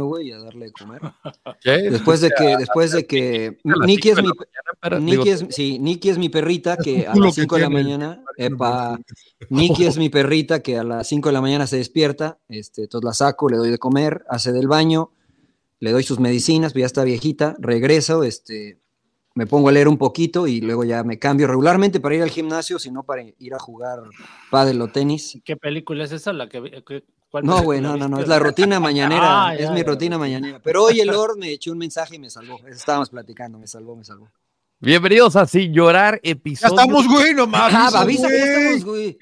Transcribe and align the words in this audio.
güey, 0.00 0.28
y 0.28 0.32
a 0.32 0.38
darle 0.38 0.66
de 0.66 0.72
comer. 0.72 1.00
Después 1.64 2.20
de 2.20 2.30
que, 2.30 2.56
después 2.56 2.92
de 2.92 3.06
que 3.06 3.58
Nicky 3.64 4.10
es 4.10 4.22
mi 4.22 4.30
Nicky 5.00 5.30
es, 5.30 5.46
sí, 5.50 5.78
Nicky 5.78 6.10
es 6.10 6.18
mi 6.18 6.28
perrita 6.28 6.76
que 6.76 7.06
a 7.06 7.14
las 7.14 7.34
5 7.34 7.56
de 7.56 7.62
la 7.62 7.70
mañana, 7.70 8.22
epa, 8.36 8.98
Nicky 9.48 9.86
es 9.86 9.96
mi 9.96 10.08
perrita 10.08 10.60
que 10.60 10.78
a 10.78 10.84
las 10.84 11.06
5 11.08 11.28
de 11.28 11.32
la 11.32 11.40
mañana 11.40 11.66
se 11.66 11.76
despierta, 11.76 12.38
este, 12.48 12.82
entonces 12.82 13.04
la 13.04 13.14
saco, 13.14 13.48
le 13.48 13.56
doy 13.56 13.70
de 13.70 13.78
comer, 13.78 14.24
hace 14.28 14.52
del 14.52 14.68
baño, 14.68 15.12
le 15.80 15.92
doy 15.92 16.02
sus 16.02 16.20
medicinas, 16.20 16.72
pues 16.72 16.82
ya 16.82 16.86
está 16.86 17.04
viejita, 17.04 17.56
regreso, 17.58 18.24
este, 18.24 18.78
me 19.34 19.46
pongo 19.46 19.68
a 19.68 19.72
leer 19.72 19.88
un 19.88 19.98
poquito 19.98 20.46
y 20.46 20.60
luego 20.60 20.84
ya 20.84 21.02
me 21.02 21.18
cambio 21.18 21.46
regularmente 21.46 22.00
para 22.00 22.14
ir 22.14 22.22
al 22.22 22.30
gimnasio, 22.30 22.78
sino 22.78 23.02
para 23.02 23.22
ir 23.22 23.54
a 23.54 23.58
jugar 23.58 23.98
pádel 24.50 24.80
o 24.80 24.88
tenis. 24.88 25.40
¿Qué 25.44 25.56
película 25.56 26.04
es 26.04 26.12
esa? 26.12 26.32
La 26.32 26.48
que, 26.48 27.04
no, 27.42 27.62
güey, 27.62 27.80
no, 27.80 27.96
no, 27.96 28.08
no, 28.08 28.20
es 28.20 28.28
la 28.28 28.38
rutina 28.38 28.78
mañanera, 28.78 29.46
ah, 29.48 29.54
es 29.54 29.70
mi 29.70 29.82
rutina 29.82 30.18
mañanera. 30.18 30.60
Pero 30.62 30.84
hoy 30.84 31.00
el 31.00 31.08
Lord 31.08 31.36
me 31.38 31.50
echó 31.50 31.72
un 31.72 31.78
mensaje 31.78 32.16
y 32.16 32.18
me 32.18 32.30
salvó. 32.30 32.58
estábamos 32.68 33.10
platicando, 33.10 33.58
me 33.58 33.66
salvó, 33.66 33.96
me 33.96 34.04
salvó. 34.04 34.28
Bienvenidos 34.80 35.34
a 35.36 35.46
Sin 35.46 35.72
Llorar, 35.72 36.20
episodio. 36.22 36.76
Ya 36.76 36.82
estamos, 36.82 37.08
güey, 37.08 37.32
nomás. 37.32 37.72
Ah, 37.72 38.00
avisa, 38.00 38.28
ya 38.28 38.36
estamos, 38.36 38.84
güey. 38.84 39.16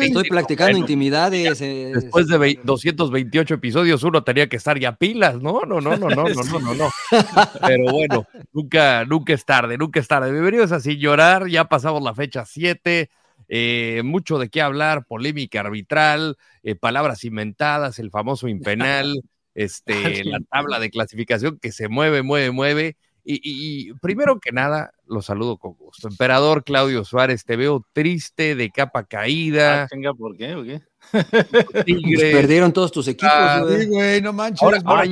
Estoy 0.00 0.28
practicando 0.30 0.78
intimidades. 0.78 1.58
Después 1.58 2.28
de 2.28 2.60
228 2.62 3.54
episodios, 3.54 4.02
uno 4.04 4.24
tenía 4.24 4.48
que 4.48 4.56
estar 4.56 4.78
ya 4.78 4.96
pilas, 4.96 5.42
¿no? 5.42 5.60
No, 5.66 5.82
no, 5.82 5.96
no, 5.96 6.08
no, 6.08 6.24
no, 6.24 6.44
no, 6.44 6.60
no, 6.60 6.74
no. 6.74 6.90
Pero 7.66 7.92
bueno, 7.92 8.26
nunca, 8.54 9.04
nunca 9.04 9.34
es 9.34 9.44
tarde, 9.44 9.76
nunca 9.76 10.00
es 10.00 10.08
tarde. 10.08 10.32
Bienvenidos 10.32 10.72
a 10.72 10.80
Sin 10.80 10.98
Llorar, 10.98 11.46
ya 11.46 11.66
pasamos 11.66 12.02
la 12.02 12.14
fecha 12.14 12.46
7. 12.46 13.10
Eh, 13.48 14.02
mucho 14.04 14.38
de 14.38 14.48
qué 14.48 14.62
hablar, 14.62 15.06
polémica 15.06 15.60
arbitral, 15.60 16.36
eh, 16.62 16.74
palabras 16.74 17.24
inventadas, 17.24 17.98
el 17.98 18.10
famoso 18.10 18.48
impenal, 18.48 19.22
este, 19.54 20.24
la 20.24 20.40
tabla 20.40 20.78
de 20.80 20.90
clasificación 20.90 21.58
que 21.58 21.72
se 21.72 21.88
mueve, 21.88 22.22
mueve, 22.22 22.50
mueve. 22.50 22.96
Y, 23.26 23.94
primero 23.94 24.38
que 24.38 24.52
nada, 24.52 24.92
lo 25.06 25.22
saludo 25.22 25.56
con 25.56 25.72
gusto. 25.74 26.08
Emperador 26.08 26.62
Claudio 26.62 27.04
Suárez, 27.04 27.44
te 27.44 27.56
veo 27.56 27.86
triste, 27.92 28.54
de 28.54 28.70
capa 28.70 29.04
caída. 29.04 29.84
Ah, 29.84 30.12
¿por 30.16 30.36
qué? 30.36 30.54
¿O 30.54 30.62
qué? 30.62 30.82
Perdieron 32.32 32.72
todos 32.72 32.92
tus 32.92 33.08
equipos, 33.08 33.32
ah, 33.34 33.64
Sí, 33.66 33.86
güey, 33.86 34.20
no 34.20 34.32
manches. 34.32 34.62
Ahora, 34.62 34.78
ahora, 34.84 35.08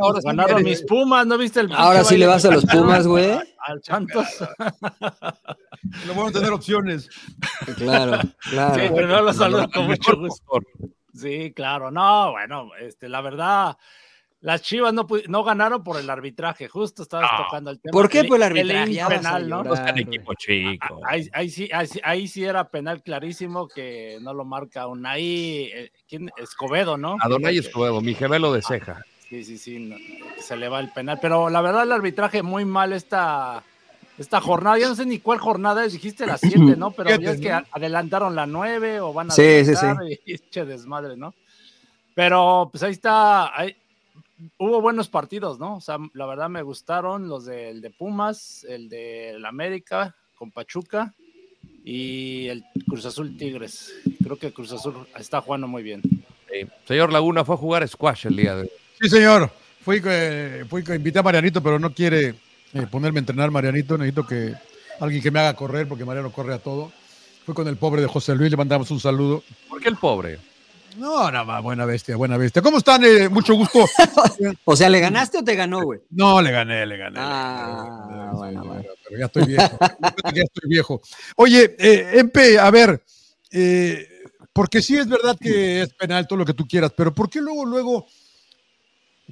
ahora 0.00 0.20
ganaron 0.24 0.62
mis 0.62 0.82
Pumas, 0.82 1.26
¿no 1.26 1.36
viste 1.36 1.60
el 1.60 1.72
Ahora 1.72 2.04
sí 2.04 2.16
le 2.16 2.26
vas 2.26 2.44
a 2.44 2.50
los 2.50 2.64
Pumas, 2.64 3.06
güey. 3.06 3.38
Al 3.66 3.82
Santos. 3.82 4.26
Lo 6.06 6.14
bueno 6.14 6.32
tener 6.32 6.50
opciones. 6.50 7.08
Claro, 7.76 8.18
claro. 8.50 8.74
Sí, 8.74 8.90
pero 8.94 9.06
no 9.06 9.22
lo 9.22 9.32
saludo 9.32 9.68
con 9.70 9.86
mucho 9.86 10.16
gusto. 10.16 10.60
Sí, 11.14 11.52
claro. 11.54 11.90
No, 11.90 12.32
bueno, 12.32 12.70
este, 12.80 13.08
la 13.08 13.20
verdad 13.20 13.76
las 14.40 14.62
Chivas 14.62 14.94
no, 14.94 15.06
no 15.26 15.42
ganaron 15.42 15.82
por 15.82 15.98
el 15.98 16.08
arbitraje, 16.08 16.68
justo 16.68 17.02
estabas 17.02 17.30
tocando 17.36 17.70
el 17.70 17.80
tema. 17.80 17.92
¿Por 17.92 18.08
qué 18.08 18.22
por 18.24 18.36
el 18.36 18.44
arbitraje? 18.44 19.04
penal, 19.08 19.48
¿no? 19.48 19.64
equipo 19.96 20.32
chico. 20.34 21.00
Ahí, 21.04 21.28
ahí, 21.32 21.50
sí, 21.50 21.68
ahí, 22.04 22.28
sí 22.28 22.44
era 22.44 22.68
penal 22.68 23.02
clarísimo 23.02 23.66
que 23.66 24.18
no 24.20 24.32
lo 24.32 24.44
marca 24.44 24.86
Unai, 24.86 25.64
eh, 25.74 25.92
¿quién? 26.08 26.30
Escobedo, 26.36 26.96
¿no? 26.96 27.16
Adonai 27.20 27.58
Escobedo, 27.58 28.00
mi 28.00 28.14
gemelo 28.14 28.52
de 28.52 28.62
ceja. 28.62 29.04
Sí, 29.28 29.44
sí, 29.44 29.58
sí, 29.58 29.94
se 30.40 30.56
le 30.56 30.68
va 30.68 30.80
el 30.80 30.90
penal. 30.90 31.18
Pero 31.20 31.50
la 31.50 31.60
verdad 31.60 31.82
el 31.82 31.92
arbitraje 31.92 32.42
muy 32.42 32.64
mal 32.64 32.92
esta, 32.92 33.64
esta 34.18 34.40
jornada. 34.40 34.78
Ya 34.78 34.88
no 34.88 34.94
sé 34.94 35.04
ni 35.04 35.18
cuál 35.18 35.38
jornada 35.38 35.84
es, 35.84 35.92
dijiste 35.92 36.26
la 36.26 36.38
7, 36.38 36.76
¿no? 36.76 36.92
Pero 36.92 37.16
ya 37.16 37.32
es 37.32 37.40
que 37.40 37.50
adelantaron 37.50 38.36
la 38.36 38.46
9 38.46 39.00
o 39.00 39.12
van 39.12 39.30
a 39.30 39.34
sí, 39.34 39.64
sí, 39.64 39.74
sí. 39.74 39.86
y 40.26 40.60
desmadre, 40.64 41.16
¿no? 41.16 41.34
Pero 42.14 42.68
pues 42.70 42.82
ahí 42.82 42.92
está, 42.92 43.52
hubo 44.58 44.80
buenos 44.80 45.08
partidos, 45.08 45.58
¿no? 45.58 45.76
O 45.76 45.80
sea, 45.80 45.98
la 46.14 46.26
verdad 46.26 46.48
me 46.48 46.62
gustaron 46.62 47.28
los 47.28 47.44
del 47.44 47.80
de 47.80 47.90
Pumas, 47.90 48.64
el 48.68 48.88
de 48.88 49.40
América 49.46 50.14
con 50.34 50.50
Pachuca 50.50 51.14
y 51.84 52.48
el 52.48 52.64
Cruz 52.88 53.06
Azul 53.06 53.36
Tigres. 53.36 53.92
Creo 54.22 54.36
que 54.36 54.52
Cruz 54.52 54.72
Azul 54.72 55.06
está 55.16 55.40
jugando 55.40 55.66
muy 55.66 55.82
bien. 55.82 56.02
Señor 56.86 57.12
Laguna 57.12 57.44
fue 57.44 57.54
a 57.54 57.58
jugar 57.58 57.88
squash 57.88 58.26
el 58.26 58.36
día 58.36 58.54
de 58.54 58.62
hoy. 58.62 58.70
Sí, 59.00 59.08
señor. 59.08 59.50
Fui, 59.84 60.02
que 60.02 60.66
fui 60.68 60.82
que 60.84 60.94
invité 60.94 61.20
a 61.20 61.22
Marianito, 61.22 61.62
pero 61.62 61.78
no 61.78 61.94
quiere 61.94 62.34
eh, 62.74 62.86
ponerme 62.90 63.18
a 63.18 63.20
entrenar 63.20 63.50
Marianito. 63.50 63.96
Necesito 63.96 64.26
que 64.26 64.54
alguien 65.00 65.22
que 65.22 65.30
me 65.30 65.40
haga 65.40 65.54
correr, 65.54 65.88
porque 65.88 66.04
Mariano 66.04 66.30
corre 66.30 66.54
a 66.54 66.58
todo. 66.58 66.92
Fui 67.46 67.54
con 67.54 67.66
el 67.68 67.76
pobre 67.76 68.02
de 68.02 68.08
José 68.08 68.34
Luis, 68.34 68.50
le 68.50 68.56
mandamos 68.56 68.90
un 68.90 69.00
saludo. 69.00 69.42
¿Por 69.68 69.80
qué 69.80 69.88
el 69.88 69.96
pobre? 69.96 70.38
No, 70.98 71.30
no, 71.30 71.62
buena 71.62 71.84
bestia, 71.84 72.16
buena 72.16 72.36
bestia. 72.36 72.60
¿Cómo 72.60 72.78
están? 72.78 73.04
Eh, 73.04 73.28
mucho 73.28 73.54
gusto. 73.54 73.78
o 74.64 74.76
sea, 74.76 74.88
¿le 74.88 74.98
ganaste 74.98 75.38
o 75.38 75.44
te 75.44 75.54
ganó, 75.54 75.84
güey? 75.84 76.00
No, 76.10 76.42
le 76.42 76.50
gané, 76.50 76.84
le 76.86 76.96
gané. 76.96 77.20
Ah, 77.20 78.32
bueno, 78.34 78.64
bueno. 78.64 78.82
Pero 79.04 79.20
ya 79.20 79.26
estoy 79.26 79.46
viejo. 79.46 79.78
ya 80.34 80.42
estoy 80.42 80.68
viejo. 80.68 81.00
Oye, 81.36 81.76
eh, 81.78 82.18
Empe, 82.18 82.58
a 82.58 82.68
ver, 82.72 83.00
eh, 83.52 84.08
porque 84.52 84.82
sí 84.82 84.96
es 84.96 85.08
verdad 85.08 85.36
que 85.40 85.82
es 85.82 85.94
penal 85.94 86.26
todo 86.26 86.40
lo 86.40 86.44
que 86.44 86.54
tú 86.54 86.66
quieras, 86.66 86.92
pero 86.96 87.14
¿por 87.14 87.30
qué 87.30 87.40
luego, 87.40 87.64
luego 87.64 88.06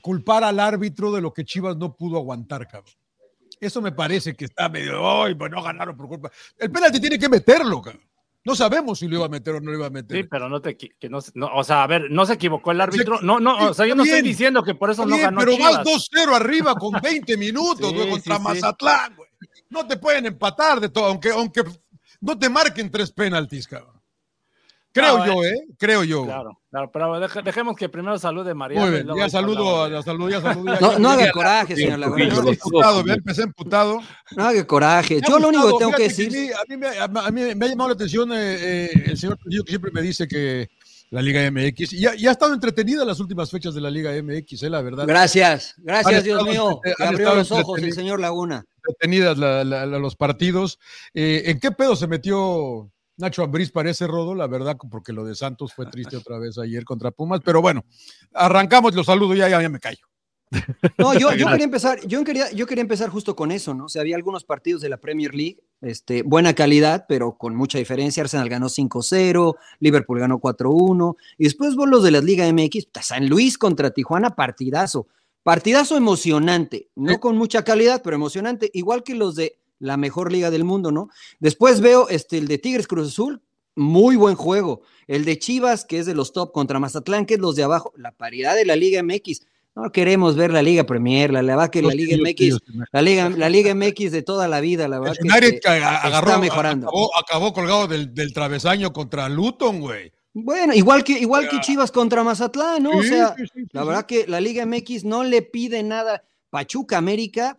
culpar 0.01 0.45
al 0.45 0.61
árbitro 0.61 1.11
de 1.11 1.21
lo 1.21 1.35
que 1.35 1.45
Chivas 1.45 1.77
no 1.77 1.97
pudo 1.97 2.17
aguantar, 2.17 2.69
cabrón? 2.69 2.95
Eso 3.59 3.83
me 3.83 3.91
parece 3.91 4.37
que 4.37 4.45
está 4.45 4.69
medio, 4.69 5.23
ay, 5.23 5.35
pues 5.35 5.51
no 5.51 5.63
ganaron 5.63 5.97
por 5.97 6.07
culpa. 6.07 6.31
El 6.59 6.71
penalti 6.71 7.01
tiene 7.01 7.19
que 7.19 7.29
meterlo, 7.29 7.83
cabrón. 7.83 8.03
No 8.47 8.55
sabemos 8.55 9.01
si 9.01 9.09
lo 9.09 9.17
iba 9.17 9.27
a 9.27 9.29
meter 9.29 9.57
o 9.57 9.61
no 9.61 9.73
lo 9.73 9.77
iba 9.77 9.87
a 9.89 9.91
meter. 9.91 10.23
Sí, 10.23 10.29
pero 10.31 10.49
no 10.49 10.63
te 10.63 10.77
que 10.77 10.93
no, 11.09 11.19
o 11.53 11.65
sea, 11.65 11.83
a 11.83 11.87
ver, 11.89 12.09
no 12.13 12.25
se 12.25 12.35
equivocó 12.35 12.71
el 12.71 12.81
árbitro. 12.81 13.21
No, 13.21 13.41
no, 13.41 13.71
o 13.71 13.75
sea, 13.75 13.87
yo 13.87 13.97
no 13.97 14.05
estoy 14.05 14.23
diciendo 14.23 14.63
que 14.63 14.77
por 14.77 14.89
eso 14.89 15.05
no 15.05 15.19
ganó 15.19 15.41
Pero 15.41 15.59
vas 15.59 15.85
2-0 15.85 16.33
arriba 16.33 16.77
con 16.77 16.93
20 16.93 17.37
minutos, 17.39 17.93
güey, 17.93 18.09
contra 18.09 18.39
Mazatlán, 18.39 19.17
güey. 19.17 19.29
No 19.69 19.85
te 19.85 19.97
pueden 19.97 20.27
empatar 20.27 20.79
de 20.79 20.91
todo, 20.91 21.07
aunque, 21.07 21.31
aunque 21.31 21.65
no 22.21 22.39
te 22.39 22.49
marquen 22.49 22.89
tres 22.89 23.11
penaltis, 23.11 23.67
cabrón. 23.67 23.96
Creo 25.01 25.27
yo, 25.27 25.45
¿eh? 25.45 25.67
Creo 25.79 26.05
yo. 26.05 26.25
Claro, 26.25 26.61
claro, 26.71 26.91
pero 26.93 27.43
dejemos 27.43 27.77
que 27.77 27.89
primero 27.89 28.19
salude 28.19 28.55
María. 28.55 28.81
Muy 28.81 28.91
bien, 28.91 29.07
ya 29.17 29.29
saludo, 29.29 29.89
ya 29.89 30.03
saludo, 30.03 30.31
ya 30.31 30.41
saludo. 30.41 30.81
no, 30.81 30.99
no 30.99 31.11
haga 31.11 31.31
coraje, 31.33 31.77
señor 31.77 31.99
Laguna. 31.99 32.29
Yo 32.29 32.49
emputado, 32.49 33.05
ya 33.05 33.15
empecé 33.15 33.43
emputado. 33.43 34.01
No 34.37 34.45
haga 34.45 34.67
coraje. 34.67 35.21
Yo 35.27 35.39
lo 35.39 35.49
único 35.49 35.73
que 35.73 35.79
tengo 35.79 35.93
que 35.93 36.03
decir. 36.05 36.53
a, 36.55 36.65
mí 36.69 36.77
me, 36.77 36.89
a, 36.99 37.31
mí 37.31 37.55
me, 37.55 37.67
ha 37.67 37.69
llamado 37.69 37.91
la 37.91 37.95
atención 37.95 38.33
eh, 38.33 38.37
eh, 38.87 38.91
el 39.07 39.19
señor 39.19 39.39
que 39.39 39.71
siempre 39.71 39.91
me 39.93 40.01
dice 40.01 40.27
que 40.27 40.69
la 41.11 41.23
Liga 41.23 41.51
MX. 41.51 41.93
Y 41.93 42.07
ha, 42.07 42.11
ha, 42.11 42.33
estado 42.33 42.55
entretenida 42.55 43.05
las 43.05 43.21
últimas 43.21 43.51
fechas 43.51 43.75
de 43.75 43.81
la 43.81 43.91
Liga 43.91 44.11
MX, 44.23 44.63
eh, 44.63 44.71
la 44.71 44.83
verdad. 44.83 45.07
Gracias, 45.07 45.75
gracias, 45.79 46.25
Dios 46.25 46.43
mío. 46.45 46.81
abrió 46.99 47.35
los 47.35 47.51
ojos 47.53 47.81
el 47.81 47.93
señor 47.93 48.21
Laguna. 48.21 48.65
Entretenidas 48.79 49.37
los 49.39 50.17
partidos. 50.17 50.79
Eh, 51.15 51.45
¿En 51.47 51.61
qué 51.61 51.71
pedo 51.71 51.97
se 51.97 52.07
metió 52.07 52.91
Nacho 53.17 53.43
Ambriz 53.43 53.71
parece 53.71 54.07
rodo, 54.07 54.35
la 54.35 54.47
verdad, 54.47 54.77
porque 54.91 55.13
lo 55.13 55.25
de 55.25 55.35
Santos 55.35 55.73
fue 55.73 55.87
triste 55.87 56.17
otra 56.17 56.39
vez 56.39 56.59
ayer 56.59 56.85
contra 56.85 57.11
Pumas, 57.11 57.41
pero 57.45 57.63
bueno, 57.63 57.85
arrancamos, 58.33 58.95
los 58.95 59.07
saludos, 59.07 59.37
ya, 59.37 59.49
ya, 59.49 59.69
me 59.69 59.81
callo. 59.81 60.07
No, 60.99 61.13
yo, 61.13 61.33
yo, 61.35 61.49
quería 61.49 61.65
empezar, 61.65 61.99
yo 62.07 62.23
quería, 62.23 62.51
yo 62.53 62.67
quería 62.67 62.83
empezar 62.83 63.09
justo 63.09 63.35
con 63.35 63.51
eso, 63.51 63.75
¿no? 63.75 63.87
O 63.87 63.89
sea, 63.89 64.03
había 64.03 64.17
algunos 64.17 64.45
partidos 64.45 64.81
de 64.81 64.89
la 64.89 64.99
Premier 64.99 65.35
League, 65.35 65.59
este, 65.81 66.23
buena 66.23 66.55
calidad, 66.55 67.07
pero 67.09 67.37
con 67.37 67.57
mucha 67.57 67.79
diferencia. 67.79 68.23
Arsenal 68.23 68.49
ganó 68.49 68.69
5-0, 68.69 69.57
Liverpool 69.81 70.21
ganó 70.21 70.39
4-1, 70.39 71.17
y 71.37 71.45
después 71.45 71.75
vos 71.75 71.89
los 71.89 72.05
de 72.05 72.13
la 72.13 72.21
Liga 72.21 72.51
MX, 72.51 72.89
San 73.03 73.29
Luis 73.29 73.59
contra 73.59 73.91
Tijuana, 73.91 74.37
partidazo. 74.37 75.09
Partidazo 75.43 75.97
emocionante, 75.97 76.89
no 76.97 77.21
con 77.21 77.37
mucha 77.37 77.63
calidad, 77.63 78.01
pero 78.03 78.17
emocionante, 78.17 78.69
igual 78.73 79.05
que 79.05 79.15
los 79.15 79.37
de 79.37 79.59
la 79.79 79.97
mejor 79.97 80.33
liga 80.33 80.51
del 80.51 80.65
mundo, 80.65 80.91
¿no? 80.91 81.09
Después 81.39 81.81
veo 81.81 82.09
este, 82.09 82.39
el 82.39 82.49
de 82.49 82.59
Tigres 82.59 82.87
Cruz 82.87 83.09
Azul, 83.09 83.43
muy 83.75 84.17
buen 84.17 84.35
juego. 84.35 84.83
El 85.07 85.25
de 85.25 85.39
Chivas, 85.39 85.85
que 85.85 85.99
es 85.99 86.07
de 86.07 86.15
los 86.15 86.33
top, 86.33 86.53
contra 86.53 86.81
Mazatlán, 86.81 87.27
que 87.27 87.35
es 87.35 87.41
los 87.41 87.57
de 87.57 87.63
abajo. 87.63 87.93
La 87.97 88.13
paridad 88.13 88.55
de 88.55 88.65
la 88.65 88.75
Liga 88.75 89.03
MX. 89.03 89.43
No 89.77 89.93
queremos 89.93 90.37
ver 90.37 90.53
la 90.53 90.63
Liga 90.63 90.85
Premier, 90.85 91.31
la, 91.31 91.43
verdad 91.43 91.69
que 91.69 91.83
la 91.83 91.93
Liga 91.93 92.17
MX, 92.17 92.57
la 92.93 93.03
Liga, 93.03 93.29
la 93.29 93.51
Liga 93.51 93.75
MX 93.75 94.11
de 94.11 94.23
toda 94.23 94.49
la 94.49 94.61
vida, 94.61 94.89
la 94.89 94.99
verdad 94.99 95.15
que, 95.21 95.69
agarró, 95.69 96.29
está 96.29 96.41
mejorando. 96.41 96.91
Acabó, 97.15 97.53
colgado 97.53 97.87
del, 97.87 98.33
travesaño 98.33 98.95
contra 98.95 99.29
Luton, 99.29 99.81
güey. 99.81 100.11
Bueno, 100.33 100.73
igual 100.73 101.05
que, 101.05 101.19
igual 101.19 101.47
que 101.51 101.61
Chivas 101.61 101.93
contra 101.93 102.25
Mazatlán, 102.25 102.85
¿no? 102.85 102.93
o 102.93 103.03
sea, 103.03 103.35
la 103.73 103.85
verdad 103.85 104.07
que 104.07 104.27
la 104.27 104.41
Liga 104.41 104.65
MX 104.65 105.05
no 105.05 105.25
le 105.25 105.43
pide 105.43 105.83
nada. 105.83 106.25
Pachuca 106.49 106.97
América, 106.97 107.59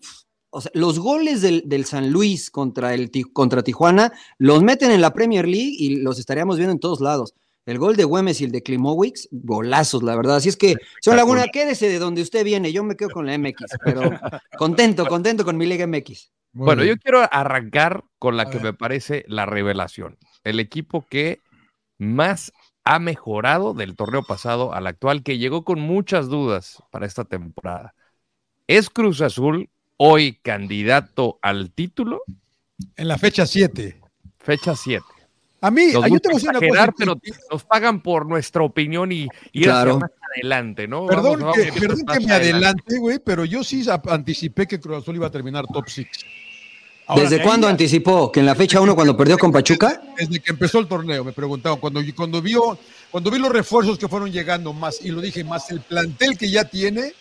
o 0.57 0.61
sea, 0.61 0.71
los 0.73 0.97
goles 0.97 1.43
del, 1.43 1.85
San 1.85 2.09
Luis 2.09 2.49
contra, 2.49 2.95
el, 2.95 3.11
contra 3.31 3.61
Tijuana 3.61 4.11
los 4.39 4.63
meten 4.63 4.89
en 4.89 5.01
la 5.01 5.13
Premier 5.13 5.47
League 5.47 5.75
y 5.77 5.97
los 5.97 6.17
estaríamos 6.17 6.57
viendo 6.57 6.71
en 6.71 6.79
todos 6.79 6.99
lados. 6.99 7.35
El 7.67 7.77
gol 7.77 7.95
de 7.95 8.05
Güemes 8.05 8.41
y 8.41 8.45
el 8.45 8.51
de 8.51 8.63
Klimowicz, 8.63 9.27
golazos, 9.29 10.01
la 10.01 10.15
verdad. 10.15 10.37
Así 10.37 10.49
es 10.49 10.57
que, 10.57 10.73
señor 10.99 11.17
Laguna, 11.17 11.45
quédese 11.53 11.89
de 11.89 11.99
donde 11.99 12.23
usted 12.23 12.43
viene. 12.43 12.73
Yo 12.73 12.83
me 12.83 12.95
quedo 12.95 13.11
con 13.11 13.27
la 13.27 13.37
MX, 13.37 13.65
pero 13.85 14.09
contento, 14.57 15.05
contento 15.05 15.45
con 15.45 15.57
mi 15.57 15.67
Liga 15.67 15.85
MX. 15.85 16.31
bueno, 16.53 16.83
yo 16.83 16.97
quiero 16.97 17.21
arrancar 17.31 18.03
con 18.17 18.35
la 18.35 18.49
que 18.49 18.59
me 18.59 18.73
parece 18.73 19.25
la 19.27 19.45
revelación. 19.45 20.17
El 20.43 20.59
equipo 20.59 21.05
que 21.07 21.39
más 21.99 22.51
ha 22.83 22.97
mejorado 22.97 23.75
del 23.75 23.95
torneo 23.95 24.23
pasado 24.23 24.73
al 24.73 24.87
actual, 24.87 25.21
que 25.21 25.37
llegó 25.37 25.63
con 25.63 25.79
muchas 25.79 26.29
dudas 26.29 26.81
para 26.89 27.05
esta 27.05 27.25
temporada. 27.25 27.93
¿Es 28.65 28.89
Cruz 28.89 29.21
Azul 29.21 29.69
hoy 29.97 30.39
candidato 30.41 31.39
al 31.41 31.71
título? 31.71 32.23
En 32.95 33.07
la 33.07 33.17
fecha 33.17 33.45
7. 33.45 33.99
Fecha 34.39 34.75
7. 34.75 35.03
A 35.61 35.71
mí, 35.71 35.87
Nos 35.91 36.07
yo 36.09 36.19
te 36.19 36.29
voy 36.29 36.41
a 36.45 36.49
exagerar, 36.51 36.93
pero 36.97 37.15
nos 37.51 37.63
pagan 37.63 38.01
por 38.01 38.27
nuestra 38.27 38.61
opinión 38.61 39.11
y 39.11 39.27
ir 39.53 39.63
Claro. 39.63 39.91
hacia 39.95 39.99
más 40.01 40.11
adelante, 40.35 40.87
¿no? 40.87 41.07
Perdón, 41.07 41.39
Vamos, 41.39 41.55
que, 41.55 41.63
vamos, 41.71 41.79
perdón 41.79 42.05
que 42.05 42.19
me 42.27 42.31
adelante. 42.33 42.97
güey, 42.99 43.19
pero 43.19 43.43
yo 43.43 43.63
sí 43.63 43.83
anticipé 44.09 44.67
que 44.67 44.79
Cruz 44.79 44.97
Azul 45.01 45.15
iba 45.15 45.27
a 45.27 45.31
terminar 45.31 45.65
top 45.65 45.85
6. 45.87 46.07
¿Desde 47.15 47.41
cuándo 47.41 47.67
anticipó? 47.67 48.31
¿Que 48.31 48.41
en 48.41 48.45
la 48.45 48.53
fecha 48.53 48.81
1 48.81 48.93
cuando 48.93 49.15
perdió 49.15 49.37
con 49.37 49.51
Pachuca? 49.51 50.01
Desde 50.17 50.39
que 50.41 50.51
empezó 50.51 50.79
el 50.79 50.87
torneo, 50.87 51.23
me 51.23 51.31
preguntaban. 51.31 51.79
Cuando, 51.79 52.01
cuando, 52.15 52.41
vio, 52.41 52.77
cuando 53.09 53.31
vi 53.31 53.39
los 53.39 53.49
refuerzos 53.51 53.97
que 53.97 54.07
fueron 54.09 54.31
llegando, 54.31 54.73
más, 54.73 54.99
y 55.03 55.09
lo 55.09 55.21
dije, 55.21 55.43
más 55.43 55.71
el 55.71 55.79
plantel 55.79 56.37
que 56.37 56.49
ya 56.49 56.65
tiene, 56.65 57.13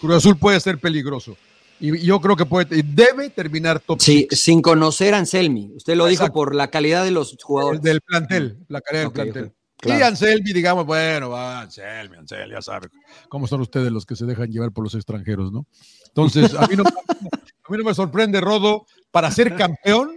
Cruz 0.00 0.16
Azul 0.16 0.36
puede 0.38 0.58
ser 0.60 0.78
peligroso. 0.78 1.36
Y, 1.80 1.96
y 1.96 2.06
yo 2.06 2.20
creo 2.20 2.36
que 2.36 2.46
puede, 2.46 2.78
y 2.78 2.82
debe 2.82 3.30
terminar 3.30 3.80
top 3.80 4.00
Sí, 4.00 4.26
6 4.30 4.40
sin 4.40 4.62
conocer 4.62 5.14
a 5.14 5.18
Anselmi. 5.18 5.72
Usted 5.76 5.96
lo 5.96 6.06
dijo 6.06 6.32
por 6.32 6.54
la 6.54 6.68
calidad 6.70 7.04
de 7.04 7.10
los 7.10 7.36
jugadores. 7.42 7.82
del 7.82 8.00
plantel, 8.00 8.58
la 8.68 8.80
calidad 8.80 9.04
del 9.04 9.12
plantel. 9.12 9.52
claro. 9.78 10.00
Y 10.00 10.02
Anselmi, 10.02 10.52
digamos, 10.52 10.86
bueno, 10.86 11.30
va, 11.30 11.60
Anselmi, 11.62 12.16
Anselmi, 12.16 12.54
ya 12.54 12.62
sabe 12.62 12.88
cómo 13.28 13.46
son 13.46 13.60
ustedes 13.60 13.90
los 13.92 14.06
que 14.06 14.16
se 14.16 14.24
dejan 14.24 14.50
llevar 14.50 14.70
por 14.72 14.84
los 14.84 14.94
extranjeros, 14.94 15.52
¿no? 15.52 15.66
Entonces, 16.08 16.54
a 16.54 16.66
mí 16.68 16.76
no, 16.76 16.84
a 16.84 17.72
mí 17.72 17.78
no 17.78 17.84
me 17.84 17.94
sorprende, 17.94 18.40
Rodo, 18.40 18.86
para 19.10 19.30
ser 19.30 19.56
campeón. 19.56 20.16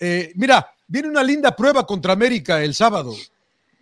eh, 0.00 0.32
mira, 0.34 0.66
viene 0.88 1.08
una 1.08 1.22
linda 1.22 1.54
prueba 1.54 1.86
contra 1.86 2.12
América 2.14 2.62
el 2.64 2.74
sábado 2.74 3.14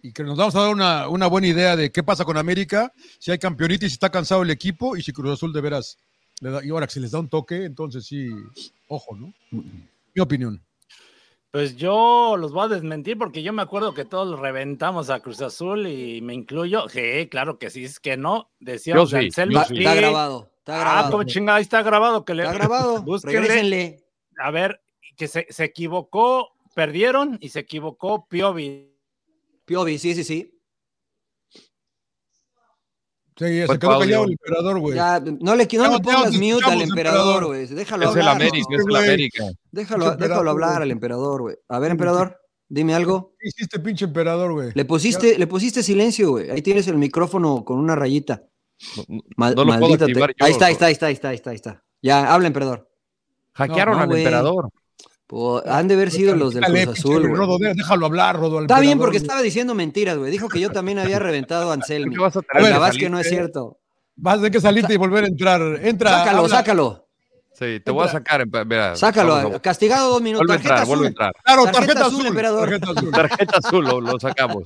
y 0.02 0.12
que 0.12 0.22
nos 0.24 0.36
vamos 0.36 0.54
a 0.56 0.60
dar 0.62 0.70
una, 0.70 1.08
una 1.08 1.26
buena 1.26 1.46
idea 1.46 1.74
de 1.76 1.90
qué 1.90 2.02
pasa 2.02 2.24
con 2.24 2.36
América, 2.36 2.92
si 3.18 3.30
hay 3.30 3.38
campeonitis, 3.38 3.90
si 3.90 3.94
está 3.94 4.10
cansado 4.10 4.42
el 4.42 4.50
equipo 4.50 4.96
y 4.96 5.02
si 5.02 5.12
Cruz 5.12 5.32
Azul 5.34 5.52
de 5.52 5.60
veras 5.60 5.96
da, 6.40 6.64
y 6.64 6.70
ahora 6.70 6.86
que 6.86 6.92
se 6.94 7.00
les 7.00 7.10
da 7.10 7.18
un 7.20 7.28
toque, 7.28 7.64
entonces 7.64 8.06
sí, 8.06 8.28
ojo, 8.88 9.16
¿no? 9.16 9.32
Mi 9.50 10.20
opinión. 10.20 10.62
Pues 11.50 11.76
yo 11.76 12.36
los 12.38 12.52
voy 12.52 12.66
a 12.66 12.68
desmentir 12.68 13.16
porque 13.16 13.42
yo 13.42 13.52
me 13.54 13.62
acuerdo 13.62 13.94
que 13.94 14.04
todos 14.04 14.38
reventamos 14.38 15.08
a 15.08 15.20
Cruz 15.20 15.40
Azul 15.40 15.86
y 15.86 16.20
me 16.20 16.34
incluyo. 16.34 16.88
Sí, 16.90 17.26
claro 17.30 17.58
que 17.58 17.70
sí, 17.70 17.84
es 17.84 17.98
que 18.00 18.16
no. 18.18 18.50
Decíamos 18.60 19.10
Yo 19.10 19.18
sí, 19.18 19.30
sí. 19.30 19.40
Está 19.78 19.94
grabado. 19.94 20.50
Está 20.58 20.76
Ah, 20.76 20.80
grabado. 20.80 21.10
como 21.10 21.24
chingada, 21.24 21.56
ahí 21.56 21.62
está 21.62 21.82
grabado. 21.82 22.24
Que 22.26 22.34
le, 22.34 22.42
Está 22.42 22.52
grabado. 22.54 23.02
Búsquenle. 23.02 24.04
A 24.38 24.50
ver, 24.50 24.80
que 25.16 25.26
se, 25.26 25.46
se 25.48 25.64
equivocó, 25.64 26.50
perdieron 26.74 27.38
y 27.40 27.48
se 27.48 27.60
equivocó 27.60 28.28
Piovi. 28.28 28.92
Piovi, 29.64 29.98
sí, 29.98 30.14
sí, 30.14 30.24
sí. 30.24 30.57
Sí, 33.38 33.44
se 33.44 33.78
quedó 33.78 33.98
callado 34.00 34.24
el 34.24 34.32
emperador, 34.32 34.78
güey. 34.80 34.96
Ya, 34.96 35.20
no 35.20 35.54
le, 35.54 35.68
no 35.72 35.90
le 35.90 36.00
pongas 36.00 36.32
mute 36.34 36.64
al 36.64 36.82
emperador. 36.82 37.46
güey. 37.46 37.66
Déjalo 37.66 38.10
Es 38.10 38.16
el 38.16 38.20
hablar. 38.22 38.36
América, 38.36 38.66
es 38.76 38.84
el. 38.86 38.96
América. 38.96 39.44
Déjalo, 39.70 40.50
hablar 40.50 40.82
al 40.82 40.90
emperador, 40.90 41.42
güey. 41.42 41.56
A 41.68 41.78
ver, 41.78 41.92
emperador, 41.92 42.36
dime 42.68 42.94
algo. 42.94 43.34
¿Qué 43.38 43.48
hiciste, 43.48 43.78
pinche 43.78 44.06
emperador, 44.06 44.52
güey? 44.52 44.72
Le 44.74 44.84
pusiste, 44.84 45.38
le 45.38 45.46
pusiste 45.46 45.82
silencio, 45.84 46.30
güey. 46.30 46.50
Ahí 46.50 46.62
tienes 46.62 46.88
el 46.88 46.96
micrófono 46.98 47.64
con 47.64 47.78
una 47.78 47.94
rayita. 47.94 48.42
No, 49.08 49.20
Mal- 49.36 49.54
no 49.54 49.64
lo 49.64 49.70
puedo 49.70 49.80
maldita 49.80 50.06
te- 50.06 50.10
activar 50.12 50.30
yo. 50.30 50.44
Ahí 50.44 50.52
está, 50.52 50.66
ahí 50.66 50.72
está, 50.72 50.86
ahí 50.86 50.92
está, 50.92 51.06
ahí 51.06 51.14
está, 51.14 51.28
ahí 51.28 51.34
está, 51.36 51.50
ahí 51.50 51.56
está. 51.56 51.84
Ya, 52.02 52.32
habla, 52.34 52.46
emperador. 52.48 52.88
Hackearon 53.54 53.98
No, 53.98 54.06
no, 54.06 54.12
al 54.12 54.18
emperador. 54.18 54.68
Han 55.66 55.88
de 55.88 55.94
haber 55.94 56.10
sido 56.10 56.34
los 56.34 56.54
del 56.54 56.62
Dale, 56.62 56.84
Cruz 56.86 56.98
Azul, 57.00 57.20
güey. 57.28 57.34
Rodo, 57.34 57.58
de- 57.58 57.74
déjalo 57.74 58.06
hablar, 58.06 58.36
Rodo. 58.38 58.60
Está 58.62 58.80
bien 58.80 58.98
porque 58.98 59.18
estaba 59.18 59.42
diciendo 59.42 59.74
mentiras, 59.74 60.16
güey. 60.16 60.30
Dijo 60.30 60.48
que 60.48 60.58
yo 60.60 60.70
también 60.70 60.98
había 60.98 61.18
reventado 61.18 61.70
a 61.70 61.74
Anselmi. 61.74 62.14
¿Qué 62.14 62.20
vas 62.20 62.36
a 62.36 62.40
ver, 62.40 62.46
La 62.54 62.60
que 62.68 62.72
verdad 62.74 62.88
es 62.90 62.98
que 62.98 63.10
no 63.10 63.18
es 63.18 63.26
salirte? 63.26 63.42
cierto. 63.44 63.78
Vas 64.16 64.34
a 64.34 64.36
tener 64.38 64.52
que 64.52 64.60
salirte 64.60 64.94
y 64.94 64.96
volver 64.96 65.24
a 65.24 65.26
entrar. 65.26 65.60
Entra. 65.82 66.10
Sácalo, 66.10 66.38
habla. 66.38 66.48
sácalo. 66.56 67.04
Sí, 67.52 67.80
te 67.84 67.90
voy 67.90 68.06
a 68.06 68.08
sacar. 68.08 68.46
Mira, 68.66 68.94
Sácalo. 68.96 69.34
vamos 69.34 69.60
Castigado 69.60 70.10
dos 70.10 70.22
minutos. 70.22 70.46
Vuelve 70.46 70.54
a 70.54 70.56
Tarjeta 70.68 70.74
entrar, 70.82 70.86
vuelve 70.86 71.06
a 71.06 71.08
azul. 71.08 71.32
entrar. 71.32 71.32
Claro, 71.44 71.62
Tarjeta 71.64 71.80
tarjeta, 71.86 72.00
azul, 72.06 72.14
azul. 72.16 72.26
emperador. 72.26 72.68
Tarjeta 72.70 72.90
azul. 72.92 73.10
Tarjeta 73.12 73.58
azul, 73.58 73.84
lo, 73.84 74.00
lo 74.00 74.20
sacamos. 74.20 74.64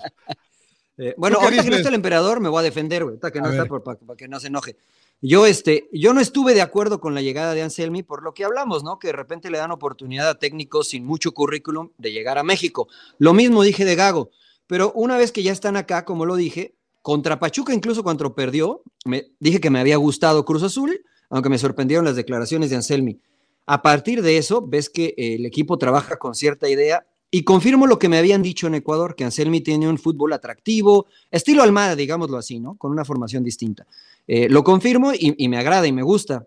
Eh, 0.98 1.14
bueno, 1.16 1.36
¿Tú 1.36 1.40
qué 1.40 1.44
ahorita 1.46 1.64
que 1.64 1.70
no 1.70 1.76
está 1.76 1.88
el 1.88 1.94
emperador, 1.94 2.40
me 2.40 2.48
voy 2.50 2.60
a 2.60 2.62
defender, 2.62 3.02
güey. 3.02 3.12
Ahorita 3.14 3.30
que 3.30 3.40
no 3.40 3.46
A 3.46 3.50
está, 3.50 3.62
ver. 3.64 3.82
para 3.82 4.16
que 4.16 4.28
no 4.28 4.38
se 4.38 4.46
enoje. 4.48 4.76
Yo, 5.24 5.46
este, 5.46 5.88
yo 5.92 6.12
no 6.14 6.20
estuve 6.20 6.52
de 6.52 6.62
acuerdo 6.62 7.00
con 7.00 7.14
la 7.14 7.22
llegada 7.22 7.54
de 7.54 7.62
Anselmi 7.62 8.02
por 8.02 8.24
lo 8.24 8.34
que 8.34 8.44
hablamos, 8.44 8.82
¿no? 8.82 8.98
Que 8.98 9.06
de 9.08 9.12
repente 9.12 9.50
le 9.50 9.58
dan 9.58 9.70
oportunidad 9.70 10.28
a 10.28 10.38
técnicos 10.40 10.88
sin 10.88 11.04
mucho 11.04 11.32
currículum 11.32 11.90
de 11.96 12.10
llegar 12.10 12.38
a 12.38 12.42
México. 12.42 12.88
Lo 13.19 13.32
mismo 13.32 13.62
dije 13.62 13.84
de 13.84 13.94
Gago, 13.94 14.30
pero 14.66 14.90
una 14.96 15.16
vez 15.16 15.30
que 15.30 15.44
ya 15.44 15.52
están 15.52 15.76
acá, 15.76 16.04
como 16.04 16.26
lo 16.26 16.34
dije, 16.34 16.74
contra 17.02 17.38
Pachuca, 17.38 17.72
incluso 17.72 18.02
cuando 18.02 18.34
perdió, 18.34 18.82
me 19.04 19.30
dije 19.38 19.60
que 19.60 19.70
me 19.70 19.78
había 19.78 19.96
gustado 19.96 20.44
Cruz 20.44 20.64
Azul, 20.64 21.04
aunque 21.30 21.48
me 21.48 21.58
sorprendieron 21.58 22.04
las 22.04 22.16
declaraciones 22.16 22.70
de 22.70 22.76
Anselmi. 22.76 23.20
A 23.66 23.80
partir 23.80 24.22
de 24.22 24.38
eso, 24.38 24.66
ves 24.66 24.90
que 24.90 25.14
eh, 25.16 25.36
el 25.36 25.46
equipo 25.46 25.78
trabaja 25.78 26.16
con 26.16 26.34
cierta 26.34 26.69
idea 26.69 27.06
y 27.30 27.44
confirmo 27.44 27.86
lo 27.86 27.98
que 27.98 28.08
me 28.08 28.19
habían 28.19 28.42
dicho 28.42 28.66
en 28.66 28.74
Ecuador, 28.74 29.14
que 29.14 29.24
Anselmi 29.24 29.60
tiene 29.60 29.88
un 29.88 29.98
fútbol 29.98 30.32
atractivo, 30.32 31.06
estilo 31.30 31.62
Almada, 31.62 31.94
digámoslo 31.94 32.36
así, 32.36 32.58
¿no? 32.58 32.74
Con 32.74 32.90
una 32.90 33.04
formación 33.04 33.44
distinta. 33.44 33.86
Eh, 34.26 34.48
lo 34.48 34.64
confirmo 34.64 35.12
y, 35.12 35.34
y 35.36 35.48
me 35.48 35.58
agrada 35.58 35.86
y 35.86 35.92
me 35.92 36.02
gusta. 36.02 36.46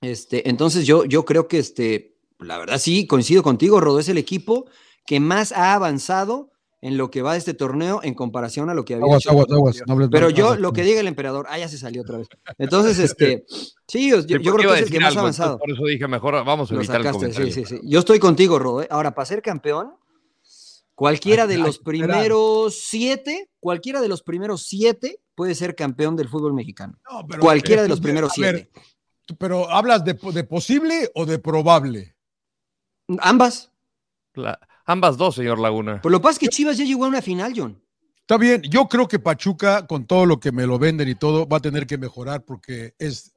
Este, 0.00 0.48
entonces 0.48 0.86
yo, 0.86 1.04
yo 1.04 1.24
creo 1.24 1.48
que 1.48 1.58
este, 1.58 2.16
la 2.38 2.58
verdad 2.58 2.78
sí, 2.78 3.06
coincido 3.06 3.42
contigo, 3.42 3.80
Rodo, 3.80 3.98
es 4.00 4.08
el 4.08 4.18
equipo 4.18 4.66
que 5.06 5.20
más 5.20 5.52
ha 5.52 5.74
avanzado 5.74 6.50
en 6.82 6.98
lo 6.98 7.10
que 7.10 7.22
va 7.22 7.32
de 7.32 7.38
este 7.38 7.54
torneo 7.54 8.00
en 8.02 8.14
comparación 8.14 8.68
a 8.68 8.74
lo 8.74 8.84
que 8.84 8.94
había 8.94 9.06
Aguas, 9.06 9.22
hecho 9.22 9.30
aguas, 9.30 9.46
aguas. 9.50 9.68
anterior. 9.80 9.88
no 9.88 9.92
hables 9.94 10.08
Pero 10.10 10.30
yo, 10.30 10.56
lo 10.56 10.72
que 10.72 10.82
diga 10.84 11.00
el 11.00 11.06
emperador, 11.08 11.46
ah, 11.48 11.58
ya 11.58 11.68
se 11.68 11.78
salió 11.78 12.02
otra 12.02 12.18
vez. 12.18 12.28
Entonces, 12.58 12.98
este, 12.98 13.44
sí, 13.88 14.10
yo, 14.10 14.24
creo 14.26 14.72
que 14.72 14.80
es 14.80 14.82
el 14.82 14.90
que 14.90 15.00
más 15.00 15.16
ha 15.16 15.20
avanzado. 15.20 15.58
Por 15.58 15.70
eso 15.70 15.84
dije, 15.84 16.06
mejor 16.06 16.34
vamos 16.44 16.70
a 16.70 16.74
Lo 16.74 16.80
evitar 16.80 16.96
el 16.96 17.02
sacaste, 17.04 17.18
comentario. 17.18 17.52
sí, 17.52 17.64
sí, 17.64 17.76
sí. 17.76 17.80
Yo 17.82 17.98
estoy 18.00 18.18
contigo, 18.18 18.58
Rodo. 18.58 18.82
¿eh? 18.82 18.88
Ahora, 18.90 19.14
para 19.14 19.24
ser 19.26 19.42
campeón, 19.42 19.94
cualquiera 20.94 21.46
de 21.46 21.58
los 21.58 21.78
primeros 21.78 22.78
siete, 22.78 23.48
cualquiera 23.58 24.00
de 24.00 24.08
los 24.08 24.22
primeros 24.22 24.66
siete 24.66 25.18
puede 25.36 25.54
ser 25.54 25.76
campeón 25.76 26.16
del 26.16 26.28
fútbol 26.28 26.52
mexicano. 26.54 26.98
No, 27.08 27.24
pero- 27.26 27.40
Cualquiera 27.40 27.82
de 27.82 27.86
eh, 27.86 27.90
los 27.90 28.00
primeros 28.00 28.36
a 28.36 28.40
ver, 28.40 28.68
siete. 28.72 29.36
Pero 29.38 29.70
hablas 29.70 30.04
de, 30.04 30.14
de 30.14 30.44
posible 30.44 31.10
o 31.14 31.24
de 31.26 31.38
probable. 31.38 32.16
Ambas. 33.18 33.70
La- 34.34 34.58
ambas 34.84 35.16
dos, 35.16 35.34
señor 35.36 35.58
Laguna. 35.58 36.00
Por 36.00 36.10
lo 36.12 36.18
que 36.18 36.22
pasa 36.24 36.32
es 36.32 36.38
que 36.40 36.48
Chivas 36.48 36.76
ya 36.78 36.84
llegó 36.84 37.04
a 37.04 37.08
una 37.08 37.22
final, 37.22 37.52
John. 37.56 37.80
Está 38.20 38.38
bien, 38.38 38.62
yo 38.62 38.86
creo 38.88 39.06
que 39.06 39.18
Pachuca, 39.20 39.86
con 39.86 40.04
todo 40.06 40.26
lo 40.26 40.40
que 40.40 40.50
me 40.50 40.66
lo 40.66 40.78
venden 40.80 41.08
y 41.08 41.14
todo, 41.14 41.46
va 41.46 41.58
a 41.58 41.60
tener 41.60 41.86
que 41.86 41.96
mejorar 41.98 42.44
porque 42.44 42.94
es. 42.98 43.32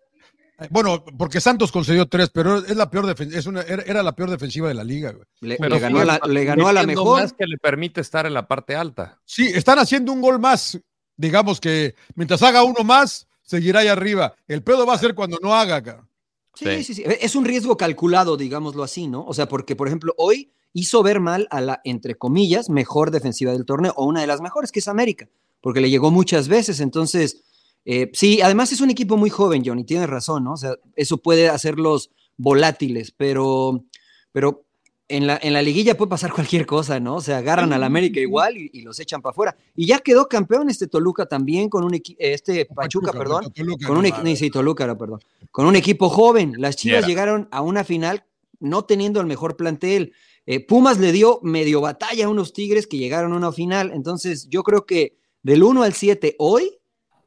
eh, 0.59 0.67
Bueno, 0.71 1.03
porque 1.17 1.39
Santos 1.39 1.71
concedió 1.71 2.07
tres, 2.07 2.29
pero 2.33 2.57
es 2.57 2.75
la 2.75 2.89
peor 2.89 3.15
es 3.19 3.45
una, 3.45 3.61
era, 3.61 3.83
era 3.83 4.01
la 4.03 4.15
peor 4.15 4.31
defensiva 4.31 4.67
de 4.67 4.73
la 4.73 4.83
liga. 4.83 5.11
güey. 5.11 5.25
Le, 5.41 5.57
Pero 5.57 5.75
le 5.75 5.79
ganó, 5.79 5.99
a 5.99 6.05
la, 6.05 6.19
le 6.27 6.43
ganó 6.43 6.67
a 6.67 6.73
la 6.73 6.83
mejor. 6.83 7.21
más 7.21 7.33
que 7.33 7.45
le 7.45 7.57
permite 7.57 8.01
estar 8.01 8.25
en 8.25 8.33
la 8.33 8.47
parte 8.47 8.75
alta. 8.75 9.19
Sí, 9.25 9.47
están 9.47 9.77
haciendo 9.77 10.11
un 10.11 10.21
gol 10.21 10.39
más. 10.39 10.79
Digamos 11.19 11.59
que 11.59 11.95
mientras 12.15 12.41
haga 12.43 12.63
uno 12.63 12.85
más, 12.85 13.27
seguirá 13.43 13.81
ahí 13.81 13.87
arriba. 13.89 14.33
El 14.47 14.63
pedo 14.63 14.85
va 14.85 14.93
a 14.93 14.97
ser 14.97 15.13
cuando 15.13 15.37
no 15.41 15.53
haga. 15.53 15.83
cabrón. 15.83 16.07
Sí, 16.55 16.65
Sí. 16.65 16.83
sí, 16.85 16.93
sí. 16.93 17.03
Es 17.19 17.35
un 17.35 17.43
riesgo 17.43 17.75
calculado, 17.75 18.37
digámoslo 18.37 18.83
así, 18.83 19.07
¿no? 19.07 19.25
O 19.25 19.33
sea, 19.33 19.49
porque, 19.49 19.75
por 19.75 19.87
ejemplo, 19.87 20.13
hoy 20.17 20.53
hizo 20.71 21.03
ver 21.03 21.19
mal 21.19 21.45
a 21.51 21.59
la, 21.59 21.81
entre 21.83 22.15
comillas, 22.15 22.69
mejor 22.69 23.11
defensiva 23.11 23.51
del 23.51 23.65
torneo, 23.65 23.93
o 23.97 24.05
una 24.05 24.21
de 24.21 24.27
las 24.27 24.39
mejores, 24.39 24.71
que 24.71 24.79
es 24.79 24.87
América, 24.87 25.27
porque 25.59 25.81
le 25.81 25.89
llegó 25.89 26.09
muchas 26.09 26.47
veces. 26.47 26.79
Entonces, 26.79 27.41
eh, 27.83 28.09
sí, 28.13 28.41
además 28.41 28.71
es 28.71 28.79
un 28.79 28.89
equipo 28.89 29.17
muy 29.17 29.29
joven, 29.29 29.61
John, 29.65 29.79
y 29.79 29.83
tienes 29.83 30.09
razón, 30.09 30.45
¿no? 30.45 30.53
O 30.53 30.57
sea, 30.57 30.75
eso 30.95 31.17
puede 31.17 31.49
hacerlos 31.49 32.11
volátiles, 32.37 33.11
pero, 33.11 33.83
pero 34.31 34.63
en 35.09 35.27
la, 35.27 35.39
en 35.41 35.53
la 35.53 35.61
liguilla 35.61 35.97
puede 35.97 36.09
pasar 36.09 36.31
cualquier 36.31 36.65
cosa, 36.65 36.99
¿no? 36.99 37.15
O 37.15 37.21
sea, 37.21 37.39
agarran 37.39 37.73
al 37.73 37.83
América 37.83 38.19
igual 38.19 38.57
y, 38.57 38.69
y 38.71 38.81
los 38.81 38.99
echan 38.99 39.21
para 39.21 39.31
afuera. 39.31 39.57
Y 39.75 39.87
ya 39.87 39.99
quedó 39.99 40.27
campeón 40.27 40.69
este 40.69 40.87
Toluca 40.87 41.25
también 41.25 41.67
con 41.67 41.83
un 41.83 41.95
equipo, 41.95 42.17
este 42.21 42.65
Pachuca, 42.65 43.11
perdón, 43.11 43.51
Toluca, 43.51 43.87
con 43.87 43.97
un 43.97 44.03
no 44.03 44.35
sí, 44.35 44.49
Toluca, 44.49 44.97
perdón. 44.97 45.19
Con 45.51 45.65
un 45.65 45.75
equipo 45.75 46.09
joven. 46.09 46.53
Las 46.57 46.75
Chivas 46.75 47.05
llegaron 47.07 47.49
a 47.51 47.61
una 47.61 47.83
final 47.83 48.23
no 48.59 48.85
teniendo 48.85 49.19
el 49.19 49.27
mejor 49.27 49.55
plantel. 49.55 50.13
Eh, 50.45 50.65
Pumas 50.65 50.99
le 50.99 51.11
dio 51.11 51.39
medio 51.43 51.81
batalla 51.81 52.25
a 52.25 52.29
unos 52.29 52.53
Tigres 52.53 52.87
que 52.87 52.97
llegaron 52.97 53.33
a 53.33 53.37
una 53.37 53.51
final. 53.51 53.91
Entonces, 53.93 54.47
yo 54.49 54.63
creo 54.63 54.85
que 54.85 55.17
del 55.43 55.63
1 55.63 55.83
al 55.83 55.93
7 55.93 56.35
hoy 56.37 56.77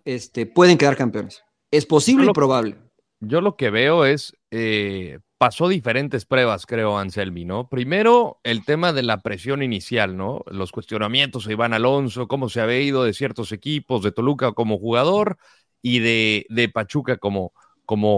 este, 0.04 0.46
pueden 0.46 0.78
quedar 0.78 0.96
campeones. 0.96 1.42
Es 1.70 1.86
posible 1.86 2.26
y 2.26 2.32
probable. 2.32 2.76
Yo 3.20 3.40
lo 3.40 3.56
que 3.56 3.70
veo 3.70 4.04
es, 4.04 4.34
eh, 4.50 5.20
pasó 5.42 5.66
diferentes 5.66 6.24
pruebas, 6.24 6.66
creo, 6.66 6.98
Anselmi, 6.98 7.44
¿no? 7.44 7.68
Primero, 7.68 8.38
el 8.44 8.64
tema 8.64 8.92
de 8.92 9.02
la 9.02 9.22
presión 9.22 9.64
inicial, 9.64 10.16
¿no? 10.16 10.44
Los 10.46 10.70
cuestionamientos 10.70 11.48
a 11.48 11.50
Iván 11.50 11.74
Alonso, 11.74 12.28
cómo 12.28 12.48
se 12.48 12.60
había 12.60 12.80
ido 12.80 13.02
de 13.02 13.12
ciertos 13.12 13.50
equipos, 13.50 14.04
de 14.04 14.12
Toluca 14.12 14.52
como 14.52 14.78
jugador 14.78 15.38
y 15.82 15.98
de, 15.98 16.46
de 16.48 16.68
Pachuca 16.68 17.16
como, 17.16 17.50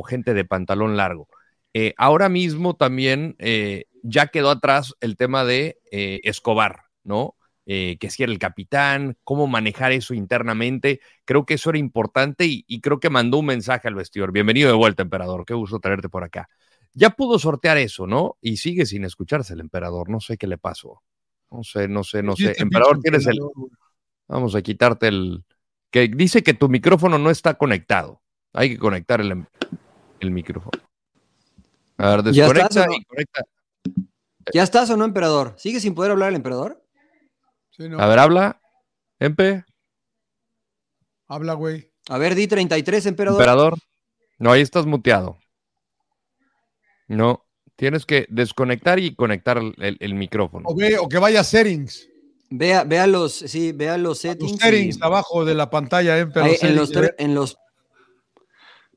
gente 0.02 0.34
de 0.34 0.44
pantalón 0.44 0.98
largo. 0.98 1.28
Eh, 1.72 1.94
ahora 1.96 2.28
mismo 2.28 2.76
también 2.76 3.36
eh, 3.38 3.86
ya 4.02 4.26
quedó 4.26 4.50
atrás 4.50 4.92
el 5.00 5.16
tema 5.16 5.46
de 5.46 5.78
eh, 5.90 6.20
Escobar, 6.24 6.82
¿no? 7.04 7.36
que 7.66 8.10
si 8.10 8.22
era 8.22 8.30
el 8.30 8.38
capitán, 8.38 9.16
cómo 9.24 9.46
manejar 9.46 9.92
eso 9.92 10.12
internamente. 10.12 11.00
Creo 11.24 11.46
que 11.46 11.54
eso 11.54 11.70
era 11.70 11.78
importante 11.78 12.44
y, 12.44 12.66
y, 12.68 12.82
creo 12.82 13.00
que 13.00 13.08
mandó 13.08 13.38
un 13.38 13.46
mensaje 13.46 13.88
al 13.88 13.94
vestidor. 13.94 14.32
Bienvenido 14.32 14.68
de 14.68 14.76
vuelta, 14.76 15.00
emperador. 15.00 15.46
Qué 15.46 15.54
gusto 15.54 15.80
tenerte 15.80 16.10
por 16.10 16.24
acá. 16.24 16.50
Ya 16.94 17.10
pudo 17.10 17.38
sortear 17.38 17.76
eso, 17.76 18.06
¿no? 18.06 18.36
Y 18.40 18.56
sigue 18.56 18.86
sin 18.86 19.04
escucharse 19.04 19.54
el 19.54 19.60
emperador. 19.60 20.08
No 20.08 20.20
sé 20.20 20.38
qué 20.38 20.46
le 20.46 20.58
pasó. 20.58 21.02
No 21.50 21.64
sé, 21.64 21.88
no 21.88 22.04
sé, 22.04 22.22
no 22.22 22.36
sé. 22.36 22.54
Emperador, 22.56 23.00
tienes 23.00 23.26
el. 23.26 23.38
Vamos 24.28 24.54
a 24.54 24.62
quitarte 24.62 25.08
el. 25.08 25.44
Que 25.90 26.08
dice 26.08 26.42
que 26.42 26.54
tu 26.54 26.68
micrófono 26.68 27.18
no 27.18 27.30
está 27.30 27.54
conectado. 27.54 28.22
Hay 28.52 28.70
que 28.70 28.78
conectar 28.78 29.20
el, 29.20 29.46
el 30.20 30.30
micrófono. 30.30 30.70
A 31.98 32.10
ver, 32.10 32.22
desconecta 32.22 32.86
y 32.90 33.04
conecta. 33.04 33.42
¿Ya 34.52 34.62
estás 34.62 34.90
o 34.90 34.96
no, 34.96 35.04
emperador? 35.04 35.54
¿Sigue 35.56 35.80
sin 35.80 35.94
poder 35.94 36.12
hablar 36.12 36.30
el 36.30 36.36
emperador? 36.36 36.84
Sí, 37.70 37.88
no. 37.88 37.98
A 37.98 38.06
ver, 38.06 38.18
habla. 38.18 38.60
Empe. 39.18 39.64
Habla, 41.26 41.54
güey. 41.54 41.90
A 42.08 42.18
ver, 42.18 42.34
di 42.34 42.46
33, 42.46 43.06
emperador. 43.06 43.40
Emperador. 43.40 43.74
No, 44.38 44.52
ahí 44.52 44.60
estás 44.60 44.86
muteado. 44.86 45.38
No, 47.08 47.44
tienes 47.76 48.06
que 48.06 48.26
desconectar 48.28 48.98
y 48.98 49.14
conectar 49.14 49.58
el, 49.58 49.96
el 49.98 50.14
micrófono. 50.14 50.68
O, 50.68 50.74
ve, 50.74 50.98
o, 50.98 51.08
que 51.08 51.18
vaya 51.18 51.40
a 51.40 51.44
settings. 51.44 52.08
Vea, 52.50 52.84
vea 52.84 53.06
los, 53.06 53.32
sí, 53.32 53.72
vea 53.72 53.98
los 53.98 54.18
settings. 54.18 54.52
Los 54.52 54.60
settings 54.60 54.96
y... 54.96 55.02
abajo 55.02 55.44
de 55.44 55.54
la 55.54 55.70
pantalla, 55.70 56.18
¿eh? 56.18 56.28
Ahí, 56.36 56.56
en, 56.60 56.76
los 56.76 56.92
en 57.18 57.34
los 57.34 57.56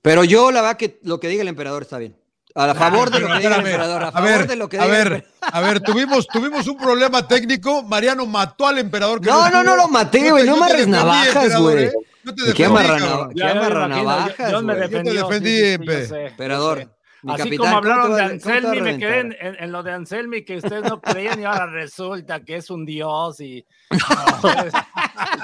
Pero 0.02 0.24
yo 0.24 0.52
la 0.52 0.62
verdad 0.62 0.78
que 0.78 1.00
lo 1.04 1.20
que 1.20 1.28
diga 1.28 1.42
el 1.42 1.48
emperador 1.48 1.82
está 1.82 1.98
bien. 1.98 2.16
A 2.54 2.74
favor 2.74 3.12
de 3.12 3.20
lo 3.20 3.28
que 3.28 3.38
diga 3.38 3.56
el 3.56 3.66
emperador. 3.66 4.04
A, 4.04 4.12
favor 4.12 4.30
ver, 4.30 4.48
de 4.48 4.56
lo 4.56 4.68
que 4.68 4.80
a 4.80 4.86
ver, 4.86 5.28
a 5.42 5.62
ver, 5.62 5.80
tuvimos, 5.80 6.28
tuvimos 6.28 6.68
un 6.68 6.78
problema 6.78 7.28
técnico. 7.28 7.84
Mariano 7.84 8.26
mató 8.26 8.68
al 8.68 8.80
emperador. 8.80 9.22
Que 9.22 9.30
no, 9.30 9.50
no, 9.50 9.64
no, 9.64 9.76
lo 9.76 9.88
maté, 9.88 10.32
güey. 10.32 10.46
No, 10.46 10.56
no 10.56 10.64
amarres 10.64 10.88
navajas, 10.88 11.60
güey. 11.60 11.86
¿eh? 11.86 11.94
No 12.24 12.34
te 12.34 12.54
¿Qué 12.54 12.66
amarra 12.66 13.88
navajas? 13.88 14.52
yo 14.52 14.62
me 14.62 14.76
defendí. 14.76 15.14
Yo 15.14 15.28
te 15.28 15.34
defendí, 15.34 15.64
Empe. 15.64 16.28
Emperador. 16.28 16.97
Mi 17.24 17.34
Así 17.34 17.44
capitán, 17.44 17.58
como 17.66 17.78
hablaron 17.78 18.04
¿cómo 18.04 18.16
de 18.16 18.24
Anselmi, 18.24 18.82
me 18.82 18.98
quedé 18.98 19.20
en, 19.20 19.32
reventar? 19.32 19.48
en- 19.58 19.64
en 19.64 19.72
lo 19.72 19.84
de 19.84 19.92
Anselmi 19.92 20.46
que 20.46 20.58
ustedes 20.58 20.84
no 20.84 21.02
creían 21.02 21.40
y 21.42 21.46
ahora 21.46 21.66
resulta 21.66 22.44
que 22.46 22.58
es 22.58 22.70
un 22.70 22.86
dios 22.86 23.40
y 23.42 23.66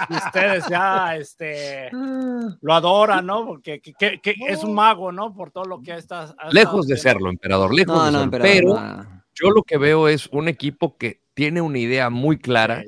ustedes, 0.09 0.65
ya 0.69 1.15
este, 1.15 1.89
lo 1.91 2.73
adoran, 2.73 3.25
¿no? 3.25 3.45
Porque 3.45 3.79
que- 3.81 3.93
que- 3.93 4.19
que 4.21 4.35
es 4.47 4.63
un 4.63 4.73
mago, 4.73 5.11
¿no? 5.11 5.33
Por 5.33 5.51
todo 5.51 5.65
lo 5.65 5.81
que 5.81 5.95
está. 5.95 6.35
Lejos 6.51 6.87
de 6.87 6.97
serlo, 6.97 7.29
emperador, 7.29 7.73
lejos 7.73 7.95
No, 7.95 8.05
de 8.05 8.11
no, 8.11 8.19
serlo. 8.19 8.23
emperador. 8.23 8.53
Pero 8.55 8.73
no. 9.03 9.23
yo 9.33 9.49
lo 9.51 9.63
que 9.63 9.77
veo 9.77 10.07
es 10.07 10.27
un 10.31 10.47
equipo 10.47 10.97
que 10.97 11.21
tiene 11.33 11.61
una 11.61 11.79
idea 11.79 12.09
muy 12.09 12.37
clara, 12.37 12.83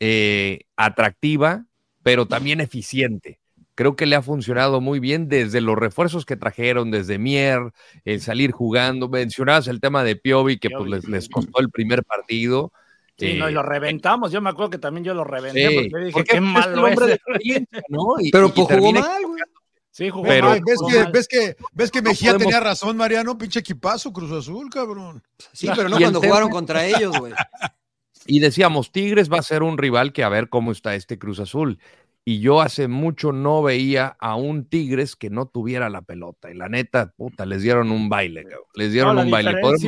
eh, 0.00 0.60
atractiva, 0.76 1.66
pero 2.02 2.26
también 2.26 2.60
eficiente. 2.60 3.38
Creo 3.74 3.96
que 3.96 4.04
le 4.06 4.16
ha 4.16 4.22
funcionado 4.22 4.80
muy 4.82 5.00
bien 5.00 5.28
desde 5.28 5.60
los 5.62 5.76
refuerzos 5.76 6.26
que 6.26 6.36
trajeron, 6.36 6.90
desde 6.90 7.18
Mier, 7.18 7.72
el 8.04 8.20
salir 8.20 8.52
jugando. 8.52 9.08
Mencionabas 9.08 9.66
el 9.68 9.80
tema 9.80 10.04
de 10.04 10.16
Piovi, 10.16 10.58
que 10.58 10.68
pues 10.70 10.90
les, 10.90 11.08
les 11.08 11.28
costó 11.28 11.60
el 11.60 11.70
primer 11.70 12.04
partido. 12.04 12.70
Sí, 13.18 13.34
no, 13.34 13.46
y 13.48 13.52
Eh, 13.52 13.54
lo 13.54 13.62
reventamos. 13.62 14.30
Yo 14.32 14.40
me 14.42 14.50
acuerdo 14.50 14.70
que 14.70 14.78
también 14.78 15.04
yo 15.04 15.14
lo 15.14 15.24
reventé 15.24 15.68
sí, 15.68 15.74
porque 15.90 16.04
dije, 16.04 16.12
porque 16.12 16.28
qué 16.30 16.36
es 16.36 16.42
el 16.42 16.48
malo 16.48 16.84
hombre 16.84 17.06
de 17.06 17.12
es. 17.12 17.18
experiencia, 17.18 17.82
¿no? 17.88 17.98
Y- 18.20 18.30
Pero 18.30 18.46
y 18.48 18.50
pues 18.52 18.66
jugó 18.68 18.92
mal, 18.92 19.22
güey. 19.26 19.42
Sí, 19.90 20.08
jugó 20.10 20.24
Pero- 20.26 20.48
mal, 20.48 20.60
¿ves, 20.66 20.76
jugó 20.78 20.88
que, 20.90 20.98
mal. 21.04 21.12
ves, 21.12 21.28
que, 21.28 21.56
¿Ves 21.72 21.90
que 21.90 22.02
Mejía 22.02 22.30
podemos- 22.32 22.42
tenía 22.52 22.60
razón, 22.60 22.96
Mariano? 22.96 23.36
Pinche 23.38 23.60
equipazo, 23.60 24.12
Cruz 24.12 24.32
Azul, 24.32 24.68
cabrón. 24.70 25.22
Sí, 25.52 25.68
pero 25.74 25.88
no 25.88 25.98
cuando 25.98 26.20
jugaron 26.20 26.50
contra 26.50 26.86
ellos, 26.86 27.18
güey. 27.18 27.32
Y 28.24 28.38
decíamos, 28.38 28.92
Tigres 28.92 29.28
va 29.32 29.38
a 29.38 29.42
ser 29.42 29.64
un 29.64 29.76
rival 29.76 30.12
que 30.12 30.22
a 30.22 30.28
ver 30.28 30.48
cómo 30.48 30.70
está 30.70 30.94
este 30.94 31.18
Cruz 31.18 31.40
Azul. 31.40 31.80
Y 32.24 32.38
yo 32.40 32.60
hace 32.60 32.86
mucho 32.86 33.32
no 33.32 33.62
veía 33.62 34.16
a 34.20 34.36
un 34.36 34.64
Tigres 34.68 35.16
que 35.16 35.28
no 35.28 35.46
tuviera 35.46 35.90
la 35.90 36.02
pelota. 36.02 36.50
Y 36.50 36.54
la 36.54 36.68
neta, 36.68 37.12
puta, 37.16 37.44
les 37.46 37.62
dieron 37.62 37.90
un 37.90 38.08
baile, 38.08 38.44
cabrón. 38.44 38.68
Les 38.74 38.92
dieron 38.92 39.16
No, 39.16 39.22
un 39.22 39.30
baile. 39.30 39.56
Podemos 39.60 39.82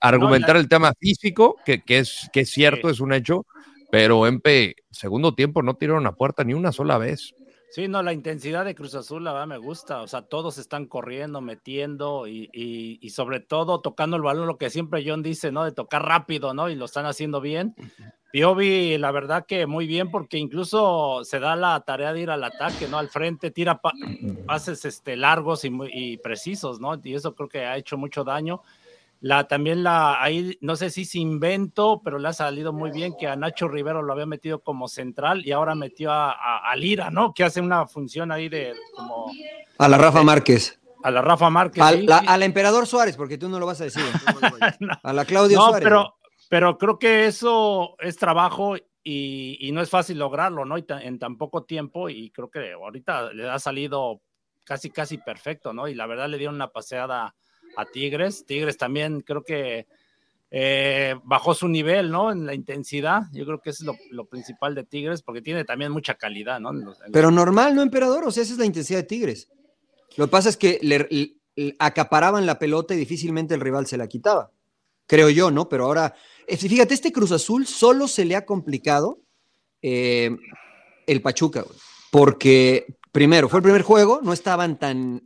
argumentar 0.00 0.54
No, 0.56 0.60
el 0.60 0.68
tema 0.68 0.92
físico, 0.98 1.56
que, 1.64 1.82
que 1.82 1.98
es, 1.98 2.28
que 2.32 2.40
es 2.40 2.50
cierto, 2.50 2.88
Sí. 2.88 2.94
es 2.94 3.00
un 3.00 3.12
hecho, 3.12 3.46
pero 3.90 4.26
Empe, 4.26 4.74
segundo 4.90 5.34
tiempo, 5.34 5.62
no 5.62 5.74
tiraron 5.74 6.06
a 6.06 6.12
puerta 6.14 6.44
ni 6.44 6.54
una 6.54 6.72
sola 6.72 6.98
vez. 6.98 7.32
Sí, 7.70 7.88
no, 7.88 8.02
la 8.02 8.12
intensidad 8.12 8.66
de 8.66 8.74
Cruz 8.74 8.94
Azul, 8.94 9.24
la 9.24 9.32
verdad 9.32 9.46
me 9.46 9.56
gusta. 9.56 10.02
O 10.02 10.06
sea, 10.06 10.20
todos 10.22 10.58
están 10.58 10.84
corriendo, 10.84 11.40
metiendo 11.40 12.26
y, 12.26 12.50
y- 12.52 12.98
y 13.00 13.10
sobre 13.10 13.40
todo 13.40 13.80
tocando 13.80 14.16
el 14.16 14.22
balón, 14.22 14.46
lo 14.46 14.58
que 14.58 14.68
siempre 14.68 15.02
John 15.06 15.22
dice, 15.22 15.50
¿no? 15.52 15.64
De 15.64 15.72
tocar 15.72 16.04
rápido, 16.04 16.52
¿no? 16.52 16.68
Y 16.68 16.74
lo 16.74 16.84
están 16.84 17.06
haciendo 17.06 17.40
bien. 17.40 17.74
Piovi, 18.32 18.96
la 18.96 19.10
verdad 19.12 19.44
que 19.46 19.66
muy 19.66 19.86
bien, 19.86 20.10
porque 20.10 20.38
incluso 20.38 21.22
se 21.22 21.38
da 21.38 21.54
la 21.54 21.78
tarea 21.80 22.14
de 22.14 22.20
ir 22.22 22.30
al 22.30 22.42
ataque, 22.42 22.88
¿no? 22.88 22.96
Al 22.98 23.10
frente, 23.10 23.50
tira 23.50 23.78
pa- 23.80 23.92
pases 24.46 24.84
este, 24.86 25.16
largos 25.16 25.64
y, 25.66 25.70
muy, 25.70 25.90
y 25.92 26.16
precisos, 26.16 26.80
¿no? 26.80 26.98
Y 27.04 27.14
eso 27.14 27.34
creo 27.34 27.48
que 27.50 27.66
ha 27.66 27.76
hecho 27.76 27.98
mucho 27.98 28.24
daño. 28.24 28.62
La, 29.20 29.46
también 29.46 29.82
la, 29.84 30.20
ahí, 30.20 30.56
no 30.62 30.74
sé 30.76 30.88
si 30.88 31.04
se 31.04 31.18
inventó, 31.18 32.00
pero 32.02 32.18
le 32.18 32.26
ha 32.28 32.32
salido 32.32 32.72
muy 32.72 32.90
bien 32.90 33.14
que 33.20 33.28
a 33.28 33.36
Nacho 33.36 33.68
Rivero 33.68 34.00
lo 34.02 34.12
había 34.14 34.26
metido 34.26 34.60
como 34.60 34.88
central 34.88 35.46
y 35.46 35.52
ahora 35.52 35.74
metió 35.74 36.10
a, 36.10 36.32
a- 36.32 36.70
a 36.72 36.74
Lira, 36.74 37.10
¿no? 37.10 37.34
Que 37.34 37.44
hace 37.44 37.60
una 37.60 37.86
función 37.86 38.32
ahí 38.32 38.48
de 38.48 38.72
como 38.96 39.26
A 39.78 39.88
la 39.88 39.98
Rafa 39.98 40.22
Márquez. 40.24 40.80
a 41.04 41.10
la 41.10 41.20
Rafa 41.20 41.50
Márquez. 41.50 41.82
Al, 41.84 42.00
sí, 42.00 42.06
la- 42.06 42.20
sí. 42.20 42.26
al 42.28 42.42
emperador 42.42 42.86
Suárez, 42.86 43.14
porque 43.16 43.36
tú 43.36 43.48
no 43.50 43.58
lo 43.60 43.66
vas 43.66 43.80
a 43.82 43.84
decir. 43.84 44.02
no. 44.80 44.94
A 45.02 45.12
la 45.12 45.24
Claudia 45.26 45.58
no, 45.58 45.66
Suárez. 45.66 45.84
pero, 45.84 46.16
pero 46.52 46.76
creo 46.76 46.98
que 46.98 47.24
eso 47.24 47.96
es 47.98 48.18
trabajo 48.18 48.76
y, 49.02 49.56
y 49.58 49.72
no 49.72 49.80
es 49.80 49.88
fácil 49.88 50.18
lograrlo, 50.18 50.66
¿no? 50.66 50.76
Y 50.76 50.84
en 51.00 51.18
tan 51.18 51.38
poco 51.38 51.64
tiempo 51.64 52.10
y 52.10 52.28
creo 52.30 52.50
que 52.50 52.72
ahorita 52.72 53.32
le 53.32 53.48
ha 53.48 53.58
salido 53.58 54.20
casi, 54.62 54.90
casi 54.90 55.16
perfecto, 55.16 55.72
¿no? 55.72 55.88
Y 55.88 55.94
la 55.94 56.06
verdad 56.06 56.28
le 56.28 56.36
dieron 56.36 56.56
una 56.56 56.68
paseada 56.68 57.34
a 57.74 57.84
Tigres. 57.86 58.44
Tigres 58.44 58.76
también 58.76 59.22
creo 59.22 59.42
que 59.42 59.86
eh, 60.50 61.14
bajó 61.24 61.54
su 61.54 61.68
nivel, 61.68 62.10
¿no? 62.10 62.30
En 62.30 62.44
la 62.44 62.52
intensidad. 62.52 63.22
Yo 63.32 63.46
creo 63.46 63.58
que 63.62 63.70
eso 63.70 63.84
es 63.84 63.86
lo, 63.86 63.96
lo 64.10 64.26
principal 64.26 64.74
de 64.74 64.84
Tigres 64.84 65.22
porque 65.22 65.40
tiene 65.40 65.64
también 65.64 65.90
mucha 65.90 66.16
calidad, 66.16 66.60
¿no? 66.60 66.68
En 66.72 66.84
los- 66.84 66.98
en 66.98 67.04
los- 67.04 67.12
Pero 67.12 67.30
normal, 67.30 67.74
¿no, 67.74 67.80
emperador? 67.80 68.24
O 68.26 68.30
sea, 68.30 68.42
esa 68.42 68.52
es 68.52 68.58
la 68.58 68.66
intensidad 68.66 68.98
de 68.98 69.06
Tigres. 69.06 69.48
Lo 70.18 70.26
que 70.26 70.30
pasa 70.30 70.50
es 70.50 70.58
que 70.58 70.78
le, 70.82 71.06
le- 71.10 71.32
le 71.56 71.76
acaparaban 71.78 72.44
la 72.44 72.58
pelota 72.58 72.92
y 72.92 72.98
difícilmente 72.98 73.54
el 73.54 73.62
rival 73.62 73.86
se 73.86 73.96
la 73.96 74.06
quitaba. 74.06 74.50
Creo 75.06 75.28
yo, 75.30 75.50
¿no? 75.50 75.68
Pero 75.68 75.84
ahora, 75.86 76.14
fíjate, 76.48 76.94
este 76.94 77.12
Cruz 77.12 77.32
Azul 77.32 77.66
solo 77.66 78.08
se 78.08 78.24
le 78.24 78.36
ha 78.36 78.44
complicado 78.46 79.20
eh, 79.80 80.30
el 81.06 81.20
Pachuca, 81.22 81.62
güey. 81.62 81.76
porque 82.10 82.86
primero, 83.10 83.48
fue 83.48 83.58
el 83.58 83.62
primer 83.64 83.82
juego, 83.82 84.20
no 84.22 84.32
estaban 84.32 84.78
tan 84.78 85.22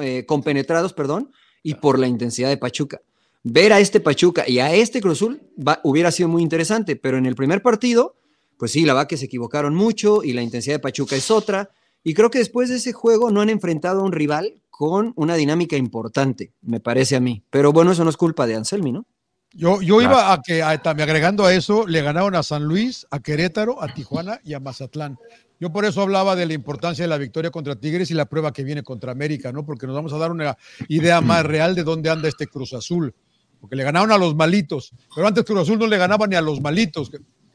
eh, 0.00 0.24
compenetrados, 0.26 0.92
perdón, 0.92 1.30
y 1.62 1.74
por 1.74 1.98
la 1.98 2.06
intensidad 2.06 2.48
de 2.48 2.56
Pachuca. 2.56 3.00
Ver 3.44 3.72
a 3.72 3.80
este 3.80 4.00
Pachuca 4.00 4.44
y 4.48 4.58
a 4.60 4.72
este 4.74 5.00
Cruz 5.00 5.18
Azul 5.18 5.42
va- 5.58 5.80
hubiera 5.82 6.10
sido 6.12 6.28
muy 6.28 6.42
interesante, 6.42 6.96
pero 6.96 7.18
en 7.18 7.26
el 7.26 7.34
primer 7.34 7.60
partido, 7.62 8.14
pues 8.56 8.70
sí, 8.72 8.82
la 8.84 8.94
verdad 8.94 9.08
que 9.08 9.16
se 9.16 9.24
equivocaron 9.26 9.74
mucho 9.74 10.22
y 10.22 10.32
la 10.32 10.42
intensidad 10.42 10.76
de 10.76 10.80
Pachuca 10.80 11.16
es 11.16 11.30
otra. 11.30 11.70
Y 12.04 12.14
creo 12.14 12.30
que 12.30 12.38
después 12.38 12.68
de 12.68 12.76
ese 12.76 12.92
juego 12.92 13.30
no 13.30 13.40
han 13.40 13.48
enfrentado 13.50 14.00
a 14.00 14.04
un 14.04 14.12
rival 14.12 14.60
con 14.70 15.12
una 15.16 15.34
dinámica 15.34 15.76
importante, 15.76 16.52
me 16.62 16.78
parece 16.80 17.16
a 17.16 17.20
mí. 17.20 17.42
Pero 17.50 17.72
bueno, 17.72 17.92
eso 17.92 18.04
no 18.04 18.10
es 18.10 18.16
culpa 18.16 18.46
de 18.46 18.54
Anselmi, 18.54 18.92
¿no? 18.92 19.06
Yo, 19.54 19.82
yo 19.82 20.00
iba 20.00 20.32
a 20.32 20.40
que, 20.42 20.62
a- 20.62 20.80
también 20.80 21.08
agregando 21.08 21.44
a 21.44 21.52
eso, 21.54 21.86
le 21.86 22.02
ganaron 22.02 22.34
a 22.34 22.42
San 22.42 22.64
Luis, 22.64 23.06
a 23.10 23.20
Querétaro, 23.20 23.82
a 23.82 23.92
Tijuana 23.92 24.40
y 24.44 24.54
a 24.54 24.60
Mazatlán. 24.60 25.18
Yo 25.60 25.70
por 25.72 25.84
eso 25.84 26.02
hablaba 26.02 26.34
de 26.34 26.46
la 26.46 26.54
importancia 26.54 27.04
de 27.04 27.08
la 27.08 27.18
victoria 27.18 27.50
contra 27.50 27.76
Tigres 27.76 28.10
y 28.10 28.14
la 28.14 28.24
prueba 28.24 28.52
que 28.52 28.64
viene 28.64 28.82
contra 28.82 29.12
América, 29.12 29.52
¿no? 29.52 29.64
Porque 29.64 29.86
nos 29.86 29.94
vamos 29.94 30.12
a 30.12 30.18
dar 30.18 30.30
una 30.32 30.56
idea 30.88 31.20
más 31.20 31.44
real 31.44 31.74
de 31.74 31.84
dónde 31.84 32.10
anda 32.10 32.28
este 32.28 32.46
Cruz 32.46 32.72
Azul. 32.72 33.14
Porque 33.60 33.76
le 33.76 33.84
ganaron 33.84 34.10
a 34.10 34.18
los 34.18 34.34
malitos, 34.34 34.92
pero 35.14 35.28
antes 35.28 35.44
Cruz 35.44 35.60
Azul 35.60 35.78
no 35.78 35.86
le 35.86 35.96
ganaba 35.96 36.26
ni 36.26 36.34
a 36.34 36.40
los 36.40 36.60
malitos. 36.60 37.12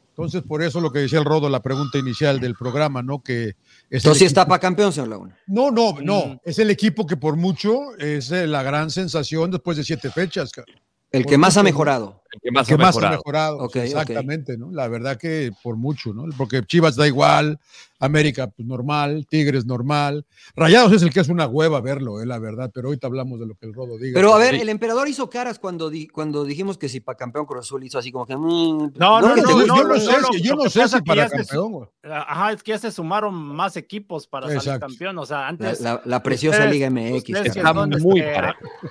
Entonces, 0.09 0.41
por 0.41 0.63
eso 0.63 0.79
lo 0.79 0.91
que 0.91 0.99
decía 0.99 1.19
el 1.19 1.25
Rodo, 1.25 1.49
la 1.49 1.61
pregunta 1.61 1.97
inicial 1.99 2.39
del 2.39 2.55
programa, 2.55 3.03
¿no? 3.03 3.21
Que 3.21 3.49
es 3.49 3.55
Entonces 3.89 4.19
sí 4.19 4.25
está 4.25 4.47
para 4.47 4.59
campeón, 4.59 4.93
señor 4.93 5.09
Laguna. 5.09 5.37
No, 5.47 5.69
no, 5.69 5.97
no. 6.01 6.25
Mm. 6.27 6.39
Es 6.45 6.57
el 6.59 6.69
equipo 6.71 7.05
que 7.05 7.17
por 7.17 7.35
mucho 7.35 7.95
es 7.99 8.31
eh, 8.31 8.47
la 8.47 8.63
gran 8.63 8.89
sensación 8.89 9.51
después 9.51 9.75
de 9.77 9.83
siete 9.83 10.09
fechas. 10.09 10.51
ca- 10.53 10.63
El 11.11 11.25
que 11.25 11.37
más 11.37 11.57
ha 11.57 11.63
mejorado. 11.63 12.23
El 12.31 12.41
que 12.41 12.51
más 12.51 12.67
que 12.67 12.73
ha 12.73 12.77
más 12.77 12.87
mejorado. 12.95 13.07
ha 13.13 13.17
mejorado. 13.17 13.57
Ok, 13.59 13.75
exactamente, 13.77 14.57
¿no? 14.57 14.71
La 14.71 14.87
verdad 14.87 15.17
que 15.17 15.51
por 15.63 15.75
mucho, 15.77 16.13
¿no? 16.13 16.25
Porque 16.37 16.61
Chivas 16.63 16.95
da 16.95 17.07
igual, 17.07 17.59
América 17.99 18.47
pues 18.47 18.67
normal, 18.67 19.25
Tigres 19.27 19.65
normal. 19.65 20.25
Rayados 20.55 20.91
es 20.93 21.01
el 21.01 21.09
que 21.11 21.19
es 21.19 21.29
una 21.29 21.47
hueva 21.47 21.81
verlo, 21.81 22.21
eh, 22.21 22.25
la 22.27 22.37
verdad, 22.37 22.69
pero 22.73 22.89
ahorita 22.89 23.07
hablamos 23.07 23.39
de 23.39 23.47
lo 23.47 23.55
que 23.55 23.65
el 23.65 23.73
Rodo 23.73 23.97
diga. 23.97 24.13
Pero 24.15 24.35
a 24.35 24.37
ver, 24.37 24.55
Sí. 24.55 24.61
el 24.61 24.69
emperador 24.69 25.07
hizo 25.07 25.29
caras 25.29 25.57
cuando, 25.57 25.89
di- 25.89 26.07
cuando 26.07 26.43
dijimos 26.45 26.77
que 26.77 26.89
si 26.89 26.99
para 26.99 27.17
campeón 27.17 27.45
Cruz 27.45 27.61
Azul 27.65 27.83
hizo 27.83 27.97
así 27.97 28.11
como 28.11 28.25
que. 28.27 28.35
mm, 28.37 28.91
No, 28.97 29.21
no, 29.21 29.33
que 29.33 29.41
no, 29.41 29.47
te 29.47 29.53
yo, 29.53 29.65
no, 29.65 29.83
no, 29.83 29.99
sé, 29.99 30.11
no, 30.21 30.27
si, 30.31 30.41
yo 30.41 30.55
no 30.55 30.63
que 30.65 30.69
sé 30.69 30.87
si 30.87 31.01
para 31.01 31.23
ya 31.23 31.29
se- 31.29 31.37
campeón. 31.37 31.89
Ajá, 32.03 32.51
es 32.51 32.61
que 32.63 32.71
ya 32.71 32.77
se 32.77 32.91
sumaron 32.91 33.33
más 33.33 33.75
equipos 33.77 34.27
para 34.27 34.45
salir 34.47 34.59
Exacto. 34.61 34.87
campeón. 34.87 35.17
O 35.17 35.25
sea, 35.25 35.47
antes. 35.47 35.81
la- 35.81 36.01
la 36.05 36.21
preciosa 36.21 36.57
ustedes- 36.59 36.73
Liga 36.73 36.89
MX. 36.91 37.29
ustedes 37.29 37.53
que 37.53 37.63
muy 37.99 38.19
este, 38.19 38.31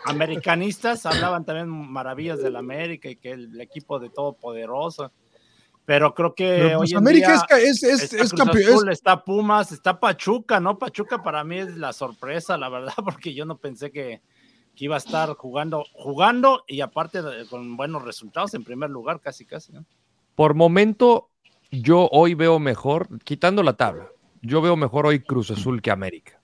americanistas 0.05 1.07
hablaban 1.07 1.45
también 1.45 1.69
maravillas 1.69 2.43
del 2.43 2.57
América 2.57 3.09
y 3.09 3.17
que 3.17 3.36
el, 3.37 3.61
equipo 3.61 3.99
de 3.99 4.11
todopoderoso. 4.11 5.13
Pero 5.85 6.15
creo 6.15 6.35
que 6.35 6.59
Pero, 6.63 6.69
hoy 6.71 6.77
pues, 6.79 6.93
en 6.93 6.99
América 6.99 7.47
día 7.49 7.59
es, 7.59 7.83
es, 7.83 7.83
es, 7.85 8.03
está 8.03 8.17
es 8.17 8.31
Cruz 8.31 8.43
campeón. 8.43 8.75
Azul, 8.75 8.91
está 8.91 9.25
Pumas, 9.25 9.71
está 9.71 10.01
Pachuca, 10.01 10.59
¿no? 10.59 10.79
Pachuca 10.79 11.23
para 11.23 11.45
mí 11.45 11.59
es 11.59 11.77
la 11.77 11.93
sorpresa, 11.93 12.59
la 12.59 12.69
verdad, 12.69 12.95
porque 13.05 13.33
yo 13.35 13.45
no 13.45 13.59
pensé 13.59 13.93
que, 13.93 14.21
que 14.75 14.85
iba 14.85 14.97
a 14.97 14.99
estar 14.99 15.35
jugando, 15.35 15.85
jugando 15.93 16.65
y 16.67 16.81
aparte 16.81 17.21
con 17.49 17.77
buenos 17.77 18.03
resultados 18.03 18.53
en 18.55 18.65
primer 18.65 18.91
lugar, 18.91 19.21
casi, 19.21 19.47
casi, 19.47 19.73
¿no? 19.73 19.85
Por 20.35 20.55
momento, 20.55 21.31
yo 21.71 22.09
hoy 22.13 22.35
veo 22.35 22.59
mejor, 22.59 23.09
quitando 23.25 23.63
la 23.63 23.77
tabla, 23.77 24.09
yo 24.43 24.61
veo 24.61 24.77
mejor 24.77 25.07
hoy 25.07 25.21
Cruz 25.21 25.51
Azul 25.51 25.81
que 25.81 25.91
América. 25.91 26.41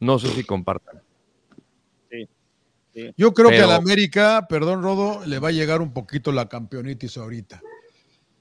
No 0.00 0.18
sé 0.18 0.28
si 0.28 0.44
compartan. 0.44 1.02
Yo 3.16 3.32
creo 3.34 3.48
que 3.50 3.56
Pero- 3.56 3.64
a 3.66 3.70
la 3.70 3.76
América, 3.76 4.46
perdón, 4.48 4.82
Rodo, 4.82 5.24
le 5.26 5.38
va 5.38 5.48
a 5.48 5.52
llegar 5.52 5.80
un 5.80 5.92
poquito 5.92 6.32
la 6.32 6.48
campeonitis 6.48 7.16
ahorita. 7.16 7.60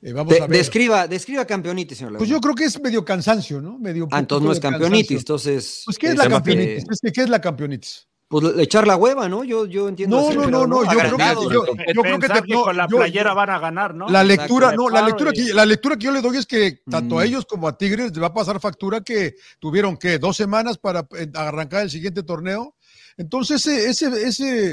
Eh, 0.02 0.14
vamos 0.14 0.34
De- 0.34 0.42
a 0.42 0.48
ver. 0.48 0.58
describa, 0.58 1.08
describa 1.08 1.46
campeonitis, 1.46 1.98
señor 1.98 2.18
Pues 2.18 2.30
yo 2.30 2.40
creo 2.40 2.54
que 2.54 2.66
es 2.66 2.80
medio 2.82 3.04
cansancio, 3.04 3.60
¿no? 3.62 3.80
Medio 3.80 4.08
Ah, 4.12 4.20
entonces 4.20 4.46
no 4.46 4.52
es 4.54 4.60
campeonitis, 4.60 5.08
cansancio. 5.08 5.18
entonces. 5.18 5.82
Pues, 5.86 5.98
¿qué 5.98 6.06
es 6.08 6.12
es 6.14 6.18
la 6.20 6.24
que- 6.26 6.30
campeonitis? 6.30 6.86
Es 6.92 7.00
que, 7.02 7.12
¿Qué 7.12 7.22
es 7.22 7.30
la 7.30 7.42
campeonitis? 7.42 8.08
Pues 8.30 8.44
echar 8.60 8.86
la 8.86 8.98
hueva, 8.98 9.30
¿no? 9.30 9.46
Yo, 9.46 9.66
yo 9.66 9.88
entiendo. 9.88 10.18
No, 10.20 10.28
así, 10.28 10.38
no, 10.38 10.48
no, 10.50 10.68
no, 10.68 10.84
yo 10.84 10.90
creo 11.00 11.16
que- 11.18 11.24
yo- 11.34 11.64
¿no? 11.66 11.76
yo 11.94 12.02
creo 12.02 12.20
que 12.20 12.28
te- 12.28 12.42
no, 12.50 12.64
con 12.64 12.76
la 12.76 12.86
yo- 12.90 12.98
playera 12.98 13.34
van 13.34 13.50
a 13.50 13.58
ganar, 13.58 13.96
¿no? 13.96 14.10
La 14.10 14.22
Exacto. 14.22 14.42
lectura, 14.44 14.72
no, 14.76 14.90
la 14.90 15.02
lectura, 15.02 15.32
y- 15.34 15.48
que, 15.48 15.54
la 15.54 15.66
lectura 15.66 15.96
que 15.96 16.06
yo 16.06 16.12
le 16.12 16.22
doy 16.22 16.36
es 16.38 16.46
que 16.46 16.82
tanto 16.92 17.16
Mm. 17.16 17.18
a 17.20 17.24
ellos 17.26 17.46
como 17.46 17.70
a 17.70 17.78
Tigres 17.78 18.12
les 18.12 18.22
va 18.22 18.28
a 18.28 18.34
pasar 18.34 18.60
factura 18.60 19.00
que 19.02 19.36
tuvieron 19.60 19.96
que 19.96 20.20
dos 20.20 20.36
semanas 20.36 20.78
para 20.78 21.08
eh, 21.18 21.32
arrancar 21.36 21.84
el 21.84 21.90
siguiente 21.90 22.22
torneo. 22.22 22.76
Entonces, 23.18 23.66
ese, 23.66 23.90
ese, 23.90 24.28
ese, 24.28 24.72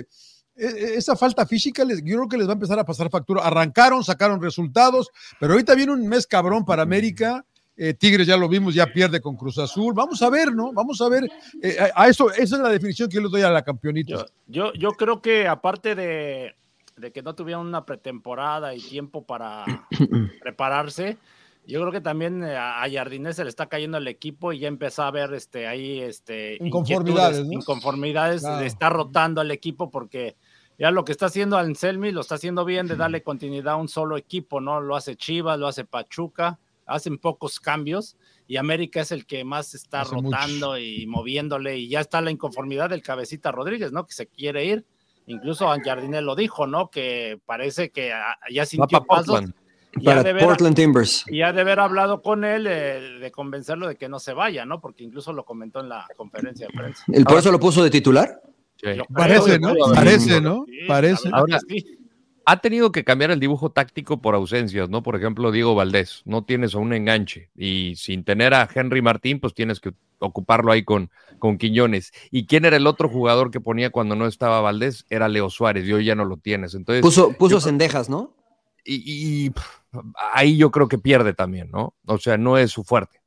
e- 0.57 0.95
esa 0.97 1.17
falta 1.17 1.47
física, 1.47 1.85
les- 1.85 1.99
yo 2.05 2.17
creo 2.17 2.29
que 2.29 2.37
les 2.39 2.47
va 2.47 2.53
a 2.53 2.55
empezar 2.55 2.79
a 2.79 2.85
pasar 2.85 3.11
factura. 3.11 3.43
Arrancaron, 3.43 4.05
sacaron 4.05 4.41
resultados, 4.43 5.11
pero 5.41 5.53
ahorita 5.55 5.75
viene 5.75 5.93
un 5.93 6.07
mes 6.07 6.27
cabrón 6.27 6.65
para 6.65 6.83
América. 6.83 7.45
Eh, 7.77 7.93
Tigres 7.93 8.27
ya 8.29 8.37
lo 8.37 8.49
vimos, 8.49 8.73
ya 8.73 8.87
pierde 8.87 9.21
con 9.21 9.35
Cruz 9.37 9.59
Azul. 9.59 9.93
Vamos 9.95 10.23
a 10.23 10.31
ver, 10.31 10.53
¿no? 10.55 10.73
Vamos 10.73 11.01
a 11.01 11.09
ver. 11.09 11.29
eh, 11.61 11.77
a, 11.95 12.03
a 12.05 12.09
eso, 12.09 12.31
esa 12.31 12.57
es 12.57 12.63
la 12.63 12.69
definición 12.69 13.09
que 13.09 13.17
yo 13.17 13.23
les 13.23 13.31
doy 13.33 13.43
a 13.43 13.51
la 13.51 13.63
campeonita. 13.65 14.13
Yo, 14.13 14.25
yo, 14.47 14.73
yo 14.75 14.91
creo 14.93 15.21
que 15.21 15.49
aparte 15.49 15.97
de, 15.97 16.55
de 16.97 17.11
que 17.11 17.23
no 17.23 17.35
tuvieron 17.35 17.67
una 17.67 17.85
pretemporada 17.85 18.77
y 18.77 18.81
tiempo 18.81 19.25
para 19.25 19.65
prepararse, 20.41 21.17
yo 21.67 21.81
creo 21.81 21.93
que 21.93 22.01
también 22.01 22.45
eh, 22.45 22.57
a 22.57 22.85
Jardinés 22.93 23.37
se 23.37 23.45
le 23.45 23.51
está 23.51 23.67
cayendo 23.67 23.99
el 23.99 24.09
equipo 24.09 24.53
y 24.53 24.59
ya 24.59 24.69
empezó 24.69 25.03
a 25.03 25.11
ver 25.11 25.33
este, 25.35 25.67
ahí 25.67 26.01
este, 26.01 26.59
Inconformidades, 26.61 27.47
¿no? 27.47 27.53
inconformidades, 27.53 28.43
Claro. 28.43 28.65
está 28.65 28.91
rotando 28.91 29.41
al 29.41 29.51
equipo 29.51 29.91
porque 29.91 30.37
ya 30.79 30.91
lo 30.91 31.05
que 31.05 31.13
está 31.13 31.27
haciendo 31.27 31.57
Anselmi 31.57 32.11
lo 32.11 32.21
está 32.21 32.35
haciendo 32.35 32.65
bien 32.65 32.87
de 32.87 32.97
darle 32.97 33.23
continuidad 33.23 33.75
a 33.75 33.77
un 33.77 33.89
solo 33.89 34.17
equipo, 34.17 34.61
¿no? 34.61 34.81
Lo 34.81 34.97
hace 34.97 35.17
Chivas, 35.17 35.59
lo 35.59 35.69
hace 35.69 35.85
Pachuca, 35.85 36.59
hacen 36.87 37.19
pocos 37.19 37.61
cambios 37.61 38.17
y 38.47 38.57
América 38.57 39.01
es 39.01 39.13
el 39.13 39.25
que 39.25 39.45
más 39.45 39.75
está 39.75 40.03
Hace 40.03 40.17
rotando 40.17 40.79
y 40.79 41.07
moviéndole 41.07 41.79
y 41.79 41.89
ya 41.89 42.01
está 42.01 42.21
la 42.21 42.31
inconformidad 42.31 42.91
del 42.91 43.03
cabecita 43.03 43.53
Rodríguez, 43.53 43.93
¿no? 43.93 44.07
Que 44.07 44.13
se 44.13 44.27
quiere 44.27 44.65
ir. 44.65 44.85
Incluso 45.27 45.67
Jardinés 45.83 46.23
lo 46.23 46.37
dijo, 46.37 46.67
¿no? 46.67 46.91
Que 46.91 47.41
parece 47.47 47.91
que 47.91 48.13
ah, 48.13 48.37
ya 48.51 48.67
sintió 48.67 49.03
pasos 49.05 49.27
Portland. 49.27 49.55
Para 50.03 50.23
de 50.23 50.33
ver- 50.33 50.45
Portland 50.45 50.75
Timbers. 50.77 51.25
y 51.29 51.43
ha 51.43 51.53
de 51.53 51.61
haber 51.61 51.81
hablado 51.81 52.23
con 52.23 52.45
él 52.45 52.67
eh, 52.69 53.19
de 53.21 53.31
convencerlo 53.31 53.87
de 53.89 53.97
que 53.97 54.09
no 54.09 54.19
se 54.19 54.33
vaya, 54.33 54.65
¿no? 54.65 54.81
Porque 54.81 55.05
incluso 55.05 55.33
lo 55.33 55.45
comentó 55.45 55.81
en 55.81 55.89
la 55.91 56.07
conferencia 56.17 56.67
de 56.67 56.73
prensa. 56.73 57.05
¿El 57.13 57.25
por 57.25 57.39
eso 57.39 57.53
lo 57.53 57.61
puso 57.61 57.83
de 57.85 57.91
titular? 57.91 58.41
Sí. 58.77 58.89
Parece, 59.15 59.59
¿no? 59.59 59.75
Parece, 59.95 60.41
¿no? 60.41 60.65
Sí, 60.67 60.79
Parece. 60.89 61.29
Ahora- 61.33 61.59
sí. 61.69 61.99
ha 62.47 62.61
tenido 62.61 62.93
que 62.93 63.05
cambiar 63.05 63.31
el 63.31 63.41
dibujo 63.41 63.71
táctico 63.71 64.21
por 64.21 64.35
ausencias, 64.35 64.91
¿no? 64.91 65.03
Por 65.03 65.17
ejemplo, 65.17 65.51
Diego 65.53 65.75
Valdés, 65.75 66.23
no 66.27 66.45
tienes 66.45 66.75
a 66.75 66.79
un 66.79 66.93
enganche 66.93 67.51
y 67.57 67.95
sin 67.97 68.25
tener 68.25 68.53
a 68.53 68.69
Henry 68.75 69.01
Martín, 69.01 69.41
pues 69.41 69.55
tienes 69.55 69.81
que 69.81 69.93
ocuparlo 70.19 70.73
ahí 70.73 70.85
con, 70.85 71.11
con 71.39 71.57
Quiñones. 71.59 72.13
¿Y 72.31 72.47
quién 72.47 72.65
era 72.67 72.77
el 72.77 72.87
otro 72.87 73.09
jugador 73.09 73.51
que 73.51 73.61
ponía 73.61 73.91
cuando 73.91 74.15
no 74.17 74.27
estaba 74.27 74.61
Valdés? 74.61 75.07
Era 75.09 75.29
Leo 75.29 75.49
Suárez 75.51 75.87
y 75.87 75.93
hoy 75.93 76.05
ya 76.05 76.15
no 76.15 76.25
lo 76.25 76.37
tienes. 76.37 76.75
Entonces, 76.75 77.01
Puso, 77.03 77.33
puso 77.33 77.57
yo- 77.57 77.61
cendejas, 77.61 78.09
¿no? 78.11 78.35
Y, 78.85 79.53
ahí 80.33 80.57
yo 80.57 80.71
creo 80.71 80.89
que 80.89 80.99
pierde 80.99 81.35
también, 81.35 81.71
¿no? 81.71 81.95
O 82.07 82.19
sea, 82.19 82.37
no 82.37 82.59
es 82.59 82.71
su 82.71 82.85
fuerte. 82.85 83.21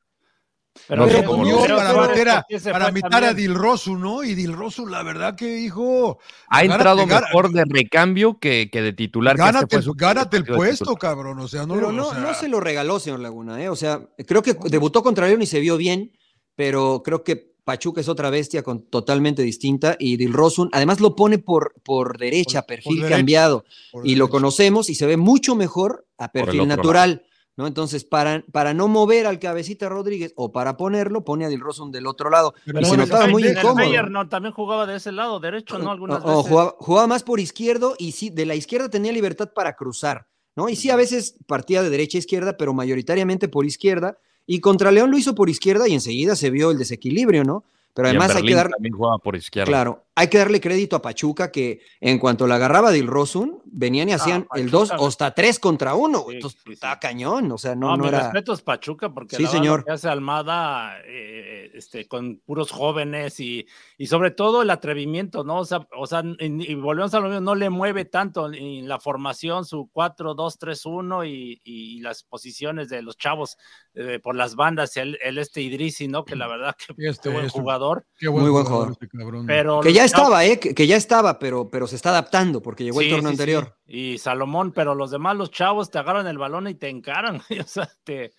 Pero 0.88 1.06
No 1.06 1.12
sé 1.12 1.24
cómo 1.24 1.44
para 1.68 2.08
meter 2.08 2.30
a, 2.30 2.36
¿por 2.36 2.46
qué 2.50 2.60
se 2.60 2.72
para 2.72 2.88
a? 2.88 3.34
Dilrosu, 3.34 3.98
¿no? 3.98 4.24
Y 4.24 4.36
Dilrosu, 4.36 4.86
la 4.86 5.02
verdad 5.02 5.36
que, 5.36 5.58
hijo, 5.60 6.20
Ha 6.50 6.62
Gánate, 6.62 6.74
entrado 6.76 7.08
mejor 7.08 7.52
de 7.52 7.66
recambio 7.68 8.38
que, 8.40 8.70
que 8.72 8.82
de 8.82 8.94
titular. 8.94 9.36
que 9.36 9.42
este 9.42 9.54
gánate, 9.54 9.76
el- 9.78 9.84
su 9.84 9.94
gánate 9.94 10.38
el 10.38 10.44
partido 10.44 10.62
de 10.62 10.68
puesto, 10.70 10.96
cabrón. 10.96 11.40
O 11.40 11.48
sea, 11.48 11.66
no, 11.66 11.74
Pero 11.74 11.88
lo- 11.92 11.94
no, 11.98 12.08
o 12.10 12.12
sea, 12.14 12.20
no 12.22 12.34
se 12.36 12.48
lo 12.48 12.60
regaló, 12.60 13.00
señor 13.00 13.22
Laguna, 13.22 13.62
¿eh? 13.62 13.70
O 13.70 13.76
sea, 13.76 14.02
creo 14.28 14.44
que 14.44 14.56
debutó 14.66 15.02
contra 15.02 15.28
León 15.28 15.42
y 15.42 15.48
se 15.48 15.60
vio 15.60 15.78
bien, 15.78 16.12
pero 16.56 17.02
creo 17.04 17.24
que 17.24 17.56
Pachuca 17.68 18.00
es 18.00 18.08
otra 18.08 18.30
bestia 18.30 18.64
con, 18.64 18.84
totalmente 18.84 19.42
distinta 19.42 19.98
y 20.00 20.16
Dilrosun, 20.16 20.70
además 20.72 21.02
lo 21.02 21.18
pone 21.18 21.38
por, 21.38 21.74
por 21.84 22.18
derecha, 22.18 22.62
Por- 22.62 22.68
por 22.68 22.76
perfil 22.78 22.96
derecha, 23.02 23.18
cambiado, 23.18 23.66
y 24.06 24.16
lo 24.16 24.30
conocemos 24.30 24.90
y 24.90 24.96
se 24.96 25.06
ve 25.06 25.18
mucho 25.18 25.54
mejor 25.54 26.08
a 26.18 26.32
perfil 26.32 26.66
natural, 26.66 27.26
¿no? 27.58 27.68
Entonces, 27.68 28.06
para, 28.06 28.46
para 28.54 28.74
no 28.74 28.88
mover 28.88 29.28
al 29.28 29.38
cabecita 29.40 29.90
Rodríguez 29.90 30.32
o 30.38 30.54
para 30.54 30.78
ponerlo, 30.78 31.26
pone 31.26 31.44
a 31.44 31.50
Dilrosun 31.50 31.92
del 31.92 32.08
otro 32.08 32.30
lado. 32.30 32.54
Pero 32.66 32.80
y 32.80 32.84
se 32.86 32.88
bueno, 32.92 33.04
notaba 33.04 33.26
en 33.26 33.32
muy 33.32 33.44
el 33.44 33.58
incómodo. 33.58 34.04
No, 34.10 34.30
también 34.30 34.54
jugaba 34.54 34.86
de 34.86 34.96
ese 34.96 35.12
lado, 35.12 35.42
derecho, 35.42 35.78
¿no? 35.78 35.92
Algunas 35.92 36.24
O- 36.24 36.26
o 36.26 36.38
veces. 36.38 36.50
jugaba, 36.50 36.76
jugaba 36.80 37.08
más 37.08 37.24
por 37.24 37.42
izquierdo 37.42 37.96
y 38.00 38.14
sí, 38.14 38.30
de 38.30 38.46
la 38.46 38.56
izquierda 38.56 38.88
tenía 38.88 39.12
libertad 39.12 39.52
para 39.54 39.76
cruzar, 39.76 40.26
¿no? 40.56 40.70
Y 40.70 40.78
sí, 40.78 40.90
a 40.90 40.96
veces 40.96 41.36
partía 41.46 41.84
de 41.84 41.90
derecha 41.90 42.18
a 42.18 42.20
izquierda, 42.20 42.56
pero 42.56 42.74
mayoritariamente 42.74 43.50
por 43.50 43.66
izquierda. 43.66 44.20
Y 44.48 44.62
contra 44.62 44.92
León 44.92 45.12
lo 45.12 45.18
hizo 45.18 45.36
por 45.36 45.50
izquierda 45.50 45.88
y 45.88 45.94
enseguida 45.94 46.36
se 46.36 46.50
vio 46.50 46.72
el 46.72 46.80
desequilibrio, 46.80 47.44
¿no? 47.44 47.66
Pero 47.94 48.08
Y 48.08 48.12
en 48.12 48.18
además 48.18 48.36
hay 48.36 48.44
que 48.44 48.56
dar, 48.56 48.70
también 48.70 48.96
jugaba 48.96 49.18
por 49.20 49.36
izquierda. 49.36 49.68
claro, 49.70 50.07
hay 50.20 50.28
que 50.30 50.38
darle 50.40 50.60
crédito 50.60 50.96
a 50.96 51.02
Pachuca 51.02 51.52
que 51.52 51.80
en 52.02 52.18
cuanto 52.20 52.48
la 52.48 52.56
agarraba 52.56 52.92
Dilrosun, 52.92 53.62
venían 53.66 54.10
y 54.10 54.14
hacían 54.14 54.48
el 54.56 54.66
Pachuca, 54.66 54.72
2 54.72 54.90
güey. 54.90 55.02
o 55.02 55.08
hasta 55.08 55.32
3 55.36 55.60
contra 55.60 55.94
1. 55.96 56.26
Sí, 56.28 56.36
Entonces, 56.36 56.60
sí, 56.60 56.64
sí. 56.68 56.74
estaba 56.74 57.00
cañón, 57.00 57.52
o 57.52 57.58
sea, 57.58 57.76
No, 57.76 57.90
no, 57.92 57.98
no 57.98 58.04
mi 58.04 58.10
era... 58.10 58.20
respeto 58.24 58.54
es 58.54 58.62
Pachuca, 58.62 59.14
porque 59.14 59.36
Sí, 59.36 59.44
la 59.44 59.50
señor. 59.50 59.86
que 59.86 59.92
hace 59.92 60.10
Almada 60.10 61.00
eh, 61.06 61.70
este, 61.76 62.08
con 62.08 62.38
puros 62.46 62.72
jóvenes 62.72 63.40
y, 63.40 63.68
y 63.98 64.08
sobre 64.08 64.32
todo 64.32 64.62
el 64.64 64.70
atrevimiento, 64.72 65.44
¿no? 65.44 65.60
O 65.60 65.66
sea, 65.66 65.88
o 65.96 66.08
sea 66.08 66.24
y, 66.40 66.72
y 66.72 66.76
volvemos 66.76 67.14
a 67.14 67.20
lo 67.20 67.28
mismo, 67.30 67.42
no 67.42 67.54
le 67.56 67.70
mueve 67.70 68.06
tanto 68.06 68.52
en 68.52 68.88
la 68.88 69.00
formación, 69.00 69.66
su 69.66 69.90
4-2-3-1 69.94 71.28
y, 71.30 71.62
y 71.64 72.00
las 72.02 72.24
posiciones 72.24 72.90
de 72.90 73.02
los 73.02 73.18
chavos 73.18 73.58
eh, 73.94 74.20
por 74.22 74.36
las 74.36 74.56
bandas, 74.56 74.98
el, 74.98 75.18
el 75.24 75.38
este 75.38 75.62
Idrisi, 75.62 76.08
¿no? 76.08 76.26
Que 76.26 76.36
la 76.36 76.48
verdad 76.48 76.76
que 76.76 76.94
este 77.08 77.30
qué 77.30 77.34
buen 77.36 77.46
es 77.46 77.54
un- 77.56 77.62
jugador, 77.62 78.06
Qué 78.20 78.28
buen 78.28 78.44
Muy 78.44 78.52
buen 78.52 78.66
jugador 78.66 78.92
este 78.94 79.08
cabrón. 79.08 79.46
pero... 79.46 79.82
Que 79.82 79.94
ya 79.94 80.04
estaba, 80.08 80.44
¿eh? 80.46 80.60
Que, 80.60 80.74
que 80.74 80.88
ya 80.88 80.96
estaba, 80.98 81.38
pero, 81.40 81.70
pero 81.70 81.88
se 81.88 81.96
está 81.96 82.10
adaptando 82.10 82.62
porque 82.62 82.84
llegó 82.84 83.00
el 83.02 83.06
Sí, 83.08 83.12
torneo 83.12 83.30
sí, 83.32 83.36
sí. 83.38 83.42
anterior. 83.42 83.78
Y 83.88 84.18
Salomón, 84.18 84.72
pero 84.74 84.96
los 84.96 85.12
demás, 85.12 85.36
los 85.38 85.52
chavos, 85.52 85.90
te 85.92 86.00
agarran 86.00 86.28
el 86.28 86.38
balón 86.38 86.68
y 86.68 86.74
te 86.74 86.90
encaran, 86.90 87.42
o 87.62 87.64
sea, 87.68 87.90
te, 88.04 88.32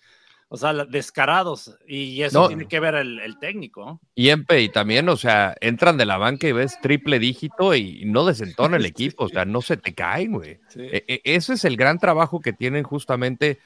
o 0.49 0.57
sea, 0.57 0.73
descarados. 0.85 1.77
Y 1.87 2.21
eso 2.23 2.41
No. 2.41 2.47
tiene 2.47 2.67
que 2.67 2.79
ver 2.79 2.95
el, 2.95 3.19
el 3.19 3.39
técnico. 3.39 3.85
¿no? 3.85 4.01
Y 4.15 4.29
Empe, 4.29 4.61
y 4.61 4.69
también, 4.69 5.07
o 5.09 5.15
sea, 5.17 5.55
entran 5.61 5.97
de 5.97 6.05
la 6.05 6.17
banca 6.17 6.47
y 6.47 6.51
ves 6.51 6.79
triple 6.81 7.19
dígito 7.19 7.73
y 7.75 8.03
no 8.05 8.25
desentona 8.25 8.77
el 8.77 8.85
equipo, 8.85 9.25
o 9.25 9.29
sea, 9.29 9.45
no 9.45 9.61
se 9.61 9.77
te 9.77 9.93
caen, 9.93 10.33
güey. 10.33 10.59
E- 10.75 11.05
e- 11.07 11.21
ese 11.23 11.53
es 11.53 11.65
el 11.65 11.77
gran 11.77 11.99
trabajo 11.99 12.39
que 12.41 12.53
tienen 12.53 12.83
justamente 12.83 13.59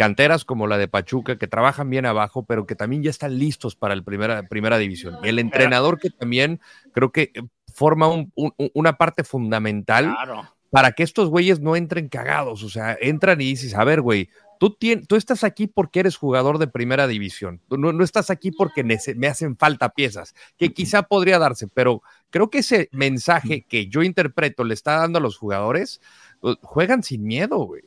canteras 0.00 0.46
como 0.46 0.66
la 0.66 0.78
de 0.78 0.88
Pachuca, 0.88 1.36
que 1.36 1.46
trabajan 1.46 1.90
bien 1.90 2.06
abajo, 2.06 2.46
pero 2.46 2.64
que 2.64 2.74
también 2.74 3.02
ya 3.02 3.10
están 3.10 3.38
listos 3.38 3.76
para 3.76 3.92
el 3.92 4.02
primera, 4.02 4.44
primera 4.48 4.78
división. 4.78 5.18
El 5.22 5.38
entrenador 5.38 5.98
que 5.98 6.08
también 6.08 6.58
creo 6.94 7.12
que 7.12 7.32
eh, 7.34 7.42
forma 7.74 8.08
un- 8.08 8.32
un- 8.34 8.54
una 8.72 8.96
parte 8.96 9.24
fundamental 9.24 10.06
Claro. 10.06 10.48
para 10.70 10.92
que 10.92 11.02
estos 11.02 11.28
güeyes 11.28 11.60
no 11.60 11.76
entren 11.76 12.08
cagados. 12.08 12.62
O 12.62 12.70
sea, 12.70 12.96
entran 12.98 13.42
y 13.42 13.44
dices, 13.44 13.74
a 13.74 13.84
ver, 13.84 14.00
güey, 14.00 14.30
tú, 14.58 14.74
tien- 14.80 15.06
tú 15.06 15.16
estás 15.16 15.44
aquí 15.44 15.66
porque 15.66 16.00
eres 16.00 16.16
jugador 16.16 16.56
de 16.56 16.66
primera 16.66 17.06
división. 17.06 17.60
No, 17.68 17.92
no 17.92 18.02
estás 18.02 18.30
aquí 18.30 18.52
porque 18.52 18.82
me 18.82 19.26
hacen 19.28 19.58
falta 19.58 19.90
piezas, 19.90 20.34
que 20.56 20.72
quizá 20.72 21.02
podría 21.02 21.38
darse, 21.38 21.66
pero 21.68 22.02
creo 22.30 22.48
que 22.48 22.60
ese 22.60 22.88
mensaje 22.92 23.66
que 23.68 23.86
yo 23.88 24.02
interpreto 24.02 24.64
le 24.64 24.72
está 24.72 24.96
dando 24.96 25.18
a 25.18 25.22
los 25.22 25.36
jugadores, 25.36 26.00
uh, 26.40 26.54
juegan 26.62 27.02
sin 27.02 27.24
miedo, 27.24 27.58
güey. 27.58 27.82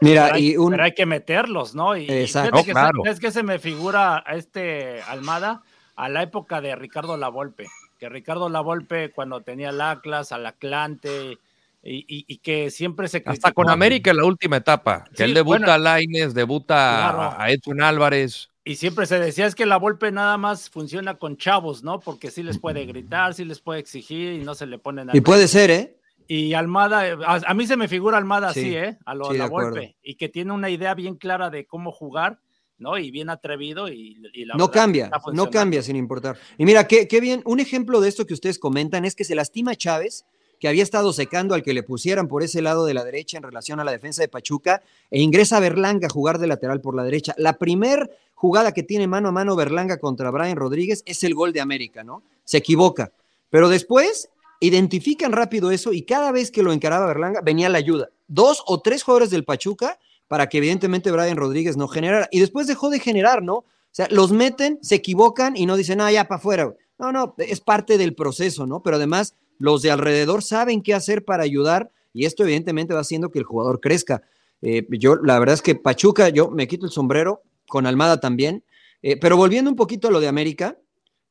Mira, 0.00 0.24
pero, 0.24 0.34
hay, 0.36 0.50
y 0.52 0.56
un... 0.56 0.70
pero 0.70 0.84
hay 0.84 0.92
que 0.92 1.06
meterlos, 1.06 1.74
¿no? 1.74 1.96
Y, 1.96 2.02
y 2.04 2.10
Exacto. 2.12 2.62
que 2.64 2.72
claro. 2.72 3.00
se- 3.04 3.10
es 3.10 3.20
que 3.20 3.30
se 3.30 3.42
me 3.42 3.58
figura 3.58 4.22
a 4.26 4.34
este 4.36 5.00
Almada 5.02 5.62
a 5.96 6.08
la 6.08 6.22
época 6.22 6.60
de 6.60 6.76
Ricardo 6.76 7.16
Lavolpe, 7.16 7.66
que 7.98 8.08
Ricardo 8.08 8.48
Lavolpe 8.50 9.10
cuando 9.12 9.40
tenía 9.40 9.70
el 9.70 9.80
Atlas, 9.80 10.32
al 10.32 10.44
Atlante, 10.44 11.38
y, 11.82 11.98
y- 12.08 12.24
y 12.26 12.38
que 12.38 12.70
siempre 12.70 13.08
se 13.08 13.18
Hasta 13.18 13.30
criticó- 13.50 13.54
con 13.54 13.70
América 13.70 14.10
en 14.10 14.16
la 14.18 14.24
última 14.24 14.56
etapa, 14.58 15.04
que 15.10 15.18
Sí, 15.18 15.22
él 15.22 15.34
debuta 15.34 15.58
bueno. 15.58 15.72
a 15.72 15.78
Laines, 15.78 16.34
debuta 16.34 16.74
Claro. 17.14 17.34
a 17.40 17.50
Edson 17.50 17.80
Álvarez. 17.80 18.50
Y 18.64 18.74
siempre 18.74 19.06
se 19.06 19.20
decía 19.20 19.46
es 19.46 19.54
que 19.54 19.64
la 19.64 19.76
Volpe 19.76 20.10
nada 20.10 20.36
más 20.36 20.68
funciona 20.68 21.14
con 21.14 21.36
chavos, 21.36 21.84
¿no? 21.84 22.00
Porque 22.00 22.32
sí 22.32 22.42
les 22.42 22.58
puede 22.58 22.84
gritar, 22.84 23.32
sí 23.32 23.44
les 23.44 23.60
puede 23.60 23.78
exigir 23.78 24.32
y 24.32 24.44
no 24.44 24.56
se 24.56 24.66
le 24.66 24.78
ponen 24.78 25.08
Y 25.12 25.20
puede 25.20 25.46
ser, 25.46 25.70
¿eh? 25.70 25.96
Y 26.28 26.54
Almada, 26.54 27.08
eh, 27.08 27.16
a, 27.24 27.40
a 27.46 27.54
mí 27.54 27.66
se 27.66 27.76
me 27.76 27.88
figura 27.88 28.18
Almada 28.18 28.52
Sí, 28.52 28.60
así, 28.60 28.76
¿eh? 28.76 28.98
A 29.04 29.14
lo 29.14 29.26
sí, 29.26 29.32
de 29.34 29.38
la 29.38 29.46
golpe. 29.48 29.96
Y 30.02 30.14
que 30.16 30.28
tiene 30.28 30.52
una 30.52 30.70
idea 30.70 30.94
bien 30.94 31.16
clara 31.16 31.50
de 31.50 31.66
cómo 31.66 31.92
jugar, 31.92 32.40
¿no? 32.78 32.98
Y 32.98 33.10
bien 33.10 33.30
atrevido. 33.30 33.88
Y, 33.88 34.20
y 34.32 34.44
la 34.44 34.54
no 34.54 34.70
cambia, 34.70 35.10
no 35.32 35.50
cambia 35.50 35.82
sin 35.82 35.96
importar. 35.96 36.36
Y 36.58 36.64
mira, 36.64 36.86
qué, 36.86 37.06
qué 37.06 37.20
bien, 37.20 37.42
un 37.44 37.60
ejemplo 37.60 38.00
de 38.00 38.08
esto 38.08 38.26
que 38.26 38.34
ustedes 38.34 38.58
comentan 38.58 39.04
es 39.04 39.14
que 39.14 39.24
se 39.24 39.34
lastima 39.34 39.76
Chávez, 39.76 40.24
que 40.58 40.68
había 40.68 40.82
estado 40.82 41.12
secando 41.12 41.54
al 41.54 41.62
que 41.62 41.74
le 41.74 41.82
pusieran 41.82 42.28
por 42.28 42.42
ese 42.42 42.62
lado 42.62 42.86
de 42.86 42.94
la 42.94 43.04
derecha 43.04 43.36
en 43.36 43.42
relación 43.42 43.78
a 43.78 43.84
la 43.84 43.92
defensa 43.92 44.22
de 44.22 44.28
Pachuca, 44.28 44.82
e 45.10 45.20
ingresa 45.20 45.60
Berlanga 45.60 46.06
a 46.06 46.10
jugar 46.10 46.38
de 46.38 46.46
lateral 46.46 46.80
por 46.80 46.96
la 46.96 47.04
derecha. 47.04 47.34
La 47.36 47.58
primer 47.58 48.10
jugada 48.34 48.72
que 48.72 48.82
tiene 48.82 49.06
mano 49.06 49.28
a 49.28 49.32
mano 49.32 49.54
Berlanga 49.54 49.98
contra 49.98 50.30
Brian 50.30 50.56
Rodríguez 50.56 51.02
es 51.06 51.24
el 51.24 51.34
gol 51.34 51.52
de 51.52 51.60
América, 51.60 52.04
¿no? 52.04 52.22
Se 52.44 52.58
equivoca. 52.58 53.12
Pero 53.50 53.68
después 53.68 54.28
identifican 54.60 55.32
rápido 55.32 55.70
eso 55.70 55.92
y 55.92 56.02
cada 56.02 56.32
vez 56.32 56.50
que 56.50 56.62
lo 56.62 56.72
encaraba 56.72 57.06
Berlanga 57.06 57.40
venía 57.42 57.68
la 57.68 57.78
ayuda. 57.78 58.08
Dos 58.28 58.62
o 58.66 58.80
tres 58.80 59.02
jugadores 59.02 59.30
del 59.30 59.44
Pachuca 59.44 59.98
para 60.28 60.48
que 60.48 60.58
evidentemente 60.58 61.10
Brian 61.10 61.36
Rodríguez 61.36 61.76
no 61.76 61.88
generara. 61.88 62.28
Y 62.30 62.40
después 62.40 62.66
dejó 62.66 62.90
de 62.90 62.98
generar, 62.98 63.42
¿no? 63.42 63.56
O 63.56 63.64
sea, 63.92 64.08
los 64.10 64.32
meten, 64.32 64.78
se 64.82 64.96
equivocan 64.96 65.56
y 65.56 65.66
no 65.66 65.76
dicen, 65.76 66.00
ah, 66.00 66.10
ya 66.10 66.24
para 66.24 66.38
afuera. 66.38 66.64
güey". 66.64 66.76
No, 66.98 67.12
no, 67.12 67.34
es 67.38 67.60
parte 67.60 67.98
del 67.98 68.14
proceso, 68.14 68.66
¿no? 68.66 68.82
Pero 68.82 68.96
además, 68.96 69.34
los 69.58 69.82
de 69.82 69.90
alrededor 69.90 70.42
saben 70.42 70.82
qué 70.82 70.94
hacer 70.94 71.24
para 71.24 71.44
ayudar 71.44 71.90
y 72.12 72.24
esto 72.24 72.42
evidentemente 72.42 72.94
va 72.94 73.00
haciendo 73.00 73.30
que 73.30 73.38
el 73.38 73.44
jugador 73.44 73.80
crezca. 73.80 74.22
Eh, 74.62 74.86
yo, 74.90 75.16
la 75.16 75.38
verdad 75.38 75.54
es 75.54 75.62
que 75.62 75.74
Pachuca, 75.74 76.30
yo 76.30 76.50
me 76.50 76.66
quito 76.66 76.86
el 76.86 76.92
sombrero, 76.92 77.42
con 77.68 77.86
Almada 77.86 78.20
también. 78.20 78.64
Eh, 79.02 79.16
pero 79.18 79.36
volviendo 79.36 79.70
un 79.70 79.76
poquito 79.76 80.08
a 80.08 80.10
lo 80.10 80.20
de 80.20 80.28
América, 80.28 80.78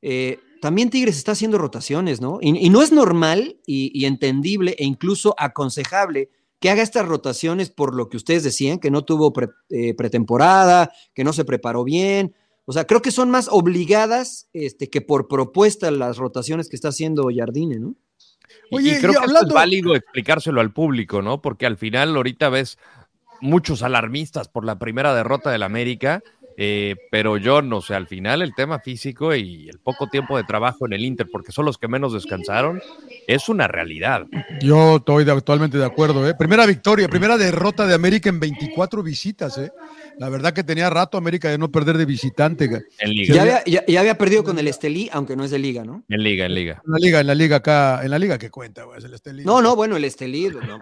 eh, 0.01 0.39
también 0.65 0.89
Tigres 0.89 1.15
está 1.17 1.33
haciendo 1.33 1.59
rotaciones, 1.59 2.21
¿no? 2.21 2.39
Y, 2.41 2.57
y 2.57 2.71
no 2.71 2.81
es 2.81 2.91
normal 2.91 3.57
y, 3.67 3.91
y 3.93 4.05
entendible 4.05 4.75
e 4.79 4.83
incluso 4.85 5.35
aconsejable 5.37 6.31
que 6.59 6.71
haga 6.71 6.81
estas 6.81 7.05
rotaciones 7.07 7.69
por 7.69 7.93
lo 7.93 8.09
que 8.09 8.17
ustedes 8.17 8.43
decían, 8.43 8.79
que 8.79 8.89
no 8.89 9.03
tuvo 9.05 9.31
pre- 9.31 9.49
eh, 9.69 9.93
pretemporada, 9.93 10.91
que 11.13 11.23
no 11.23 11.33
se 11.33 11.45
preparó 11.45 11.83
bien. 11.83 12.33
O 12.65 12.73
sea, 12.73 12.85
creo 12.87 13.03
que 13.03 13.11
son 13.11 13.29
más 13.29 13.47
obligadas 13.51 14.49
este, 14.53 14.89
que 14.89 15.01
por 15.01 15.27
propuesta 15.27 15.91
las 15.91 16.17
rotaciones 16.17 16.67
que 16.67 16.75
está 16.75 16.87
haciendo 16.87 17.27
Jardine, 17.35 17.77
¿no? 17.77 17.93
Y- 18.71 18.75
Oye, 18.77 18.97
y 18.97 18.99
creo 18.99 19.11
y 19.11 19.13
que 19.17 19.19
hablando- 19.21 19.49
es 19.49 19.53
válido 19.53 19.95
explicárselo 19.95 20.61
al 20.61 20.73
público, 20.73 21.21
¿no? 21.21 21.43
Porque 21.43 21.67
al 21.67 21.77
final 21.77 22.15
ahorita 22.15 22.49
ves 22.49 22.79
muchos 23.39 23.83
alarmistas 23.83 24.47
por 24.47 24.65
la 24.65 24.79
primera 24.79 25.13
derrota 25.13 25.51
del 25.51 25.61
América, 25.61 26.23
eh, 26.57 26.95
pero 27.11 27.37
yo 27.37 27.61
no 27.61 27.81
sé, 27.81 27.95
al 27.95 28.07
final 28.07 28.41
el 28.41 28.53
tema 28.55 28.79
físico 28.79 29.35
y 29.35 29.67
el 29.69 29.79
poco 29.79 30.07
tiempo 30.07 30.37
de 30.37 30.43
trabajo 30.43 30.85
en 30.85 30.93
el 30.93 31.03
Inter, 31.03 31.27
porque 31.31 31.51
son 31.51 31.65
los 31.65 31.77
que 31.77 31.87
menos 31.87 32.13
descansaron, 32.13 32.81
es 33.27 33.49
una 33.49 33.67
realidad. 33.67 34.25
Yo 34.61 34.97
estoy 34.97 35.25
de- 35.25 35.31
actualmente 35.31 35.77
de 35.77 35.85
acuerdo, 35.85 36.27
¿eh? 36.27 36.33
Primera 36.37 36.65
victoria, 36.65 37.07
primera 37.09 37.37
derrota 37.37 37.85
de 37.85 37.93
América 37.93 38.29
en 38.29 38.39
24 38.39 39.03
visitas, 39.03 39.57
¿eh? 39.57 39.71
La 40.17 40.29
verdad 40.29 40.53
que 40.53 40.63
tenía 40.63 40.89
rato 40.89 41.17
América 41.17 41.49
de 41.49 41.57
no 41.57 41.69
perder 41.71 41.97
de 41.97 42.05
visitante. 42.05 42.65
En 42.65 42.83
En 42.99 43.09
liga, 43.11 43.35
Ya 43.35 43.41
había, 43.41 43.63
ya, 43.65 43.85
ya 43.85 43.99
había 43.99 44.17
perdido 44.17 44.43
con 44.43 44.57
el 44.57 44.67
Estelí, 44.67 45.09
aunque 45.11 45.35
no 45.35 45.43
es 45.43 45.51
de 45.51 45.59
liga, 45.59 45.83
¿no? 45.83 46.03
en 46.07 46.23
liga, 46.23 46.45
en 46.45 46.53
liga. 46.55 46.81
la 46.85 46.97
liga, 46.99 47.19
en 47.19 47.27
la 47.27 47.35
liga 47.35 47.55
acá, 47.57 48.01
en 48.03 48.11
la 48.11 48.19
liga 48.19 48.37
que 48.37 48.49
cuenta, 48.49 48.83
güey, 48.85 48.99
es 48.99 49.03
el 49.03 49.13
Estelí. 49.13 49.43
No, 49.43 49.61
no, 49.61 49.75
bueno, 49.75 49.97
el 49.97 50.05
Estelí, 50.05 50.47
no. 50.49 50.79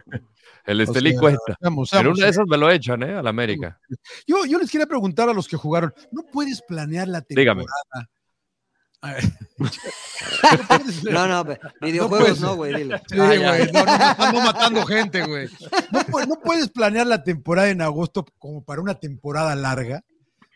El 0.66 0.80
O 0.80 0.84
Estelí 0.84 1.12
sea, 1.12 1.20
cuenta. 1.20 1.58
Pero 1.92 2.12
una 2.12 2.26
de 2.26 2.32
esas 2.32 2.46
me 2.48 2.58
lo 2.58 2.70
echan, 2.72 3.04
¿eh? 3.04 3.16
Al 3.16 3.28
América. 3.28 3.80
Yo, 4.26 4.46
yo 4.46 4.58
les 4.60 4.70
quería 4.72 4.88
preguntar 4.88 5.28
a 5.30 5.34
los 5.34 5.48
que 5.48 5.58
jugaron, 5.58 5.94
¿no 6.12 6.24
puedes 6.26 6.62
planear 6.62 7.08
la 7.08 7.22
Dígame. 7.28 7.64
temporada? 7.66 8.10
Ver. 9.02 9.24
No, 11.12 11.28
no, 11.28 11.44
videojuegos 11.82 12.40
no, 12.40 12.56
güey, 12.56 12.74
dile. 12.76 13.02
Sí, 13.10 13.18
Ah, 13.20 13.26
güey, 13.26 13.40
no, 13.72 13.84
no, 13.86 13.98
no, 13.98 14.16
ando 14.26 14.42
matando 14.42 14.86
gente, 14.86 15.26
güey. 15.26 15.48
No, 15.92 16.00
pu- 16.02 16.28
no 16.28 16.36
puedes 16.40 16.70
planear 16.70 17.06
la 17.08 17.24
temporada 17.24 17.70
en 17.70 17.82
agosto 17.82 18.26
como 18.40 18.64
para 18.64 18.82
una 18.82 18.96
temporada 18.96 19.56
larga. 19.56 20.02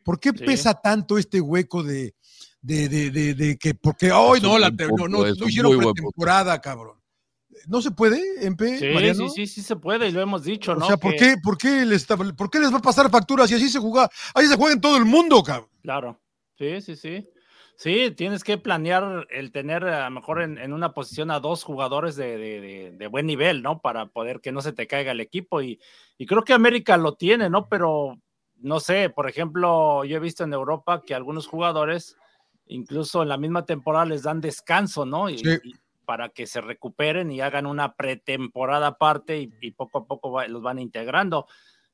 ¿Por 0.03 0.19
qué 0.19 0.29
Sí. 0.29 0.45
pesa 0.45 0.73
tanto 0.75 1.17
este 1.17 1.41
hueco 1.41 1.83
de, 1.83 2.15
de, 2.61 2.87
de, 2.87 3.11
de, 3.11 3.33
de 3.33 3.57
que, 3.57 3.73
porque 3.75 4.11
hoy 4.13 4.37
Es 4.37 4.43
no, 4.43 4.57
la 4.57 4.69
no, 4.69 5.07
no, 5.09 5.25
no 5.25 5.47
hicieron 5.47 5.77
pretemporada, 5.77 6.59
cabrón? 6.61 6.97
¿No 7.67 7.81
se 7.81 7.91
puede, 7.91 8.21
MP? 8.45 8.77
Sí, 8.77 8.85
Mariano? 8.93 9.29
sí, 9.29 9.45
sí, 9.45 9.47
sí 9.47 9.61
se 9.61 9.75
puede 9.75 10.07
y 10.07 10.11
lo 10.11 10.21
hemos 10.21 10.43
dicho, 10.43 10.73
O 10.73 10.75
¿no? 10.75 10.85
sea, 10.85 10.97
¿por 10.97 11.11
Que- 11.13 11.17
qué, 11.17 11.35
por, 11.41 11.57
qué 11.57 11.85
les 11.85 12.05
¿por 12.05 12.49
qué 12.49 12.59
les 12.59 12.71
va 12.73 12.77
a 12.77 12.81
pasar 12.81 13.09
facturas 13.09 13.49
si 13.49 13.55
así 13.55 13.69
se 13.69 13.79
juega? 13.79 14.09
Así 14.33 14.47
se 14.47 14.55
juega 14.55 14.73
en 14.73 14.81
todo 14.81 14.97
el 14.97 15.05
mundo, 15.05 15.41
cabrón. 15.43 15.69
Claro, 15.81 16.19
sí, 16.57 16.81
sí, 16.81 16.95
sí. 16.95 17.29
Sí, 17.79 18.11
tienes 18.17 18.43
que 18.43 18.57
planear 18.57 19.27
el 19.29 19.51
tener 19.51 19.83
a 19.85 20.09
lo 20.09 20.15
mejor 20.15 20.41
en, 20.41 20.57
en 20.57 20.73
una 20.73 20.93
posición 20.93 21.29
a 21.29 21.39
dos 21.39 21.63
jugadores 21.63 22.15
de, 22.15 22.35
de- 22.37 22.59
de- 22.61 22.91
de 22.91 23.07
buen 23.07 23.27
nivel, 23.27 23.61
¿no? 23.61 23.81
Para 23.81 24.07
poder 24.07 24.41
que 24.41 24.51
no 24.51 24.61
se 24.61 24.73
te 24.73 24.87
caiga 24.87 25.11
el 25.11 25.19
equipo. 25.19 25.61
Y, 25.61 25.79
y 26.17 26.25
creo 26.25 26.43
que 26.43 26.53
América 26.53 26.97
lo 26.97 27.13
tiene, 27.13 27.51
¿no? 27.51 27.69
Pero 27.69 28.19
no 28.55 28.79
sé, 28.79 29.11
por 29.11 29.29
ejemplo, 29.29 30.03
yo 30.05 30.17
he 30.17 30.19
visto 30.19 30.43
en 30.43 30.53
Europa 30.53 31.03
que 31.05 31.13
algunos 31.13 31.45
jugadores, 31.45 32.17
incluso 32.65 33.21
en 33.21 33.29
la 33.29 33.37
misma 33.37 33.63
temporada, 33.65 34.05
les 34.05 34.23
dan 34.23 34.41
descanso, 34.41 35.05
¿no? 35.05 35.29
Y, 35.29 35.37
Sí. 35.37 35.49
y 35.63 35.73
para 36.07 36.29
que 36.29 36.47
se 36.47 36.61
recuperen 36.61 37.29
y 37.31 37.41
hagan 37.41 37.65
una 37.65 37.93
pretemporada 37.95 38.87
aparte 38.87 39.41
y, 39.41 39.51
y 39.59 39.71
poco 39.71 39.97
a 39.99 40.05
poco 40.05 40.31
va- 40.31 40.47
los 40.47 40.61
van 40.61 40.79
integrando. 40.79 41.47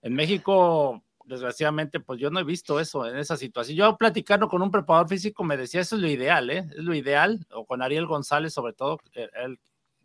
En 0.03 0.13
México, 0.13 1.01
desgraciadamente, 1.25 1.99
pues 1.99 2.19
yo 2.19 2.29
no 2.29 2.39
he 2.39 2.43
visto 2.43 2.79
eso 2.79 3.07
en 3.07 3.17
esa 3.17 3.37
situación. 3.37 3.75
Yo 3.75 3.97
platicando 3.97 4.47
con 4.47 4.61
un 4.61 4.69
preparador 4.69 5.09
físico 5.09 5.43
me 5.43 5.57
decía, 5.57 5.81
eso 5.81 5.95
es 5.95 6.01
lo 6.03 6.07
ideal, 6.07 6.51
¿eh? 6.51 6.67
Es 6.77 6.83
lo 6.83 6.93
ideal, 6.93 7.43
o 7.51 7.65
con 7.65 7.81
Ariel 7.81 8.05
González 8.05 8.53
sobre 8.53 8.73
todo, 8.73 8.99
eh, 9.15 9.29
él 9.43 9.59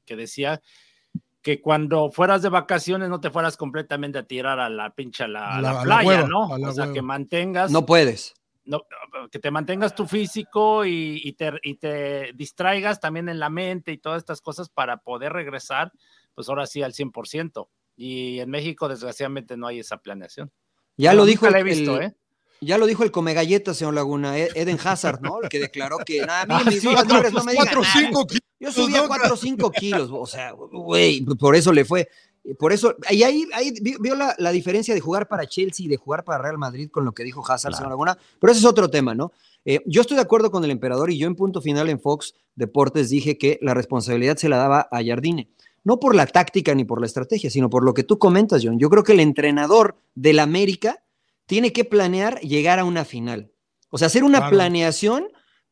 que 0.06 0.16
decía 0.16 0.62
que 1.42 1.60
cuando 1.60 2.10
fueras 2.10 2.40
de 2.40 2.48
vacaciones 2.48 3.10
no 3.10 3.20
te 3.20 3.30
fueras 3.30 3.58
completamente 3.58 4.18
a 4.18 4.22
tirar 4.22 4.58
a 4.58 4.70
la 4.70 4.94
pincha 4.94 5.28
la, 5.28 5.80
playa, 5.82 6.08
hueva, 6.08 6.28
¿no? 6.28 6.46
O 6.48 6.72
sea, 6.72 6.84
hueva. 6.84 6.94
que 6.94 7.02
mantengas 7.02 7.70
No 7.70 7.84
puedes. 7.84 8.34
No, 8.68 8.82
que 9.30 9.38
te 9.38 9.50
mantengas 9.50 9.94
tu 9.94 10.06
físico 10.06 10.84
y, 10.84 11.20
y 11.24 11.32
te, 11.32 11.52
y 11.62 11.74
te 11.76 12.32
distraigas 12.34 13.00
también 13.00 13.28
en 13.28 13.38
la 13.38 13.48
mente 13.50 13.92
y 13.92 13.98
todas 13.98 14.18
estas 14.18 14.40
cosas 14.40 14.68
para 14.68 14.98
poder 14.98 15.32
regresar, 15.32 15.90
pues 16.34 16.48
ahora 16.48 16.66
sí 16.66 16.82
al 16.82 16.92
100%. 16.92 17.68
Y 17.96 18.38
en 18.40 18.50
México, 18.50 18.88
desgraciadamente, 18.88 19.56
no 19.56 19.66
hay 19.66 19.80
esa 19.80 19.96
planeación. 19.98 20.52
Ya 20.96 21.14
lo 21.14 21.24
dijo 21.24 21.46
el, 21.48 21.54
he 21.56 21.62
visto, 21.64 22.00
el- 22.00 22.08
¿eh? 22.08 22.14
ya 22.60 22.76
lo 22.78 22.86
dijo 22.86 23.02
el 23.04 23.10
come 23.10 23.34
galletas, 23.34 23.76
señor 23.76 23.94
Laguna, 23.94 24.36
Ed- 24.38 24.50
Eden 24.54 24.78
Hazard, 24.84 25.20
¿no? 25.20 25.42
El 25.42 25.48
que 25.48 25.58
declaró 25.60 25.98
que 25.98 26.20
nada, 26.26 26.42
a 26.42 26.46
mí 26.46 26.54
Ah, 26.66 26.70
mis 26.70 26.80
sí, 26.80 26.86
horas 26.88 27.04
cuatro- 27.08 27.30
no 27.30 27.44
me 27.44 27.52
digan 27.52 27.68
kilos. 27.68 28.26
Yo 28.60 28.72
subía 28.72 29.02
¿no? 29.02 29.08
4 29.08 29.34
o 29.34 29.36
5 29.36 29.70
kilos, 29.70 30.10
o 30.12 30.26
sea, 30.26 30.50
güey, 30.52 31.20
por 31.24 31.54
eso 31.54 31.72
le 31.72 31.84
fue. 31.84 32.08
Por 32.58 32.72
eso, 32.72 32.94
y 33.10 33.22
ahí, 33.24 33.46
ahí 33.52 33.72
vi- 33.82 33.96
vio 34.00 34.14
la, 34.14 34.34
la 34.38 34.50
diferencia 34.52 34.94
de 34.94 35.00
jugar 35.00 35.28
para 35.28 35.46
Chelsea 35.46 35.84
y 35.86 35.88
de 35.88 35.96
jugar 35.96 36.24
para 36.24 36.42
Real 36.42 36.56
Madrid 36.58 36.88
con 36.90 37.04
lo 37.04 37.12
que 37.12 37.24
dijo 37.24 37.42
Hazard, 37.46 37.74
señor 37.74 37.90
Laguna, 37.90 38.16
pero 38.40 38.52
ese 38.52 38.60
es 38.60 38.66
otro 38.66 38.88
tema, 38.88 39.14
¿no? 39.14 39.32
Eh, 39.64 39.80
yo 39.86 40.00
estoy 40.00 40.16
de 40.16 40.22
acuerdo 40.22 40.50
con 40.50 40.64
el 40.64 40.70
emperador 40.70 41.10
y 41.10 41.18
yo 41.18 41.26
en 41.26 41.34
punto 41.34 41.60
final 41.60 41.88
en 41.90 42.00
Fox 42.00 42.34
Deportes 42.54 43.10
dije 43.10 43.36
que 43.36 43.58
la 43.60 43.74
responsabilidad 43.74 44.36
se 44.36 44.48
la 44.48 44.56
daba 44.56 44.88
a 44.90 45.04
Jardine. 45.04 45.50
No 45.84 46.00
por 46.00 46.14
la 46.14 46.26
táctica 46.26 46.74
ni 46.74 46.84
por 46.84 47.00
la 47.00 47.06
estrategia, 47.06 47.50
sino 47.50 47.68
por 47.70 47.84
lo 47.84 47.92
que 47.94 48.02
tú 48.04 48.18
comentas, 48.18 48.62
John. 48.64 48.78
Yo 48.78 48.88
creo 48.90 49.02
que 49.04 49.12
el 49.12 49.20
entrenador 49.20 49.96
del 50.14 50.38
América 50.38 51.02
tiene 51.46 51.72
que 51.72 51.84
planear 51.84 52.40
llegar 52.40 52.78
a 52.78 52.84
una 52.84 53.04
final. 53.04 53.50
O 53.90 53.96
sea, 53.98 54.06
hacer 54.06 54.22
una 54.24 54.38
Claro. 54.38 54.56
planeación 54.56 55.28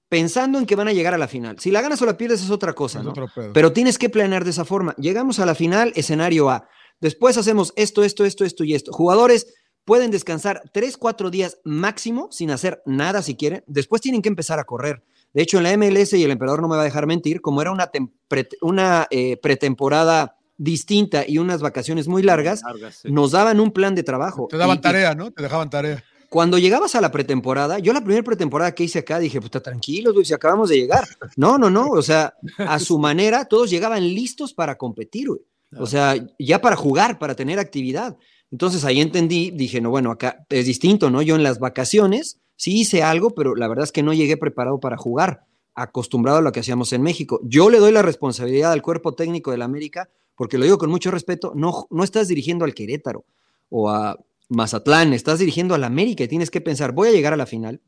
pensando 0.08 0.58
en 0.58 0.66
que 0.66 0.76
van 0.76 0.88
a 0.88 0.92
llegar 0.92 1.14
a 1.14 1.18
la 1.18 1.28
final. 1.28 1.58
Si 1.58 1.70
la 1.70 1.80
ganas 1.82 2.00
o 2.02 2.06
la 2.06 2.16
pierdes 2.16 2.42
es 2.42 2.50
otra 2.50 2.72
cosa, 2.74 2.98
Es 3.00 3.04
¿no? 3.04 3.10
otro 3.10 3.28
pedo. 3.34 3.52
Pero 3.52 3.72
tienes 3.72 3.98
que 3.98 4.08
planear 4.08 4.44
de 4.44 4.50
esa 4.50 4.64
forma. 4.64 4.94
Llegamos 4.98 5.38
a 5.40 5.46
la 5.46 5.54
final, 5.54 5.92
escenario 5.96 6.48
A. 6.50 6.68
Después 7.00 7.36
hacemos 7.36 7.72
esto, 7.76 8.02
esto, 8.04 8.24
esto, 8.24 8.44
esto 8.44 8.64
y 8.64 8.74
esto. 8.74 8.92
Jugadores 8.92 9.54
pueden 9.84 10.10
descansar 10.10 10.62
tres, 10.72 10.96
cuatro 10.96 11.30
días 11.30 11.58
máximo 11.64 12.28
sin 12.30 12.50
hacer 12.50 12.82
nada 12.86 13.22
si 13.22 13.36
quieren. 13.36 13.62
Después 13.66 14.00
tienen 14.02 14.22
que 14.22 14.28
empezar 14.28 14.58
a 14.58 14.64
correr. 14.64 15.04
De 15.32 15.42
hecho, 15.42 15.58
en 15.58 15.64
la 15.64 15.76
MLS, 15.76 16.14
y 16.14 16.24
el 16.24 16.30
emperador 16.30 16.62
no 16.62 16.68
me 16.68 16.76
va 16.76 16.82
a 16.82 16.84
dejar 16.86 17.06
mentir, 17.06 17.40
como 17.42 17.60
era 17.60 17.70
una, 17.70 17.90
tem- 17.92 18.10
pre- 18.26 18.48
una 18.62 19.06
eh, 19.10 19.36
pretemporada 19.36 20.36
distinta 20.56 21.24
y 21.28 21.36
unas 21.36 21.60
vacaciones 21.60 22.08
muy 22.08 22.22
largas, 22.22 22.62
Largas, 22.62 23.00
sí. 23.02 23.12
nos 23.12 23.32
daban 23.32 23.60
un 23.60 23.70
plan 23.72 23.94
de 23.94 24.02
trabajo. 24.02 24.46
Te 24.48 24.56
daban 24.56 24.78
y 24.78 24.80
tarea, 24.80 25.14
¿no? 25.14 25.30
Te 25.30 25.42
dejaban 25.42 25.68
tarea. 25.68 26.02
Cuando 26.28 26.58
llegabas 26.58 26.94
a 26.94 27.00
la 27.00 27.10
pretemporada, 27.10 27.78
yo 27.78 27.92
la 27.92 28.02
primera 28.02 28.22
pretemporada 28.22 28.74
que 28.74 28.84
hice 28.84 29.00
acá 29.00 29.18
dije, 29.18 29.40
puta, 29.40 29.60
tranquilos, 29.60 30.14
güey, 30.14 30.24
si 30.24 30.34
acabamos 30.34 30.68
de 30.68 30.76
llegar. 30.76 31.04
No, 31.36 31.58
no, 31.58 31.70
no, 31.70 31.88
o 31.88 32.02
sea, 32.02 32.34
a 32.58 32.78
su 32.78 32.98
manera, 32.98 33.44
todos 33.44 33.70
llegaban 33.70 34.02
listos 34.02 34.54
para 34.54 34.76
competir, 34.76 35.28
güey. 35.28 35.40
O 35.78 35.86
sea, 35.86 36.14
ya 36.38 36.60
para 36.60 36.76
jugar, 36.76 37.18
para 37.18 37.34
tener 37.34 37.58
actividad. 37.58 38.16
Entonces 38.50 38.84
ahí 38.84 39.00
entendí, 39.00 39.50
dije, 39.50 39.80
no, 39.80 39.90
bueno, 39.90 40.10
acá 40.10 40.46
es 40.48 40.66
distinto, 40.66 41.10
¿no? 41.10 41.22
Yo 41.22 41.34
en 41.34 41.42
las 41.42 41.58
vacaciones 41.58 42.40
sí 42.56 42.80
hice 42.80 43.02
algo, 43.02 43.30
pero 43.30 43.54
la 43.54 43.68
verdad 43.68 43.84
es 43.84 43.92
que 43.92 44.02
no 44.02 44.12
llegué 44.12 44.36
preparado 44.36 44.78
para 44.80 44.96
jugar, 44.96 45.44
acostumbrado 45.74 46.38
a 46.38 46.42
lo 46.42 46.52
que 46.52 46.60
hacíamos 46.60 46.92
en 46.92 47.02
México. 47.02 47.40
Yo 47.42 47.70
le 47.70 47.78
doy 47.78 47.92
la 47.92 48.02
responsabilidad 48.02 48.72
al 48.72 48.82
cuerpo 48.82 49.14
técnico 49.14 49.50
del 49.50 49.62
América, 49.62 50.08
porque 50.36 50.58
lo 50.58 50.64
digo 50.64 50.78
con 50.78 50.90
mucho 50.90 51.10
respeto, 51.10 51.52
no, 51.54 51.86
no 51.90 52.04
estás 52.04 52.28
dirigiendo 52.28 52.64
al 52.64 52.74
Querétaro 52.74 53.24
o 53.68 53.90
a 53.90 54.16
Mazatlán, 54.48 55.12
estás 55.12 55.38
dirigiendo 55.38 55.74
al 55.74 55.84
América 55.84 56.24
y 56.24 56.28
tienes 56.28 56.50
que 56.50 56.60
pensar, 56.60 56.92
voy 56.92 57.08
a 57.08 57.12
llegar 57.12 57.32
a 57.32 57.36
la 57.36 57.46
final 57.46 57.82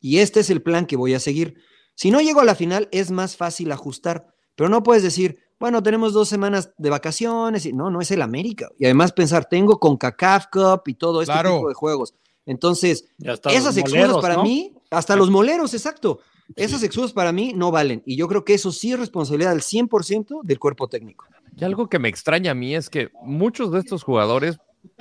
y 0.00 0.18
este 0.18 0.40
es 0.40 0.50
el 0.50 0.62
plan 0.62 0.86
que 0.86 0.96
voy 0.96 1.14
a 1.14 1.20
seguir. 1.20 1.56
Si 1.94 2.10
no 2.10 2.20
llego 2.20 2.40
a 2.40 2.44
la 2.44 2.54
final, 2.54 2.88
es 2.92 3.10
más 3.10 3.36
fácil 3.36 3.72
ajustar, 3.72 4.26
pero 4.54 4.68
no 4.68 4.82
puedes 4.82 5.02
decir, 5.02 5.38
bueno, 5.58 5.82
tenemos 5.82 6.12
dos 6.12 6.28
semanas 6.28 6.72
de 6.76 6.90
vacaciones, 6.90 7.64
y 7.66 7.72
no, 7.72 7.88
no 7.90 8.00
es 8.00 8.10
el 8.10 8.20
América. 8.22 8.68
Y 8.78 8.84
además 8.84 9.12
pensar, 9.12 9.46
tengo 9.48 9.78
con 9.78 9.96
CACAF 9.96 10.46
Cup 10.52 10.82
y 10.86 10.94
todo 10.94 11.22
este 11.22 11.32
Claro. 11.32 11.56
tipo 11.56 11.68
de 11.68 11.74
juegos. 11.74 12.14
Entonces, 12.44 13.06
esas 13.18 13.76
excusas 13.76 13.90
moleros, 13.92 14.20
para 14.20 14.34
¿no? 14.36 14.42
mí, 14.42 14.74
hasta 14.90 15.16
los 15.16 15.30
moleros, 15.30 15.72
exacto. 15.72 16.20
Esas 16.56 16.82
excusas 16.82 17.12
para 17.12 17.32
mí 17.32 17.52
no 17.56 17.70
valen. 17.70 18.02
Y 18.04 18.16
yo 18.16 18.28
creo 18.28 18.44
que 18.44 18.52
eso 18.54 18.70
sí 18.70 18.92
es 18.92 18.98
responsabilidad 18.98 19.52
del 19.52 19.62
100% 19.62 20.42
del 20.42 20.58
cuerpo 20.58 20.88
técnico. 20.88 21.24
Y 21.56 21.64
algo 21.64 21.88
que 21.88 21.98
me 21.98 22.08
extraña 22.10 22.50
a 22.50 22.54
mí 22.54 22.74
es 22.74 22.90
que 22.90 23.08
muchos 23.22 23.72
de 23.72 23.78
estos 23.78 24.02
jugadores, 24.02 24.58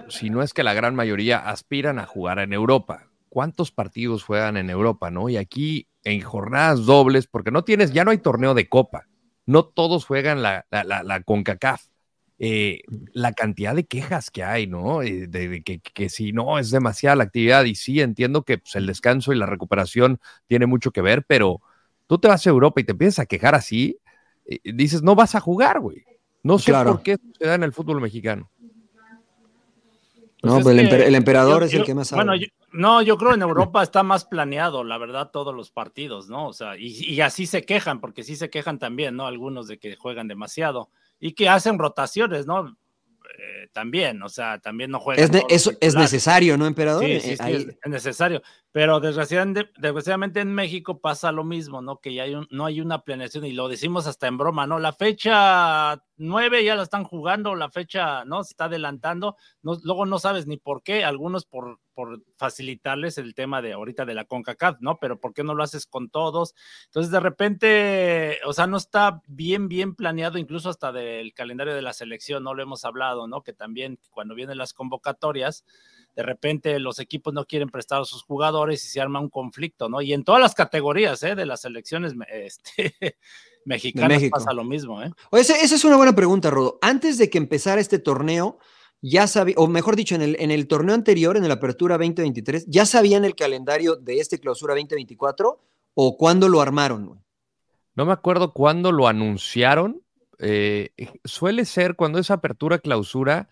si 0.09 0.29
no 0.29 0.41
es 0.41 0.53
que 0.53 0.63
la 0.63 0.73
gran 0.73 0.95
mayoría, 0.95 1.37
aspiran 1.39 1.99
a 1.99 2.05
jugar 2.05 2.39
en 2.39 2.53
Europa. 2.53 3.09
¿Cuántos 3.29 3.71
partidos 3.71 4.23
juegan 4.23 4.57
en 4.57 4.69
Europa, 4.69 5.09
no? 5.09 5.29
Y 5.29 5.37
aquí 5.37 5.87
en 6.03 6.21
jornadas 6.21 6.85
dobles, 6.85 7.27
porque 7.27 7.51
no 7.51 7.63
tienes, 7.63 7.91
ya 7.93 8.03
no 8.05 8.11
hay 8.11 8.17
torneo 8.19 8.53
de 8.53 8.69
copa. 8.69 9.07
No 9.45 9.65
todos 9.65 10.05
juegan 10.05 10.41
la, 10.41 10.65
la, 10.71 10.83
la, 10.83 11.03
la 11.03 11.21
CONCACAF. 11.23 11.83
Eh, 12.39 12.81
la 13.13 13.31
cantidad 13.33 13.73
de 13.75 13.85
quejas 13.85 14.29
que 14.29 14.43
hay, 14.43 14.67
¿no? 14.67 15.01
Eh, 15.01 15.27
de, 15.27 15.47
de 15.47 15.63
que, 15.63 15.79
que 15.79 16.09
si 16.09 16.33
no 16.33 16.59
es 16.59 16.71
demasiada 16.71 17.15
la 17.15 17.23
actividad, 17.25 17.63
y 17.63 17.75
sí 17.75 18.01
entiendo 18.01 18.43
que 18.43 18.57
pues, 18.57 18.75
el 18.75 18.85
descanso 18.85 19.31
y 19.31 19.37
la 19.37 19.45
recuperación 19.45 20.19
tiene 20.47 20.65
mucho 20.65 20.91
que 20.91 21.01
ver, 21.01 21.23
pero 21.25 21.61
tú 22.07 22.17
te 22.17 22.27
vas 22.27 22.45
a 22.45 22.49
Europa 22.49 22.81
y 22.81 22.83
te 22.83 22.91
empiezas 22.91 23.19
a 23.19 23.25
quejar 23.27 23.55
así, 23.55 23.97
eh, 24.45 24.59
dices, 24.73 25.03
no 25.03 25.15
vas 25.15 25.35
a 25.35 25.39
jugar, 25.39 25.79
güey. 25.79 26.03
No 26.41 26.59
sé 26.59 26.71
Claro. 26.71 26.91
por 26.93 27.03
qué 27.03 27.17
se 27.39 27.45
da 27.45 27.55
en 27.55 27.63
el 27.63 27.71
fútbol 27.71 28.01
mexicano. 28.01 28.51
No, 30.43 30.57
es 30.57 30.63
pues 30.63 30.77
el, 30.77 30.87
emper- 30.87 31.03
el 31.05 31.15
emperador 31.15 31.61
yo- 31.61 31.65
es 31.67 31.73
el 31.73 31.79
yo- 31.79 31.85
que 31.85 31.95
más 31.95 32.07
sabe. 32.09 32.23
Bueno, 32.23 32.35
yo- 32.35 32.47
no, 32.73 33.01
yo 33.01 33.17
creo 33.17 33.33
en 33.33 33.41
Europa 33.41 33.81
está 33.81 34.03
más 34.03 34.25
planeado, 34.25 34.83
la 34.83 34.97
verdad, 34.97 35.31
todos 35.31 35.55
los 35.55 35.71
partidos, 35.71 36.29
¿no? 36.29 36.47
O 36.47 36.53
sea, 36.53 36.75
y, 36.77 36.87
y 37.05 37.21
así 37.21 37.45
se 37.45 37.65
quejan, 37.65 37.99
porque 38.01 38.23
sí 38.23 38.35
se 38.35 38.49
quejan 38.49 38.77
también, 38.79 39.15
¿no? 39.15 39.25
Algunos 39.25 39.67
de 39.67 39.77
que 39.79 39.95
juegan 39.95 40.27
demasiado 40.27 40.89
y 41.19 41.33
que 41.33 41.47
hacen 41.49 41.79
rotaciones, 41.79 42.45
¿no? 42.45 42.75
Eh, 43.39 43.67
también, 43.71 44.21
o 44.21 44.29
sea, 44.29 44.59
también 44.59 44.91
no 44.91 44.99
juegan. 44.99 45.23
es, 45.23 45.31
ne- 45.31 45.43
es 45.49 45.63
titulares. 45.63 45.95
necesario, 45.95 46.57
¿no, 46.57 46.67
emperador? 46.67 47.03
Sí, 47.05 47.11
Eh, 47.13 47.19
sí, 47.21 47.29
sí, 47.37 47.37
ahí- 47.39 47.53
es, 47.55 47.67
es 47.81 47.89
necesario. 47.91 48.41
Pero 48.73 48.99
desgraciadamente, 48.99 49.69
desgraciadamente 49.77 50.39
en 50.39 50.51
México 50.51 50.99
pasa 50.99 51.31
lo 51.31 51.43
mismo, 51.43 51.83
¿no? 51.83 51.99
Que 51.99 52.11
ya 52.15 52.23
hay 52.23 52.33
un- 52.33 52.47
no 52.49 52.65
hay 52.65 52.81
una 52.81 53.03
planeación 53.03 53.45
y 53.45 53.51
lo 53.51 53.67
decimos 53.67 54.07
hasta 54.07 54.25
en 54.25 54.39
broma, 54.39 54.65
¿no? 54.65 54.79
La 54.79 54.93
fecha 54.93 56.03
9 56.17 56.63
ya 56.63 56.75
la 56.75 56.81
están 56.81 57.03
jugando, 57.03 57.53
la 57.53 57.69
fecha, 57.69 58.25
¿no? 58.25 58.43
Se 58.43 58.53
está 58.53 58.65
adelantando. 58.65 59.35
Luego 59.61 60.07
no 60.07 60.17
sabes 60.17 60.47
ni 60.47 60.57
por 60.57 60.81
qué, 60.81 61.03
algunos 61.05 61.45
por, 61.45 61.81
por 61.93 62.23
facilitarles 62.35 63.19
el 63.19 63.35
tema 63.35 63.61
de 63.61 63.73
ahorita 63.73 64.05
de 64.05 64.15
la 64.15 64.25
CONCACAF, 64.25 64.77
¿no? 64.81 64.97
Pero 64.99 65.19
¿por 65.19 65.35
qué 65.35 65.43
no 65.43 65.53
lo 65.53 65.61
haces 65.63 65.85
con 65.85 66.09
todos? 66.09 66.55
Entonces, 66.85 67.11
de 67.11 67.19
repente, 67.19 68.39
o 68.43 68.53
sea, 68.53 68.65
no 68.65 68.77
está 68.77 69.21
bien, 69.27 69.67
bien 69.67 69.93
planeado, 69.95 70.39
incluso 70.39 70.69
hasta 70.71 70.91
del 70.91 71.33
calendario 71.35 71.75
de 71.75 71.81
la 71.83 71.93
selección, 71.93 72.43
no 72.43 72.55
lo 72.55 72.63
hemos 72.63 72.85
hablado, 72.85 73.27
¿no? 73.27 73.43
Que 73.43 73.53
también 73.53 73.99
cuando 74.09 74.33
vienen 74.33 74.57
las 74.57 74.73
convocatorias, 74.73 75.63
de 76.15 76.23
repente 76.23 76.79
los 76.79 76.99
equipos 76.99 77.33
no 77.33 77.45
quieren 77.45 77.69
prestar 77.69 78.01
a 78.01 78.05
sus 78.05 78.23
jugadores 78.23 78.83
y 78.85 78.87
se 78.87 79.01
arma 79.01 79.19
un 79.19 79.29
conflicto, 79.29 79.89
¿no? 79.89 80.01
Y 80.01 80.13
en 80.13 80.23
todas 80.23 80.41
las 80.41 80.53
categorías, 80.53 81.23
¿eh? 81.23 81.35
De 81.35 81.45
las 81.45 81.61
selecciones 81.61 82.13
este, 82.29 82.95
mexicanas 83.65 84.21
pasa 84.29 84.53
lo 84.53 84.63
mismo, 84.63 85.01
¿eh? 85.01 85.11
Esa, 85.31 85.57
esa 85.57 85.75
es 85.75 85.83
una 85.83 85.97
buena 85.97 86.13
pregunta, 86.13 86.49
Rodo. 86.49 86.77
Antes 86.81 87.17
de 87.17 87.29
que 87.29 87.39
empezara 87.39 87.81
este 87.81 87.99
torneo, 87.99 88.59
ya 89.01 89.27
sabía, 89.27 89.55
o 89.57 89.67
mejor 89.67 89.95
dicho, 89.95 90.15
en 90.15 90.21
el, 90.21 90.37
en 90.39 90.51
el 90.51 90.67
torneo 90.67 90.95
anterior, 90.95 91.35
en 91.35 91.47
la 91.47 91.55
Apertura 91.55 91.97
2023, 91.97 92.65
¿ya 92.67 92.85
sabían 92.85 93.25
el 93.25 93.35
calendario 93.35 93.95
de 93.95 94.19
este 94.19 94.39
Clausura 94.39 94.75
2024 94.75 95.59
o 95.95 96.17
cuándo 96.17 96.47
lo 96.47 96.61
armaron? 96.61 97.07
güey? 97.07 97.19
No 97.95 98.05
me 98.05 98.13
acuerdo 98.13 98.53
cuándo 98.53 98.91
lo 98.91 99.07
anunciaron. 99.07 100.01
eh, 100.39 100.89
suele 101.23 101.65
ser 101.65 101.95
cuando 101.95 102.19
es 102.19 102.31
apertura 102.31 102.79
clausura, 102.79 103.49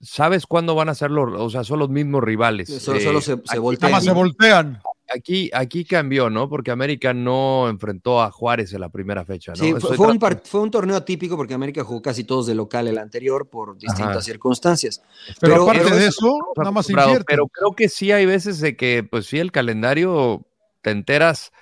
sabes 0.00 0.46
cuándo 0.46 0.74
van 0.74 0.88
a 0.88 0.94
ser 0.94 1.10
los, 1.10 1.38
o 1.40 1.50
sea, 1.50 1.64
son 1.64 1.78
los 1.78 1.90
mismos 1.90 2.22
rivales. 2.24 2.68
Solo, 2.82 2.98
Eh, 2.98 3.02
solo 3.04 3.20
se, 3.20 3.34
se 3.36 3.42
aquí- 3.48 3.58
voltean. 3.58 3.90
Nada 3.90 3.98
más 3.98 4.04
se 4.04 4.12
voltean. 4.12 4.80
Aquí, 5.14 5.50
aquí 5.52 5.84
cambió, 5.84 6.30
¿no? 6.30 6.48
Porque 6.48 6.70
América 6.70 7.12
no 7.12 7.68
enfrentó 7.68 8.22
a 8.22 8.30
Juárez 8.30 8.72
en 8.72 8.80
la 8.80 8.88
primera 8.88 9.22
fecha, 9.24 9.52
¿no? 9.52 9.56
Sí, 9.56 9.72
fue, 9.78 9.90
un 9.90 9.96
tratando- 9.96 10.18
par- 10.18 10.42
fue 10.44 10.60
un 10.62 10.70
torneo 10.70 10.96
atípico 10.96 11.36
porque 11.36 11.52
América 11.52 11.84
jugó 11.84 12.00
casi 12.00 12.24
todos 12.24 12.46
de 12.46 12.54
local 12.54 12.88
el 12.88 12.96
anterior 12.96 13.46
por 13.50 13.76
distintas 13.76 14.10
Ajá. 14.16 14.22
circunstancias. 14.22 15.02
Pero, 15.40 15.52
Pero- 15.52 15.62
aparte 15.64 15.82
pero 15.84 15.96
de 15.96 16.06
eso- 16.06 16.38
nada 16.56 16.70
más 16.70 16.88
incierto. 16.88 17.24
Pero 17.28 17.46
creo 17.48 17.72
que 17.72 17.90
sí 17.90 18.12
hay 18.12 18.24
veces 18.24 18.60
de 18.60 18.76
que, 18.76 19.06
pues 19.08 19.26
sí, 19.26 19.38
el 19.38 19.52
calendario 19.52 20.46
te 20.80 20.90
enteras. 20.90 21.52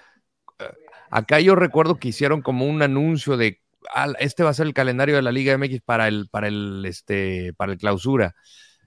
eh, 0.60 0.64
Acá 1.10 1.40
yo 1.40 1.56
recuerdo 1.56 1.96
que 1.96 2.08
hicieron 2.08 2.42
como 2.42 2.64
un 2.66 2.80
anuncio 2.80 3.36
de 3.36 3.58
"Ah, 3.58 3.71
este 4.18 4.42
va 4.42 4.50
a 4.50 4.54
ser 4.54 4.66
el 4.66 4.74
calendario 4.74 5.16
de 5.16 5.22
la 5.22 5.32
Liga 5.32 5.56
MX 5.56 5.80
para 5.82 6.08
el, 6.08 6.28
para 6.28 6.48
el, 6.48 6.84
este, 6.86 7.52
para 7.54 7.72
el 7.72 7.78
clausura. 7.78 8.34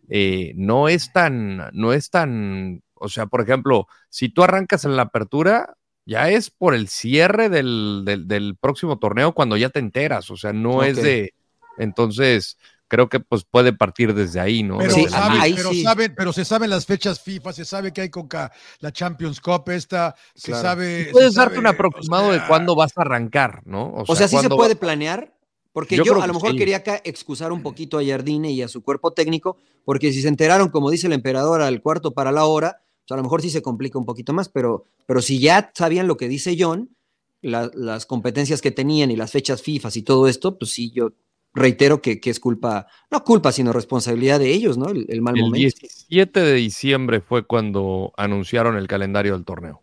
Eh, 0.10 0.53
no 0.55 0.88
es 0.88 1.12
tan, 1.12 1.69
no 1.73 1.93
es 1.93 2.10
tan, 2.10 2.84
o 2.93 3.10
sea, 3.10 3.25
por 3.25 3.41
ejemplo, 3.41 3.88
si 4.10 4.29
tú 4.29 4.43
arrancas 4.43 4.86
en 4.86 4.95
la 4.95 5.03
apertura, 5.03 5.75
ya 6.05 6.29
es 6.29 6.51
por 6.51 6.75
el 6.75 6.88
cierre 6.88 7.49
del, 7.49 8.03
del, 8.05 8.27
del 8.27 8.55
próximo 8.55 8.99
torneo 8.99 9.34
cuando 9.34 9.58
ya 9.58 9.69
te 9.69 9.79
enteras, 9.79 10.29
o 10.29 10.38
sea, 10.38 10.53
no 10.53 10.84
es 10.84 11.01
de, 11.01 11.34
entonces 11.77 12.58
creo 12.88 13.10
que 13.10 13.19
pues 13.19 13.43
puede 13.50 13.74
partir 13.74 14.13
desde 14.13 14.39
ahí, 14.39 14.63
¿no? 14.63 14.78
Pero, 14.78 14.93
Sí, 14.93 15.08
saben, 15.08 15.41
ahí 15.41 15.54
pero, 15.56 15.69
sí. 15.71 15.82
saben, 15.84 16.13
pero 16.15 16.32
se 16.34 16.45
saben 16.45 16.69
las 16.69 16.86
fechas 16.86 17.19
FIFA, 17.21 17.54
se 17.54 17.65
sabe 17.65 17.91
que 17.91 18.02
hay 18.02 18.10
Coca, 18.10 18.52
la 18.80 18.91
Champions 18.91 19.39
Cup 19.41 19.69
esta, 19.69 20.15
se 20.36 20.52
Claro. 20.52 20.62
sabe. 20.67 21.10
Puedes 21.12 21.34
se 21.34 21.39
darte 21.39 21.56
sabe, 21.56 21.60
un 21.60 21.67
aproximado 21.67 22.28
o 22.28 22.32
de 22.34 22.41
cuándo 22.48 22.76
vas 22.76 22.91
a 22.98 23.02
arrancar, 23.02 23.62
¿no? 23.65 23.93
O 24.08 24.15
sea, 24.15 24.28
sí 24.28 24.38
se 24.38 24.50
puede 24.50 24.76
va- 24.76 24.80
planear, 24.80 25.34
porque 25.74 25.98
Yo 25.98 26.21
a 26.21 26.28
lo 26.28 26.34
mejor 26.34 26.52
sí. 26.52 26.58
quería 26.58 26.78
acá 26.78 27.02
excusar 27.04 27.52
un 27.52 27.62
poquito 27.63 27.98
a 27.98 28.06
Jardine 28.06 28.52
y 28.52 28.62
a 28.62 28.67
su 28.67 28.82
cuerpo 28.84 29.12
técnico, 29.12 29.58
porque 29.84 30.13
si 30.13 30.21
se 30.21 30.28
enteraron, 30.28 30.69
como 30.69 30.89
dice 30.91 31.08
el 31.08 31.13
emperador, 31.13 31.62
al 31.62 31.82
cuarto 31.82 32.12
para 32.13 32.32
la 32.32 32.45
hora, 32.45 32.82
pues 33.08 33.12
a 33.13 33.17
lo 33.17 33.24
mejor 33.24 33.41
sí 33.41 33.50
se 33.50 33.62
complica 33.62 33.98
un 34.00 34.06
poquito 34.06 34.32
más, 34.32 34.48
pero, 34.50 34.86
pero 35.06 35.21
si 35.21 35.39
ya 35.39 35.71
sabían 35.76 36.08
lo 36.08 36.17
que 36.17 36.28
dice 36.28 36.56
John, 36.58 36.95
la- 37.41 37.69
las 37.74 38.06
competencias 38.06 38.62
que 38.62 38.71
tenían 38.71 39.12
y 39.12 39.15
las 39.15 39.32
fechas 39.32 39.62
FIFA 39.62 39.89
y 39.93 40.02
todo 40.02 40.28
esto, 40.28 40.58
pues 40.58 40.71
sí, 40.71 40.91
yo 40.91 41.12
reitero 41.55 42.01
que, 42.01 42.19
que 42.19 42.29
es 42.29 42.39
culpa, 42.39 42.87
no 43.09 43.23
culpa, 43.23 43.51
sino 43.51 43.71
responsabilidad 43.73 44.39
de 44.39 44.51
ellos, 44.51 44.77
¿no? 44.77 44.89
El, 44.89 45.05
el 45.09 45.21
mal 45.21 45.35
El 45.35 45.43
momento. 45.43 45.57
17 45.57 46.39
de 46.41 46.53
diciembre 46.53 47.21
fue 47.21 47.45
cuando 47.45 48.13
anunciaron 48.17 48.75
el 48.77 48.87
calendario 48.87 49.33
del 49.33 49.45
torneo. 49.45 49.81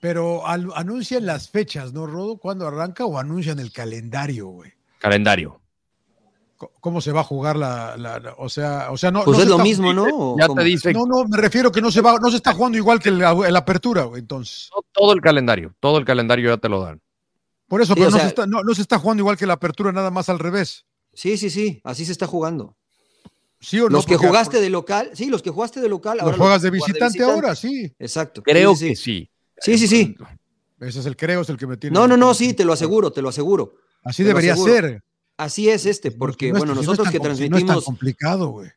Pero 0.00 0.46
al- 0.46 0.72
anuncian 0.76 1.26
las 1.26 1.50
fechas, 1.50 1.92
¿no, 1.92 2.06
Rodo? 2.06 2.38
¿Cuándo 2.38 2.66
arranca 2.66 3.04
o 3.04 3.18
anuncian 3.18 3.58
el 3.58 3.72
calendario, 3.72 4.46
güey? 4.48 4.72
Calendario. 4.98 5.60
¿Cómo 6.80 7.00
se 7.00 7.10
va 7.12 7.20
a 7.20 7.24
jugar 7.24 7.56
la, 7.56 7.96
la- 7.96 8.18
la- 8.20 8.34
o 8.36 8.48
sea, 8.50 8.90
o 8.90 8.96
sea, 8.98 9.10
no, 9.10 9.24
Pues 9.24 9.38
no 9.38 9.42
es 9.42 9.44
se 9.44 9.48
lo 9.48 9.54
está- 9.56 9.64
mismo, 9.64 9.92
¿no? 9.94 10.04
¿O 10.12 10.36
Ya 10.38 10.46
cómo? 10.46 10.60
te 10.60 10.66
dice 10.66 10.92
No, 10.92 11.06
no, 11.06 11.24
me 11.26 11.38
refiero 11.38 11.72
que 11.72 11.80
no 11.80 11.90
se 11.90 12.02
va, 12.02 12.18
no 12.20 12.30
se 12.30 12.36
está 12.36 12.52
jugando 12.52 12.76
igual 12.76 12.98
que 13.00 13.10
la, 13.10 13.32
la 13.32 13.58
apertura, 13.60 14.02
güey, 14.04 14.20
entonces. 14.20 14.68
todo 14.92 15.14
el 15.14 15.22
calendario, 15.22 15.74
todo 15.80 15.96
el 15.98 16.04
calendario 16.04 16.50
ya 16.50 16.58
te 16.58 16.68
lo 16.68 16.82
dan. 16.82 17.00
Por 17.66 17.80
eso, 17.80 17.94
Sí, 17.94 18.00
pero 18.00 18.10
no, 18.10 18.16
sea- 18.16 18.24
se 18.24 18.28
está, 18.28 18.46
no, 18.46 18.62
no 18.62 18.74
se 18.74 18.82
está 18.82 18.98
jugando 18.98 19.22
igual 19.22 19.38
que 19.38 19.46
la 19.46 19.54
apertura, 19.54 19.90
nada 19.92 20.10
más 20.10 20.28
al 20.28 20.38
revés. 20.38 20.84
Sí, 21.20 21.36
sí, 21.36 21.50
sí, 21.50 21.80
así 21.84 22.06
se 22.06 22.12
está 22.12 22.26
jugando. 22.26 22.76
¿Sí 23.60 23.78
o 23.78 23.84
no? 23.84 23.90
Los 23.90 24.06
que 24.06 24.14
Porque 24.14 24.28
jugaste 24.28 24.58
de 24.58 24.70
local, 24.70 25.10
sí, 25.12 25.26
los 25.26 25.42
que 25.42 25.50
jugaste 25.50 25.80
de 25.80 25.88
local, 25.90 26.16
Lo 26.16 26.24
ahora 26.24 26.36
juegas 26.38 26.62
los 26.62 26.62
de 26.62 26.68
a 26.68 26.80
jugar 26.80 26.92
visitante, 26.94 27.22
ahora, 27.22 27.54
sí. 27.54 27.92
Exacto. 27.98 28.42
Creo 28.42 28.74
sí, 28.74 28.78
sí, 28.80 28.88
que 28.88 28.96
sí. 28.96 29.30
sí. 29.76 29.76
Sí, 29.78 29.86
sí. 29.88 30.16
Ese 30.80 31.00
es 31.00 31.04
el 31.04 31.14
creo, 31.14 31.42
es 31.42 31.48
el 31.50 31.58
que 31.58 31.66
me 31.66 31.76
tiene. 31.76 31.92
No, 31.92 32.08
no, 32.08 32.16
no, 32.16 32.32
sí, 32.32 32.54
te 32.54 32.64
lo 32.64 32.72
aseguro, 32.72 33.12
te 33.12 33.20
lo 33.20 33.28
aseguro. 33.28 33.74
Así 34.02 34.24
debería 34.24 34.54
aseguro. 34.54 34.72
ser. 34.72 35.02
Así 35.36 35.68
es 35.68 35.84
este, 35.84 36.10
porque, 36.10 36.52
no 36.52 36.58
bueno, 36.58 36.72
si 36.72 36.80
nosotros 36.80 37.08
que 37.10 37.18
si 37.18 37.22
No 37.22 37.28
es 37.28 37.38
tan 37.38 37.48
transmitimos. 37.50 37.84
complicado, 37.84 38.48
güey. 38.48 38.70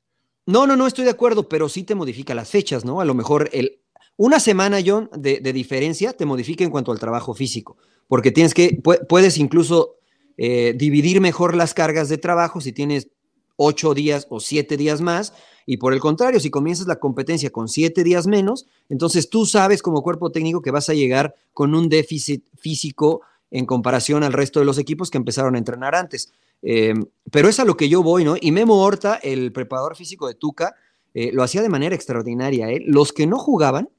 No, 0.45 0.67
no, 0.67 0.75
no, 0.75 0.85
estoy 0.85 1.05
de 1.05 1.11
acuerdo, 1.11 1.47
pero 1.47 1.69
sí 1.69 1.83
te 1.83 1.95
modifica 1.95 2.35
las 2.35 2.49
fechas, 2.49 2.83
¿no? 2.83 2.99
A 2.99 3.05
lo 3.05 3.13
mejor 3.13 3.49
el, 3.53 3.79
una 4.17 4.41
semana, 4.41 4.79
John, 4.85 5.09
de, 5.15 5.39
de 5.39 5.53
diferencia 5.53 6.11
te 6.11 6.25
modifica 6.25 6.65
en 6.65 6.69
cuanto 6.71 6.91
al 6.91 6.99
trabajo 6.99 7.33
físico, 7.33 7.77
porque 8.09 8.31
tienes 8.31 8.53
que, 8.53 8.81
pu- 8.81 9.07
puedes 9.07 9.37
incluso 9.37 9.95
eh, 10.37 10.73
dividir 10.75 11.21
mejor 11.21 11.55
las 11.55 11.73
cargas 11.73 12.09
de 12.09 12.17
trabajo 12.17 12.61
si 12.61 12.71
tienes 12.71 13.07
ocho 13.55 13.93
días 13.93 14.27
o 14.29 14.39
siete 14.39 14.77
días 14.77 15.01
más, 15.01 15.33
y 15.65 15.77
por 15.77 15.93
el 15.93 15.99
contrario, 15.99 16.39
si 16.39 16.49
comienzas 16.49 16.87
la 16.87 16.97
competencia 16.99 17.49
con 17.49 17.69
siete 17.69 18.03
días 18.03 18.27
menos, 18.27 18.65
entonces 18.89 19.29
tú 19.29 19.45
sabes 19.45 19.81
como 19.81 20.01
cuerpo 20.01 20.31
técnico 20.31 20.61
que 20.61 20.71
vas 20.71 20.89
a 20.89 20.93
llegar 20.93 21.35
con 21.53 21.73
un 21.73 21.87
déficit 21.87 22.45
físico 22.57 23.21
en 23.51 23.65
comparación 23.65 24.23
al 24.23 24.33
resto 24.33 24.59
de 24.59 24.65
los 24.65 24.77
equipos 24.77 25.09
que 25.09 25.17
empezaron 25.17 25.55
a 25.55 25.59
entrenar 25.59 25.95
antes. 25.95 26.33
Eh, 26.61 26.93
pero 27.31 27.47
es 27.47 27.59
a 27.59 27.65
lo 27.65 27.77
que 27.77 27.87
yo 27.87 28.03
voy, 28.03 28.23
¿no? 28.23 28.35
Y 28.39 28.51
Memo 28.51 28.81
Horta, 28.81 29.19
el 29.21 29.51
preparador 29.51 29.95
físico 29.95 30.27
de 30.27 30.33
Tuca, 30.33 30.75
eh, 31.13 31.31
lo 31.31 31.43
hacía 31.43 31.61
de 31.61 31.69
manera 31.69 31.95
extraordinaria. 31.95 32.69
¿eh? 32.69 32.81
Los 32.85 33.13
que 33.13 33.27
no 33.27 33.37
jugaban, 33.37 33.89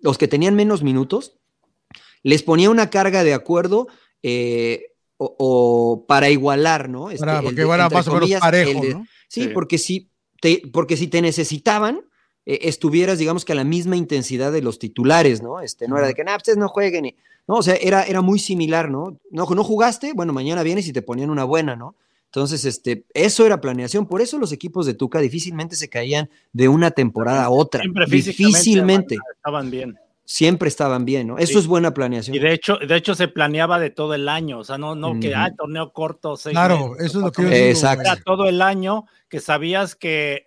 los 0.00 0.18
que 0.18 0.28
tenían 0.28 0.54
menos 0.54 0.82
minutos, 0.82 1.36
les 2.22 2.42
ponía 2.42 2.70
una 2.70 2.90
carga 2.90 3.24
de 3.24 3.34
acuerdo 3.34 3.88
eh, 4.22 4.91
o, 5.22 5.34
o 5.38 6.06
para 6.06 6.28
igualar, 6.30 6.88
¿no? 6.88 7.10
Este, 7.10 7.24
Para, 7.24 7.42
porque 7.42 7.56
de- 7.62 7.62
era 7.74 7.84
entre 7.84 7.96
más 7.96 8.06
o 8.08 8.10
menos 8.10 8.20
comillas, 8.20 8.40
parejo, 8.40 8.80
de- 8.82 8.94
¿no? 8.94 9.06
Sí, 9.28 9.42
Sí. 9.44 9.48
porque 9.48 9.78
si 9.78 10.10
te, 10.40 10.62
porque 10.72 10.96
si 10.96 11.06
te 11.08 11.22
necesitaban, 11.22 12.00
eh, 12.46 12.58
estuvieras, 12.62 13.18
digamos 13.18 13.44
que 13.44 13.52
a 13.52 13.54
la 13.56 13.64
misma 13.64 13.96
intensidad 13.96 14.50
de 14.52 14.62
los 14.62 14.78
titulares, 14.78 15.42
¿no? 15.42 15.60
Este, 15.60 15.86
no 15.88 15.96
era 15.98 16.06
de 16.08 16.14
que, 16.14 16.24
nah, 16.24 16.36
ustedes 16.36 16.58
no 16.58 16.68
jueguen. 16.68 17.06
y- 17.06 17.16
no, 17.48 17.56
o 17.56 17.62
sea, 17.62 17.74
era, 17.74 18.04
era 18.04 18.20
muy 18.20 18.38
similar, 18.38 18.88
¿no? 18.90 19.18
¿no? 19.30 19.46
No 19.46 19.64
jugaste, 19.64 20.12
bueno, 20.14 20.32
mañana 20.32 20.62
vienes 20.62 20.86
y 20.88 20.92
te 20.92 21.02
ponían 21.02 21.30
una 21.30 21.44
buena, 21.44 21.74
¿no? 21.76 21.96
Entonces, 22.26 22.64
este, 22.64 23.04
eso 23.14 23.44
era 23.44 23.60
planeación. 23.60 24.06
Por 24.06 24.22
eso 24.22 24.38
los 24.38 24.52
equipos 24.52 24.86
de 24.86 24.94
Tuca 24.94 25.18
difícilmente 25.20 25.76
se 25.76 25.88
caían 25.90 26.30
de 26.52 26.68
una 26.68 26.90
temporada 26.90 27.44
a 27.44 27.50
otra. 27.50 27.80
Siempre 27.82 28.06
difícilmente. 28.06 29.16
Estaban 29.36 29.70
bien. 29.70 29.98
Siempre 30.32 30.68
estaban 30.68 31.04
bien, 31.04 31.26
¿no? 31.26 31.36
Eso 31.36 31.58
es 31.58 31.66
buena 31.66 31.92
planeación. 31.92 32.34
Y 32.34 32.38
de 32.38 32.54
hecho, 32.54 32.78
de 32.78 32.96
hecho 32.96 33.14
se 33.14 33.28
planeaba 33.28 33.78
de 33.78 33.90
todo 33.90 34.14
el 34.14 34.30
año, 34.30 34.60
o 34.60 34.64
sea, 34.64 34.78
no, 34.78 34.94
no 34.94 35.20
que, 35.20 35.34
ah, 35.34 35.52
torneo 35.54 35.92
corto, 35.92 36.38
seis 36.38 36.54
Claro, 36.54 36.96
eso 36.96 37.18
es 37.18 37.24
lo 37.24 37.30
que 37.30 37.42
yo 37.42 37.48
digo. 37.50 37.60
Exacto. 37.66 38.08
Era 38.08 38.16
todo 38.16 38.46
el 38.46 38.62
año 38.62 39.04
que 39.28 39.40
sabías 39.40 39.94
que 39.94 40.46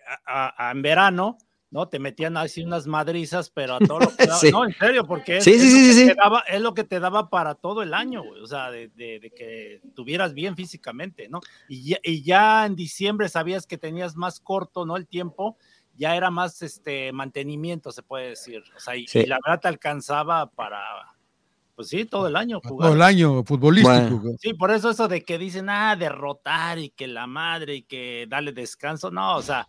en 0.72 0.82
verano 0.82 1.38
¿no? 1.70 1.88
Te 1.88 1.98
metían 1.98 2.36
así 2.36 2.62
unas 2.62 2.86
madrizas, 2.86 3.50
pero 3.50 3.74
a 3.74 3.78
todo 3.78 4.00
lo 4.00 4.16
que 4.16 4.26
daba, 4.26 4.40
no, 4.50 4.64
en 4.64 4.74
serio, 4.74 5.06
porque 5.06 5.36
es, 5.36 5.46
es, 5.46 6.06
lo 6.08 6.14
daba, 6.14 6.40
es, 6.48 6.60
lo 6.60 6.74
que 6.74 6.84
te 6.84 7.00
daba 7.00 7.28
para 7.28 7.54
todo 7.54 7.82
el 7.82 7.92
año, 7.92 8.22
o 8.22 8.46
sea, 8.46 8.70
de, 8.70 8.88
de, 8.88 9.32
que 9.36 9.80
tuvieras 9.94 10.34
bien 10.34 10.56
físicamente, 10.56 11.28
¿no? 11.28 11.40
Y 11.68 11.90
ya, 11.90 11.98
y 12.02 12.22
ya, 12.22 12.66
en 12.66 12.76
diciembre 12.76 13.28
sabías 13.28 13.66
que 13.66 13.78
tenías 13.78 14.16
más 14.16 14.40
corto, 14.40 14.86
¿no? 14.86 14.96
El 14.96 15.06
tiempo, 15.06 15.58
ya 15.96 16.16
era 16.16 16.30
más 16.30 16.62
este 16.62 17.12
mantenimiento, 17.12 17.92
se 17.92 18.02
puede 18.02 18.30
decir, 18.30 18.62
o 18.76 18.80
sea, 18.80 18.96
y, 18.96 19.06
la 19.26 19.38
verdad 19.44 19.60
te 19.60 19.68
alcanzaba 19.68 20.50
para, 20.50 20.80
pues 21.74 21.88
sí, 21.88 22.04
todo 22.04 22.28
el 22.28 22.36
año. 22.36 22.60
Todo 22.60 22.92
el 22.92 23.02
año 23.02 23.42
futbolístico. 23.44 24.22
Sí, 24.40 24.54
por 24.54 24.70
eso 24.70 24.90
eso 24.90 25.08
de 25.08 25.24
que 25.24 25.38
dicen, 25.38 25.68
ah, 25.68 25.96
derrotar 25.96 26.78
y 26.78 26.90
que 26.90 27.06
la 27.06 27.26
madre 27.26 27.76
y 27.76 27.82
que 27.82 28.26
dale 28.28 28.52
descanso, 28.52 29.10
no, 29.10 29.36
o 29.36 29.42
sea, 29.42 29.68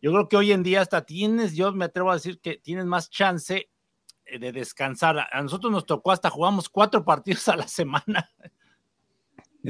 yo 0.00 0.12
creo 0.12 0.28
que 0.28 0.36
hoy 0.36 0.52
en 0.52 0.62
día 0.62 0.80
hasta 0.80 1.04
tienes, 1.04 1.54
yo 1.54 1.72
me 1.72 1.86
atrevo 1.86 2.10
a 2.10 2.14
decir 2.14 2.40
que 2.40 2.56
tienes 2.56 2.84
más 2.84 3.10
chance 3.10 3.68
eh, 4.24 4.38
de 4.38 4.52
descansar. 4.52 5.26
A 5.30 5.42
nosotros 5.42 5.72
nos 5.72 5.86
tocó 5.86 6.12
hasta 6.12 6.30
jugamos 6.30 6.68
cuatro 6.68 7.04
partidos 7.04 7.48
a 7.48 7.56
la 7.56 7.68
semana. 7.68 8.30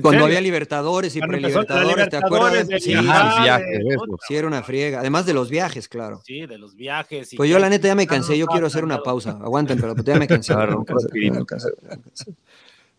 Cuando 0.03 0.27
había 0.27 0.41
Libertadores 0.41 1.17
y 1.17 1.21
prelibertadores, 1.21 2.09
¿te 2.11 2.17
acuerdas? 2.19 2.67
Sí, 2.81 2.93
viajes, 2.95 3.81
sí, 4.29 4.37
era 4.37 4.47
una 4.47 4.63
friega. 4.63 5.01
Además 5.01 5.25
de 5.27 5.33
los 5.35 5.49
viajes, 5.49 5.89
claro. 5.89 6.21
Sí, 6.25 6.47
de 6.47 6.59
los 6.59 6.75
viajes. 6.77 7.31
pues 7.37 7.51
yo 7.51 7.59
la 7.59 7.71
neta 7.71 7.89
ya 7.89 7.95
me 7.95 8.07
cansé, 8.07 8.37
yo 8.37 8.47
quiero 8.47 8.67
hacer 8.67 8.85
una 8.85 9.03
pausa. 9.03 9.39
Aguanten, 9.43 9.81
pero 9.81 9.97
ya 9.97 10.19
me 10.19 10.27
cansé. 10.29 10.55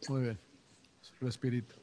Muy 0.08 0.22
bien. 0.22 0.40
Respirito. 1.22 1.76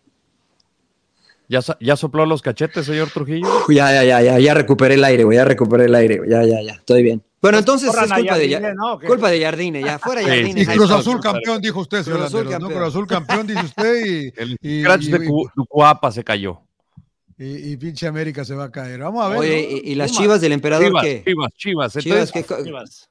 ¿Ya, 1.49 1.61
¿Ya 1.79 1.97
sopló 1.97 2.27
los 2.27 2.43
cachetes, 2.43 2.87
señor 2.87 3.11
Trujillo? 3.11 3.47
ya, 3.69 3.93
ya, 3.93 4.03
ya, 4.03 4.21
ya, 4.21 4.39
ya 4.41 4.55
recuperé 4.55 4.95
el 4.95 5.05
aire, 5.05 5.23
güey, 5.23 5.37
ya 5.37 5.45
recuperé 5.45 5.85
el 5.85 5.95
aire, 5.95 6.21
ya, 6.29 6.43
ya, 6.43 6.61
ya, 6.61 6.73
estoy 6.73 7.05
bien. 7.05 7.23
Bueno, 7.41 7.59
entonces 7.59 7.89
es 7.89 7.95
culpa 7.95 8.39
de, 8.39 8.51
Jardine, 8.51 8.75
¿no? 8.75 8.99
culpa 8.99 9.31
de 9.31 9.41
Jardine, 9.41 9.83
ya, 9.83 9.99
fuera 9.99 10.23
Jardine. 10.23 10.63
Y 10.63 10.67
Cruz 10.67 10.91
Azul 10.91 11.21
campeón, 11.21 11.61
dijo 11.61 11.81
usted, 11.81 12.03
señor 12.03 12.21
Cruz 12.21 12.35
Azul, 12.35 12.49
campeón. 12.49 12.73
Cruz 12.73 12.89
Azul 12.89 13.07
campeón, 13.07 13.47
dice 13.47 13.65
usted, 13.65 14.07
y... 14.07 14.33
El 14.37 14.59
y, 14.61 14.81
y, 14.81 15.11
de 15.11 15.31
Cuapa 15.69 16.11
se 16.11 16.25
cayó. 16.25 16.61
Y, 17.39 17.73
y, 17.73 17.77
pinche 17.77 18.07
América 18.07 18.45
se 18.45 18.55
va 18.55 18.65
a 18.65 18.71
caer. 18.71 19.01
Vamos 19.01 19.25
a 19.25 19.29
ver. 19.29 19.39
Oye, 19.39 19.83
¿y, 19.85 19.93
y 19.93 19.95
las 19.95 20.11
chivas 20.13 20.41
del 20.41 20.53
emperador 20.53 20.87
chivas, 20.87 21.05
qué? 21.05 21.23
Chivas, 21.27 21.53
chivas. 21.55 21.97
Entonces, 21.97 22.65
chivas. 22.65 23.11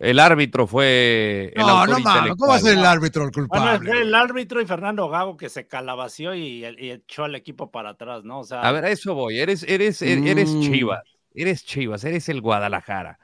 El 0.00 0.18
árbitro 0.18 0.66
fue. 0.66 1.52
El 1.54 1.60
no, 1.60 1.86
no 1.86 2.00
mames, 2.00 2.32
¿cómo 2.38 2.50
va 2.50 2.56
a 2.56 2.60
ser 2.60 2.78
el 2.78 2.86
árbitro 2.86 3.22
el 3.22 3.32
culpable? 3.32 3.78
Bueno, 3.78 3.92
fue 3.92 4.00
el 4.00 4.14
árbitro 4.14 4.62
y 4.62 4.66
Fernando 4.66 5.10
Gago 5.10 5.36
que 5.36 5.50
se 5.50 5.66
calabació 5.66 6.34
y, 6.34 6.64
y, 6.64 6.90
echó 6.90 7.24
al 7.24 7.34
equipo 7.34 7.70
para 7.70 7.90
atrás, 7.90 8.24
¿no? 8.24 8.40
O 8.40 8.44
sea, 8.44 8.62
a 8.62 8.72
ver, 8.72 8.86
a 8.86 8.90
eso 8.90 9.14
voy. 9.14 9.38
Eres, 9.38 9.62
eres, 9.68 10.00
er, 10.00 10.26
eres 10.26 10.54
mm. 10.54 10.60
Chivas. 10.62 11.02
Eres 11.34 11.66
Chivas, 11.66 12.02
eres 12.04 12.30
el 12.30 12.40
Guadalajara. 12.40 13.18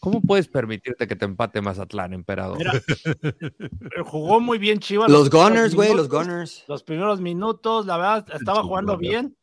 ¿Cómo 0.00 0.20
puedes 0.20 0.48
permitirte 0.48 1.06
que 1.06 1.16
te 1.16 1.24
empate 1.24 1.60
Mazatlán, 1.60 2.12
emperador? 2.12 2.58
Mira, 2.58 2.72
jugó 4.04 4.40
muy 4.40 4.58
bien 4.58 4.78
Chivas. 4.78 5.10
Los, 5.10 5.20
los 5.20 5.30
Gunners, 5.30 5.74
güey, 5.74 5.94
los 5.94 6.08
Gunners. 6.08 6.64
Los 6.68 6.82
primeros 6.82 7.20
minutos, 7.20 7.86
la 7.86 7.96
verdad, 7.96 8.26
estaba 8.34 8.62
jugando 8.62 8.96
bien 8.96 9.36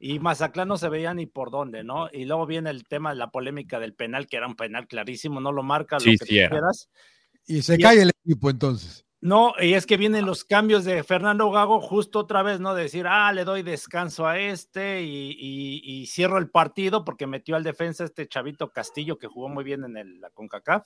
y 0.00 0.18
Mazatlán 0.18 0.66
no 0.66 0.78
se 0.78 0.88
veía 0.88 1.12
ni 1.12 1.26
por 1.26 1.50
dónde, 1.50 1.84
¿no? 1.84 2.08
Y 2.10 2.24
luego 2.24 2.46
viene 2.46 2.70
el 2.70 2.84
tema 2.84 3.10
de 3.10 3.16
la 3.16 3.30
polémica 3.30 3.78
del 3.78 3.94
penal, 3.94 4.26
que 4.26 4.38
era 4.38 4.46
un 4.46 4.56
penal 4.56 4.88
clarísimo, 4.88 5.40
no 5.40 5.52
lo 5.52 5.62
marca 5.62 6.00
sí, 6.00 6.12
lo 6.12 6.18
que 6.18 6.24
sí 6.24 6.34
quieras. 6.36 6.88
Y 7.46 7.60
se 7.60 7.74
y 7.74 7.78
cae 7.78 7.96
es, 7.96 8.02
el 8.02 8.10
equipo 8.24 8.48
entonces. 8.48 9.04
No, 9.22 9.52
y 9.60 9.74
es 9.74 9.84
que 9.84 9.98
vienen 9.98 10.24
los 10.24 10.44
cambios 10.44 10.84
de 10.84 11.04
Fernando 11.04 11.50
Gago 11.50 11.80
justo 11.80 12.20
otra 12.20 12.42
vez, 12.42 12.58
¿no? 12.58 12.74
De 12.74 12.84
decir, 12.84 13.06
ah, 13.06 13.32
le 13.32 13.44
doy 13.44 13.62
descanso 13.62 14.26
a 14.26 14.38
este 14.38 15.02
y, 15.02 15.36
y, 15.38 15.82
y, 15.84 16.06
cierro 16.06 16.38
el 16.38 16.48
partido 16.48 17.04
porque 17.04 17.26
metió 17.26 17.54
al 17.54 17.62
defensa 17.62 18.04
este 18.04 18.28
chavito 18.28 18.70
Castillo 18.70 19.18
que 19.18 19.26
jugó 19.26 19.50
muy 19.50 19.62
bien 19.62 19.84
en 19.84 19.98
el, 19.98 20.20
la 20.20 20.30
CONCACAF 20.30 20.84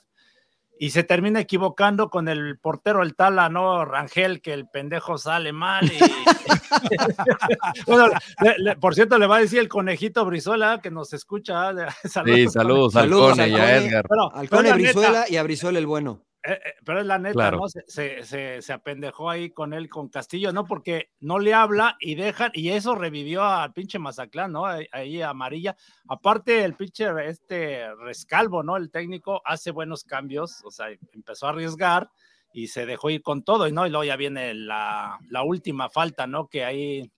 y 0.77 0.89
se 0.89 1.03
termina 1.03 1.39
equivocando 1.39 2.09
con 2.09 2.27
el 2.27 2.59
portero, 2.59 3.01
el 3.01 3.15
Tala, 3.15 3.49
¿no? 3.49 3.85
Rangel, 3.85 4.41
que 4.41 4.53
el 4.53 4.67
pendejo 4.67 5.17
sale 5.17 5.53
mal. 5.53 5.85
Y... 5.85 5.97
bueno, 7.87 8.09
le, 8.41 8.55
le, 8.57 8.75
por 8.75 8.93
cierto, 8.95 9.17
le 9.17 9.27
va 9.27 9.37
a 9.37 9.39
decir 9.39 9.59
el 9.59 9.69
conejito 9.69 10.25
Brizuela 10.25 10.81
que 10.81 10.91
nos 10.91 11.13
escucha. 11.13 11.71
Saludos, 12.03 12.35
sí, 12.35 12.49
saludos, 12.49 12.93
saludos 12.93 13.39
al 13.39 13.49
Cone 13.51 13.57
y 13.57 13.61
a 13.61 13.77
Edgar. 13.77 14.05
Pero, 14.07 14.35
al 14.35 14.49
Cone 14.49 14.73
Brizuela 14.73 15.25
y 15.29 15.37
a 15.37 15.43
Brizuela 15.43 15.79
el 15.79 15.87
bueno. 15.87 16.25
Eh, 16.45 16.61
eh, 16.63 16.73
pero 16.83 16.99
es 16.99 17.07
la 17.07 17.17
neta, 17.17 17.33
claro. 17.33 17.57
¿no? 17.57 17.67
Se, 17.67 17.83
se, 17.87 18.23
se, 18.23 18.61
se, 18.61 18.73
apendejó 18.73 19.31
ahí 19.31 19.49
con 19.49 19.73
él, 19.73 19.89
con 19.89 20.09
Castillo, 20.09 20.53
¿no? 20.53 20.65
Porque 20.65 21.09
no 21.19 21.39
le 21.39 21.55
habla 21.55 21.97
y 21.99 22.13
dejan, 22.13 22.51
y 22.53 22.69
eso 22.69 22.93
revivió 22.93 23.43
al 23.43 23.73
pinche 23.73 23.97
Mazaclán, 23.97 24.51
¿no? 24.51 24.65
Ahí, 24.65 25.21
amarilla. 25.23 25.75
Aparte, 26.07 26.63
el 26.63 26.75
pinche 26.75 27.07
este 27.27 27.93
Rescalvo, 27.95 28.61
¿no? 28.61 28.77
El 28.77 28.91
técnico 28.91 29.41
hace 29.43 29.71
buenos 29.71 30.03
cambios, 30.03 30.63
o 30.63 30.69
sea, 30.69 30.87
empezó 31.13 31.47
a 31.47 31.49
arriesgar 31.49 32.11
y 32.53 32.67
se 32.67 32.85
dejó 32.85 33.09
ir 33.09 33.23
con 33.23 33.43
todo, 33.43 33.67
y 33.67 33.71
no, 33.71 33.87
y 33.87 33.89
luego 33.89 34.03
ya 34.03 34.15
viene 34.15 34.53
la, 34.53 35.17
la 35.29 35.41
última 35.41 35.89
falta, 35.89 36.27
¿no? 36.27 36.47
Que 36.47 36.63
ahí 36.63 37.11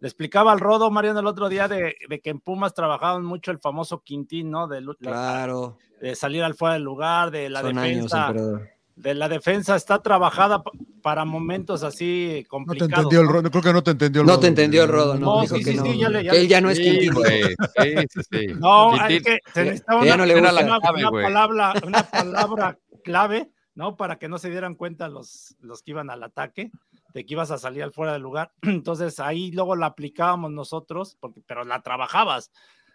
le 0.00 0.08
explicaba 0.08 0.52
al 0.52 0.60
Rodo, 0.60 0.90
Mariano, 0.90 1.20
el 1.20 1.26
otro 1.26 1.48
día 1.48 1.68
de, 1.68 1.96
de, 2.06 2.20
que 2.20 2.28
en 2.28 2.38
Pumas 2.38 2.74
trabajaban 2.74 3.24
mucho 3.24 3.50
el 3.50 3.58
famoso 3.60 4.02
Quintín, 4.02 4.50
¿no? 4.50 4.68
De, 4.68 4.84
claro. 5.00 5.78
de 6.02 6.14
salir 6.14 6.42
al 6.42 6.54
fuera 6.54 6.74
del 6.74 6.82
lugar, 6.82 7.30
de 7.30 7.48
la 7.48 7.62
Son 7.62 7.76
defensa. 7.76 8.28
Años, 8.28 8.60
de 8.96 9.14
la 9.14 9.28
defensa 9.28 9.76
está 9.76 10.00
trabajada 10.00 10.62
para 11.02 11.24
momentos 11.24 11.82
así 11.82 12.46
complicados. 12.48 12.90
No 12.90 12.96
te 12.96 13.02
entendió 13.02 13.20
el 13.20 13.28
Rodo, 13.28 13.50
creo 13.50 13.62
que 13.62 13.72
no 13.72 13.82
te 13.82 13.90
entendió 13.90 14.20
el 14.22 14.26
no 14.26 14.32
Rodo. 14.32 14.36
No 14.36 14.40
te 14.40 14.46
entendió 14.48 14.82
el 14.84 14.88
Rodo, 14.88 15.14
no. 15.14 15.26
no 15.26 15.40
dijo 15.42 15.56
sí, 15.56 15.64
que 15.64 15.70
sí, 15.72 15.76
no. 15.76 15.84
Sí, 15.84 15.98
ya 15.98 16.08
le, 16.08 16.24
ya 16.24 16.30
que 16.32 16.40
él 16.40 16.48
ya 16.48 16.60
no 16.60 16.70
es 16.70 16.78
Quintín. 16.78 17.12
Sí, 17.14 17.94
sí, 18.10 18.20
sí. 18.30 18.46
No, 18.58 18.92
Quintín, 18.92 19.16
es 19.16 19.22
que 19.22 19.38
se 19.52 19.64
necesitaba 19.64 20.02
una, 20.02 20.16
no 20.16 20.26
le 20.26 20.38
una, 20.38 20.50
gusta. 20.52 20.64
una, 20.64 21.08
una 21.08 21.10
palabra, 21.10 21.74
una 21.84 22.02
palabra 22.04 22.78
clave, 23.02 23.50
¿no? 23.74 23.96
Para 23.96 24.16
que 24.16 24.28
no 24.28 24.38
se 24.38 24.50
dieran 24.50 24.74
cuenta 24.76 25.08
los, 25.08 25.56
los 25.60 25.82
que 25.82 25.90
iban 25.90 26.10
al 26.10 26.22
ataque 26.22 26.70
de 27.14 27.24
que 27.24 27.34
ibas 27.34 27.50
a 27.50 27.58
salir 27.58 27.82
al 27.82 27.92
fuera 27.92 28.12
del 28.12 28.22
lugar. 28.22 28.52
Entonces 28.62 29.20
ahí 29.20 29.50
luego 29.52 29.76
la 29.76 29.86
aplicábamos 29.86 30.50
nosotros, 30.50 31.16
porque, 31.20 31.42
pero 31.46 31.64
la 31.64 31.82
trabajabas. 31.82 32.50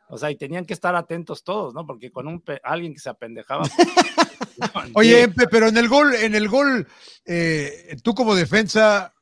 O 0.09 0.17
sea, 0.17 0.31
y 0.31 0.35
tenían 0.35 0.65
que 0.65 0.73
estar 0.73 0.95
atentos 0.95 1.43
todos, 1.43 1.73
¿no? 1.75 1.85
Porque 1.85 2.11
con 2.11 2.27
un 2.27 2.43
alguien 2.63 2.93
que 2.93 2.99
se 2.99 3.09
apendejaba. 3.09 3.63
Oye, 4.95 5.21
Empe, 5.21 5.47
pero 5.47 5.67
en 5.67 5.77
el 5.77 5.87
gol, 5.87 6.15
en 6.15 6.33
el 6.33 6.49
gol, 6.49 6.87
eh, 7.25 7.95
tú 8.03 8.15
como 8.15 8.33
defensa, 8.33 9.13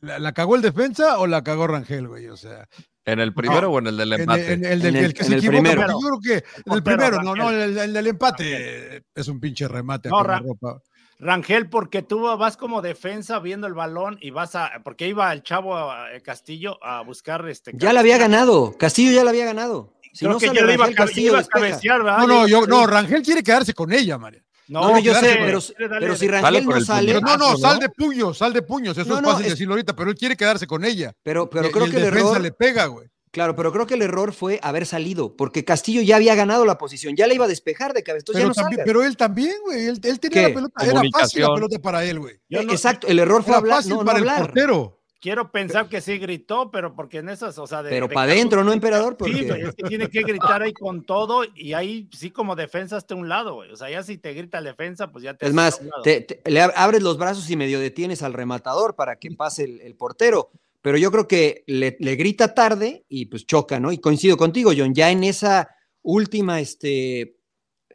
¿la, 0.00 0.18
¿la, 0.18 0.32
cagó 0.32 0.56
el 0.56 0.62
defensa 0.62 1.18
o 1.20 1.28
la 1.28 1.44
cagó 1.44 1.68
Rangel, 1.68 2.08
güey? 2.08 2.28
O 2.28 2.36
sea. 2.36 2.68
¿En 3.04 3.18
el 3.18 3.34
primero 3.34 3.62
no, 3.62 3.70
o 3.70 3.78
en 3.78 3.86
el 3.88 3.96
del 3.96 4.12
empate? 4.12 4.52
En, 4.52 4.64
en, 4.64 4.64
en 4.64 4.72
el, 4.72 4.86
el, 4.86 4.96
el, 4.96 5.14
que 5.14 5.24
se 5.24 5.36
equivoca, 5.36 5.58
primero. 5.58 5.86
yo 5.88 5.98
creo 5.98 6.20
que 6.20 6.44
en 6.66 6.72
el 6.72 6.82
primero, 6.82 7.22
no, 7.22 7.34
no, 7.34 7.50
el, 7.50 7.78
el, 7.78 7.92
del 7.92 8.06
empate 8.06 8.44
Rangel. 8.44 9.04
es 9.14 9.28
un 9.28 9.40
pinche 9.40 9.66
remate 9.66 10.08
no, 10.08 10.18
a 10.18 10.38
ropa. 10.38 10.82
Rangel, 11.18 11.68
porque 11.68 12.02
tú 12.02 12.22
vas 12.22 12.56
como 12.56 12.82
defensa 12.82 13.38
viendo 13.38 13.68
el 13.68 13.74
balón 13.74 14.18
y 14.20 14.30
vas 14.30 14.56
a, 14.56 14.70
porque 14.82 15.06
iba 15.06 15.32
el 15.32 15.42
chavo 15.44 15.76
a, 15.76 16.08
a 16.08 16.20
Castillo 16.20 16.82
a 16.84 17.02
buscar 17.02 17.48
este. 17.48 17.72
Ya 17.74 17.92
la 17.92 18.00
había 18.00 18.18
ganado, 18.18 18.76
Castillo 18.76 19.12
ya 19.12 19.22
la 19.22 19.30
había 19.30 19.44
ganado. 19.44 19.92
Si 20.12 20.26
Creo 20.26 20.32
no 20.32 20.38
que 20.38 20.46
yo 20.46 20.52
le 20.52 20.74
iba, 20.74 20.84
a, 20.84 20.90
iba 21.16 21.38
a 21.38 21.44
cabecear, 21.44 22.02
¿verdad? 22.02 22.18
No, 22.18 22.26
no, 22.26 22.46
yo, 22.46 22.66
no, 22.66 22.86
Rangel 22.86 23.22
quiere 23.22 23.42
quedarse 23.42 23.72
con 23.72 23.92
ella, 23.92 24.18
María. 24.18 24.42
No, 24.68 24.92
no, 24.92 24.98
yo 24.98 25.14
sé, 25.14 25.36
pero, 25.38 25.60
pero, 25.78 26.16
si 26.16 26.28
Rangel 26.28 26.64
no 26.64 26.80
sale. 26.80 27.20
no, 27.20 27.36
no, 27.36 27.56
sal 27.56 27.78
de 27.78 27.88
puños, 27.88 28.38
sal 28.38 28.52
de 28.52 28.62
puños. 28.62 28.96
Eso 28.96 29.08
no, 29.08 29.18
es 29.18 29.24
fácil 29.24 29.46
es... 29.46 29.52
decirlo 29.52 29.74
ahorita, 29.74 29.96
pero 29.96 30.10
él 30.10 30.16
quiere 30.16 30.36
quedarse 30.36 30.66
con 30.66 30.84
ella. 30.84 31.12
Pero, 31.22 31.48
pero 31.50 31.68
y, 31.68 31.72
creo 31.72 31.86
y 31.86 31.90
que 31.90 31.96
el, 31.96 32.04
el 32.04 32.14
error. 32.14 32.40
le 32.40 32.52
pega, 32.52 32.86
güey. 32.86 33.08
Claro, 33.32 33.56
pero 33.56 33.72
creo 33.72 33.86
que 33.86 33.94
el 33.94 34.02
error 34.02 34.34
fue 34.34 34.60
haber 34.62 34.84
salido, 34.84 35.34
porque 35.36 35.64
Castillo 35.64 36.02
ya 36.02 36.16
había 36.16 36.34
ganado 36.34 36.66
la 36.66 36.76
posición, 36.76 37.16
ya 37.16 37.26
le 37.26 37.34
iba 37.34 37.46
a 37.46 37.48
despejar 37.48 37.94
de 37.94 38.02
cabeza. 38.02 38.26
Pero, 38.30 38.48
no 38.48 38.54
también, 38.54 38.82
pero, 38.84 39.02
él 39.02 39.16
también, 39.16 39.54
güey. 39.64 39.86
Él, 39.86 40.00
él, 40.02 40.20
tenía 40.20 40.42
¿Qué? 40.42 40.48
la 40.48 40.54
pelota, 40.54 40.84
era 40.84 41.00
fácil 41.10 41.40
la 41.40 41.54
pelota 41.54 41.78
para 41.78 42.04
él, 42.04 42.18
güey. 42.18 42.36
No, 42.50 42.60
Exacto, 42.60 43.06
el 43.06 43.18
error 43.18 43.42
fue 43.42 43.56
hablar, 43.56 43.78
fácil 43.78 43.94
no, 43.94 44.04
para 44.04 44.20
no 44.20 44.30
el 44.30 44.38
portero. 44.38 45.01
Quiero 45.22 45.52
pensar 45.52 45.88
que 45.88 46.00
sí 46.00 46.18
gritó, 46.18 46.72
pero 46.72 46.96
porque 46.96 47.18
en 47.18 47.28
esas, 47.28 47.56
o 47.56 47.64
sea, 47.68 47.80
de, 47.84 47.90
pero 47.90 48.08
para 48.08 48.32
adentro, 48.32 48.64
¿no, 48.64 48.72
emperador? 48.72 49.16
Porque... 49.16 49.32
Sí, 49.32 49.48
es 49.48 49.72
que 49.76 49.84
tiene 49.84 50.08
que 50.08 50.22
gritar 50.22 50.62
ahí 50.62 50.72
con 50.72 51.04
todo 51.04 51.44
y 51.54 51.74
ahí 51.74 52.08
sí 52.10 52.32
como 52.32 52.56
defensa 52.56 52.96
hasta 52.96 53.14
un 53.14 53.28
lado, 53.28 53.54
güey. 53.54 53.70
O 53.70 53.76
sea, 53.76 53.88
ya 53.88 54.02
si 54.02 54.18
te 54.18 54.34
grita 54.34 54.60
defensa, 54.60 55.12
pues 55.12 55.22
ya 55.22 55.34
te. 55.34 55.46
Es 55.46 55.54
más, 55.54 55.80
te, 56.02 56.22
te, 56.22 56.50
le 56.50 56.62
abres 56.62 57.04
los 57.04 57.18
brazos 57.18 57.48
y 57.48 57.56
medio 57.56 57.78
detienes 57.78 58.24
al 58.24 58.32
rematador 58.32 58.96
para 58.96 59.14
que 59.14 59.30
pase 59.30 59.62
el, 59.62 59.80
el 59.82 59.94
portero. 59.94 60.50
Pero 60.80 60.98
yo 60.98 61.12
creo 61.12 61.28
que 61.28 61.62
le, 61.68 61.96
le, 62.00 62.16
grita 62.16 62.52
tarde 62.52 63.04
y 63.08 63.26
pues 63.26 63.46
choca, 63.46 63.78
¿no? 63.78 63.92
Y 63.92 63.98
coincido 63.98 64.36
contigo, 64.36 64.72
John, 64.76 64.92
ya 64.92 65.12
en 65.12 65.22
esa 65.22 65.68
última, 66.02 66.58
este 66.58 67.36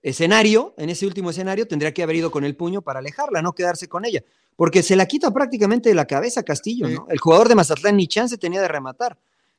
escenario, 0.08 0.74
en 0.78 0.90
ese 0.90 1.06
último 1.06 1.30
escenario, 1.30 1.68
tendría 1.68 1.94
que 1.94 2.04
haber 2.04 2.16
ido 2.16 2.32
con 2.32 2.44
el 2.44 2.56
puño 2.56 2.82
para 2.82 3.00
alejarla, 3.00 3.42
no 3.42 3.54
quedarse 3.54 3.88
con 3.88 4.06
ella 4.06 4.24
porque 4.58 4.84
se 4.84 4.96
la 4.96 5.06
quita 5.06 5.32
prácticamente 5.32 5.88
de 5.88 5.96
la 5.96 6.06
cabeza 6.06 6.44
Castillo, 6.44 6.90
¿no? 6.90 7.06
El 7.10 7.20
jugador 7.20 7.48
de 7.48 7.56
Mazatlán 7.56 7.96
ni 7.96 8.08
chance 8.08 8.38
tenía 8.38 8.60
de 8.60 8.68
rematar. 8.68 9.18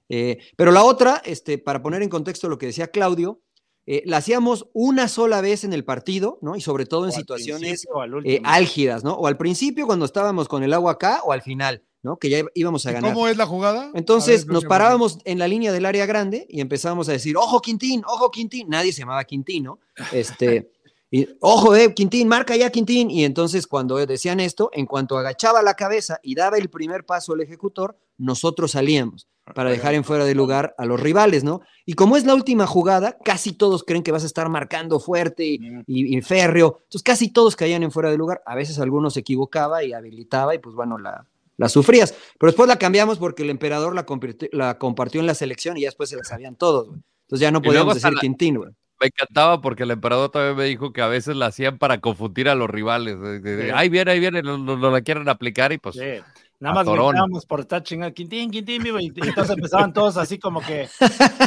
Eh, 0.08 0.38
pero 0.56 0.72
la 0.72 0.82
otra, 0.82 1.22
este, 1.24 1.56
para 1.56 1.80
poner 1.80 2.02
en 2.02 2.08
contexto 2.08 2.48
lo 2.48 2.58
que 2.58 2.66
decía 2.66 2.88
Claudio, 2.88 3.40
eh, 3.86 4.02
la 4.06 4.16
hacíamos 4.18 4.66
una 4.72 5.06
sola 5.06 5.40
vez 5.40 5.62
en 5.62 5.72
el 5.72 5.84
partido, 5.84 6.40
¿no? 6.42 6.56
Y 6.56 6.60
sobre 6.60 6.84
todo 6.84 7.06
en 7.06 7.12
situaciones 7.12 7.86
eh, 8.24 8.40
álgidas, 8.42 9.04
¿no? 9.04 9.12
O 9.12 9.28
al 9.28 9.36
principio 9.36 9.86
cuando 9.86 10.04
estábamos 10.04 10.48
con 10.48 10.64
el 10.64 10.74
agua 10.74 10.92
acá 10.92 11.22
o 11.24 11.30
al 11.30 11.42
final, 11.42 11.84
¿no? 12.02 12.16
Que 12.16 12.30
ya 12.30 12.44
íbamos 12.54 12.86
a 12.86 12.90
¿Y 12.90 12.94
ganar. 12.94 13.12
¿Cómo 13.12 13.28
es 13.28 13.36
la 13.36 13.46
jugada? 13.46 13.90
Entonces 13.94 14.46
ver, 14.46 14.54
nos 14.54 14.64
parábamos 14.64 15.18
en 15.24 15.38
la 15.38 15.48
línea 15.48 15.72
del 15.72 15.84
área 15.86 16.06
grande 16.06 16.46
y 16.48 16.60
empezábamos 16.60 17.08
a 17.08 17.12
decir, 17.12 17.36
ojo 17.36 17.60
Quintín, 17.60 18.02
ojo 18.06 18.30
Quintín. 18.30 18.68
Nadie 18.68 18.92
se 18.92 19.00
llamaba 19.00 19.24
Quintín, 19.24 19.64
¿no? 19.64 19.78
Este, 20.12 20.70
y, 21.10 21.28
ojo, 21.40 21.74
eh, 21.74 21.92
Quintín, 21.94 22.28
marca 22.28 22.54
ya 22.56 22.70
Quintín. 22.70 23.10
Y 23.10 23.24
entonces 23.24 23.66
cuando 23.66 23.96
decían 24.06 24.40
esto, 24.40 24.70
en 24.72 24.86
cuanto 24.86 25.18
agachaba 25.18 25.62
la 25.62 25.74
cabeza 25.74 26.20
y 26.22 26.34
daba 26.34 26.56
el 26.58 26.70
primer 26.70 27.04
paso 27.04 27.34
el 27.34 27.40
ejecutor, 27.40 27.96
nosotros 28.16 28.72
salíamos 28.72 29.26
para 29.54 29.70
dejar 29.70 29.94
en 29.94 30.04
fuera 30.04 30.26
de 30.26 30.34
lugar 30.34 30.74
a 30.76 30.84
los 30.84 31.00
rivales, 31.00 31.42
¿no? 31.42 31.62
Y 31.86 31.94
como 31.94 32.18
es 32.18 32.26
la 32.26 32.34
última 32.34 32.66
jugada, 32.66 33.16
casi 33.24 33.52
todos 33.52 33.82
creen 33.82 34.02
que 34.02 34.12
vas 34.12 34.22
a 34.22 34.26
estar 34.26 34.46
marcando 34.50 35.00
fuerte 35.00 35.46
y, 35.46 35.54
y- 35.86 36.18
y 36.18 36.20
férreo. 36.20 36.80
Entonces 36.82 37.02
casi 37.02 37.30
todos 37.32 37.56
caían 37.56 37.82
en 37.82 37.90
fuera 37.90 38.10
de 38.10 38.18
lugar. 38.18 38.42
A 38.44 38.54
veces 38.54 38.78
algunos 38.78 39.14
se 39.14 39.20
equivocaba 39.20 39.82
y 39.84 39.94
habilitaba 39.94 40.54
y 40.54 40.58
pues 40.58 40.74
bueno, 40.76 40.98
la, 40.98 41.26
la 41.58 41.68
sufrías. 41.68 42.14
Pero 42.38 42.50
después 42.50 42.66
la 42.68 42.78
cambiamos 42.78 43.18
porque 43.18 43.42
el 43.42 43.50
emperador 43.50 43.94
la, 43.94 44.06
la 44.52 44.78
compartió 44.78 45.20
en 45.20 45.26
la 45.26 45.34
selección 45.34 45.76
y 45.76 45.82
ya 45.82 45.88
después 45.88 46.08
se 46.08 46.16
la 46.16 46.24
sabían 46.24 46.56
todos, 46.56 46.88
güey. 46.88 47.00
Entonces 47.26 47.42
ya 47.42 47.50
no 47.50 47.60
podíamos 47.60 47.94
decir 47.94 48.12
la- 48.14 48.20
Quintín, 48.20 48.56
güey. 48.56 48.70
Me 49.00 49.06
encantaba 49.08 49.60
porque 49.60 49.84
el 49.84 49.92
emperador 49.92 50.30
también 50.30 50.56
me 50.56 50.64
dijo 50.64 50.92
que 50.92 51.02
a 51.02 51.06
veces 51.06 51.36
la 51.36 51.46
hacían 51.46 51.78
para 51.78 52.00
confundir 52.00 52.48
a 52.48 52.56
los 52.56 52.68
rivales. 52.68 53.16
Sí. 53.44 53.70
Ahí 53.72 53.88
viene, 53.90 54.10
ahí 54.10 54.18
viene, 54.18 54.42
no, 54.42 54.90
la 54.90 55.00
quieren 55.02 55.28
aplicar 55.28 55.72
y 55.72 55.78
pues 55.78 55.94
Sí. 55.94 56.20
Nada 56.60 56.74
más 56.74 56.86
gritábamos 56.88 57.46
por 57.46 57.60
estar 57.60 57.84
chingando, 57.84 58.12
Quintín, 58.12 58.50
Quintín, 58.50 58.82
vivo, 58.82 58.98
y, 58.98 59.12
entonces 59.14 59.50
empezaban 59.50 59.92
todos 59.92 60.16
así 60.16 60.40
como 60.40 60.60
que, 60.60 60.88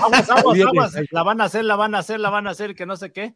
aguas, 0.01 0.29
aguas, 0.29 0.55
Viene. 0.55 0.69
aguas, 0.69 0.93
la 1.11 1.23
van 1.23 1.41
a 1.41 1.43
hacer, 1.43 1.65
la 1.65 1.75
van 1.75 1.95
a 1.95 1.97
hacer, 1.99 2.19
la 2.21 2.29
van 2.29 2.47
a 2.47 2.51
hacer, 2.51 2.75
que 2.75 2.85
no 2.85 2.95
sé 2.95 3.11
qué, 3.11 3.35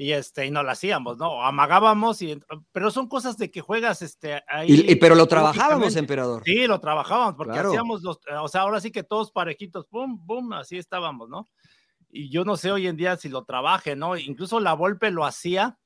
y 0.00 0.12
este, 0.12 0.46
y 0.46 0.50
no 0.50 0.62
la 0.62 0.72
hacíamos, 0.72 1.18
¿no? 1.18 1.44
Amagábamos, 1.44 2.22
y, 2.22 2.40
pero 2.72 2.90
son 2.90 3.06
cosas 3.06 3.36
de 3.36 3.50
que 3.50 3.60
juegas, 3.60 4.00
este, 4.00 4.42
ahí. 4.48 4.70
Y, 4.72 4.92
y- 4.92 4.96
pero 4.96 5.14
lo 5.14 5.26
trabajábamos, 5.26 5.94
emperador. 5.94 6.42
Sí, 6.42 6.66
lo 6.66 6.80
trabajábamos, 6.80 7.34
porque 7.34 7.52
Claro. 7.52 7.68
hacíamos 7.68 8.00
los, 8.02 8.18
o 8.40 8.48
sea, 8.48 8.62
ahora 8.62 8.80
sí 8.80 8.90
que 8.90 9.02
todos 9.02 9.30
parejitos, 9.30 9.84
pum, 9.84 10.24
pum, 10.24 10.54
así 10.54 10.78
estábamos, 10.78 11.28
¿no? 11.28 11.46
Y 12.08 12.30
yo 12.30 12.46
no 12.46 12.56
sé 12.56 12.72
hoy 12.72 12.86
en 12.86 12.96
día 12.96 13.18
si 13.18 13.28
lo 13.28 13.44
trabaje, 13.44 13.94
¿no? 13.94 14.16
Incluso 14.16 14.58
la 14.58 14.72
Volpe 14.72 15.10
lo 15.10 15.26
hacía, 15.26 15.78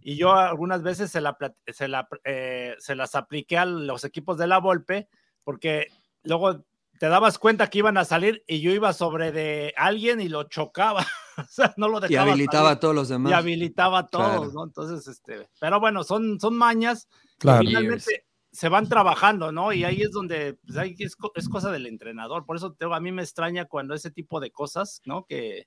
y 0.00 0.16
yo 0.16 0.32
algunas 0.34 0.82
veces 0.82 1.08
se, 1.12 1.20
la, 1.20 1.38
se, 1.68 1.86
la, 1.86 2.08
eh, 2.24 2.74
se 2.80 2.96
las 2.96 3.14
apliqué 3.14 3.56
a 3.56 3.66
los 3.66 4.02
equipos 4.02 4.36
de 4.36 4.48
la 4.48 4.58
Volpe, 4.58 5.08
porque 5.44 5.86
luego 6.24 6.64
te 6.98 7.06
dabas 7.08 7.38
cuenta 7.38 7.68
que 7.70 7.78
iban 7.78 7.98
a 7.98 8.04
salir 8.04 8.42
y 8.48 8.60
yo 8.60 8.72
iba 8.72 8.92
sobre 8.92 9.30
de 9.30 9.74
alguien 9.76 10.20
y 10.20 10.28
lo 10.28 10.42
chocaba, 10.42 11.06
o 11.48 11.50
sea, 11.50 11.74
no 11.76 11.88
lo 11.88 12.00
Y 12.08 12.16
habilitaba 12.16 12.64
salir 12.68 12.76
a 12.76 12.80
todos 12.80 12.94
los 12.94 13.08
demás. 13.08 13.30
y 13.30 13.34
habilitaba 13.34 13.98
a 14.00 14.06
todos, 14.06 14.26
Claro. 14.36 14.52
¿no? 14.52 14.64
Entonces, 14.64 15.06
este, 15.08 15.48
pero 15.60 15.80
bueno, 15.80 16.04
son, 16.04 16.38
son 16.40 16.56
mañas 16.56 17.08
Claro. 17.38 17.60
que 17.60 17.66
finalmente 17.68 18.24
se 18.50 18.68
van 18.70 18.88
trabajando, 18.88 19.52
¿no? 19.52 19.72
Y 19.72 19.84
ahí 19.84 20.00
es 20.02 20.10
donde 20.10 20.54
pues, 20.66 20.76
ahí 20.78 20.96
es, 20.98 21.16
es 21.34 21.48
cosa 21.48 21.70
del 21.70 21.86
entrenador. 21.86 22.44
Por 22.46 22.56
eso 22.56 22.72
te 22.72 22.86
a 22.86 22.98
mí 23.00 23.12
me 23.12 23.22
extraña 23.22 23.66
cuando 23.66 23.94
ese 23.94 24.10
tipo 24.10 24.40
de 24.40 24.50
cosas, 24.50 25.00
¿no? 25.04 25.26
Que, 25.28 25.66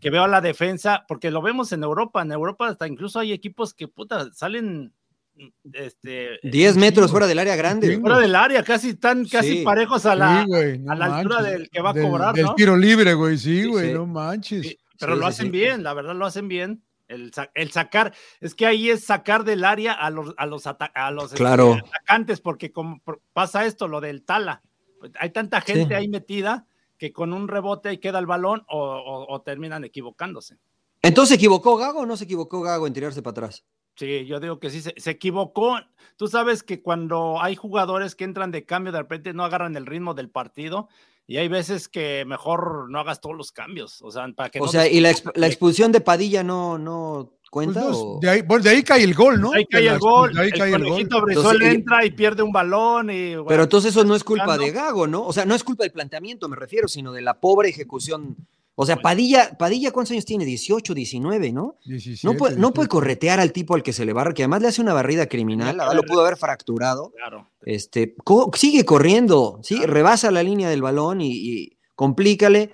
que 0.00 0.10
veo 0.10 0.22
a 0.24 0.28
la 0.28 0.40
defensa, 0.40 1.04
porque 1.08 1.30
lo 1.30 1.42
vemos 1.42 1.72
en 1.72 1.82
Europa. 1.82 2.22
En 2.22 2.30
Europa 2.32 2.68
hasta 2.68 2.86
incluso 2.86 3.18
hay 3.18 3.32
equipos 3.32 3.74
que, 3.74 3.88
puta, 3.88 4.32
salen 4.32 4.94
este, 5.72 6.38
10 6.42 6.76
metros 6.76 7.10
fuera 7.10 7.26
del 7.26 7.38
área 7.38 7.56
grande. 7.56 7.94
Sí. 7.94 8.00
fuera 8.00 8.18
del 8.18 8.34
área, 8.34 8.62
casi 8.62 8.90
están 8.90 9.24
casi 9.26 9.58
Sí. 9.58 9.64
parejos 9.64 10.06
a 10.06 10.14
la... 10.14 10.40
Sí, 10.42 10.46
güey, 10.48 10.78
no 10.78 10.92
a 10.92 10.94
la 10.96 11.16
altura 11.18 11.42
del 11.42 11.68
que 11.68 11.80
va 11.82 11.90
a 11.90 11.92
Del- 11.94 12.04
cobrar, 12.06 12.34
Del 12.34 12.44
¿no? 12.46 12.54
tiro 12.54 12.76
libre, 12.76 13.14
güey, 13.14 13.36
sí, 13.38 13.64
güey, 13.66 13.88
sí. 13.88 13.94
no 13.94 14.06
manches. 14.06 14.76
Pero 15.00 15.14
Sí, 15.14 15.20
lo 15.20 15.26
hacen 15.26 15.46
sí. 15.46 15.50
bien, 15.52 15.82
la 15.82 15.94
verdad 15.94 16.14
lo 16.14 16.26
hacen 16.26 16.46
bien. 16.48 16.84
El, 17.08 17.32
el 17.54 17.72
sacar, 17.72 18.14
es 18.40 18.54
que 18.54 18.66
ahí 18.66 18.88
es 18.88 19.02
sacar 19.04 19.42
del 19.42 19.64
área 19.64 19.92
a 19.94 20.10
los, 20.10 20.32
a 20.36 20.46
los, 20.46 20.68
ata- 20.68 20.92
a 20.94 21.10
los 21.10 21.24
este, 21.32 21.38
Claro. 21.38 21.72
atacantes, 21.72 22.40
porque 22.40 22.70
como 22.70 23.02
pasa 23.32 23.66
esto, 23.66 23.88
lo 23.88 24.00
del 24.00 24.22
tala, 24.24 24.62
pues, 25.00 25.10
hay 25.18 25.30
tanta 25.30 25.60
gente 25.60 25.96
ahí 25.96 26.06
metida 26.06 26.66
que 26.98 27.12
con 27.12 27.32
un 27.32 27.48
rebote 27.48 27.88
ahí 27.88 27.98
queda 27.98 28.20
el 28.20 28.26
balón 28.26 28.62
o, 28.68 28.78
o- 28.78 29.34
o 29.34 29.40
terminan 29.42 29.82
equivocándose. 29.82 30.58
Entonces, 31.02 31.30
¿se 31.30 31.34
equivocó 31.36 31.76
Gago 31.76 32.00
o 32.00 32.06
no 32.06 32.16
se 32.16 32.24
equivocó 32.24 32.60
Gago 32.60 32.86
en 32.86 32.92
tirarse 32.92 33.22
para 33.22 33.32
atrás? 33.32 33.64
Sí, 33.96 34.24
yo 34.26 34.38
digo 34.38 34.60
que 34.60 34.70
sí, 34.70 34.80
se, 34.80 34.94
se 34.96 35.10
equivocó. 35.10 35.80
Tú 36.16 36.28
sabes 36.28 36.62
que 36.62 36.80
cuando 36.80 37.42
hay 37.42 37.56
jugadores 37.56 38.14
que 38.14 38.24
entran 38.24 38.50
de 38.52 38.64
cambio, 38.64 38.92
de 38.92 38.98
repente 39.00 39.32
no 39.32 39.44
agarran 39.44 39.74
el 39.76 39.84
ritmo 39.86 40.14
del 40.14 40.30
partido 40.30 40.88
y 41.30 41.36
hay 41.36 41.46
veces 41.46 41.88
que 41.88 42.24
mejor 42.26 42.90
no 42.90 42.98
hagas 42.98 43.20
todos 43.20 43.36
los 43.36 43.52
cambios. 43.52 44.02
O 44.02 44.10
sea, 44.10 44.26
para 44.34 44.50
que 44.50 44.58
O 44.58 44.64
no 44.64 44.68
sea, 44.72 44.88
¿y 44.88 44.98
la, 44.98 45.12
exp- 45.12 45.30
la 45.36 45.46
expulsión 45.46 45.92
de 45.92 46.00
Padilla 46.00 46.42
no, 46.42 46.76
no 46.76 47.30
Pues 47.38 47.50
cuenta? 47.50 47.82
no, 47.82 47.90
o- 47.90 48.18
de, 48.20 48.30
ahí, 48.30 48.42
bueno, 48.42 48.64
de 48.64 48.70
ahí 48.70 48.82
cae 48.82 49.04
el 49.04 49.14
gol, 49.14 49.40
¿no? 49.40 49.52
Ahí 49.52 49.64
cae 49.66 49.82
De 49.82 49.88
el 49.90 49.98
gol, 50.00 50.34
de 50.34 50.40
ahí 50.40 50.48
el 50.52 50.58
cae 50.58 50.74
el 50.74 50.82
gol. 50.84 51.04
Brizuela 51.04 51.28
Entonces, 51.28 51.72
entra 51.74 52.04
y 52.04 52.10
pierde 52.10 52.42
un 52.42 52.50
balón 52.50 53.10
y 53.10 53.34
bueno, 53.36 53.46
Pero 53.46 53.62
entonces 53.62 53.92
eso 53.92 54.02
no 54.04 54.16
es 54.16 54.24
culpa 54.24 54.58
de 54.58 54.72
Gago, 54.72 55.06
¿no? 55.06 55.24
O 55.24 55.32
sea, 55.32 55.44
no 55.44 55.54
es 55.54 55.62
culpa 55.62 55.84
del 55.84 55.92
planteamiento, 55.92 56.48
me 56.48 56.56
refiero, 56.56 56.88
sino 56.88 57.12
de 57.12 57.20
la 57.22 57.34
pobre 57.38 57.68
ejecución. 57.68 58.36
O 58.76 58.86
sea, 58.86 58.96
Pues- 58.96 59.02
Padilla, 59.02 59.56
Padilla, 59.58 59.90
¿cuántos 59.90 60.12
años 60.12 60.24
tiene? 60.24 60.44
18, 60.46 60.94
19, 60.94 61.52
¿no? 61.52 61.76
17, 61.84 62.26
No 62.26 62.34
puede, 62.38 62.56
no 62.56 62.72
puede 62.72 62.86
18. 62.86 62.88
corretear 62.88 63.40
al 63.40 63.52
tipo 63.52 63.74
al 63.74 63.82
que 63.82 63.92
se 63.92 64.04
le 64.06 64.12
barra, 64.12 64.32
que 64.32 64.42
además 64.42 64.62
le 64.62 64.68
hace 64.68 64.80
una 64.80 64.94
barrida 64.94 65.26
criminal, 65.26 65.76
la 65.76 65.84
verdad, 65.88 65.96
lo 65.96 66.02
pudo 66.04 66.22
haber 66.22 66.36
fracturado. 66.38 67.12
claro. 67.16 67.50
Este, 67.62 68.14
co- 68.24 68.50
sigue 68.54 68.84
corriendo, 68.86 69.60
sí, 69.62 69.84
rebasa 69.84 70.30
la 70.30 70.42
línea 70.42 70.70
del 70.70 70.80
balón 70.82 71.20
y, 71.20 71.30
y 71.32 71.78
complícale. 71.94 72.72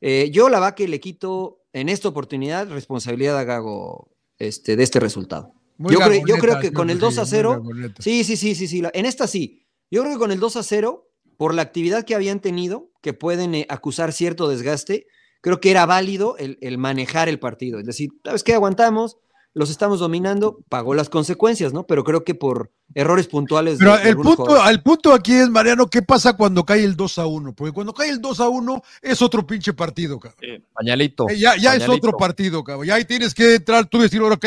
Eh, 0.00 0.30
yo 0.32 0.48
la 0.48 0.60
va 0.60 0.74
que 0.76 0.86
le 0.86 1.00
quito 1.00 1.62
en 1.72 1.88
esta 1.88 2.08
oportunidad 2.08 2.68
responsabilidad 2.70 3.36
a 3.36 3.42
Gago 3.44 4.10
este, 4.38 4.76
de 4.76 4.84
este 4.84 5.00
resultado. 5.00 5.52
Muy 5.76 5.92
yo 5.92 5.98
creo- 6.00 6.24
yo 6.26 6.36
creo 6.38 6.60
que 6.60 6.72
con 6.72 6.86
creo 6.86 6.94
el 6.94 7.00
2 7.00 7.18
a 7.18 7.24
sí, 7.24 7.30
0, 7.32 7.60
muy 7.62 7.72
gagoneta. 7.72 8.02
Sí, 8.02 8.22
sí, 8.22 8.36
sí, 8.36 8.54
sí, 8.54 8.68
sí. 8.68 8.80
la- 8.80 8.90
En 8.94 9.06
esta 9.06 9.26
sí. 9.26 9.64
Yo 9.90 10.02
creo 10.02 10.12
que 10.14 10.18
con 10.20 10.30
el 10.30 10.38
2 10.38 10.54
a 10.56 10.62
0, 10.62 11.08
por 11.36 11.54
la 11.54 11.62
actividad 11.62 12.04
que 12.04 12.14
habían 12.14 12.40
tenido, 12.40 12.90
que 13.02 13.12
pueden 13.12 13.54
eh, 13.56 13.66
acusar 13.68 14.12
cierto 14.12 14.48
desgaste, 14.48 15.06
creo 15.40 15.60
que 15.60 15.70
era 15.70 15.86
válido 15.86 16.36
el, 16.38 16.58
el 16.60 16.78
manejar 16.78 17.28
el 17.28 17.38
partido. 17.38 17.78
Es 17.78 17.86
decir, 17.86 18.10
¿sabes 18.24 18.42
qué? 18.44 18.54
Aguantamos, 18.54 19.16
los 19.54 19.70
estamos 19.70 19.98
dominando, 19.98 20.58
pagó 20.68 20.94
las 20.94 21.08
consecuencias, 21.08 21.72
¿no? 21.72 21.86
Pero 21.86 22.04
creo 22.04 22.22
que 22.22 22.34
por 22.34 22.70
errores 22.94 23.26
puntuales. 23.26 23.78
de- 23.78 23.84
Pero 23.86 23.96
de 23.98 24.08
el 24.10 24.16
punto, 24.16 24.68
el 24.68 24.82
punto 24.82 25.12
aquí 25.12 25.32
es, 25.32 25.48
Mariano, 25.48 25.88
¿qué 25.88 26.02
pasa 26.02 26.34
cuando 26.34 26.64
cae 26.64 26.84
el 26.84 26.94
2 26.96 27.18
a 27.18 27.26
1? 27.26 27.54
Porque 27.54 27.72
cuando 27.72 27.92
cae 27.92 28.10
el 28.10 28.20
2 28.20 28.40
a 28.40 28.48
1 28.48 28.82
es 29.02 29.20
otro 29.22 29.46
pinche 29.46 29.72
partido, 29.72 30.18
cabrón. 30.20 30.64
pañalito. 30.72 31.28
Eh, 31.28 31.38
ya 31.38 31.56
ya 31.56 31.74
es 31.74 31.88
otro 31.88 32.12
partido, 32.16 32.62
cabrón. 32.62 32.86
Ya 32.86 32.94
ahí 32.94 33.04
tienes 33.04 33.34
que 33.34 33.56
entrar 33.56 33.86
tú 33.86 33.98
y 33.98 34.02
decir, 34.02 34.20
ok, 34.22 34.44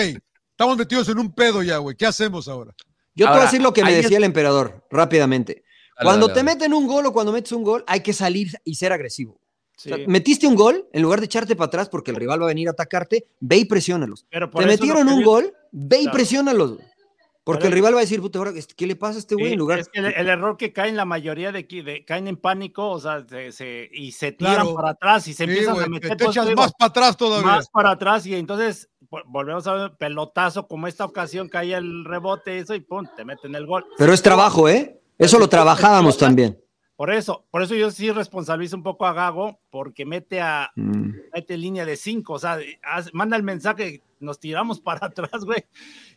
estamos 0.52 0.78
metidos 0.78 1.10
en 1.10 1.20
un 1.20 1.34
pedo 1.34 1.62
ya, 1.64 1.78
güey. 1.78 1.96
¿Qué 1.98 2.06
hacemos 2.06 2.48
ahora? 2.48 2.74
Yo 3.14 3.26
te 3.26 3.30
voy 3.32 3.34
Ahora, 3.34 3.42
a 3.42 3.46
decir 3.48 3.62
lo 3.62 3.74
que 3.74 3.84
me 3.84 3.92
es- 3.98 4.04
decía 4.04 4.18
el 4.18 4.24
emperador, 4.24 4.86
rápidamente. 4.90 5.64
Dale, 5.98 6.06
Cuando 6.06 6.28
dale, 6.28 6.40
te 6.40 6.46
dale. 6.46 6.56
meten 6.56 6.74
un 6.74 6.88
gol 6.88 7.06
o 7.08 7.12
cuando 7.12 7.34
metes 7.34 7.52
un 7.52 7.64
gol, 7.64 7.84
hay 7.88 8.00
que 8.00 8.14
salir 8.14 8.52
y 8.64 8.76
ser 8.76 8.94
agresivo. 8.94 9.41
Sí. 9.82 9.92
O 9.92 9.96
sea, 9.96 10.08
metiste 10.08 10.46
un 10.46 10.56
gol, 10.56 10.88
en 10.94 11.02
lugar 11.02 11.20
de 11.20 11.26
echarte 11.26 11.56
para 11.56 11.68
atrás 11.68 11.90
porque 11.90 12.12
el 12.12 12.18
rival 12.18 12.40
va 12.42 12.46
a 12.46 12.50
venir 12.50 12.68
a 12.68 12.72
atacarte, 12.72 13.26
ve 13.40 13.58
y 13.58 13.66
presiónalos. 13.66 14.26
Pero 14.30 14.50
Te 14.50 14.66
metieron 14.66 15.08
un 15.08 15.24
gol, 15.24 15.54
ve 15.72 15.98
y 15.98 16.02
Claro. 16.04 16.16
presiónalos. 16.18 16.74
güey. 16.76 16.86
Porque 17.44 17.62
Pero- 17.62 17.70
el 17.70 17.74
rival 17.74 17.96
va 17.96 17.98
a 17.98 18.02
decir, 18.02 18.22
puta, 18.22 18.38
ahora, 18.38 18.52
¿qué 18.76 18.86
le 18.86 18.96
pasa 18.96 19.16
a 19.16 19.20
este 19.20 19.34
güey? 19.34 19.48
Sí, 19.48 19.54
en 19.54 19.60
lugar. 19.60 19.80
es 19.80 19.90
que 19.90 20.00
el, 20.00 20.06
el 20.06 20.30
error 20.30 20.58
que 20.58 20.72
caen 20.72 20.96
la 20.96 21.06
mayoría 21.06 21.52
de, 21.52 21.58
aquí- 21.60 21.82
de 21.82 22.06
caen 22.06 22.28
en 22.28 22.38
pánico, 22.38 22.88
o 22.92 23.00
sea, 23.00 23.26
se- 23.28 23.52
se- 23.52 23.90
y 23.92 24.12
se 24.12 24.32
tiran 24.32 24.54
Claro. 24.58 24.76
para 24.76 24.90
atrás 24.92 25.28
y 25.28 25.34
se 25.34 25.46
Sí, 25.46 25.50
empiezan 25.50 25.80
a 25.80 25.84
te- 25.86 25.90
meter 25.90 26.18
te 26.18 26.26
echas 26.26 26.46
digo, 26.48 26.62
más 26.62 26.72
para 26.78 26.90
atrás 26.90 27.18
todavía. 27.18 27.48
más 27.48 27.68
para 27.70 27.90
atrás 27.90 28.28
y 28.28 28.36
entonces 28.36 28.90
vo- 29.10 29.24
volvemos 29.26 29.66
a 29.66 29.74
ver 29.74 29.92
pelotazo 29.98 30.68
como 30.68 30.86
esta 30.88 31.04
ocasión 31.04 31.50
caía 31.50 31.80
el 31.80 32.06
rebote 32.06 32.60
eso 32.60 32.76
y 32.76 32.82
pum, 32.82 33.08
te 33.18 33.26
meten 33.26 33.56
el 33.56 33.66
gol. 33.66 33.88
Pero 33.98 34.14
es 34.14 34.22
trabajo, 34.22 34.70
¿eh? 34.70 35.02
Eso 35.18 35.40
lo 35.40 35.50
trabajábamos 35.50 36.20
también. 36.20 36.60
Por 37.02 37.12
eso, 37.12 37.44
por 37.50 37.64
eso 37.64 37.74
yo 37.74 37.90
sí 37.90 38.12
responsabilizo 38.12 38.76
un 38.76 38.84
poco 38.84 39.08
a 39.08 39.14
Gago 39.14 39.60
porque 39.72 40.06
mete 40.06 40.40
a 40.40 40.70
Mm. 40.76 41.14
mete 41.34 41.58
línea 41.58 41.84
de 41.84 41.96
cinco, 41.98 42.34
o 42.34 42.40
sea, 42.40 42.60
haz- 42.84 43.10
manda 43.12 43.36
el 43.36 43.42
mensaje, 43.42 44.04
nos 44.20 44.40
tiramos 44.40 44.80
para 44.86 45.08
atrás, 45.08 45.44
güey, 45.44 45.66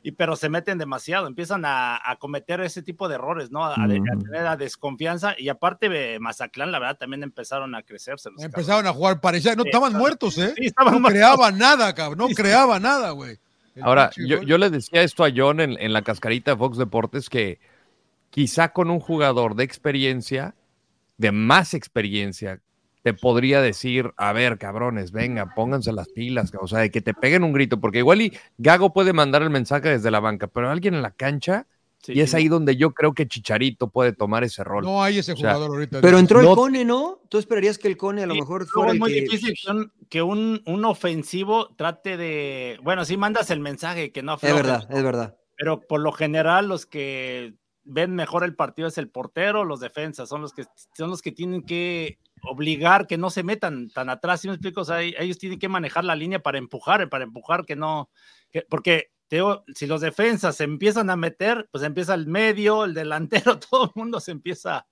y 0.02 0.12
pero 0.12 0.36
se 0.36 0.50
meten 0.50 0.76
demasiado, 0.76 1.26
empiezan 1.26 1.64
a, 1.64 1.98
a 2.04 2.16
cometer 2.16 2.60
ese 2.60 2.82
tipo 2.82 3.08
de 3.08 3.14
errores, 3.14 3.50
¿no? 3.50 3.64
A, 3.64 3.70
Ujú. 3.86 4.04
tener 4.24 4.42
la 4.42 4.58
desconfianza 4.58 5.34
y 5.38 5.48
aparte 5.48 5.88
de 5.88 6.18
Mazatlán, 6.20 6.70
la 6.70 6.78
verdad, 6.80 6.98
también 6.98 7.22
empezaron 7.22 7.74
a 7.74 7.82
crecerse. 7.82 8.28
los 8.30 8.42
Empezaron 8.42 8.86
a 8.86 8.92
jugar 8.92 9.22
parecía, 9.22 9.54
no 9.56 9.62
Sí, 9.62 9.70
estaban 9.70 9.92
claro. 9.92 10.02
muertos, 10.02 10.36
¿eh? 10.36 10.52
Sí, 10.54 10.66
estaban 10.66 10.92
no 10.92 11.00
muertos. 11.00 11.14
creaban 11.18 11.56
nada, 11.56 11.94
cabrón. 11.94 12.18
No 12.18 12.34
creaba 12.34 12.78
nada, 12.78 13.12
güey. 13.12 13.38
El 13.74 13.84
Ahora, 13.84 14.10
yo, 14.18 14.42
yo 14.42 14.58
le 14.58 14.68
decía 14.68 15.00
esto 15.02 15.24
a 15.24 15.30
John 15.34 15.60
en, 15.60 15.78
en 15.80 15.94
la 15.94 16.02
cascarita 16.02 16.50
de 16.50 16.56
Fox 16.58 16.76
Deportes 16.76 17.30
que 17.30 17.58
quizá 18.28 18.68
con 18.74 18.90
un 18.90 19.00
jugador 19.00 19.54
de 19.54 19.64
experiencia, 19.64 20.54
de 21.16 21.32
más 21.32 21.74
experiencia, 21.74 22.60
te 23.02 23.12
podría 23.12 23.60
decir, 23.60 24.12
a 24.16 24.32
ver, 24.32 24.58
cabrones, 24.58 25.12
venga, 25.12 25.54
pónganse 25.54 25.92
las 25.92 26.08
pilas, 26.08 26.52
o 26.58 26.66
sea, 26.66 26.80
de 26.80 26.90
que 26.90 27.02
te 27.02 27.12
peguen 27.12 27.44
un 27.44 27.52
grito, 27.52 27.80
porque 27.80 27.98
igual 27.98 28.22
y 28.22 28.32
Gago 28.56 28.92
puede 28.92 29.12
mandar 29.12 29.42
el 29.42 29.50
mensaje 29.50 29.90
desde 29.90 30.10
la 30.10 30.20
banca, 30.20 30.46
pero 30.46 30.70
alguien 30.70 30.94
en 30.94 31.02
la 31.02 31.10
cancha 31.10 31.66
y 32.06 32.20
es 32.20 32.34
ahí 32.34 32.48
donde 32.48 32.76
yo 32.76 32.92
creo 32.92 33.14
que 33.14 33.26
Chicharito 33.26 33.88
puede 33.88 34.12
tomar 34.12 34.44
ese 34.44 34.62
rol. 34.62 34.84
No 34.84 35.02
hay 35.02 35.18
ese 35.18 35.34
jugador 35.34 35.70
ahorita. 35.70 36.00
Pero 36.00 36.18
entró 36.18 36.40
el 36.40 36.54
Cone, 36.54 36.84
¿no? 36.84 37.20
Tú 37.28 37.38
esperarías 37.38 37.78
que 37.78 37.88
el 37.88 37.96
Cone 37.96 38.22
a 38.22 38.26
lo 38.26 38.34
mejor 38.34 38.66
fuera 38.66 38.92
Es 38.92 38.98
muy 38.98 39.12
que... 39.12 39.20
difícil 39.22 39.54
que 40.10 40.22
un, 40.22 40.62
un, 40.66 40.84
ofensivo 40.84 41.74
trate 41.76 42.16
de. 42.16 42.78
Bueno, 42.82 43.04
si 43.04 43.16
mandas 43.16 43.50
el 43.50 43.60
mensaje 43.60 44.12
que 44.12 44.22
no 44.22 44.34
Es 44.34 44.42
verdad, 44.42 44.86
es 44.90 45.02
verdad. 45.02 45.36
Pero 45.56 45.80
por 45.80 46.00
lo 46.00 46.12
general, 46.12 46.68
los 46.68 46.84
que 46.84 47.54
ven 47.84 48.14
mejor 48.14 48.44
el 48.44 48.54
partido 48.54 48.88
es 48.88 48.98
el 48.98 49.10
portero, 49.10 49.64
los 49.64 49.80
defensas, 49.80 50.28
son 50.28 50.40
los 50.40 50.52
que 50.52 50.64
son 50.96 51.10
los 51.10 51.22
que 51.22 51.32
tienen 51.32 51.62
que 51.62 52.18
obligar 52.42 53.06
que 53.06 53.16
no 53.16 53.30
se 53.30 53.42
metan 53.42 53.88
tan 53.90 54.10
atrás, 54.10 54.40
¿sí 54.40 54.48
me 54.48 54.54
explico? 54.54 54.82
O 54.82 54.84
sea, 54.84 55.00
ellos 55.02 55.38
tienen 55.38 55.58
que 55.58 55.68
manejar 55.68 56.04
la 56.04 56.16
línea 56.16 56.42
para 56.42 56.58
empujar, 56.58 57.08
para 57.08 57.24
empujar 57.24 57.64
que 57.64 57.76
no, 57.76 58.10
que, 58.50 58.66
porque 58.68 59.10
si 59.74 59.86
los 59.86 60.00
defensas 60.00 60.56
se 60.56 60.64
empiezan 60.64 61.10
a 61.10 61.16
meter, 61.16 61.68
pues 61.72 61.82
empieza 61.84 62.14
el 62.14 62.26
medio, 62.26 62.84
el 62.84 62.94
delantero, 62.94 63.58
todo 63.70 63.84
el 63.84 63.90
mundo 63.94 64.20
se 64.20 64.30
empieza 64.30 64.86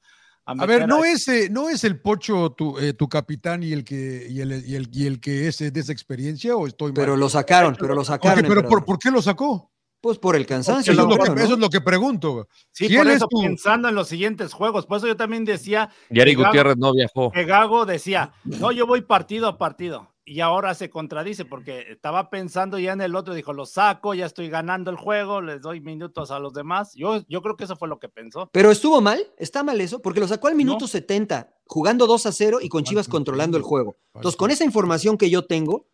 a 0.44 0.54
meter. 0.54 0.70
A 0.70 0.78
ver, 0.78 0.88
¿no, 0.88 1.04
es, 1.04 1.28
eh, 1.28 1.48
¿no 1.50 1.68
es 1.68 1.84
el 1.84 2.00
Pocho 2.00 2.50
tu, 2.50 2.78
eh, 2.78 2.92
tu 2.94 3.08
capitán 3.08 3.62
y 3.62 3.72
el, 3.72 3.84
que, 3.84 4.26
y 4.28 4.40
el, 4.40 4.66
y 4.66 4.74
el, 4.74 4.88
y 4.92 5.06
el 5.06 5.20
que 5.20 5.48
es 5.48 5.58
de 5.58 5.78
esa 5.78 5.92
experiencia 5.92 6.56
o 6.56 6.66
estoy 6.66 6.92
Pero 6.92 7.16
lo 7.16 7.28
sacaron, 7.28 7.76
pero 7.78 7.94
lo 7.94 8.04
sacaron. 8.04 8.40
Okay, 8.40 8.48
pero 8.48 8.68
por, 8.68 8.84
por, 8.84 8.98
qué 8.98 9.10
lo 9.10 9.22
sacó? 9.22 9.71
Pues 10.02 10.18
por 10.18 10.36
el 10.36 10.44
cansancio. 10.44 10.92
Eso, 10.92 11.02
es, 11.02 11.08
lo 11.08 11.16
que, 11.16 11.30
¿no? 11.30 11.40
eso 11.40 11.54
es 11.54 11.58
lo 11.60 11.70
que 11.70 11.80
pregunto. 11.80 12.48
Sí, 12.72 12.94
por 12.94 13.08
eso 13.08 13.28
pensando 13.28 13.88
en 13.88 13.94
los 13.94 14.08
siguientes 14.08 14.52
juegos. 14.52 14.84
Por 14.84 14.98
eso 14.98 15.06
yo 15.06 15.16
también 15.16 15.44
decía. 15.44 15.90
Yari 16.10 16.34
Gutiérrez 16.34 16.76
no 16.76 16.92
viajó. 16.92 17.30
Que 17.30 17.44
Gago 17.44 17.86
decía, 17.86 18.32
no, 18.44 18.72
yo 18.72 18.86
voy 18.86 19.02
partido 19.02 19.46
a 19.46 19.58
partido 19.58 20.12
y 20.24 20.40
ahora 20.40 20.74
se 20.74 20.88
contradice 20.88 21.44
porque 21.44 21.86
estaba 21.90 22.30
pensando 22.30 22.78
ya 22.78 22.92
en 22.92 23.00
el 23.00 23.14
otro, 23.16 23.34
dijo, 23.34 23.52
lo 23.52 23.66
saco, 23.66 24.14
ya 24.14 24.26
estoy 24.26 24.48
ganando 24.48 24.90
el 24.90 24.96
juego, 24.96 25.40
les 25.40 25.60
doy 25.60 25.80
minutos 25.80 26.30
a 26.30 26.38
los 26.38 26.52
demás. 26.52 26.94
Yo, 26.94 27.22
yo 27.28 27.42
creo 27.42 27.56
que 27.56 27.64
eso 27.64 27.76
fue 27.76 27.88
lo 27.88 27.98
que 27.98 28.08
pensó. 28.08 28.48
Pero 28.52 28.70
estuvo 28.70 29.00
mal, 29.00 29.24
está 29.36 29.62
mal 29.62 29.80
eso, 29.80 30.00
porque 30.00 30.20
lo 30.20 30.28
sacó 30.28 30.48
al 30.48 30.54
minuto 30.54 30.84
no. 30.84 30.88
70, 30.88 31.54
jugando 31.66 32.06
2 32.06 32.26
a 32.26 32.32
0 32.32 32.58
y 32.60 32.68
con 32.68 32.84
Chivas 32.84 33.08
controlando 33.08 33.56
el 33.56 33.62
juego. 33.62 33.96
Entonces, 34.14 34.36
con 34.36 34.50
esa 34.50 34.64
información 34.64 35.18
que 35.18 35.30
yo 35.30 35.46
tengo, 35.46 35.88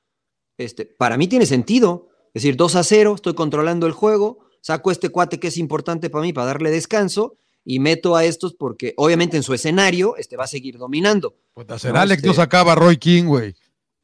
este, 0.58 0.86
para 0.86 1.16
mí 1.16 1.28
tiene 1.28 1.46
sentido. 1.46 2.08
Es 2.34 2.42
decir, 2.42 2.56
2 2.56 2.76
a 2.76 2.82
0, 2.82 3.14
estoy 3.14 3.34
controlando 3.34 3.86
el 3.86 3.92
juego, 3.92 4.38
saco 4.60 4.90
este 4.90 5.08
cuate 5.08 5.40
que 5.40 5.48
es 5.48 5.56
importante 5.56 6.10
para 6.10 6.22
mí 6.22 6.32
para 6.32 6.46
darle 6.46 6.70
descanso 6.70 7.36
y 7.64 7.80
meto 7.80 8.16
a 8.16 8.24
estos 8.24 8.54
porque 8.54 8.94
obviamente 8.96 9.36
en 9.36 9.42
su 9.42 9.54
escenario 9.54 10.16
este 10.16 10.36
va 10.36 10.44
a 10.44 10.48
seguir 10.48 10.78
dominando. 10.78 11.36
Pues 11.54 11.68
hacer 11.70 11.92
no, 11.92 12.00
Alex 12.00 12.18
este... 12.18 12.28
no 12.28 12.34
sacaba 12.34 12.72
a 12.72 12.74
Roy 12.74 12.96
King, 12.96 13.24
güey. 13.24 13.54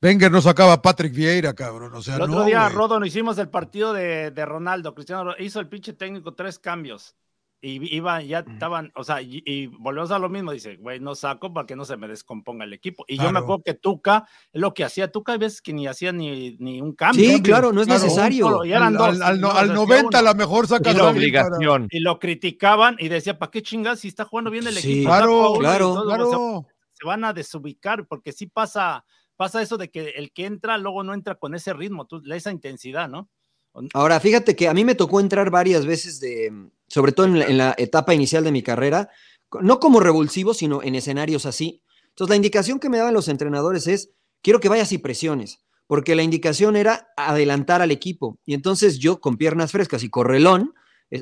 Wenger 0.02 0.30
no 0.30 0.42
sacaba 0.42 0.74
a 0.74 0.82
Patrick 0.82 1.14
Vieira, 1.14 1.54
cabrón. 1.54 1.94
O 1.94 2.02
sea, 2.02 2.16
el 2.16 2.22
otro 2.22 2.40
no, 2.40 2.44
día, 2.44 2.64
güey. 2.64 2.74
Rodo, 2.74 3.00
no 3.00 3.06
hicimos 3.06 3.38
el 3.38 3.48
partido 3.48 3.94
de, 3.94 4.30
de 4.30 4.44
Ronaldo. 4.44 4.94
Cristiano 4.94 5.32
hizo 5.38 5.60
el 5.60 5.68
pinche 5.68 5.94
técnico 5.94 6.34
tres 6.34 6.58
cambios. 6.58 7.16
Y 7.64 7.96
iba, 7.96 8.20
ya 8.22 8.40
estaban, 8.40 8.92
o 8.94 9.04
sea, 9.04 9.22
y, 9.22 9.42
y, 9.46 9.68
volvemos 9.68 10.10
a 10.10 10.18
lo 10.18 10.28
mismo. 10.28 10.52
Dice, 10.52 10.76
güey, 10.76 11.00
no 11.00 11.14
saco 11.14 11.52
para 11.52 11.66
que 11.66 11.74
no 11.74 11.86
se 11.86 11.96
me 11.96 12.06
descomponga 12.06 12.64
el 12.64 12.74
equipo. 12.74 13.04
Y 13.08 13.16
claro. 13.16 13.28
yo 13.28 13.32
me 13.32 13.38
acuerdo 13.38 13.62
que 13.64 13.74
Tuca, 13.74 14.28
lo 14.52 14.74
que 14.74 14.84
hacía 14.84 15.10
Tuca, 15.10 15.32
hay 15.32 15.38
veces 15.38 15.62
que 15.62 15.72
ni 15.72 15.86
hacía 15.86 16.12
ni, 16.12 16.56
ni 16.58 16.82
un 16.82 16.92
cambio. 16.92 17.24
Sí, 17.24 17.42
claro, 17.42 17.72
no 17.72 17.80
es 17.80 17.86
claro, 17.86 18.02
necesario. 18.02 18.46
Solo, 18.46 18.64
eran 18.64 18.82
al, 18.82 18.94
dos, 18.94 19.20
al, 19.22 19.44
al, 19.44 19.56
al 19.56 19.74
90 19.74 20.18
a 20.18 20.22
lo 20.22 20.34
mejor 20.34 20.66
saca 20.66 20.90
y 20.90 20.94
la 20.94 21.08
obligación. 21.08 21.82
Para... 21.82 21.98
Y 21.98 22.00
lo 22.00 22.18
criticaban 22.18 22.96
y 22.98 23.08
decía, 23.08 23.38
¿para 23.38 23.50
qué 23.50 23.62
chingas 23.62 24.00
si 24.00 24.08
está 24.08 24.26
jugando 24.26 24.50
bien 24.50 24.66
el 24.66 24.74
sí, 24.74 24.92
equipo? 24.92 25.08
Claro, 25.08 25.54
claro, 25.58 26.02
claro. 26.04 26.66
Se, 26.92 26.98
se 26.98 27.06
van 27.06 27.24
a 27.24 27.32
desubicar 27.32 28.06
porque 28.06 28.32
sí 28.32 28.46
pasa 28.46 29.04
pasa 29.36 29.62
eso 29.62 29.76
de 29.76 29.90
que 29.90 30.10
el 30.10 30.32
que 30.32 30.46
entra 30.46 30.78
luego 30.78 31.02
no 31.02 31.14
entra 31.14 31.34
con 31.34 31.54
ese 31.54 31.72
ritmo, 31.72 32.06
tú, 32.06 32.22
esa 32.32 32.50
intensidad, 32.50 33.08
¿no? 33.08 33.28
Ahora, 33.92 34.20
fíjate 34.20 34.54
que 34.54 34.68
a 34.68 34.74
mí 34.74 34.84
me 34.84 34.94
tocó 34.94 35.18
entrar 35.18 35.50
varias 35.50 35.84
veces 35.84 36.20
de, 36.20 36.52
sobre 36.94 37.10
todo 37.10 37.26
en 37.26 37.40
la, 37.40 37.44
en 37.46 37.58
la 37.58 37.74
etapa 37.76 38.14
inicial 38.14 38.44
de 38.44 38.52
mi 38.52 38.62
carrera, 38.62 39.10
no 39.60 39.80
como 39.80 39.98
revulsivo, 39.98 40.54
sino 40.54 40.80
en 40.80 40.94
escenarios 40.94 41.44
así. 41.44 41.82
Entonces, 42.10 42.30
la 42.30 42.36
indicación 42.36 42.78
que 42.78 42.88
me 42.88 42.98
daban 42.98 43.14
los 43.14 43.26
entrenadores 43.26 43.88
es, 43.88 44.12
quiero 44.42 44.60
que 44.60 44.68
vayas 44.68 44.92
y 44.92 44.98
presiones, 44.98 45.58
porque 45.88 46.14
la 46.14 46.22
indicación 46.22 46.76
era 46.76 47.08
adelantar 47.16 47.82
al 47.82 47.90
equipo. 47.90 48.38
Y 48.46 48.54
entonces 48.54 49.00
yo, 49.00 49.20
con 49.20 49.36
piernas 49.36 49.72
frescas 49.72 50.04
y 50.04 50.08
correlón, 50.08 50.72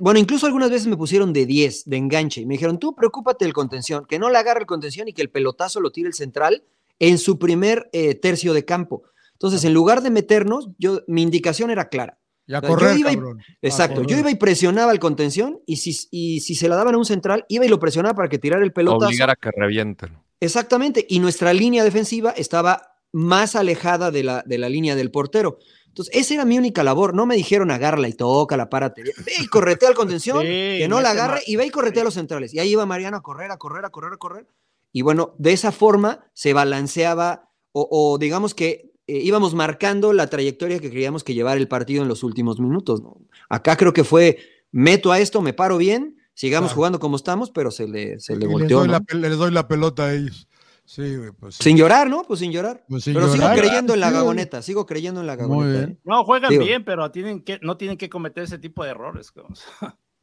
bueno, 0.03 0.21
incluso 0.21 0.45
algunas 0.45 0.69
veces 0.69 0.89
me 0.89 0.97
pusieron 0.99 1.33
de 1.33 1.47
10, 1.47 1.85
de 1.87 1.97
enganche, 1.97 2.43
y 2.43 2.47
me 2.47 2.53
dijeron, 2.53 2.79
tú 2.79 2.95
preocúpate 2.95 3.47
del 3.47 3.55
contención, 3.55 4.05
que 4.07 4.19
no 4.19 4.29
le 4.29 4.37
agarre 4.37 4.61
el 4.61 4.67
contención 4.67 5.09
y 5.09 5.15
que 5.15 5.23
el 5.23 5.31
pelotazo 5.31 5.81
lo 5.81 5.91
tire 5.91 6.07
el 6.07 6.15
central 6.15 6.65
en 6.99 7.17
su 7.17 7.39
primer 7.39 7.89
eh, 7.95 8.15
tercio 8.15 8.53
de 8.53 8.67
campo. 8.67 9.05
Entonces, 9.33 9.65
en 9.65 9.73
lugar 9.73 10.03
de 10.03 10.11
meternos, 10.11 10.69
yo, 10.77 11.01
mi 11.07 11.23
indicación 11.23 11.71
era 11.71 11.89
clara. 11.89 12.19
Y 12.47 12.55
a 12.55 12.61
correr, 12.61 12.93
yo 12.95 12.99
iba 12.99 13.13
y, 13.13 13.15
cabrón. 13.15 13.41
exacto, 13.63 13.93
A 14.01 14.03
correr. 14.03 14.11
yo 14.11 14.19
iba 14.19 14.31
y 14.31 14.35
presionaba 14.35 14.91
al 14.91 14.99
contención 14.99 15.61
y 15.67 15.77
si, 15.77 15.97
y 16.11 16.41
si 16.41 16.55
se 16.55 16.69
la 16.69 16.77
daban 16.77 16.95
a 16.95 16.99
un 16.99 17.05
central, 17.05 17.45
iba 17.49 17.65
y 17.65 17.69
lo 17.69 17.79
presionaba 17.79 18.15
para 18.15 18.29
que 18.29 18.39
tirara 18.39 18.65
el 18.65 18.73
pelotazo. 18.73 19.07
Obligar 19.07 19.31
a 19.31 19.37
que 19.37 19.51
revienten. 19.57 20.19
Exactamente, 20.41 21.07
y 21.09 21.21
nuestra 21.21 21.53
línea 21.53 21.85
defensiva 21.85 22.31
estaba 22.37 22.97
más 23.13 23.55
alejada 23.55 24.11
de 24.11 24.25
la, 24.25 24.43
de 24.45 24.59
la 24.59 24.69
línea 24.69 24.97
del 24.97 25.11
portero. 25.11 25.59
Entonces, 25.87 26.15
esa 26.17 26.35
era 26.35 26.45
mi 26.47 26.57
única 26.59 26.83
labor. 26.83 27.15
No 27.15 27.27
me 27.27 27.37
dijeron 27.37 27.71
agarra 27.71 28.09
y 28.09 28.15
toca 28.15 28.57
la 28.57 28.71
párate. 28.71 29.03
Ve 29.03 29.33
y 29.39 29.47
corretea 29.47 29.91
al 29.91 29.95
contención, 29.95 30.41
sí, 30.43 30.47
que 30.47 30.87
no 30.89 31.01
la 31.03 31.11
agarre, 31.11 31.35
más. 31.35 31.49
y 31.49 31.57
ve 31.57 31.67
y 31.67 31.71
corretea 31.71 32.01
a 32.03 32.05
los 32.07 32.15
centrales. 32.15 32.53
Y 32.55 32.59
ahí 32.59 32.71
iba 32.71 32.87
Mariano 32.87 33.19
a 33.19 33.23
correr, 33.23 33.51
a 33.51 33.59
correr, 33.59 33.85
a 33.85 33.91
correr, 33.91 34.15
a 34.15 34.17
correr. 34.17 34.47
Y 34.91 35.03
bueno, 35.03 35.35
de 35.39 35.53
esa 35.53 35.71
forma 35.71 36.25
se 36.33 36.55
balanceaba, 36.55 37.51
o, 37.73 37.87
o 37.91 38.19
digamos 38.19 38.55
que 38.55 38.91
eh, 39.13 39.21
íbamos 39.23 39.55
marcando 39.55 40.15
la 40.15 40.29
trayectoria 40.29 40.79
que 40.79 40.91
queríamos 40.91 41.23
que 41.23 41.35
llevar 41.35 41.59
el 41.59 41.69
partido 41.69 42.03
en 42.03 42.09
los 42.09 42.23
últimos 42.23 42.59
minutos. 42.59 43.03
¿no? 43.03 43.19
Acá 43.51 43.77
creo 43.77 43.93
que 43.93 44.05
fue, 44.05 44.39
meto 44.71 45.13
a 45.13 45.19
esto, 45.19 45.43
me 45.43 45.53
paro 45.53 45.77
bien, 45.77 46.17
sigamos 46.33 46.71
claro. 46.71 46.77
jugando 46.77 46.99
como 46.99 47.17
estamos, 47.17 47.51
pero 47.51 47.71
se 47.71 47.87
le, 47.87 48.19
se 48.21 48.37
le 48.37 48.47
volteó. 48.47 48.87
Les 48.87 48.89
doy, 48.89 48.89
¿no? 48.89 49.21
la, 49.21 49.29
les 49.29 49.39
doy 49.39 49.51
la 49.51 49.69
pelota 49.69 50.07
a 50.07 50.15
ellos. 50.15 50.49
Sí, 50.85 51.17
pues 51.39 51.57
sí. 51.57 51.63
Sin 51.63 51.77
llorar, 51.77 52.09
¿no? 52.09 52.23
Pues 52.25 52.41
sin 52.41 52.53
llorar. 52.53 52.85
Pues 52.89 53.05
sin 53.05 53.15
pero 53.15 53.27
llorar. 53.27 53.55
sigo 53.55 53.63
creyendo 53.63 53.95
en 53.95 54.01
la 54.01 54.11
gagoneta, 54.11 54.63
sigo 54.63 54.87
creyendo 54.87 55.21
en 55.21 55.27
la 55.27 55.37
gagoneta. 55.37 55.91
¿eh? 55.91 55.97
No, 56.05 56.25
juegan 56.25 56.51
Digo. 56.51 56.65
bien, 56.65 56.85
pero 56.85 57.11
tienen 57.11 57.43
que, 57.43 57.59
no 57.63 57.77
tienen 57.77 57.99
que 57.99 58.09
cometer 58.09 58.45
ese 58.45 58.59
tipo 58.59 58.83
de 58.83 58.91
errores. 58.91 59.33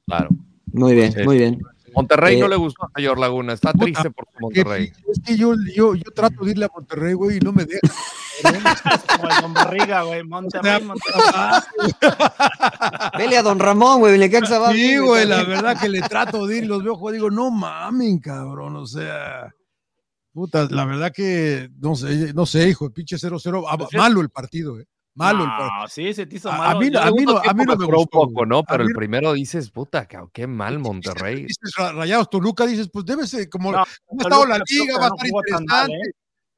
Claro. 0.05 0.29
Muy 0.73 0.95
bien, 0.95 1.11
sí. 1.11 1.23
muy 1.23 1.37
bien. 1.37 1.61
Monterrey 1.95 2.37
eh, 2.37 2.39
no 2.39 2.47
le 2.47 2.55
gustó 2.55 2.85
a 2.85 2.91
Señor 2.95 3.19
Laguna, 3.19 3.53
está 3.53 3.73
triste 3.73 4.09
por 4.11 4.27
Monterrey. 4.39 4.91
Es 5.11 5.19
que 5.25 5.35
yo, 5.35 5.53
yo, 5.75 5.95
yo 5.95 6.11
trato 6.15 6.45
de 6.45 6.51
irle 6.51 6.65
a 6.65 6.69
Monterrey, 6.73 7.13
güey, 7.13 7.37
y 7.37 7.39
no 7.39 7.51
me 7.51 7.65
deja. 7.65 7.81
Como 9.41 9.53
Barriga, 9.53 10.03
güey, 10.03 10.23
Monterrey, 10.23 10.83
Monterrey. 10.83 11.21
Vele 13.17 13.37
a 13.37 13.43
Don 13.43 13.59
Ramón, 13.59 13.99
güey, 13.99 14.17
le 14.17 14.29
caga 14.29 14.71
Sí, 14.71 14.97
güey, 14.97 15.25
la 15.25 15.43
verdad 15.43 15.79
que 15.79 15.89
le 15.89 16.01
trato 16.01 16.47
de 16.47 16.59
ir, 16.59 16.67
los 16.67 16.83
veo 16.83 16.95
jugar, 16.95 17.15
digo, 17.15 17.29
no 17.29 17.51
mamen, 17.51 18.19
cabrón, 18.19 18.77
o 18.77 18.85
sea, 18.85 19.53
puta, 20.31 20.67
la 20.69 20.85
verdad 20.85 21.11
que, 21.13 21.69
no 21.79 21.95
sé, 21.95 22.33
no 22.33 22.45
sé, 22.45 22.69
hijo, 22.69 22.89
pinche 22.91 23.17
0-0, 23.17 23.65
ah, 23.67 23.77
malo 23.97 24.21
el 24.21 24.29
partido, 24.29 24.79
eh. 24.79 24.85
Malo 25.19 25.39
no, 25.39 25.43
el 25.43 25.49
partido. 25.49 25.87
sí, 25.89 26.13
se 26.13 26.25
te 26.25 26.37
hizo 26.37 26.49
malo. 26.49 26.63
A 26.63 26.79
mí, 26.79 26.87
a 26.95 27.11
mí, 27.11 27.25
no, 27.25 27.37
a 27.37 27.53
mí 27.53 27.63
no 27.65 27.75
me 27.75 27.85
gustó. 27.85 27.99
Un 27.99 28.07
poco, 28.07 28.45
¿no? 28.45 28.63
Pero 28.63 28.83
el 28.83 28.93
primero 28.93 29.33
dices, 29.33 29.69
puta, 29.69 30.07
qué 30.07 30.47
mal 30.47 30.79
Monterrey. 30.79 31.43
Dices, 31.43 31.75
Rayados 31.75 32.29
Toluca, 32.29 32.65
dices, 32.65 32.89
pues 32.91 33.05
debe 33.05 33.27
ser 33.27 33.49
como, 33.49 33.73
no, 33.73 33.79
ha 33.79 33.85
estado 34.17 34.45
la 34.45 34.61
liga, 34.65 34.97
va 34.97 35.07
a 35.07 35.09
estar 35.09 35.27
interesante. 35.27 35.65
Mal, 35.67 35.91
¿eh? 35.91 36.11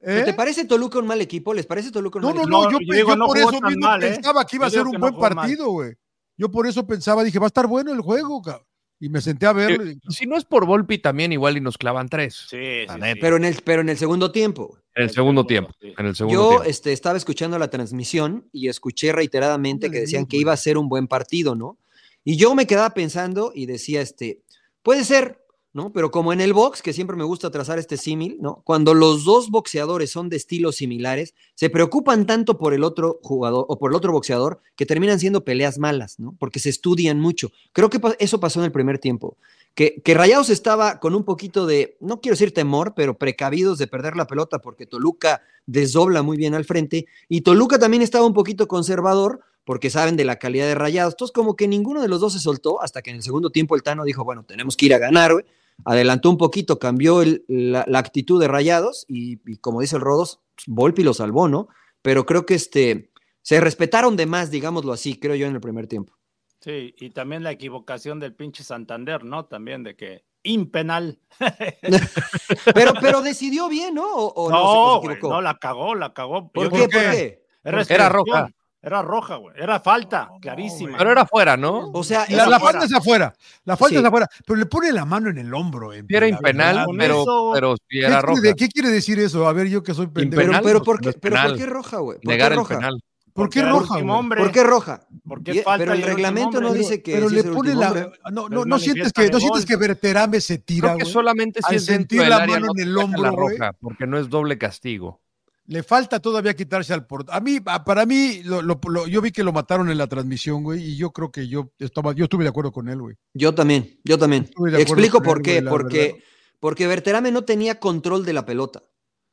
¿Eh? 0.04 0.22
¿Te 0.24 0.34
parece 0.34 0.64
Toluca 0.64 1.00
un 1.00 1.06
mal 1.08 1.20
equipo? 1.20 1.52
¿Les 1.52 1.66
parece 1.66 1.90
Toluca 1.90 2.20
un 2.20 2.22
no, 2.22 2.28
mal 2.28 2.36
no, 2.36 2.42
equipo? 2.42 2.58
No, 2.58 2.70
no, 2.70 2.70
yo, 2.70 2.86
yo, 2.86 2.94
digo, 2.94 3.08
yo 3.08 3.16
no 3.16 3.26
por 3.26 3.38
eso 3.38 3.60
mismo 3.60 3.88
mal, 3.88 4.00
pensaba 4.00 4.42
¿eh? 4.42 4.46
que 4.48 4.56
iba 4.56 4.66
a 4.66 4.70
ser 4.70 4.86
un 4.86 5.00
buen 5.00 5.18
partido, 5.18 5.68
güey. 5.68 5.94
Yo 6.36 6.48
por 6.48 6.66
eso 6.68 6.86
pensaba, 6.86 7.24
dije, 7.24 7.40
va 7.40 7.46
a 7.46 7.48
estar 7.48 7.66
bueno 7.66 7.92
el 7.92 8.00
juego, 8.00 8.42
cabrón. 8.42 8.66
Y 9.00 9.08
me 9.08 9.20
senté 9.20 9.46
a 9.46 9.52
verlo. 9.52 9.84
Eh, 9.84 9.96
si 10.08 10.26
no 10.26 10.36
es 10.36 10.44
por 10.44 10.66
Volpi, 10.66 10.98
también 10.98 11.32
igual 11.32 11.56
y 11.56 11.60
nos 11.60 11.76
clavan 11.76 12.08
tres. 12.08 12.46
Sí, 12.48 12.86
sí, 12.86 12.94
sí. 12.94 13.18
Pero, 13.20 13.36
en 13.36 13.44
el, 13.44 13.60
pero 13.64 13.82
en 13.82 13.88
el 13.88 13.98
segundo 13.98 14.30
tiempo. 14.30 14.78
En 14.94 15.04
el 15.04 15.10
segundo 15.10 15.46
tiempo. 15.46 15.70
Sí. 15.80 15.92
En 15.96 16.06
el 16.06 16.14
segundo 16.14 16.40
Yo 16.40 16.48
tiempo. 16.50 16.64
Este, 16.64 16.92
estaba 16.92 17.16
escuchando 17.16 17.58
la 17.58 17.70
transmisión 17.70 18.48
y 18.52 18.68
escuché 18.68 19.12
reiteradamente 19.12 19.90
que 19.90 20.00
decían 20.00 20.26
que 20.26 20.36
iba 20.36 20.52
a 20.52 20.56
ser 20.56 20.78
un 20.78 20.88
buen 20.88 21.08
partido, 21.08 21.54
¿no? 21.54 21.78
Y 22.24 22.36
yo 22.36 22.54
me 22.54 22.66
quedaba 22.66 22.90
pensando 22.90 23.52
y 23.54 23.66
decía, 23.66 24.00
este, 24.00 24.42
puede 24.82 25.04
ser, 25.04 25.41
¿no? 25.74 25.92
Pero 25.92 26.10
como 26.10 26.32
en 26.32 26.40
el 26.40 26.52
box, 26.52 26.82
que 26.82 26.92
siempre 26.92 27.16
me 27.16 27.24
gusta 27.24 27.50
trazar 27.50 27.78
este 27.78 27.96
símil, 27.96 28.36
¿no? 28.40 28.62
Cuando 28.64 28.92
los 28.94 29.24
dos 29.24 29.50
boxeadores 29.50 30.10
son 30.10 30.28
de 30.28 30.36
estilos 30.36 30.76
similares, 30.76 31.34
se 31.54 31.70
preocupan 31.70 32.26
tanto 32.26 32.58
por 32.58 32.74
el 32.74 32.84
otro 32.84 33.20
jugador 33.22 33.64
o 33.68 33.78
por 33.78 33.90
el 33.90 33.96
otro 33.96 34.12
boxeador 34.12 34.60
que 34.76 34.86
terminan 34.86 35.18
siendo 35.18 35.44
peleas 35.44 35.78
malas, 35.78 36.18
¿no? 36.18 36.36
Porque 36.38 36.58
se 36.58 36.68
estudian 36.68 37.20
mucho. 37.20 37.50
Creo 37.72 37.88
que 37.88 38.00
eso 38.18 38.38
pasó 38.38 38.60
en 38.60 38.66
el 38.66 38.72
primer 38.72 38.98
tiempo. 38.98 39.36
Que, 39.74 40.02
que 40.04 40.12
Rayados 40.12 40.50
estaba 40.50 41.00
con 41.00 41.14
un 41.14 41.24
poquito 41.24 41.64
de, 41.64 41.96
no 42.00 42.20
quiero 42.20 42.34
decir 42.34 42.52
temor, 42.52 42.92
pero 42.94 43.16
precavidos 43.16 43.78
de 43.78 43.86
perder 43.86 44.16
la 44.16 44.26
pelota 44.26 44.58
porque 44.58 44.84
Toluca 44.84 45.40
desdobla 45.64 46.20
muy 46.20 46.36
bien 46.36 46.54
al 46.54 46.66
frente 46.66 47.06
y 47.26 47.40
Toluca 47.40 47.78
también 47.78 48.02
estaba 48.02 48.26
un 48.26 48.34
poquito 48.34 48.68
conservador 48.68 49.40
porque 49.64 49.88
saben 49.88 50.16
de 50.16 50.26
la 50.26 50.36
calidad 50.36 50.66
de 50.66 50.74
Rayados. 50.74 51.14
Entonces, 51.14 51.32
como 51.32 51.56
que 51.56 51.68
ninguno 51.68 52.02
de 52.02 52.08
los 52.08 52.20
dos 52.20 52.34
se 52.34 52.40
soltó 52.40 52.82
hasta 52.82 53.00
que 53.00 53.10
en 53.10 53.16
el 53.16 53.22
segundo 53.22 53.48
tiempo 53.48 53.74
el 53.74 53.82
Tano 53.82 54.04
dijo, 54.04 54.24
bueno, 54.24 54.44
tenemos 54.44 54.76
que 54.76 54.86
ir 54.86 54.94
a 54.94 54.98
ganar, 54.98 55.32
güey 55.32 55.46
adelantó 55.84 56.30
un 56.30 56.38
poquito, 56.38 56.78
cambió 56.78 57.22
el, 57.22 57.44
la, 57.48 57.84
la, 57.86 57.98
actitud 57.98 58.40
de 58.40 58.48
Rayados 58.48 59.04
y, 59.08 59.40
y, 59.50 59.56
como 59.56 59.80
dice 59.80 59.96
el 59.96 60.02
Rodos, 60.02 60.40
Volpi 60.66 61.02
lo 61.02 61.14
salvó, 61.14 61.48
¿no? 61.48 61.68
Pero 62.02 62.26
creo 62.26 62.46
que 62.46 62.54
este, 62.54 63.10
se 63.42 63.60
respetaron 63.60 64.16
de 64.16 64.26
más, 64.26 64.50
digámoslo 64.50 64.92
así, 64.92 65.18
creo 65.18 65.34
yo, 65.34 65.46
en 65.46 65.54
el 65.54 65.60
primer 65.60 65.86
tiempo. 65.86 66.14
Sí, 66.60 66.94
y 66.98 67.10
también 67.10 67.42
la 67.42 67.50
equivocación 67.50 68.20
del 68.20 68.34
pinche 68.34 68.62
Santander, 68.62 69.24
¿no? 69.24 69.46
También 69.46 69.82
de 69.82 69.96
que 69.96 70.24
impenal. 70.44 71.18
pero, 72.74 72.92
pero 73.00 73.22
decidió 73.22 73.68
bien, 73.68 73.94
¿no? 73.94 74.06
¿O, 74.14 74.50
no, 74.50 75.02
no, 75.02 75.28
no, 75.28 75.40
la 75.40 75.58
cagó, 75.58 75.94
la 75.94 76.12
cagó. 76.12 76.50
¿Por, 76.52 76.70
qué? 76.70 76.78
¿Por 76.78 76.88
qué? 76.88 77.42
Era, 77.64 78.08
roja. 78.08 78.52
Era 78.84 79.00
roja, 79.00 79.36
güey. 79.36 79.54
Era 79.56 79.78
falta, 79.78 80.28
clarísima. 80.40 80.98
Pero 80.98 81.12
era 81.12 81.22
afuera, 81.22 81.56
¿no? 81.56 81.90
O 81.92 82.02
sea, 82.02 82.26
la, 82.28 82.58
falta 82.58 82.84
es 82.84 82.92
afuera. 82.92 83.32
La 83.64 83.76
falta 83.76 84.00
es 84.00 84.04
afuera. 84.04 84.28
Pero 84.44 84.58
le 84.58 84.66
pone 84.66 84.90
la 84.90 85.04
mano 85.04 85.30
en 85.30 85.38
el 85.38 85.54
hombro. 85.54 85.92
En 85.92 86.04
era 86.08 86.26
impenal, 86.26 86.86
pero, 86.98 87.24
pero 87.54 87.76
sí 87.88 88.00
era 88.00 88.16
¿Qué, 88.16 88.22
roja. 88.22 88.54
¿Qué 88.54 88.68
quiere 88.68 88.90
decir 88.90 89.20
eso? 89.20 89.46
A 89.46 89.52
ver, 89.52 89.68
yo 89.68 89.84
que 89.84 89.94
soy 89.94 90.08
pendejo. 90.08 90.42
Pero, 90.42 90.62
pero, 90.64 90.82
¿por, 90.82 91.00
qué, 91.00 91.12
pero 91.12 91.36
¿por 91.40 91.56
qué 91.56 91.66
roja, 91.66 91.98
güey? 91.98 92.18
Negar 92.24 92.56
roja? 92.56 92.74
el 92.74 92.80
penal. 92.80 93.00
¿Por 93.32 93.48
qué 93.48 93.62
roja? 93.62 94.00
¿Por 94.04 94.52
qué 94.52 94.62
roja? 94.64 95.06
Porque 95.26 95.62
falta 95.62 95.84
pero 95.84 95.92
el 95.94 96.02
reglamento 96.02 96.60
no 96.60 96.72
dice 96.72 97.02
que. 97.02 97.12
Pero 97.12 97.28
le 97.28 97.44
pone 97.44 97.76
la. 97.76 98.10
No, 98.32 98.48
no, 98.48 98.64
no 98.64 98.78
sientes 98.80 99.12
que, 99.12 99.30
no 99.30 99.38
sientes 99.38 99.64
que 99.64 99.76
Verterame 99.76 100.40
se 100.40 100.58
tira. 100.58 100.94
Creo 100.94 100.98
que 100.98 101.12
solamente 101.12 101.60
si 101.68 101.76
es 101.76 101.84
sentir 101.84 102.26
la 102.26 102.46
mano 102.46 102.66
en 102.76 102.88
el 102.88 102.98
hombro. 102.98 103.22
La 103.22 103.30
roja, 103.30 103.72
porque 103.80 104.08
no 104.08 104.18
es 104.18 104.28
doble 104.28 104.58
castigo. 104.58 105.20
Le 105.66 105.82
falta 105.82 106.20
todavía 106.20 106.54
quitarse 106.54 106.92
al 106.92 107.06
portero. 107.06 107.36
A 107.36 107.40
mí, 107.40 107.60
para 107.60 108.04
mí, 108.04 108.42
lo, 108.44 108.62
lo, 108.62 109.06
yo 109.06 109.20
vi 109.20 109.30
que 109.30 109.44
lo 109.44 109.52
mataron 109.52 109.90
en 109.90 109.98
la 109.98 110.08
transmisión, 110.08 110.64
güey, 110.64 110.82
y 110.82 110.96
yo 110.96 111.12
creo 111.12 111.30
que 111.30 111.46
yo 111.46 111.72
estaba, 111.78 112.12
yo 112.14 112.24
estuve 112.24 112.42
de 112.42 112.50
acuerdo 112.50 112.72
con 112.72 112.88
él, 112.88 113.00
güey. 113.00 113.16
Yo 113.32 113.54
también, 113.54 114.00
yo 114.04 114.18
también. 114.18 114.50
Explico 114.76 115.22
por 115.22 115.40
qué, 115.40 115.62
porque, 115.62 116.22
porque 116.58 116.86
Berterame 116.86 117.30
no 117.30 117.44
tenía 117.44 117.78
control 117.78 118.24
de 118.24 118.32
la 118.32 118.44
pelota. 118.44 118.82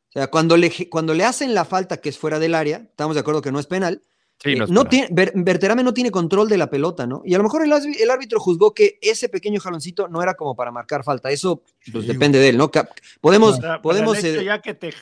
O 0.09 0.11
sea, 0.11 0.27
cuando 0.27 0.57
le, 0.57 0.89
cuando 0.89 1.13
le 1.13 1.23
hacen 1.23 1.53
la 1.53 1.65
falta 1.65 1.97
que 1.97 2.09
es 2.09 2.17
fuera 2.17 2.39
del 2.39 2.55
área, 2.55 2.77
estamos 2.77 3.15
de 3.15 3.21
acuerdo 3.21 3.41
que 3.41 3.51
no 3.51 3.59
es 3.59 3.67
penal. 3.67 4.01
Sí, 4.41 4.55
no, 4.55 4.65
eh, 4.65 4.67
no 4.69 4.85
tiene, 4.85 5.09
Berterame 5.35 5.83
no 5.83 5.93
tiene 5.93 6.11
control 6.11 6.47
de 6.47 6.57
la 6.57 6.69
pelota, 6.69 7.05
¿no? 7.05 7.21
Y 7.25 7.33
a 7.33 7.37
lo 7.37 7.43
mejor 7.43 7.63
el, 7.63 7.73
el, 7.73 8.09
árbitro 8.09 8.39
juzgó 8.39 8.73
que 8.73 8.97
ese 9.01 9.27
pequeño 9.27 9.59
jaloncito 9.59 10.07
no 10.07 10.23
era 10.23 10.35
como 10.35 10.55
para 10.55 10.71
marcar 10.71 11.03
falta. 11.03 11.29
Eso 11.29 11.61
pues, 11.91 12.05
sí, 12.05 12.11
depende 12.11 12.39
de 12.39 12.49
él, 12.49 12.57
¿no? 12.57 12.71
Podemos, 13.19 13.59
pero, 13.59 13.81
podemos. 13.81 14.15
Pero 14.15 14.27
el 14.27 14.35
hecho 14.35 14.45
ya 14.45 14.61
que 14.61 14.73
te 14.73 14.93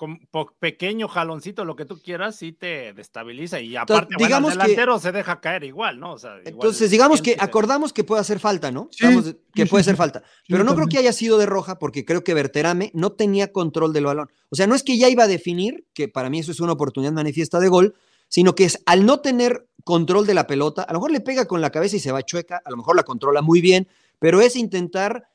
con 0.00 0.18
pequeño 0.58 1.08
jaloncito, 1.08 1.66
lo 1.66 1.76
que 1.76 1.84
tú 1.84 2.00
quieras, 2.00 2.34
sí 2.34 2.52
te 2.52 2.94
destabiliza 2.94 3.60
y 3.60 3.76
aparte, 3.76 4.14
entonces, 4.14 4.16
digamos 4.16 4.48
bueno, 4.48 4.62
el 4.62 4.68
delantero 4.68 4.94
que, 4.94 5.00
se 5.02 5.12
deja 5.12 5.40
caer 5.42 5.64
igual, 5.64 6.00
¿no? 6.00 6.14
O 6.14 6.18
sea, 6.18 6.38
igual 6.38 6.54
entonces, 6.54 6.90
digamos 6.90 7.20
que 7.20 7.36
acordamos 7.38 7.92
que 7.92 8.02
puede 8.02 8.22
hacer 8.22 8.38
falta, 8.38 8.70
¿no? 8.70 8.88
Sí, 8.92 9.04
Estamos, 9.04 9.36
que 9.52 9.64
sí, 9.64 9.68
puede 9.68 9.84
sí, 9.84 9.88
ser 9.88 9.96
falta, 9.96 10.22
pero 10.48 10.64
no 10.64 10.74
creo 10.74 10.86
que 10.86 10.96
haya 10.96 11.12
sido 11.12 11.36
de 11.36 11.44
roja 11.44 11.78
porque 11.78 12.06
creo 12.06 12.24
que 12.24 12.32
Berterame 12.32 12.90
no 12.94 13.12
tenía 13.12 13.52
control 13.52 13.92
del 13.92 14.06
balón. 14.06 14.30
O 14.48 14.56
sea, 14.56 14.66
no 14.66 14.74
es 14.74 14.82
que 14.82 14.96
ya 14.96 15.10
iba 15.10 15.24
a 15.24 15.28
definir, 15.28 15.84
que 15.92 16.08
para 16.08 16.30
mí 16.30 16.38
eso 16.38 16.50
es 16.50 16.60
una 16.60 16.72
oportunidad 16.72 17.12
manifiesta 17.12 17.60
de 17.60 17.68
gol, 17.68 17.94
sino 18.28 18.54
que 18.54 18.64
es 18.64 18.82
al 18.86 19.04
no 19.04 19.20
tener 19.20 19.68
control 19.84 20.26
de 20.26 20.32
la 20.32 20.46
pelota, 20.46 20.80
a 20.82 20.94
lo 20.94 21.00
mejor 21.00 21.10
le 21.10 21.20
pega 21.20 21.44
con 21.44 21.60
la 21.60 21.68
cabeza 21.68 21.96
y 21.96 22.00
se 22.00 22.10
va 22.10 22.22
chueca, 22.22 22.62
a 22.64 22.70
lo 22.70 22.78
mejor 22.78 22.96
la 22.96 23.02
controla 23.02 23.42
muy 23.42 23.60
bien, 23.60 23.86
pero 24.18 24.40
es 24.40 24.56
intentar 24.56 25.26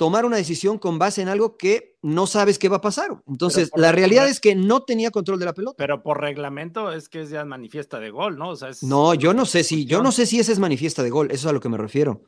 tomar 0.00 0.24
una 0.24 0.38
decisión 0.38 0.78
con 0.78 0.98
base 0.98 1.20
en 1.20 1.28
algo 1.28 1.58
que 1.58 1.98
no 2.00 2.26
sabes 2.26 2.58
qué 2.58 2.70
va 2.70 2.78
a 2.78 2.80
pasar. 2.80 3.20
Entonces, 3.26 3.70
la 3.76 3.92
realidad 3.92 4.30
es 4.30 4.40
que 4.40 4.54
no 4.54 4.82
tenía 4.82 5.10
control 5.10 5.38
de 5.38 5.44
la 5.44 5.52
pelota. 5.52 5.74
Pero 5.76 6.02
por 6.02 6.22
reglamento 6.22 6.90
es 6.90 7.10
que 7.10 7.20
es 7.20 7.28
ya 7.28 7.44
manifiesta 7.44 8.00
de 8.00 8.08
gol, 8.08 8.38
¿no? 8.38 8.48
O 8.48 8.56
sea, 8.56 8.70
es... 8.70 8.82
No, 8.82 9.12
yo 9.12 9.34
no 9.34 9.44
sé 9.44 9.62
si, 9.62 9.84
yo 9.84 10.02
no 10.02 10.10
sé 10.10 10.24
si 10.24 10.40
ese 10.40 10.52
es 10.52 10.58
manifiesta 10.58 11.02
de 11.02 11.10
gol, 11.10 11.26
eso 11.30 11.48
es 11.48 11.50
a 11.50 11.52
lo 11.52 11.60
que 11.60 11.68
me 11.68 11.76
refiero. 11.76 12.22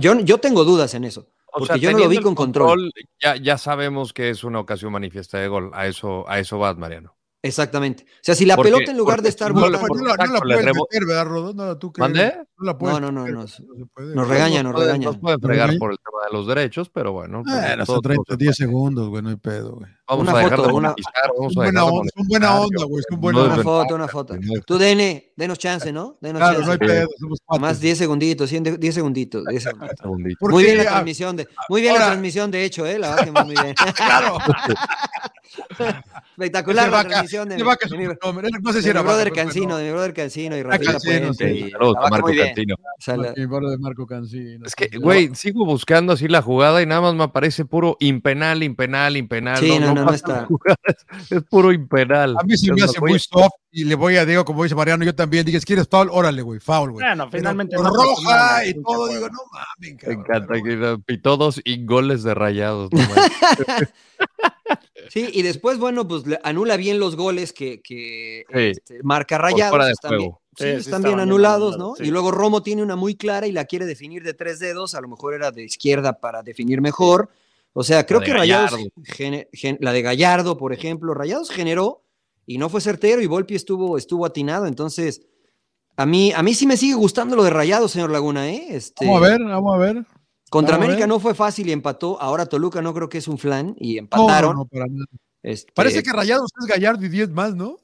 Yo, 0.00 0.18
yo 0.18 0.38
tengo 0.38 0.64
dudas 0.64 0.94
en 0.94 1.04
eso. 1.04 1.28
Porque 1.52 1.62
o 1.62 1.66
sea, 1.66 1.76
yo 1.76 1.92
no 1.92 1.98
lo 1.98 2.08
vi 2.08 2.16
con 2.16 2.34
control. 2.34 2.70
control 2.70 2.92
ya, 3.22 3.36
ya 3.36 3.56
sabemos 3.56 4.12
que 4.12 4.30
es 4.30 4.42
una 4.42 4.58
ocasión 4.58 4.90
manifiesta 4.90 5.38
de 5.38 5.46
gol. 5.46 5.70
A 5.74 5.86
eso, 5.86 6.28
a 6.28 6.40
eso 6.40 6.58
vas, 6.58 6.76
Mariano. 6.76 7.15
Exactamente. 7.46 8.04
O 8.04 8.18
sea, 8.22 8.34
si 8.34 8.44
la 8.44 8.56
Porque- 8.56 8.72
pelota 8.72 8.90
en 8.90 8.96
lugar 8.98 9.22
de 9.22 9.28
estar 9.28 9.52
no 9.54 9.60
botando- 9.60 9.78
No, 9.88 10.04
la- 10.04 10.16
no 10.26 10.32
la 10.34 10.40
puedes 10.40 10.64
meter, 10.64 11.06
¿verdad, 11.06 11.24
Rodón? 11.26 11.56
No, 11.56 11.78
tú 11.78 11.92
que- 11.92 12.00
¿Mande? 12.00 12.32
No, 12.58 12.64
la 12.66 12.78
puedes 12.78 13.00
No, 13.00 13.06
no, 13.06 13.12
no, 13.12 13.20
meter, 13.22 13.34
no, 13.34 13.46
se 13.46 13.62
puede. 13.94 14.14
nos 14.14 14.28
regaña, 14.28 14.62
nos 14.62 14.72
pueden- 14.72 14.86
regaña. 14.88 15.04
nos 15.06 15.18
pueden 15.18 15.40
fregar 15.40 15.76
por 15.78 15.92
el 15.92 15.98
tema 15.98 16.24
de 16.26 16.32
los 16.36 16.46
derechos, 16.46 16.88
pero 16.90 17.12
bueno. 17.12 17.42
pues, 17.44 17.76
todo- 17.86 17.94
son 17.96 18.02
30, 18.02 18.22
todo 18.26 18.34
se 18.34 18.44
10 18.44 18.56
puede. 18.56 18.68
segundos, 18.68 19.08
güey, 19.08 19.22
no 19.22 19.28
hay 19.30 19.36
pedo, 19.36 19.76
güey. 19.76 19.90
Vamos 20.08 20.22
Una 20.28 20.32
a 20.32 20.36
dejar 20.36 20.56
foto, 20.58 20.68
de 20.68 20.74
una- 20.74 20.88
monetizar, 20.90 21.30
vamos 21.36 21.52
a 21.56 21.60
buena 21.60 21.84
onda, 21.84 22.10
son 22.16 22.26
buena 22.28 22.60
onda, 22.60 22.84
güey, 22.84 23.02
son 23.08 23.16
no 23.16 23.20
buena 23.20 23.38
es 23.38 23.44
Una 23.44 23.52
onda. 23.54 23.56
verdad. 23.56 23.82
foto, 23.82 23.94
una 23.96 24.08
foto. 24.08 24.34
Es- 24.34 24.64
Tú, 24.64 24.78
Dene, 24.78 25.32
denos 25.36 25.58
chance, 25.58 25.92
¿no? 25.92 26.16
Denos 26.20 26.38
Claro, 26.40 26.60
no 26.60 26.72
hay 26.72 26.78
chance. 26.78 26.94
pedo, 26.94 27.08
somos 27.18 27.38
cuates. 27.44 27.60
Más 27.62 27.80
10 27.80 27.98
segunditos, 27.98 28.48
100 28.48 28.62
de- 28.62 28.78
10 28.78 28.94
segunditos. 28.94 29.44
10 29.46 29.62
segunditos. 29.64 29.96
segundito. 30.00 30.36
Porque, 30.40 30.54
Muy 30.54 30.64
bien 30.64 30.76
la 30.78 30.84
transmisión, 30.84 31.36
de, 31.36 31.48
muy 31.68 31.80
bien 31.80 31.94
la 31.94 31.98
ahora- 32.00 32.10
transmisión, 32.12 32.50
de 32.52 32.64
hecho, 32.64 32.86
¿eh? 32.86 32.98
La 33.00 33.10
bajemos 33.16 33.44
muy 33.46 33.54
bien. 33.56 33.74
Claro. 33.96 34.38
Espectacular 36.36 36.86
la 36.90 36.96
vaca- 36.96 37.08
transmisión 37.08 37.48
de, 37.48 37.62
vaca 37.62 37.88
mi, 37.90 38.04
nombre, 38.22 38.48
No 38.62 38.70
sé 38.72 38.78
de 38.78 38.82
si 38.82 38.86
mi 38.88 38.90
era 38.90 39.02
brother 39.02 39.30
vaca, 39.30 39.42
Cancino, 39.44 39.68
no. 39.68 39.76
de 39.78 39.84
mi 39.84 39.90
brother 39.90 40.14
Cancino 40.14 40.56
y 40.56 40.62
Rafita 40.62 40.92
Cancino, 40.92 41.20
Puente. 41.20 41.48
sí. 41.54 41.58
y 41.66 41.70
Saludos 41.70 41.94
la 41.94 42.00
a 42.00 42.02
vaca 42.02 42.10
Marco 42.10 42.28
Mi 42.28 43.46
de 43.70 43.78
Marco 43.78 44.06
Cancino. 44.06 44.66
Es 44.66 44.74
que, 44.74 44.88
güey, 44.98 45.34
sigo 45.34 45.64
buscando 45.64 46.12
así 46.12 46.28
la 46.28 46.42
jugada 46.42 46.82
y 46.82 46.86
nada 46.86 47.00
más 47.00 47.14
me 47.14 47.24
aparece 47.24 47.64
puro 47.64 47.96
impenal, 48.00 48.62
impenal, 48.62 49.16
impenal. 49.16 49.56
Sí, 49.58 49.78
no, 49.78 49.94
no, 49.94 50.04
no 50.04 50.12
está. 50.12 50.46
Es 51.30 51.42
puro 51.44 51.72
impenal. 51.72 52.36
A 52.38 52.42
mí 52.44 52.56
se 52.56 52.72
me 52.72 52.82
hace 52.82 53.00
muy 53.00 53.18
soft 53.18 53.52
y 53.70 53.84
le 53.84 53.94
voy 53.94 54.16
a 54.16 54.24
Diego, 54.24 54.44
como 54.44 54.62
dice 54.62 54.74
Mariano, 54.74 55.04
yo 55.04 55.14
también. 55.14 55.44
Dije, 55.44 55.60
¿quieres 55.60 55.88
foul? 55.88 56.08
Órale, 56.10 56.42
güey, 56.42 56.60
foul, 56.60 56.92
güey. 56.92 57.04
Bueno, 57.06 57.28
finalmente 57.30 57.76
no 57.76 57.90
roja 57.90 58.64
y 58.66 58.74
todo, 58.82 59.08
digo, 59.08 59.28
no 59.28 59.38
mames, 59.52 60.06
Me 60.06 60.12
encanta 60.14 60.54
que 60.62 60.98
pitó 61.04 61.36
dos 61.36 61.60
y 61.64 61.84
goles 61.84 62.22
de 62.22 62.34
rayados. 62.34 62.90
Sí, 65.10 65.28
y 65.32 65.42
después, 65.42 65.78
bueno, 65.78 66.08
pues 66.08 66.26
le 66.26 66.40
anula 66.42 66.76
bien 66.76 66.98
los 66.98 67.14
goles 67.16 67.52
que, 67.52 67.80
que 67.80 68.44
Sí. 68.52 68.58
este, 68.58 69.02
marca 69.04 69.38
rayados. 69.38 69.88
están 69.90 70.18
bien, 70.18 70.32
sí, 70.56 70.64
están 70.64 71.02
bien 71.02 71.20
anulados, 71.20 71.78
¿no? 71.78 71.94
Y 72.00 72.10
luego 72.10 72.32
Romo 72.32 72.62
tiene 72.62 72.82
una 72.82 72.96
muy 72.96 73.14
clara 73.14 73.46
y 73.46 73.52
la 73.52 73.66
quiere 73.66 73.86
definir 73.86 74.24
de 74.24 74.34
tres 74.34 74.58
dedos, 74.58 74.94
a 74.96 75.00
lo 75.00 75.06
mejor 75.08 75.34
era 75.34 75.52
de 75.52 75.62
izquierda 75.64 76.18
para 76.18 76.42
definir 76.42 76.80
mejor. 76.80 77.28
O 77.72 77.84
sea, 77.84 78.04
creo 78.06 78.20
que 78.20 78.32
Rayados, 78.32 78.74
gen- 79.04 79.78
la 79.80 79.92
de 79.92 80.02
Gallardo, 80.02 80.56
por 80.56 80.72
ejemplo, 80.72 81.14
Rayados 81.14 81.50
generó 81.50 82.02
y 82.46 82.58
no 82.58 82.68
fue 82.68 82.80
certero 82.80 83.20
y 83.22 83.26
Volpi 83.26 83.54
estuvo, 83.54 83.96
estuvo 83.98 84.26
atinado. 84.26 84.66
Entonces, 84.66 85.22
a 85.96 86.04
mí, 86.06 86.32
a 86.32 86.42
mí 86.42 86.52
sí 86.54 86.66
me 86.66 86.76
sigue 86.76 86.94
gustando 86.94 87.36
lo 87.36 87.44
de 87.44 87.50
Rayados, 87.50 87.92
señor 87.92 88.10
Laguna, 88.10 88.48
¿eh? 88.50 88.66
Este, 88.70 89.06
Vamos 89.06 89.22
a 89.22 89.28
ver, 89.28 89.40
vamos 89.44 89.74
a 89.74 89.78
ver. 89.78 90.04
Contra 90.50 90.76
vamos 90.76 90.86
América 90.86 91.06
no 91.06 91.18
fue 91.20 91.34
fácil 91.34 91.68
y 91.68 91.72
empató. 91.72 92.20
Ahora 92.20 92.46
Toluca 92.46 92.80
no 92.82 92.94
creo 92.94 93.08
que 93.08 93.18
es 93.18 93.28
un 93.28 93.38
flan 93.38 93.74
y 93.78 93.98
empataron. 93.98 94.52
no, 94.52 94.62
no, 94.62 94.64
para 94.66 94.86
nada. 94.86 95.06
Este, 95.42 95.72
Parece 95.72 96.02
que 96.02 96.12
Rayados 96.12 96.50
es 96.60 96.66
Gallardo 96.66 97.04
y 97.04 97.08
10 97.08 97.30
más, 97.30 97.54
¿no? 97.54 97.76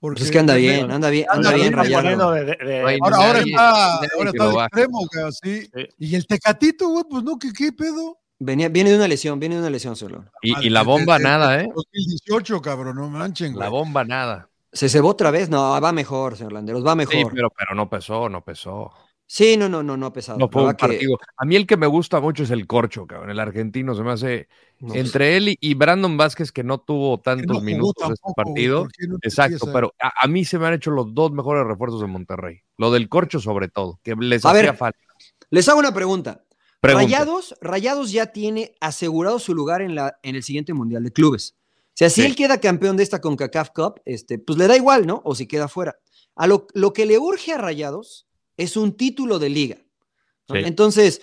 Porque 0.00 0.18
pues 0.18 0.26
es 0.26 0.32
que 0.32 0.38
anda 0.38 0.54
bien, 0.54 0.90
anda 0.90 1.08
bien, 1.08 1.24
anda, 1.30 1.48
Anda 1.50 1.54
bien 1.62 1.72
Rayado. 1.72 2.30
de- 2.32 2.44
de- 2.44 2.56
de- 2.56 2.98
Ahora, 3.00 3.38
está, 3.40 3.94
ahora 4.16 4.30
está 4.30 4.44
baje. 4.46 4.66
extremo, 4.66 4.98
güey, 5.12 5.24
así. 5.26 5.62
Sí. 5.74 5.88
Y 5.98 6.14
el 6.14 6.26
Tecatito, 6.26 6.88
güey, 6.88 7.04
pues 7.08 7.22
no, 7.24 7.38
¿qué, 7.38 7.52
qué 7.56 7.72
pedo? 7.72 8.18
Venía, 8.38 8.68
viene 8.68 8.90
de 8.90 8.96
una 8.96 9.08
lesión, 9.08 9.40
viene 9.40 9.54
de 9.54 9.62
una 9.62 9.70
lesión 9.70 9.96
solo. 9.96 10.24
Y, 10.42 10.66
y 10.66 10.68
la 10.70 10.82
bomba 10.82 11.18
nada, 11.18 11.58
¿eh? 11.62 11.70
2018, 11.74 12.60
cabrón, 12.60 12.96
no 12.96 13.08
manchen, 13.08 13.52
La 13.58 13.68
güey. 13.68 13.70
bomba 13.82 14.04
nada. 14.04 14.50
¿Se 14.72 14.88
cebó 14.90 15.08
otra 15.10 15.30
vez? 15.30 15.48
No, 15.48 15.80
va 15.80 15.92
mejor, 15.92 16.36
señor 16.36 16.52
Landeros, 16.52 16.84
va 16.84 16.94
mejor. 16.94 17.14
Sí, 17.14 17.20
Sí, 17.22 17.26
pero, 17.32 17.48
pero 17.56 17.74
no 17.74 17.88
pesó, 17.88 18.28
no 18.28 18.44
pesó. 18.44 18.92
No, 19.58 19.68
no, 19.68 19.82
no, 19.82 19.96
no 19.96 20.06
ha 20.06 20.12
pesado. 20.12 20.38
No 20.38 20.48
fue 20.48 20.62
un 20.64 20.70
que- 20.72 20.86
partido. 20.86 21.18
A 21.36 21.44
mí 21.44 21.56
el 21.56 21.66
que 21.66 21.76
me 21.76 21.86
gusta 21.86 22.20
mucho 22.20 22.42
es 22.42 22.50
el 22.50 22.66
corcho, 22.66 23.06
cabrón. 23.06 23.30
El 23.30 23.40
argentino 23.40 23.94
se 23.94 24.02
me 24.02 24.12
hace. 24.12 24.48
no, 24.80 24.88
pues, 24.88 25.00
Entre 25.00 25.36
él 25.36 25.56
y, 25.60 25.74
Brandon 25.74 26.16
Vázquez, 26.16 26.52
que 26.52 26.62
no 26.62 26.78
tuvo 26.78 27.18
tantos 27.20 27.56
no 27.58 27.62
minutos 27.62 27.94
este 28.10 28.14
tampoco, 28.22 28.34
güey, 28.34 28.44
partido. 28.44 28.82
¿por 28.82 28.92
qué 28.92 29.06
no 29.08 29.18
te 29.18 29.28
Exacto, 29.28 29.72
pero 29.72 29.94
a, 30.00 30.12
a 30.22 30.28
mí 30.28 30.44
se 30.44 30.58
me 30.58 30.66
han 30.66 30.74
hecho 30.74 30.90
los 30.90 31.14
dos 31.14 31.32
mejores 31.32 31.66
refuerzos 31.66 32.00
de 32.00 32.06
Monterrey. 32.06 32.60
Lo 32.76 32.90
del 32.90 33.08
corcho, 33.08 33.40
sobre 33.40 33.68
todo, 33.68 33.98
que 34.02 34.14
les 34.14 34.44
A 34.44 34.50
hacía 34.50 34.62
ver, 34.62 34.76
falta. 34.76 34.98
Les 35.50 35.68
hago 35.68 35.78
una 35.78 35.94
pregunta. 35.94 36.44
Pregunta. 36.80 37.04
Rayados, 37.06 37.54
Rayados 37.62 38.12
ya 38.12 38.26
tiene 38.26 38.74
asegurado 38.80 39.38
su 39.38 39.54
lugar 39.54 39.80
en, 39.80 39.94
la, 39.94 40.18
en 40.22 40.36
el 40.36 40.42
siguiente 40.42 40.74
Mundial 40.74 41.02
de 41.02 41.12
Clubes. 41.12 41.54
O 41.56 41.96
sea, 41.96 42.10
si 42.10 42.20
Sí. 42.20 42.26
él 42.26 42.36
queda 42.36 42.58
campeón 42.60 42.96
de 42.98 43.04
esta 43.04 43.20
CONCACAF 43.22 43.70
Cup, 43.70 44.00
este, 44.04 44.38
pues 44.38 44.58
le 44.58 44.66
da 44.66 44.76
igual, 44.76 45.06
¿no? 45.06 45.22
O 45.24 45.34
si 45.34 45.46
queda 45.46 45.68
fuera. 45.68 45.96
A 46.36 46.46
lo, 46.46 46.66
lo 46.74 46.92
que 46.92 47.06
le 47.06 47.18
urge 47.18 47.52
a 47.52 47.58
Rayados 47.58 48.26
es 48.56 48.76
un 48.76 48.96
título 48.96 49.38
de 49.38 49.48
liga. 49.48 49.76
Entonces, 50.48 51.22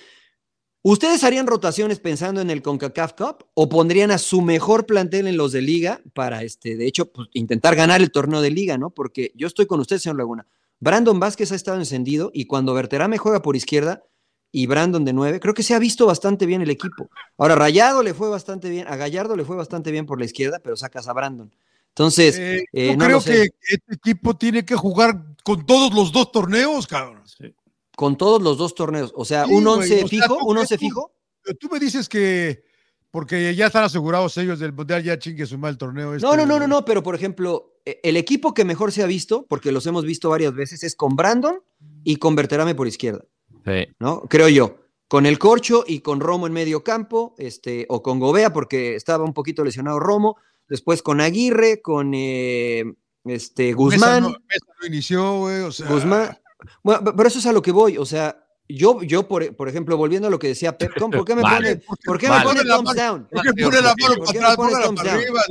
¿ustedes 0.81 1.23
harían 1.23 1.47
rotaciones 1.47 1.99
pensando 1.99 2.41
en 2.41 2.49
el 2.49 2.61
CONCACAF 2.61 3.13
Cup 3.13 3.45
o 3.53 3.69
pondrían 3.69 4.11
a 4.11 4.17
su 4.17 4.41
mejor 4.41 4.85
plantel 4.85 5.27
en 5.27 5.37
los 5.37 5.51
de 5.51 5.61
liga 5.61 6.01
para, 6.13 6.43
este, 6.43 6.75
de 6.75 6.87
hecho, 6.87 7.11
pues, 7.11 7.29
intentar 7.33 7.75
ganar 7.75 8.01
el 8.01 8.11
torneo 8.11 8.41
de 8.41 8.51
liga, 8.51 8.77
¿no? 8.77 8.89
Porque 8.89 9.31
yo 9.35 9.47
estoy 9.47 9.67
con 9.67 9.79
usted, 9.79 9.99
señor 9.99 10.17
Laguna. 10.17 10.47
Brandon 10.79 11.19
Vázquez 11.19 11.51
ha 11.51 11.55
estado 11.55 11.77
encendido 11.77 12.31
y 12.33 12.45
cuando 12.45 12.73
Berterame 12.73 13.19
juega 13.19 13.43
por 13.43 13.55
izquierda 13.55 14.03
y 14.51 14.65
Brandon 14.65 15.05
de 15.05 15.13
nueve, 15.13 15.39
creo 15.39 15.53
que 15.53 15.63
se 15.63 15.75
ha 15.75 15.79
visto 15.79 16.07
bastante 16.07 16.45
bien 16.45 16.61
el 16.61 16.71
equipo. 16.71 17.09
Ahora, 17.37 17.55
Rayado 17.55 18.01
le 18.03 18.15
fue 18.15 18.29
bastante 18.29 18.69
bien, 18.69 18.87
a 18.87 18.95
Gallardo 18.95 19.35
le 19.35 19.45
fue 19.45 19.55
bastante 19.55 19.91
bien 19.91 20.07
por 20.07 20.19
la 20.19 20.25
izquierda, 20.25 20.59
pero 20.61 20.75
sacas 20.75 21.07
a 21.07 21.13
Brandon. 21.13 21.53
Entonces, 21.95 22.37
Eh, 22.37 22.65
eh, 22.73 22.87
yo 22.87 22.93
no 22.97 23.05
creo 23.05 23.17
lo 23.17 23.21
sé. 23.21 23.31
que 23.31 23.75
este 23.75 23.95
equipo 23.95 24.35
tiene 24.35 24.63
que 24.65 24.75
jugar 24.75 25.23
con 25.43 25.65
todos 25.65 25.93
los 25.93 26.11
dos 26.11 26.31
torneos, 26.31 26.87
cabrón. 26.87 27.21
Sí. 27.25 27.53
con 27.97 28.17
todos 28.17 28.41
los 28.41 28.57
dos 28.57 28.73
torneos, 28.73 29.11
o 29.15 29.25
sea, 29.25 29.45
Sí, 29.45 29.51
un 29.53 29.63
güey, 29.65 29.75
11 29.81 29.95
o 29.95 29.97
sea, 29.99 30.07
fijo, 30.07 30.27
tú 30.39 30.45
un 30.47 30.53
crees 30.55 30.61
11 30.71 30.75
tú- 30.77 30.79
fijo. 30.79 31.11
Pero 31.43 31.57
Tú 31.59 31.69
me 31.71 31.79
dices 31.79 32.09
que 32.09 32.63
porque 33.11 33.53
ya 33.53 33.67
están 33.67 33.83
asegurados 33.83 34.35
ellos 34.37 34.57
del 34.59 34.73
mundial, 34.73 35.03
ya 35.03 35.19
chingue 35.19 35.45
su 35.45 35.57
mal 35.59 35.77
torneo. 35.77 36.15
Este, 36.15 36.25
No, 36.25 36.35
no, 36.35 36.45
no, 36.45 36.57
no, 36.57 36.67
no, 36.67 36.85
pero 36.85 37.03
por 37.03 37.13
ejemplo, 37.13 37.73
eh, 37.85 37.99
el 38.03 38.15
equipo 38.17 38.53
que 38.55 38.63
mejor 38.65 38.91
se 38.91 39.03
ha 39.03 39.05
visto, 39.05 39.45
porque 39.49 39.71
los 39.71 39.85
hemos 39.85 40.03
visto 40.05 40.29
varias 40.29 40.55
veces, 40.55 40.81
es 40.83 40.95
con 40.95 41.15
Brandon, 41.15 41.61
y 42.03 42.15
con 42.15 42.35
Berterame 42.35 42.73
por 42.73 42.87
izquierda, 42.87 43.23
Sí. 43.65 43.87
¿no? 43.99 44.21
Creo 44.21 44.47
yo. 44.49 44.77
Con 45.07 45.25
el 45.27 45.37
Corcho 45.37 45.83
y 45.85 45.99
con 45.99 46.21
Romo 46.21 46.47
en 46.47 46.53
medio 46.53 46.83
campo, 46.83 47.35
este, 47.37 47.85
o 47.89 48.01
con 48.01 48.19
Gobea, 48.19 48.51
porque 48.53 48.95
estaba 48.95 49.25
un 49.25 49.33
poquito 49.33 49.63
lesionado 49.63 49.99
Romo. 49.99 50.37
Después 50.71 51.01
con 51.03 51.19
Aguirre, 51.19 51.81
con 51.81 52.13
eh, 52.15 52.85
este, 53.25 53.73
Guzmán. 53.73 53.99
Mesa 53.99 54.19
no, 54.21 54.29
Mesa 54.29 54.65
no 54.79 54.87
inició, 54.87 55.37
güey. 55.39 55.59
O 55.63 55.71
sea, 55.73 55.85
Guzmán. 55.89 56.37
Bueno, 56.81 57.03
pe- 57.03 57.11
pero 57.17 57.27
eso 57.27 57.39
es 57.39 57.45
a 57.45 57.51
lo 57.51 57.61
que 57.61 57.73
voy. 57.73 57.97
O 57.97 58.05
sea, 58.05 58.37
yo, 58.69 59.01
yo 59.03 59.27
por, 59.27 59.53
por 59.57 59.67
ejemplo, 59.67 59.97
volviendo 59.97 60.29
a 60.29 60.31
lo 60.31 60.39
que 60.39 60.47
decía 60.47 60.77
Pep, 60.77 60.91
Tom, 60.97 61.11
¿por 61.11 61.25
qué 61.25 61.35
me 61.35 61.41
Vale. 61.41 61.75
pone, 61.75 61.97
¿por 62.05 62.17
qué 62.17 62.29
Vale. 62.29 62.39
me 62.39 62.45
pone 62.45 62.59
Pone 62.61 62.69
la 62.69 62.75
thumbs 62.77 62.95
down? 62.95 63.27
¿Por 63.29 63.41
qué 63.41 63.63
pone 63.63 63.81
la 63.81 63.93
mano 63.99 64.15
¿Por 64.15 64.25
para 64.25 64.39
atrás? 64.39 64.55
pones 64.55 64.55
Póngala 64.71 64.85
thumbs 64.85 65.01
para 65.01 65.13
arriba. 65.13 65.41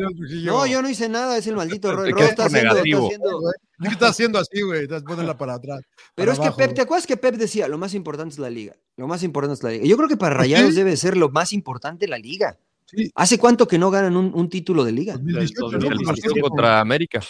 No, 0.47 0.67
yo 0.67 0.81
no 0.81 0.89
hice 0.89 1.09
nada, 1.11 1.37
es 1.37 1.47
el 1.47 1.57
maldito 1.57 1.95
Roy. 1.95 2.13
Roy 2.13 2.23
está 2.23 2.37
por 2.37 2.47
haciendo, 2.47 2.69
está 2.71 2.75
negativo. 2.83 3.07
haciendo- 3.07 3.41
¿Qué 3.83 3.89
estás 3.89 4.11
haciendo 4.11 4.39
así, 4.39 4.63
güey? 4.63 4.83
Estás 4.85 5.03
poniéndola 5.03 5.37
para 5.37 5.55
atrás. 5.55 5.81
Pero 6.15 6.15
para 6.15 6.33
es 6.33 6.39
que 6.39 6.47
abajo, 6.47 6.57
Pep, 6.57 6.67
güey. 6.69 6.75
¿te 6.77 6.81
acuerdas 6.83 7.07
que 7.07 7.17
Pep 7.19 7.35
decía? 7.37 7.69
Lo 7.69 7.77
más 7.77 7.93
importante 7.93 8.33
es 8.33 8.39
la 8.39 8.49
liga. 8.51 8.75
Lo 8.97 9.07
más 9.07 9.23
importante 9.23 9.55
es 9.59 9.63
la 9.63 9.71
liga. 9.71 9.85
Yo 9.85 9.97
creo 9.99 10.09
que 10.09 10.17
para 10.17 10.35
¿Ah, 10.35 10.39
Rayados 10.39 10.71
sí? 10.71 10.77
debe 10.77 10.97
ser 10.97 11.17
lo 11.19 11.29
más 11.29 11.53
importante 11.53 12.09
la 12.09 12.17
liga. 12.19 12.59
Sí. 12.91 13.11
¿Hace 13.15 13.39
cuánto 13.39 13.69
que 13.69 13.79
no 13.79 13.91
ganan 13.91 14.17
un, 14.17 14.33
un 14.35 14.49
título 14.49 14.85
de 14.85 14.93
liga? 14.93 15.13
2018, 15.15 15.79
Del 15.79 15.81
¿no? 16.01 16.11
El 16.35 16.41
contra 16.43 16.81
América. 16.81 17.21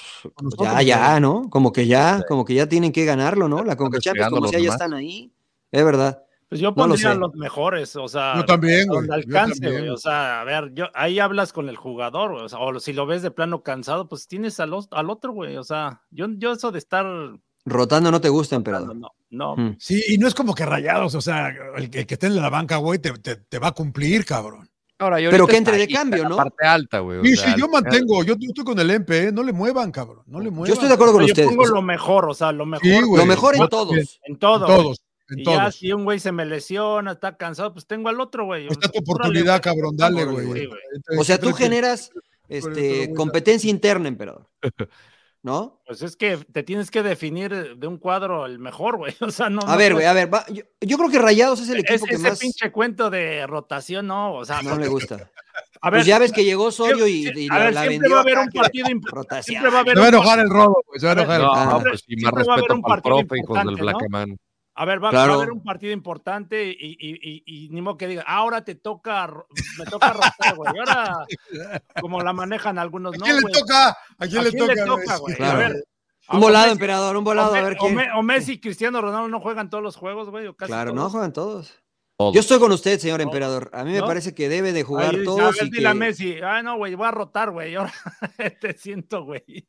Ya, 0.59 0.83
ya, 0.83 1.21
¿no? 1.21 1.51
Como 1.51 1.73
que 1.73 1.87
ya, 1.87 2.23
como 2.29 2.45
que 2.45 2.55
ya 2.55 2.67
tienen 2.69 2.93
que 2.93 3.05
ganarlo, 3.05 3.49
¿no? 3.49 3.63
La 3.65 3.77
Conca 3.77 3.99
Champions, 3.99 4.31
despegando 4.31 4.37
como 4.37 4.49
sea, 4.49 4.59
ya 4.59 4.63
demás. 4.65 4.75
están 4.81 4.95
ahí. 4.95 5.33
Es 5.71 5.85
verdad. 5.85 6.23
Pues 6.49 6.61
yo 6.61 6.71
No 6.71 6.83
lo 6.87 6.89
pondría 6.89 7.15
los 7.15 7.35
mejores, 7.35 7.95
o 7.95 8.09
sea, 8.09 8.35
Yo 8.37 8.45
también, 8.45 8.89
güey. 8.89 9.07
donde 9.07 9.09
yo 9.09 9.15
alcance, 9.15 9.61
también. 9.61 9.83
güey. 9.83 9.89
O 9.91 9.97
sea, 9.97 10.41
a 10.41 10.45
ver, 10.45 10.73
yo, 10.75 10.87
ahí 10.95 11.21
hablas 11.21 11.53
con 11.53 11.69
el 11.69 11.77
jugador, 11.77 12.33
güey, 12.33 12.45
o, 12.45 12.49
sea, 12.49 12.59
o 12.59 12.81
si 12.81 12.93
lo 12.93 13.07
ves 13.07 13.23
de 13.23 13.31
plano 13.31 13.63
cansado, 13.63 14.09
pues 14.09 14.27
tienes 14.27 14.59
al, 14.59 14.73
al 14.91 15.11
otro, 15.11 15.33
güey. 15.33 15.57
O 15.59 15.63
sea, 15.63 16.01
yo, 16.11 16.27
yo 16.39 16.53
eso 16.53 16.73
de 16.73 16.79
estar. 16.81 17.07
Rotando 17.67 18.11
no 18.11 18.21
te 18.21 18.31
gusta, 18.31 18.57
emperador. 18.57 18.97
no, 18.97 19.11
no. 19.31 19.55
Mm. 19.57 19.77
Sí, 19.79 20.03
y 20.09 20.19
no 20.19 20.27
es 20.27 20.35
como 20.35 20.55
que 20.55 20.67
rayados, 20.67 21.15
o 21.15 21.21
sea, 21.21 21.53
el, 21.77 21.89
que- 21.91 22.01
el 22.01 22.07
que 22.07 22.15
esté 22.15 22.27
en 22.27 22.35
la 22.37 22.49
banca, 22.51 22.79
güey, 22.79 22.99
te, 22.99 23.13
te- 23.13 23.37
te 23.37 23.59
va 23.61 23.69
a 23.69 23.73
cumplir, 23.73 24.25
cabrón. 24.25 24.69
Ahora, 25.01 25.17
Pero 25.31 25.47
que 25.47 25.57
entre 25.57 25.79
de 25.79 25.89
cambio, 25.89 26.29
¿no? 26.29 26.37
Parte 26.37 26.67
alta, 26.67 26.99
güey. 27.01 27.19
o 27.19 27.25
Sí, 27.25 27.35
sea, 27.37 27.55
sí, 27.55 27.61
yo 27.61 27.69
mantengo, 27.69 28.23
yo, 28.23 28.35
yo 28.39 28.49
estoy 28.49 28.65
con 28.65 28.79
el 28.79 28.91
MP, 28.91 29.29
¿eh? 29.29 29.33
no 29.33 29.43
le 29.43 29.53
muevan, 29.53 29.91
cabrón, 29.91 30.23
no 30.27 30.41
le 30.41 30.51
muevan. 30.51 30.69
Yo 30.69 30.75
estoy 30.75 30.89
de 30.89 30.95
acuerdo 30.95 31.15
con 31.15 31.21
Pero 31.23 31.29
yo 31.29 31.33
ustedes. 31.33 31.49
pongo 31.49 31.65
lo 31.67 31.81
mejor, 31.83 32.29
o 32.29 32.35
sea, 32.35 32.53
lo 32.53 32.67
mejor. 32.67 32.87
Sí, 32.87 33.01
lo 33.17 33.25
mejor 33.27 33.57
en 33.57 33.69
todos. 33.69 34.21
En 34.25 34.37
todo. 34.39 34.67
En 34.67 34.77
todos, 34.77 35.01
en 35.31 35.39
Y 35.41 35.45
ya 35.45 35.59
todos. 35.61 35.75
si 35.75 35.93
un 35.93 36.05
güey 36.05 36.21
se 36.21 36.33
me 36.33 36.45
lesiona, 36.45 37.13
está 37.13 37.37
cansado, 37.37 37.73
pues 37.73 37.87
tengo 37.87 38.11
al 38.11 38.21
otro, 38.21 38.45
güey. 38.45 38.67
Está 38.69 38.89
tu 38.91 38.99
oportunidad, 39.01 39.63
cabrón, 39.63 39.97
dale, 39.97 40.25
güey. 40.27 40.53
sí. 40.53 40.69
O 41.19 41.25
sea, 41.25 41.39
tú 41.39 41.53
generas 41.55 42.11
este, 42.49 43.13
competencia 43.15 43.71
interna, 43.71 44.07
emperador. 44.09 44.47
¿No? 45.43 45.81
Pues 45.87 46.03
es 46.03 46.17
que 46.17 46.37
te 46.37 46.63
tienes 46.63 46.91
que 46.91 47.03
definir 47.03 47.79
de 47.79 47.87
un 47.87 47.97
cuadro 47.97 48.45
el 48.45 48.59
mejor, 48.59 48.99
güey. 48.99 49.15
O 49.21 49.31
sea, 49.31 49.49
no. 49.49 49.63
A 49.63 49.73
no 49.73 49.77
ver, 49.79 49.93
puedes- 49.93 49.95
güey, 49.95 50.07
a 50.07 50.13
ver. 50.13 50.33
va- 50.35 50.45
yo, 50.51 50.63
yo 50.83 50.99
creo 50.99 51.09
que 51.11 51.19
Rayados 51.19 51.61
es 51.61 51.71
el 51.71 51.79
Es, 51.79 51.85
equipo 51.85 52.07
que 52.07 52.15
ese 52.17 52.29
más 52.29 52.39
pinche 52.39 52.71
cuento 52.71 53.09
de 53.09 53.47
rotación, 53.47 54.07
no, 54.07 54.35
o 54.35 54.45
sea, 54.45 54.61
no 54.61 54.77
le 54.77 54.89
gusta. 54.89 55.31
a 55.81 55.89
ver, 55.91 56.01
Pues 56.01 56.07
ya 56.07 56.19
ves 56.19 56.33
que 56.33 56.45
llegó 56.45 56.65
Osorio 56.65 57.07
y, 57.07 57.27
y 57.35 57.49
a 57.51 57.55
la, 57.59 57.65
ver, 57.65 57.75
la 57.75 57.81
siempre 57.83 57.99
vendió 58.01 58.11
va 58.11 58.19
a 58.19 58.23
haber 58.23 58.39
un 58.39 58.49
partido 58.51 58.91
importante. 58.91 59.45
Siempre 59.45 59.71
va 59.71 59.79
a 59.79 59.81
haber 59.81 59.95
Se 59.95 60.01
va 60.01 60.07
a 60.07 60.09
enojar 60.11 60.39
el 60.41 60.51
robo, 60.51 60.83
güey, 60.87 61.01
se 61.01 61.07
va 61.07 61.13
a 61.13 61.15
enojar. 61.15 61.41
No, 61.41 61.53
Ah. 61.55 61.65
no, 61.65 61.71
Siempre- 61.71 61.91
pues 61.93 62.01
sí, 62.07 62.17
más 62.17 62.21
siempre 62.21 62.45
va 62.45 62.53
a 62.53 62.55
haber 62.55 62.61
respeto 62.61 62.75
un 62.75 62.83
para 62.83 62.95
el 62.97 63.03
partido 63.03 63.27
profe, 63.27 63.41
hijos 63.41 63.57
del 63.57 63.65
¿no? 63.67 64.37
A 64.81 64.85
ver, 64.87 65.03
va, 65.05 65.11
a 65.11 65.25
haber 65.25 65.51
un 65.51 65.63
partido 65.63 65.93
importante 65.93 66.65
y, 66.69 66.71
y, 66.73 66.97
y, 67.21 67.43
y 67.67 67.69
ni 67.69 67.83
modo 67.83 67.99
que 67.99 68.07
diga, 68.09 68.23
ahora 68.27 68.65
te 68.65 68.75
toca, 68.77 69.31
me 69.79 69.85
toca 69.85 70.13
rotar, 70.15 70.57
güey. 70.57 70.73
Ahora, 70.79 71.27
como 72.01 72.23
la 72.23 72.33
manejan 72.33 72.79
algunos, 72.79 73.15
¿A 73.15 73.19
no, 73.19 73.25
quién 73.25 73.37
le 73.37 73.53
toca? 73.53 73.89
¿A 73.91 74.27
quién 74.27 74.39
¿A 74.39 74.43
le 74.45 74.51
quién 74.51 74.67
le 74.69 74.77
toca? 74.77 74.87
toca, 74.87 75.17
güey? 75.19 75.35
Claro. 75.37 75.53
A 75.53 75.59
ver. 75.69 75.85
Un 76.33 76.41
volado, 76.41 76.67
Messi- 76.69 76.73
emperador, 76.73 77.17
un 77.17 77.25
volado, 77.25 77.53
o 77.53 77.55
a 77.57 77.61
ver 77.61 77.73
o 77.75 77.77
quién. 77.77 77.95
Me- 77.95 78.13
o 78.13 78.23
Messi 78.23 78.53
y 78.53 78.61
Cristiano 78.61 79.01
Ronaldo 79.03 79.29
no 79.29 79.41
juegan 79.41 79.69
todos 79.69 79.83
los 79.85 79.97
juegos, 79.97 80.31
güey. 80.31 80.47
o 80.47 80.55
casi 80.57 80.71
Claro, 80.73 80.93
no 80.95 81.11
juegan 81.11 81.33
todos. 81.33 81.75
Todos. 82.17 82.35
Yo 82.35 82.41
estoy 82.41 82.59
con 82.59 82.71
usted, 82.73 82.99
señor 82.99 83.19
No. 83.19 83.25
emperador. 83.25 83.71
A 83.75 83.83
mí 83.85 83.93
me 83.93 83.99
¿No? 84.01 84.07
parece 84.07 84.35
que 84.35 84.49
debe 84.49 84.73
de 84.73 84.83
jugar 84.83 85.15
todos. 85.25 85.41
a 85.41 85.51
ver, 85.51 85.67
y 85.67 85.71
dile 85.71 85.89
a 85.89 85.93
que- 85.93 85.99
Messi, 85.99 86.37
ah, 86.43 86.63
no, 86.63 86.77
güey, 86.77 86.95
voy 86.95 87.07
a 87.07 87.11
rotar, 87.11 87.51
güey. 87.51 87.75
Ahora 87.75 87.93
te 88.61 88.73
siento, 88.79 89.25
güey. 89.25 89.67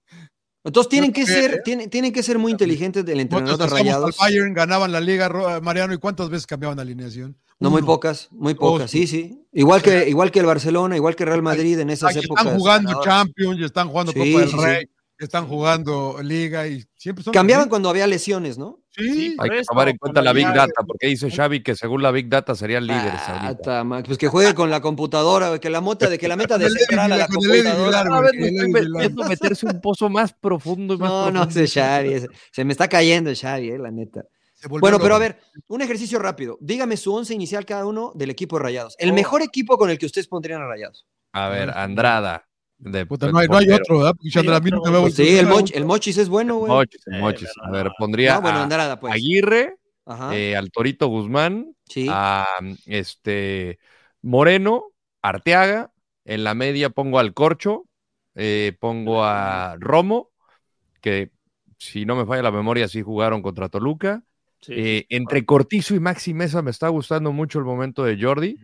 Entonces 0.63 0.89
tienen 0.89 1.11
que 1.11 1.25
ser, 1.25 1.55
¿eh? 1.55 1.61
tienen, 1.65 1.89
tienen 1.89 2.13
que 2.13 2.21
ser 2.21 2.37
muy 2.37 2.51
inteligentes 2.51 3.03
del 3.03 3.19
entrenador 3.19 3.57
de 3.57 3.63
al 3.63 3.69
Rayados. 3.71 4.17
Bayern, 4.17 4.53
ganaban 4.53 4.91
la 4.91 4.99
liga, 5.01 5.59
Mariano, 5.61 5.93
¿y 5.93 5.97
cuántas 5.97 6.29
veces 6.29 6.45
cambiaban 6.45 6.75
de 6.75 6.83
alineación? 6.83 7.35
No, 7.59 7.69
muy 7.69 7.81
pocas, 7.83 8.27
muy 8.31 8.53
pocas, 8.55 8.89
sí, 8.89 9.05
sí. 9.07 9.39
Igual 9.53 9.81
que, 9.81 10.09
igual 10.09 10.31
que 10.31 10.39
el 10.39 10.45
Barcelona, 10.45 10.95
igual 10.95 11.15
que 11.15 11.25
Real 11.25 11.41
Madrid 11.43 11.79
en 11.79 11.89
esas 11.89 12.15
Ay, 12.15 12.23
épocas. 12.23 12.43
están 12.45 12.59
jugando 12.59 12.89
ganadoras. 12.89 13.15
Champions, 13.15 13.59
y 13.59 13.63
están 13.63 13.87
jugando 13.89 14.11
Sí, 14.11 14.19
Copa 14.19 14.39
del 14.39 14.49
sí, 14.49 14.55
sí. 14.57 14.63
Rey, 14.65 14.85
están 15.19 15.47
jugando 15.47 16.17
Liga 16.23 16.67
y 16.67 16.83
siempre 16.95 17.23
son 17.23 17.33
Cambiaban 17.33 17.69
cuando 17.69 17.89
había 17.89 18.07
lesiones, 18.07 18.57
¿no? 18.57 18.80
Sí, 18.93 19.35
Hay 19.39 19.49
que 19.49 19.61
tomar 19.63 19.87
en 19.89 19.97
cuenta 19.97 20.21
la 20.21 20.33
Big 20.33 20.47
Data, 20.47 20.83
porque 20.85 21.07
dice 21.07 21.31
Xavi 21.31 21.63
que 21.63 21.75
según 21.75 22.01
la 22.01 22.11
Big 22.11 22.27
Data 22.27 22.55
serían 22.55 22.85
líderes 22.85 23.21
Ah, 23.27 23.47
ahorita. 23.47 24.03
pues 24.05 24.17
que 24.17 24.27
juegue 24.27 24.53
con 24.53 24.69
la 24.69 24.81
computadora, 24.81 25.57
que 25.59 25.69
la 25.69 25.79
mota 25.79 26.09
de 26.09 26.17
que 26.19 26.27
la 26.27 26.35
meta 26.35 26.57
de 26.57 26.65
a 26.65 27.07
la 27.07 27.27
computadora. 27.27 28.03
Cada 28.03 28.21
vez 28.21 28.33
me 28.35 29.09
meterse 29.29 29.65
un 29.65 29.79
pozo 29.79 30.09
más 30.09 30.33
profundo 30.33 30.95
y 30.95 30.97
más 30.97 31.09
No, 31.09 31.31
no, 31.31 31.43
ese 31.43 31.67
Xavi, 31.67 32.25
se 32.51 32.65
me 32.65 32.73
está 32.73 32.89
cayendo 32.89 33.31
Xavi, 33.33 33.69
eh, 33.71 33.77
la 33.77 33.91
neta. 33.91 34.23
Bueno, 34.69 34.99
pero 34.99 35.15
a 35.15 35.19
ver, 35.19 35.39
un 35.69 35.81
ejercicio 35.81 36.19
rápido. 36.19 36.57
Dígame 36.61 36.95
su 36.97 37.13
once 37.13 37.33
inicial 37.33 37.65
cada 37.65 37.85
uno 37.85 38.11
del 38.13 38.29
equipo 38.29 38.57
de 38.57 38.63
Rayados. 38.63 38.95
El 38.99 39.11
Oh. 39.11 39.13
mejor 39.15 39.41
equipo 39.41 39.77
con 39.77 39.89
el 39.89 39.97
que 39.97 40.05
ustedes 40.05 40.27
pondrían 40.27 40.61
a 40.61 40.67
Rayados. 40.67 41.07
A 41.33 41.47
ver, 41.49 41.71
Andrada. 41.71 42.45
De, 42.83 43.05
Puta, 43.05 43.31
no 43.31 43.37
hay, 43.37 43.47
no 43.47 43.57
hay 43.57 43.69
otro, 43.69 43.99
¿verdad? 43.99 44.15
Porque 44.15 45.11
sí, 45.11 45.37
el, 45.37 45.47
Moch- 45.47 45.71
el 45.75 45.85
Mochis 45.85 46.17
es 46.17 46.29
bueno, 46.29 46.55
güey. 46.57 46.71
Mochis, 46.73 47.01
Eh, 47.07 47.19
Mochis. 47.19 47.49
A 47.63 47.69
ver, 47.69 47.91
pondría 47.97 48.35
No, 48.35 48.41
bueno, 48.41 48.57
a 48.57 48.63
Andrada, 48.63 48.99
pues. 48.99 49.13
Aguirre, 49.13 49.77
eh, 50.31 50.55
al 50.55 50.71
Torito 50.71 51.07
Guzmán, 51.07 51.75
sí. 51.87 52.07
a 52.09 52.47
este 52.87 53.77
Moreno, 54.23 54.85
Arteaga. 55.21 55.91
En 56.25 56.43
la 56.43 56.53
media 56.55 56.89
pongo 56.89 57.19
al 57.19 57.33
Corcho, 57.33 57.85
eh, 58.35 58.75
pongo 58.79 59.23
a 59.23 59.75
Romo, 59.79 60.29
que 61.01 61.31
si 61.77 62.05
no 62.05 62.15
me 62.15 62.25
falla 62.25 62.43
la 62.43 62.51
memoria, 62.51 62.87
sí 62.87 63.01
jugaron 63.01 63.41
contra 63.41 63.69
Toluca. 63.69 64.23
Sí, 64.59 64.73
Eh, 64.75 65.05
entre 65.09 65.45
Cortizo 65.45 65.95
y 65.95 65.99
Maxi 65.99 66.33
Mesa 66.33 66.61
me 66.61 66.69
está 66.71 66.87
gustando 66.89 67.31
mucho 67.31 67.57
el 67.59 67.65
momento 67.65 68.03
de 68.03 68.21
Jordi. 68.21 68.57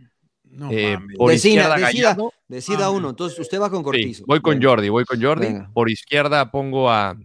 No 0.51 0.69
Eh, 0.71 0.97
por 1.17 1.31
Decida, 1.31 1.61
izquierda 1.63 1.75
decida. 1.87 2.01
Gallardo. 2.09 2.33
Decida 2.47 2.85
Ah, 2.85 2.89
uno. 2.89 3.09
Entonces 3.09 3.37
usted 3.39 3.59
va 3.61 3.69
con 3.69 3.79
Sí, 3.79 3.83
Cortizo. 3.83 4.23
voy 4.27 4.41
con 4.41 4.53
Venga. 4.55 4.69
Jordi, 4.69 4.89
voy 4.89 5.05
con 5.05 5.21
Jordi. 5.21 5.45
Venga. 5.47 5.69
Por 5.73 5.89
izquierda 5.89 6.49
pongo 6.51 6.89
a, 6.89 7.15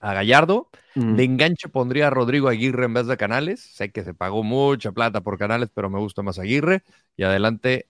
a 0.00 0.14
Gallardo. 0.14 0.68
Mm. 0.94 1.14
De 1.16 1.24
enganche 1.24 1.68
pondría 1.68 2.08
a 2.08 2.10
Rodrigo 2.10 2.48
Aguirre 2.48 2.84
en 2.86 2.94
vez 2.94 3.06
de 3.06 3.16
Canales. 3.16 3.60
Sé 3.60 3.90
que 3.90 4.02
se 4.04 4.14
pagó 4.14 4.42
mucha 4.42 4.92
plata 4.92 5.20
por 5.20 5.38
Canales, 5.38 5.68
pero 5.74 5.88
me 5.90 5.98
gusta 5.98 6.22
más 6.22 6.38
Aguirre. 6.38 6.82
Y 7.16 7.22
adelante. 7.24 7.86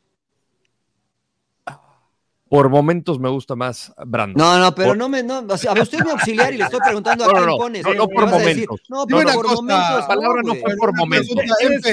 Por 2.50 2.68
momentos 2.68 3.20
me 3.20 3.28
gusta 3.28 3.54
más 3.54 3.92
Brandon. 4.06 4.34
No, 4.36 4.58
no, 4.58 4.74
pero 4.74 4.88
Por- 4.88 4.96
no 4.98 5.08
me. 5.08 5.22
No, 5.22 5.38
o 5.48 5.56
sea, 5.56 5.70
a 5.70 5.74
ver, 5.74 5.84
usted 5.84 5.98
es 6.00 6.04
mi 6.04 6.10
auxiliar 6.10 6.52
y 6.52 6.56
le 6.58 6.64
estoy 6.64 6.80
preguntando 6.80 7.24
a 7.24 7.28
No, 7.28 7.32
no, 7.32 7.38
quién 7.38 7.46
no, 7.48 7.56
pones. 7.56 7.84
no, 7.84 7.94
no 7.94 8.08
por 8.08 8.24
a 8.24 8.26
momentos. 8.26 8.80
No, 8.88 9.06
pero 9.06 9.32
por 9.32 9.44
cosa, 9.44 9.54
momentos. 9.54 9.98
la 10.00 10.06
palabra 10.08 10.42
no 10.44 10.54
fue 10.56 10.76
por 10.76 10.96
momentos. 10.96 11.28
ser 11.28 11.36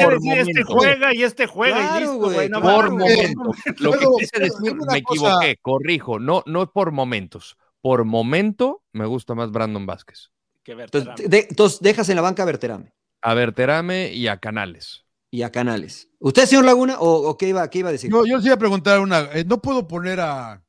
por 0.03 0.13
este 0.13 0.19
momentos. 0.19 0.65
juega 0.67 1.13
y 1.13 1.23
este 1.23 1.45
juega 1.45 1.77
Claro, 1.77 1.95
y 1.97 1.99
listo, 2.01 2.17
güey, 2.17 2.33
güey. 2.33 2.49
No 2.49 2.61
claro, 2.61 2.75
por 2.75 2.89
momentos. 2.91 3.55
Lo 3.79 3.91
que 3.91 4.05
quise 4.19 4.39
decir, 4.39 4.73
me 4.75 4.85
cosa. 4.85 4.97
equivoqué, 4.97 5.57
corrijo. 5.61 6.19
No, 6.19 6.41
no 6.47 6.63
es 6.63 6.69
por 6.73 6.91
momentos. 6.91 7.55
Por 7.79 8.03
momento 8.05 8.81
me 8.93 9.05
gusta 9.05 9.35
más 9.35 9.51
Brandon 9.51 9.85
Vázquez. 9.85 10.31
Que 10.63 10.73
ver, 10.73 10.89
Entonces, 10.91 11.29
de- 11.29 11.47
entonces 11.49 11.79
dejas 11.81 12.09
en 12.09 12.15
la 12.15 12.23
banca 12.23 12.41
a 12.41 12.45
Berterame 12.47 12.91
A 13.21 13.33
Verterame 13.35 14.11
y 14.11 14.27
a 14.27 14.37
Canales. 14.37 15.05
Y 15.37 15.43
a 15.43 15.51
Canales. 15.51 16.09
¿Usted, 16.19 16.47
señor 16.47 16.65
Laguna, 16.65 16.97
o, 16.99 17.29
o 17.29 17.37
qué, 17.37 17.49
iba, 17.49 17.69
qué 17.69 17.79
iba 17.79 17.89
a 17.89 17.91
decir? 17.91 18.09
Yo, 18.09 18.25
yo 18.25 18.37
les 18.37 18.45
iba 18.47 18.55
a 18.55 18.59
preguntar 18.59 18.99
una. 18.99 19.29
eh, 19.33 19.45
¿No 19.45 19.61
puedo 19.61 19.87
poner 19.87 20.19
a, 20.19 20.63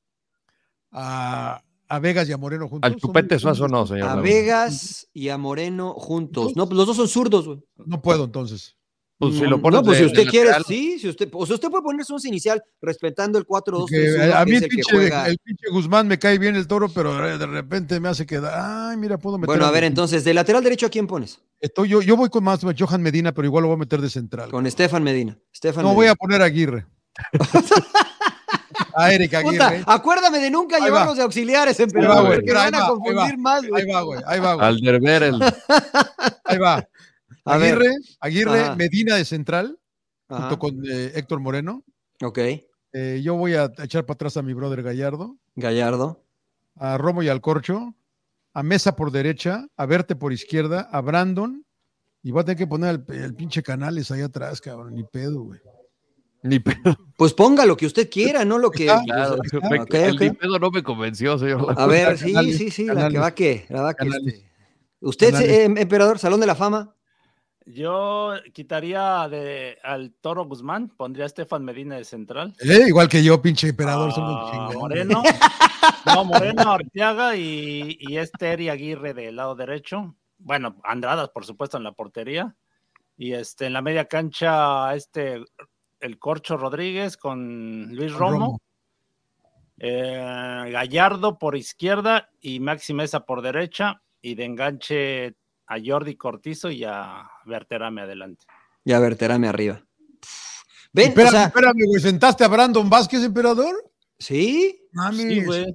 a, 0.93 1.62
a 1.89 1.99
Vegas 2.01 2.29
y 2.29 2.33
a 2.33 2.37
Moreno 2.37 2.69
juntos? 2.69 2.91
Al 2.91 2.97
Chupete 2.97 3.39
Suazo 3.39 3.66
no, 3.66 3.87
señor. 3.87 4.03
a 4.03 4.07
Laguna. 4.09 4.23
Vegas 4.23 5.09
y 5.14 5.31
a 5.31 5.39
Moreno 5.39 5.95
juntos. 5.95 6.55
No, 6.55 6.66
pues 6.66 6.77
los 6.77 6.87
dos 6.87 6.97
son 6.97 7.09
zurdos, 7.09 7.47
güey. 7.47 7.61
No 7.87 8.03
puedo 8.03 8.25
entonces. 8.25 8.77
Pues 9.19 9.35
si 9.35 9.41
No, 9.43 9.51
lo 9.51 9.61
pones 9.61 9.81
no, 9.81 9.85
pues 9.85 9.99
de- 9.99 10.05
si 10.05 10.11
usted 10.12 10.31
quiere, 10.31 10.47
lateral, 10.51 10.64
sí, 10.69 10.99
si 11.01 11.09
usted, 11.09 11.29
o 11.33 11.45
sea, 11.45 11.57
usted 11.57 11.69
puede 11.71 11.83
poner 11.83 12.05
su 12.07 12.14
once 12.14 12.29
inicial 12.29 12.62
respetando 12.81 13.37
el 13.39 13.45
4-2-3-1, 13.47 13.81
Porque 13.81 14.33
a, 14.33 14.41
a 14.41 14.45
que 14.45 14.51
mí 14.53 14.57
el 14.59 14.69
pinche, 14.69 14.93
juega. 14.97 15.27
el 15.29 15.39
pinche 15.39 15.69
Guzmán 15.73 16.07
me 16.07 16.21
cae 16.21 16.39
bien 16.39 16.55
el 16.55 16.69
toro, 16.69 16.89
pero 16.89 17.37
de 17.37 17.47
repente 17.47 17.99
me 17.99 18.09
hace 18.09 18.27
quedar. 18.27 18.55
Ay, 18.91 18.97
mira, 18.97 19.19
puedo 19.19 19.37
meter. 19.37 19.47
Bueno, 19.49 19.66
a 19.66 19.73
ver, 19.73 19.83
entonces, 19.85 20.23
de 20.23 20.35
lateral 20.35 20.62
derecho, 20.62 20.87
¿a 20.87 20.89
quién 20.91 21.09
pones? 21.09 21.41
Estoy, 21.61 21.89
yo, 21.89 22.01
yo 22.01 22.16
voy 22.16 22.29
con 22.29 22.45
más 22.45 22.61
Johan 22.79 23.03
Medina, 23.03 23.33
pero 23.33 23.47
igual 23.47 23.62
lo 23.62 23.69
voy 23.69 23.75
a 23.75 23.79
meter 23.81 24.01
de 24.01 24.09
central. 24.09 24.51
Con 24.53 24.66
Estefan 24.66 25.03
Medina. 25.03 25.37
Estefan 25.53 25.83
No 25.83 25.89
Medina. 25.89 25.97
voy 25.97 26.07
a 26.07 26.14
poner 26.14 26.41
a 26.43 26.45
Aguirre. 26.45 26.87
a 28.95 29.12
Eric 29.12 29.43
Puta, 29.43 29.69
Aguirre. 29.69 29.85
acuérdame 29.87 30.39
de 30.39 30.51
nunca 30.51 30.77
Ahí 30.77 30.83
llevarlos 30.85 31.14
va. 31.14 31.16
de 31.16 31.23
auxiliares, 31.23 31.81
emperador, 31.81 32.27
güey. 32.27 32.39
porque 32.39 32.53
van 32.53 32.75
a 32.75 32.87
confundir 32.87 33.19
ahí 33.21 33.37
más, 33.37 33.66
güey. 33.66 33.83
Ahí 33.83 33.91
va, 33.91 34.03
güey. 34.03 34.21
Ahí 34.27 34.41
va, 34.41 34.55
güey. 34.55 34.66
Ahí 36.45 36.59
va. 36.59 36.89
A 37.49 37.57
ver. 37.59 37.74
Aguirre, 37.74 37.94
Aguirre 38.20 38.61
Ajá. 38.61 38.76
Medina 38.76 39.16
de 39.16 39.24
central, 39.24 39.78
Ajá, 40.28 40.40
junto 40.42 40.59
con 40.59 40.82
eh, 40.86 41.12
Héctor 41.14 41.40
Moreno. 41.40 41.84
Ok, 42.22 42.38
Eh, 42.92 43.20
yo 43.22 43.34
voy 43.34 43.55
a 43.55 43.70
echar 43.82 44.07
para 44.07 44.14
atrás 44.14 44.36
a 44.36 44.42
mi 44.42 44.55
brother 44.55 44.82
Gallardo, 44.82 45.36
Gallardo. 45.57 46.24
a 46.76 46.96
Romo 46.99 47.22
y 47.22 47.28
al 47.28 47.40
Corcho, 47.40 47.94
a 48.55 48.62
Mesa 48.62 48.96
por 48.96 49.11
derecha, 49.12 49.66
a 49.76 49.86
Verte 49.86 50.16
por 50.16 50.32
izquierda, 50.32 50.88
a 50.90 51.01
Brandon 51.01 51.64
Y 52.22 52.30
va 52.32 52.40
a 52.40 52.44
tener 52.44 52.59
que 52.59 52.66
poner 52.66 53.01
el, 53.09 53.14
el 53.14 53.34
pinche 53.34 53.62
canales 53.62 54.11
ahí 54.11 54.22
atrás, 54.22 54.61
cabrón, 54.61 54.94
ni 54.94 55.05
pedo, 55.05 55.42
güey. 55.42 55.61
Ni 56.42 56.59
pedo. 56.61 56.96
Pues 57.16 57.32
ponga 57.34 57.64
lo 57.66 57.76
que 57.76 57.86
usted 57.86 58.09
quiera, 58.11 58.44
no 58.44 58.59
lo 58.59 58.70
que. 58.70 58.86
Claro, 58.86 59.38
me- 59.70 59.76
el 60.07 60.14
ok. 60.14 60.20
ni 60.20 60.30
pedo 60.30 60.59
no 60.59 60.70
me 60.70 60.82
convenció, 60.82 61.36
señor. 61.38 61.74
A 61.76 61.86
ver, 61.86 62.16
sí, 62.18 62.32
Canales, 62.32 62.57
sí, 62.59 62.70
sí, 62.70 62.84
la 62.86 63.09
que 63.09 63.18
va 63.18 63.34
que, 63.34 63.66
la 63.70 63.82
va 63.82 63.94
que. 63.94 64.09
Este. 64.09 64.51
Usted, 65.01 65.34
eh, 65.34 65.64
emperador, 65.64 66.18
Salón 66.18 66.40
de 66.40 66.46
la 66.46 66.55
Fama. 66.55 66.94
Yo 67.71 68.33
quitaría 68.55 69.29
de, 69.29 69.79
al 69.83 70.14
Toro 70.23 70.47
Guzmán, 70.47 70.89
pondría 70.89 71.25
a 71.25 71.27
Estefan 71.27 71.64
Medina 71.64 71.97
de 71.97 72.05
central. 72.05 72.55
Eh, 72.61 72.85
igual 72.89 73.09
que 73.09 73.23
yo, 73.23 73.43
pinche 73.43 73.69
emperador, 73.69 74.11
Ah. 74.16 74.71
Moreno. 74.75 75.23
No, 76.07 76.25
Moreno, 76.25 76.73
Arteaga 76.73 77.37
y, 77.37 77.99
y 78.01 78.16
este 78.16 78.49
Eri 78.53 78.69
Aguirre 78.69 79.14
del 79.14 79.37
lado 79.37 79.55
derecho. 79.55 80.16
Bueno, 80.39 80.77
Andradas, 80.83 81.29
por 81.29 81.45
supuesto, 81.45 81.77
en 81.77 81.85
la 81.85 81.93
portería. 81.93 82.57
Y 83.16 83.35
este, 83.35 83.66
en 83.66 83.75
la 83.75 83.83
media 83.83 84.07
cancha, 84.07 84.95
este, 84.95 85.45
el 86.01 86.19
Corcho 86.19 86.57
Rodríguez 86.57 87.16
con 87.16 87.95
Luis 87.95 88.12
Con 88.12 88.21
Romo. 88.21 88.39
Romo. 88.39 88.61
Eh, 89.79 90.71
Gallardo 90.73 91.39
por 91.39 91.57
izquierda 91.57 92.31
y 92.41 92.59
Maxi 92.61 92.95
Mesa 92.95 93.21
por 93.21 93.43
derecha. 93.43 94.03
Y 94.21 94.35
de 94.35 94.45
enganche 94.47 95.37
a 95.69 95.77
Jordi 95.85 96.16
Cortizo 96.16 96.71
y 96.71 96.85
a 96.85 97.29
Berterame 97.45 98.03
adelante. 98.03 98.47
Y 98.85 98.93
a 98.93 98.99
ver, 99.01 99.16
terame 99.16 99.49
arriba. 99.49 99.83
Ven, 100.93 101.09
Espérame, 101.11 101.29
o 101.29 101.31
sea, 101.33 101.45
espérame, 101.47 101.85
güey. 101.87 102.01
¿Sentaste 102.01 102.45
a 102.45 102.49
Brandon 102.49 102.89
Vázquez, 102.89 103.23
emperador? 103.23 103.75
sí, 104.19 104.81
Mames. 104.93 105.21
Sí, 105.21 105.45
güey. 105.45 105.66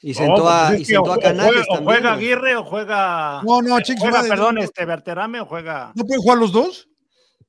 y 0.00 0.14
sentó 0.14 0.48
a, 0.48 0.68
pues 0.70 0.80
y 0.80 0.84
sentó 0.86 1.12
a 1.12 1.16
o- 1.16 1.18
o 1.18 1.20
Canales 1.20 1.52
juega, 1.52 1.62
o 1.62 1.74
también. 1.74 1.84
juega. 2.00 2.12
Aguirre 2.14 2.56
o 2.56 2.64
juega. 2.64 3.42
No, 3.44 3.62
no, 3.62 3.80
chicos, 3.80 4.00
juega, 4.02 4.22
perdón, 4.22 4.54
no. 4.56 4.62
este 4.62 4.84
Berterame 4.84 5.40
o 5.40 5.46
juega. 5.46 5.92
¿No 5.94 6.04
pueden 6.04 6.22
jugar 6.22 6.38
los 6.38 6.50
dos? 6.52 6.88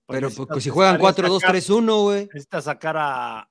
Pero 0.05 0.29
Porque 0.29 0.53
pues, 0.55 0.63
si 0.65 0.69
juegan 0.69 0.99
necesitaría 0.99 1.31
4-2-3-1, 1.31 2.03
güey. 2.03 2.25
Necesita 2.25 2.61
sacar 2.61 2.97
a, 2.99 3.49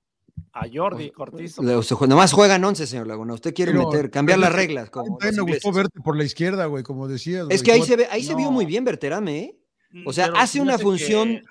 a 0.53 0.67
Jordi 0.73 1.11
Cortizo. 1.11 1.63
Le- 1.63 1.77
usted 1.77 1.97
jue- 1.97 2.09
Nomás 2.09 2.33
juegan 2.33 2.63
11, 2.65 2.87
señor 2.87 3.07
Laguna. 3.07 3.35
Usted 3.35 3.55
quiere 3.55 3.73
Pero- 3.73 3.89
meter, 3.89 4.11
cambiar 4.11 4.39
las 4.39 4.53
reglas. 4.53 4.91
Como 4.91 5.19
me 5.21 5.41
gustó 5.53 5.73
verte 5.73 6.01
por 6.01 6.17
la 6.17 6.25
izquierda, 6.25 6.67
güey, 6.67 6.83
como 6.83 7.09
decías. 7.09 7.47
Es 7.51 7.63
güey. 7.63 7.63
que 7.63 7.73
ahí 7.73 7.83
se 7.83 7.97
ve, 7.97 8.07
ahí 8.11 8.23
se 8.23 8.35
vio 8.35 8.51
muy 8.51 8.67
bien 8.67 8.85
Berterame, 8.85 9.39
¿eh? 9.39 9.59
O 10.07 10.13
sea, 10.13 10.27
Pero 10.27 10.39
hace 10.39 10.61
una 10.61 10.75
hace 10.75 10.85
función, 10.85 11.29
que- 11.29 11.43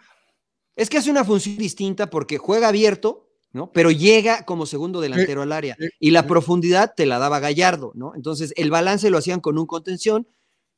es 0.75 0.89
que 0.89 0.97
hace 0.97 1.11
una 1.11 1.23
función 1.23 1.57
distinta 1.57 2.09
porque 2.09 2.37
juega 2.37 2.67
abierto, 2.69 3.27
¿no? 3.53 3.71
Pero 3.71 3.91
llega 3.91 4.45
como 4.45 4.65
segundo 4.65 5.01
delantero 5.01 5.41
al 5.41 5.51
área 5.51 5.75
y 5.99 6.11
la 6.11 6.25
profundidad 6.27 6.93
te 6.95 7.05
la 7.05 7.19
daba 7.19 7.39
Gallardo, 7.39 7.91
¿no? 7.95 8.13
Entonces 8.15 8.53
el 8.55 8.71
balance 8.71 9.09
lo 9.09 9.17
hacían 9.17 9.39
con 9.41 9.57
un 9.57 9.65
contención 9.65 10.27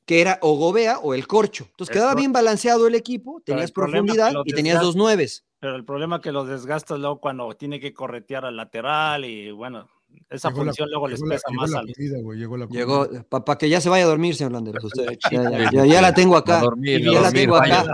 que 0.06 0.20
era 0.20 0.40
o 0.42 0.58
Gobea 0.58 1.00
o 1.00 1.14
el 1.14 1.28
Corcho. 1.28 1.66
Entonces 1.70 1.94
quedaba 1.94 2.16
bien 2.16 2.34
balanceado 2.34 2.88
el 2.88 2.96
equipo, 2.96 3.42
tenías 3.46 3.68
el 3.70 3.74
profundidad 3.74 4.34
y 4.44 4.54
tenías 4.54 4.82
dos 4.82 4.96
nueves. 4.98 5.46
Pero 5.64 5.78
el 5.78 5.86
problema 5.86 6.18
es 6.18 6.22
que 6.22 6.34
los 6.34 6.46
desgastas 6.46 7.00
luego 7.00 7.22
cuando 7.22 7.54
tiene 7.54 7.80
que 7.80 7.94
corretear 7.94 8.44
al 8.44 8.58
lateral 8.58 9.24
y 9.24 9.50
bueno, 9.50 9.88
esa 10.30 10.50
Llegó 10.50 10.60
la- 10.66 10.72
función 10.72 10.90
luego 10.92 11.08
les 11.08 11.20
llegó 11.22 11.30
la- 11.30 11.36
pesa 11.36 11.48
llegó 11.50 11.62
más 11.62 11.72
la 11.72 11.80
al. 11.80 11.94
comida, 11.94 12.18
güey, 12.22 12.38
llegó 12.40 12.58
la 12.58 12.66
Llegó, 12.66 13.08
para 13.30 13.58
que 13.58 13.70
ya 13.70 13.80
se 13.80 13.88
vaya 13.88 14.04
a 14.04 14.08
dormir, 14.08 14.36
señor 14.36 14.52
Landeros. 14.52 14.84
Usted, 14.94 15.18
ya, 15.32 15.50
ya- 15.50 15.72
ya- 15.72 15.86
ya 15.86 16.02
la 16.02 16.14
tengo 16.14 16.36
acá. 16.36 16.60
Dormir, 16.60 17.00
ya 17.02 17.12
la 17.14 17.22
dormir, 17.22 17.34
tengo 17.44 17.56
acá. 17.56 17.86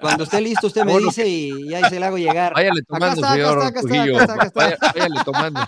Cuando 0.00 0.24
esté 0.24 0.40
listo, 0.40 0.66
usted 0.68 0.82
me 0.86 0.96
dice 0.98 1.28
y 1.28 1.74
ahí 1.74 1.84
se 1.90 2.00
la 2.00 2.06
hago 2.06 2.16
llegar. 2.16 2.54
Váyale 2.54 2.80
tomando, 2.88 3.26
acá 3.26 3.82
señor 3.82 4.18
está, 4.22 4.32
acá 4.34 4.46
está, 4.46 4.68
está, 4.70 4.92
Váyale 4.94 5.20
tomando. 5.22 5.60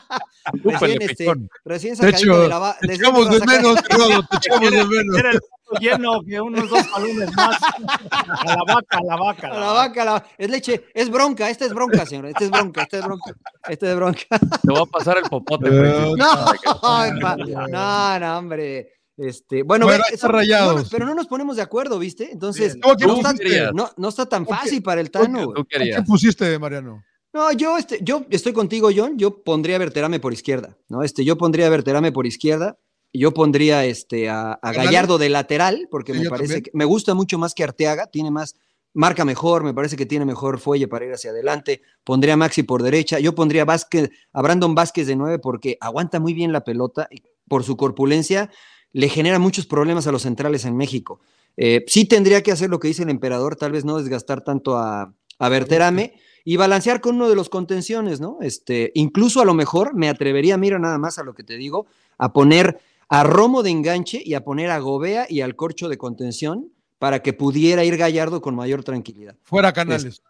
Úpale, 0.65 0.79
Recién, 0.81 1.03
este, 1.03 1.15
pichón. 1.25 1.49
recién 1.67 1.97
Te 1.99 2.07
sacadito 2.13 2.41
de 2.41 2.49
la 2.49 2.59
va- 2.61 2.77
te 2.81 2.95
echamos 2.95 3.31
de 3.31 3.47
menos, 3.47 3.75
te 3.83 4.37
echamos 4.39 4.71
de 4.71 4.85
menos. 4.87 5.41
Lleno 5.81 6.21
que 6.23 6.41
unos 6.41 6.69
dos 6.69 6.91
balones 6.91 7.35
más. 7.37 7.57
A 7.63 8.45
la 8.57 8.65
vaca, 8.75 8.99
a 8.99 9.03
la 9.05 9.17
vaca. 9.17 9.49
A 9.49 9.59
la 9.61 9.73
vaca, 9.73 10.03
a 10.03 10.05
la- 10.05 10.27
es 10.39 10.51
leche, 10.51 10.85
es 10.95 11.11
bronca, 11.11 11.51
esta 11.51 11.65
es 11.65 11.73
bronca, 11.75 12.05
señor, 12.07 12.27
esta 12.27 12.45
es 12.45 12.51
bronca, 12.51 12.83
esta 12.83 12.99
es 12.99 13.05
bronca, 13.05 13.35
esta 13.69 13.91
es 13.91 13.97
bronca. 13.97 14.21
Te 14.29 14.71
voy 14.73 14.83
a 14.83 14.87
pasar 14.87 15.19
el 15.19 15.25
popote. 15.25 15.71
No, 15.71 16.17
pa- 17.21 17.37
no, 17.37 18.19
no, 18.19 18.39
hombre. 18.39 18.93
Este, 19.17 19.63
bueno, 19.63 19.85
Bueno, 19.87 20.03
no 20.11 20.85
pero 20.91 21.05
no 21.07 21.15
nos 21.15 21.27
ponemos 21.27 21.57
de 21.57 21.63
acuerdo, 21.63 21.99
¿viste? 21.99 22.31
Entonces, 22.33 22.73
Bien. 22.75 22.81
¿Cómo 22.83 22.97
que 22.97 23.07
no, 23.07 23.17
está, 23.17 23.73
no- 23.73 23.91
no 23.97 24.09
está 24.09 24.27
tan 24.27 24.45
¿Cómo 24.45 24.57
que- 24.59 24.65
fácil 24.65 24.83
para 24.83 25.01
el 25.03 25.11
Tano. 25.11 25.53
¿Qué 25.69 26.03
pusiste, 26.07 26.59
Mariano? 26.59 27.03
No, 27.35 27.51
yo, 27.53 27.79
este, 27.79 27.99
yo 28.03 28.25
estoy 28.31 28.53
contigo, 28.53 28.91
John. 28.95 29.17
Yo 29.19 29.43
pondría 29.43 29.77
a 29.77 29.79
Berterame 29.79 30.19
por 30.21 30.33
izquierda, 30.33 30.77
¿no? 30.89 31.03
Este, 31.03 31.25
yo 31.25 31.37
pondría 31.39 31.67
a 31.67 31.71
Berterame 31.71 32.11
por 32.13 32.27
izquierda. 32.27 32.79
Yo 33.13 33.35
pondría 33.35 33.85
este, 33.85 34.29
a. 34.31 34.59
Gallardo 34.63 35.19
de 35.19 35.29
lateral, 35.29 35.89
porque 35.91 36.13
Sí, 36.13 36.21
me 36.21 36.31
parece 36.31 36.55
también. 36.55 36.63
que 36.65 36.71
me 36.75 36.85
gusta 36.85 37.15
mucho 37.15 37.39
más 37.39 37.55
que 37.55 37.65
Arteaga, 37.65 38.07
tiene 38.07 38.31
más, 38.31 38.57
marca 38.95 39.25
mejor, 39.25 39.65
me 39.65 39.75
parece 39.75 39.97
que 39.97 40.07
tiene 40.07 40.25
mejor 40.25 40.59
fuelle 40.59 40.89
para 40.89 41.05
ir 41.05 41.13
hacia 41.13 41.31
adelante. 41.31 41.83
Pondría 42.05 42.35
a 42.35 42.37
Maxi 42.37 42.63
por 42.63 42.83
derecha, 42.83 43.19
yo 43.19 43.35
pondría 43.35 43.63
a, 43.63 43.67
Vázquez, 43.67 44.11
a 44.33 44.43
Brandon 44.43 44.75
Vázquez 44.75 45.07
de 45.07 45.17
nueve 45.17 45.39
porque 45.39 45.79
aguanta 45.81 46.21
muy 46.21 46.35
bien 46.35 46.53
la 46.53 46.65
pelota 46.65 47.09
y 47.11 47.23
por 47.49 47.65
su 47.65 47.77
corpulencia 47.77 48.51
le 48.93 49.09
genera 49.09 49.39
muchos 49.39 49.67
problemas 49.67 50.07
a 50.07 50.13
los 50.13 50.23
centrales 50.23 50.65
en 50.65 50.77
México. 50.77 51.21
Eh, 51.57 51.85
sí 51.87 52.05
tendría 52.07 52.43
que 52.43 52.53
hacer 52.53 52.71
lo 52.71 52.79
que 52.79 52.89
dice 52.89 53.03
el 53.03 53.11
emperador, 53.11 53.57
tal 53.57 53.73
vez 53.73 53.85
no 53.85 53.99
desgastar 53.99 54.43
tanto 54.43 54.77
a, 54.79 55.15
a 55.39 55.49
Berterame 55.49 56.15
y 56.45 56.57
balancear 56.57 57.01
con 57.01 57.17
uno 57.17 57.29
de 57.29 57.37
los 57.37 57.49
contenciones, 57.49 58.21
¿no? 58.21 58.39
Este, 58.41 58.91
incluso 58.95 59.41
a 59.41 59.45
lo 59.45 59.55
mejor 59.55 59.95
me 59.95 60.09
atrevería, 60.09 60.57
mira 60.57 60.79
nada 60.79 60.99
más 60.99 61.19
a 61.19 61.25
lo 61.25 61.35
que 61.35 61.45
te 61.45 61.57
digo, 61.57 61.87
a 62.19 62.33
poner 62.33 62.81
a 63.13 63.25
Romo 63.25 63.63
de 63.63 63.69
enganche 63.71 64.23
y 64.25 64.33
a 64.35 64.43
poner 64.43 64.71
a 64.71 64.79
Gobea 64.79 65.27
y 65.29 65.43
al 65.43 65.55
Corcho 65.55 65.89
de 65.91 65.99
contención 65.99 66.73
para 66.99 67.23
que 67.23 67.35
pudiera 67.35 67.85
ir 67.85 67.99
Gallardo 67.99 68.41
con 68.41 68.55
mayor 68.55 68.85
tranquilidad. 68.85 69.37
Fuera 69.43 69.73
Canales. 69.73 70.23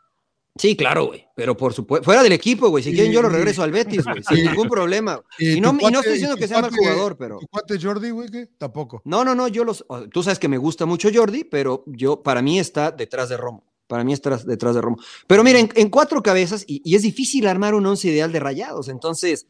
Sí, 0.57 0.77
claro, 0.77 1.07
güey, 1.07 1.25
pero 1.37 1.57
por 1.57 1.73
supuesto, 1.73 2.05
fuera 2.05 2.23
del 2.23 2.33
equipo, 2.33 2.69
güey, 2.69 2.83
si 2.83 2.91
Sí. 2.91 2.97
quieren 2.97 3.13
yo 3.13 3.23
lo 3.23 3.29
regreso 3.29 3.63
al 3.63 3.71
Betis, 3.71 4.05
güey, 4.05 4.23
sin 4.23 4.45
ningún 4.45 4.69
problema. 4.69 5.19
Y 5.39 5.59
Y 5.59 5.61
no, 5.61 5.77
y 5.81 5.91
no 5.91 6.01
estoy 6.01 6.15
diciendo 6.15 6.37
que 6.37 6.49
sea 6.49 6.61
mal 6.61 6.71
jugador, 6.71 7.17
pero... 7.17 7.39
¿Tu 7.39 7.47
cuate 7.47 7.79
Jordi, 7.81 8.11
güey, 8.11 8.29
qué? 8.29 8.49
Tampoco. 8.59 9.01
No, 9.05 9.25
no, 9.25 9.35
no, 9.35 9.49
yo 9.49 9.65
los. 9.65 9.85
Tú 10.13 10.23
sabes 10.23 10.39
que 10.39 10.49
me 10.49 10.59
gusta 10.59 10.85
mucho 10.85 11.09
Jordi, 11.15 11.45
pero 11.45 11.85
yo, 11.87 12.23
para 12.23 12.43
mí 12.43 12.59
está 12.59 12.91
detrás 12.91 13.29
de 13.29 13.37
Romo. 13.39 13.65
Para 13.87 14.05
mí 14.05 14.13
está 14.13 14.37
detrás 14.37 14.75
de 14.75 14.81
Romo. 14.83 14.99
Pero 15.27 15.43
miren, 15.45 15.71
en 15.75 15.89
cuatro 15.89 16.23
cabezas, 16.23 16.65
y, 16.67 16.83
y 16.85 16.97
es 16.97 17.03
difícil 17.03 17.47
armar 17.47 17.75
un 17.75 17.87
once 17.87 18.09
ideal 18.09 18.31
de 18.33 18.41
rayados. 18.41 18.89
Entonces, 18.89 19.47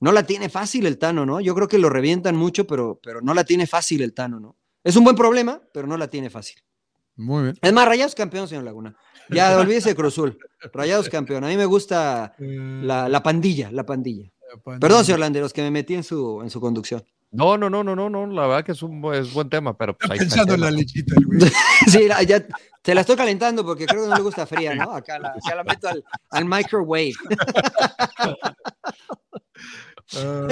no 0.00 0.12
la 0.12 0.24
tiene 0.24 0.48
fácil 0.48 0.86
el 0.86 0.98
Tano, 0.98 1.24
¿no? 1.26 1.40
Yo 1.40 1.54
creo 1.54 1.68
que 1.68 1.78
lo 1.78 1.88
revientan 1.90 2.36
mucho, 2.36 2.66
pero, 2.66 2.98
pero 3.02 3.20
no 3.20 3.34
la 3.34 3.44
tiene 3.44 3.66
fácil 3.66 4.02
el 4.02 4.12
Tano, 4.14 4.38
¿no? 4.40 4.56
Es 4.84 4.94
un 4.96 5.04
buen 5.04 5.16
problema, 5.16 5.60
pero 5.72 5.86
no 5.86 5.96
la 5.96 6.08
tiene 6.08 6.30
fácil. 6.30 6.56
Muy 7.16 7.44
bien. 7.44 7.58
Es 7.62 7.72
más, 7.72 7.88
Rayados 7.88 8.14
campeón, 8.14 8.46
señor 8.46 8.64
Laguna. 8.64 8.94
Ya, 9.30 9.56
olvídese 9.58 9.88
de 9.90 9.94
Cruzul. 9.96 10.38
Rayados 10.72 11.08
campeón. 11.08 11.44
A 11.44 11.48
mí 11.48 11.56
me 11.56 11.64
gusta 11.64 12.34
Eh, 12.38 12.80
la, 12.82 13.08
la 13.08 13.22
pandilla, 13.22 13.70
la 13.72 13.84
pandilla. 13.86 14.30
pandilla. 14.62 14.80
Perdón, 14.80 15.04
señor 15.04 15.20
Landeros, 15.20 15.52
que 15.52 15.62
me 15.62 15.70
metí 15.70 15.94
en 15.94 16.04
su, 16.04 16.40
en 16.42 16.50
su 16.50 16.60
conducción. 16.60 17.02
No, 17.32 17.58
no, 17.58 17.68
no, 17.68 17.82
no, 17.82 17.96
no, 17.96 18.08
no. 18.08 18.26
La 18.28 18.46
verdad 18.46 18.64
que 18.64 18.72
es 18.72 18.82
un 18.82 19.02
es 19.14 19.32
buen 19.32 19.48
tema, 19.50 19.76
pero 19.76 19.96
pues, 19.96 20.10
Está 20.10 20.20
pensando 20.22 20.54
en 20.54 20.60
la 20.60 20.70
lechita, 20.70 21.14
el 21.18 21.26
güey. 21.26 21.40
Sí, 21.88 22.06
la- 22.06 22.22
ya 22.22 22.46
se 22.84 22.94
la 22.94 23.00
estoy 23.00 23.16
calentando 23.16 23.64
porque 23.64 23.84
creo 23.86 24.02
que 24.04 24.08
no 24.10 24.14
le 24.16 24.22
gusta 24.22 24.46
fría, 24.46 24.74
¿no? 24.76 24.92
Acá 24.94 25.18
la, 25.18 25.34
ya 25.48 25.56
la 25.56 25.64
meto 25.64 25.88
al, 25.88 26.04
al 26.30 26.44
microwave. 26.44 27.14
Ah, 30.14 30.46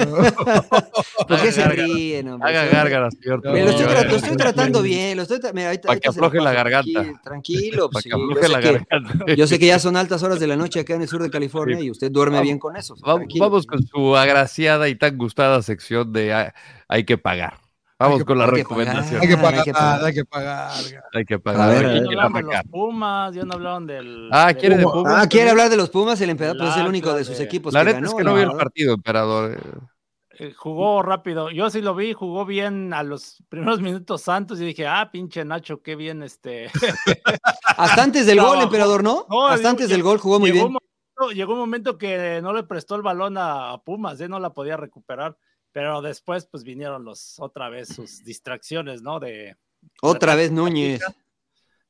¿Por 1.27 1.41
qué 1.41 1.51
se 1.51 1.65
ríen? 1.65 2.27
hombre? 2.29 2.49
Haga 2.49 2.65
gárgaras, 2.65 3.15
Me 3.23 3.63
lo 3.63 3.69
estoy, 3.71 3.85
tra- 3.85 4.09
lo 4.09 4.15
estoy 4.17 4.35
tratando 4.35 4.81
bien, 4.81 5.15
lo 5.15 5.23
estoy 5.23 5.39
tra- 5.39 5.53
mira, 5.53 5.67
ahorita- 5.67 5.87
Pa' 5.87 5.95
que 5.97 6.09
afloje 6.09 6.39
la 6.41 6.51
garganta. 6.51 6.91
tranquilo, 7.01 7.19
Tranquilo, 7.23 7.89
Para 7.91 8.01
sí, 8.03 8.09
que 8.09 8.17
yo 8.17 8.23
afloje 8.25 8.41
sé 8.47 8.49
la 8.51 8.59
que- 8.59 8.71
garganta. 8.73 9.33
Yo 9.35 9.47
sé 9.47 9.59
que 9.59 9.67
ya 9.67 9.79
son 9.79 9.95
altas 9.95 10.23
horas 10.23 10.39
de 10.39 10.47
la 10.47 10.55
noche 10.57 10.81
acá 10.81 10.95
en 10.95 11.03
el 11.03 11.07
sur 11.07 11.23
de 11.23 11.29
California 11.29 11.77
Sí. 11.79 11.85
y 11.85 11.91
usted 11.91 12.11
duerme 12.11 12.35
Vamos- 12.37 12.43
bien 12.47 12.59
con 12.59 12.75
eso. 12.75 12.95
Vamos, 13.01 13.27
vamos 13.39 13.65
con 13.65 13.85
su 13.87 14.17
agraciada 14.17 14.89
y 14.89 14.95
tan 14.95 15.17
gustada 15.17 15.61
sección 15.61 16.11
de 16.11 16.51
hay 16.87 17.03
que 17.05 17.17
pagar. 17.17 17.59
Vamos 17.97 18.17
que- 18.19 18.25
con 18.25 18.37
la 18.37 18.45
recomendación. 18.45 19.21
hay 19.21 19.27
que 19.27 19.33
Ah, 19.35 19.41
pagar, 19.41 19.55
hay 19.59 19.63
que 19.63 19.73
pagar. 19.73 20.03
hay 20.03 20.13
que 20.13 20.25
pagar. 20.25 20.71
Hay 21.13 21.25
que 21.25 21.39
pagar. 21.39 21.61
a 21.61 21.67
ver. 21.67 22.03
Ya 22.13 22.23
atacar. 22.25 22.43
los 22.65 22.71
Pumas, 22.71 23.33
ya 23.35 23.43
no 23.45 23.53
hablaron 23.53 23.87
del. 23.87 24.29
Ah, 24.31 24.53
¿quiere 24.53 24.77
de 24.77 24.83
Puma. 24.83 24.93
Pumas? 24.95 25.13
Ah, 25.23 25.29
quiere 25.29 25.49
hablar 25.49 25.69
de 25.69 25.77
los 25.77 25.89
Pumas, 25.89 26.19
el 26.19 26.29
emperador, 26.29 26.57
pues 26.57 26.71
es 26.71 26.75
el 26.75 26.81
El 26.83 26.87
único 26.89 27.13
de 27.13 27.23
sus 27.23 27.39
equipos 27.39 27.73
La 27.73 27.81
que 27.81 27.85
neta 27.85 27.95
ganó. 27.99 28.07
es 28.09 28.13
que 28.15 28.23
no 28.23 28.35
vi 28.35 28.41
el 28.41 28.51
partido, 28.51 28.93
emperador. 28.95 29.57
Eh, 30.37 30.53
Jugó 30.57 31.01
rápido. 31.01 31.49
Yo 31.51 31.69
sí 31.69 31.79
lo 31.81 31.95
vi, 31.95 32.11
jugó 32.11 32.45
bien 32.45 32.93
a 32.93 33.03
los 33.03 33.41
primeros 33.47 33.79
minutos 33.81 34.21
santos 34.23 34.59
y 34.59 34.65
dije, 34.65 34.85
ah, 34.85 35.09
pinche 35.09 35.45
Nacho, 35.45 35.81
qué 35.81 35.95
bien 35.95 36.21
este. 36.23 36.69
Hasta 37.77 38.03
antes 38.03 38.25
del 38.25 38.41
gol, 38.41 38.61
emperador, 38.61 39.03
¿no? 39.03 39.25
No, 39.29 39.47
Hasta 39.47 39.69
antes 39.69 39.87
del 39.89 40.03
gol 40.03 40.17
jugó 40.17 40.39
muy 40.39 40.51
llegó 40.51 40.65
bien. 40.65 40.67
Un 40.67 40.73
momento, 40.73 41.33
llegó 41.33 41.53
un 41.53 41.59
momento 41.59 41.97
que 41.97 42.41
no 42.41 42.51
le 42.51 42.63
prestó 42.63 42.95
el 42.95 43.01
balón 43.03 43.37
a, 43.37 43.71
a 43.71 43.77
Pumas, 43.83 44.19
¿eh? 44.19 44.27
no 44.27 44.39
la 44.39 44.49
podía 44.53 44.75
recuperar. 44.75 45.37
Pero 45.75 46.01
después, 46.01 46.45
pues 46.45 46.63
vinieron 46.63 47.03
los 47.03 47.37
otra 47.37 47.67
vez 47.67 47.89
sus 47.89 48.23
distracciones, 48.23 49.01
¿no? 49.01 49.19
De 49.19 49.57
Otra 50.01 50.33
vez 50.33 50.49
Núñez. 50.49 51.01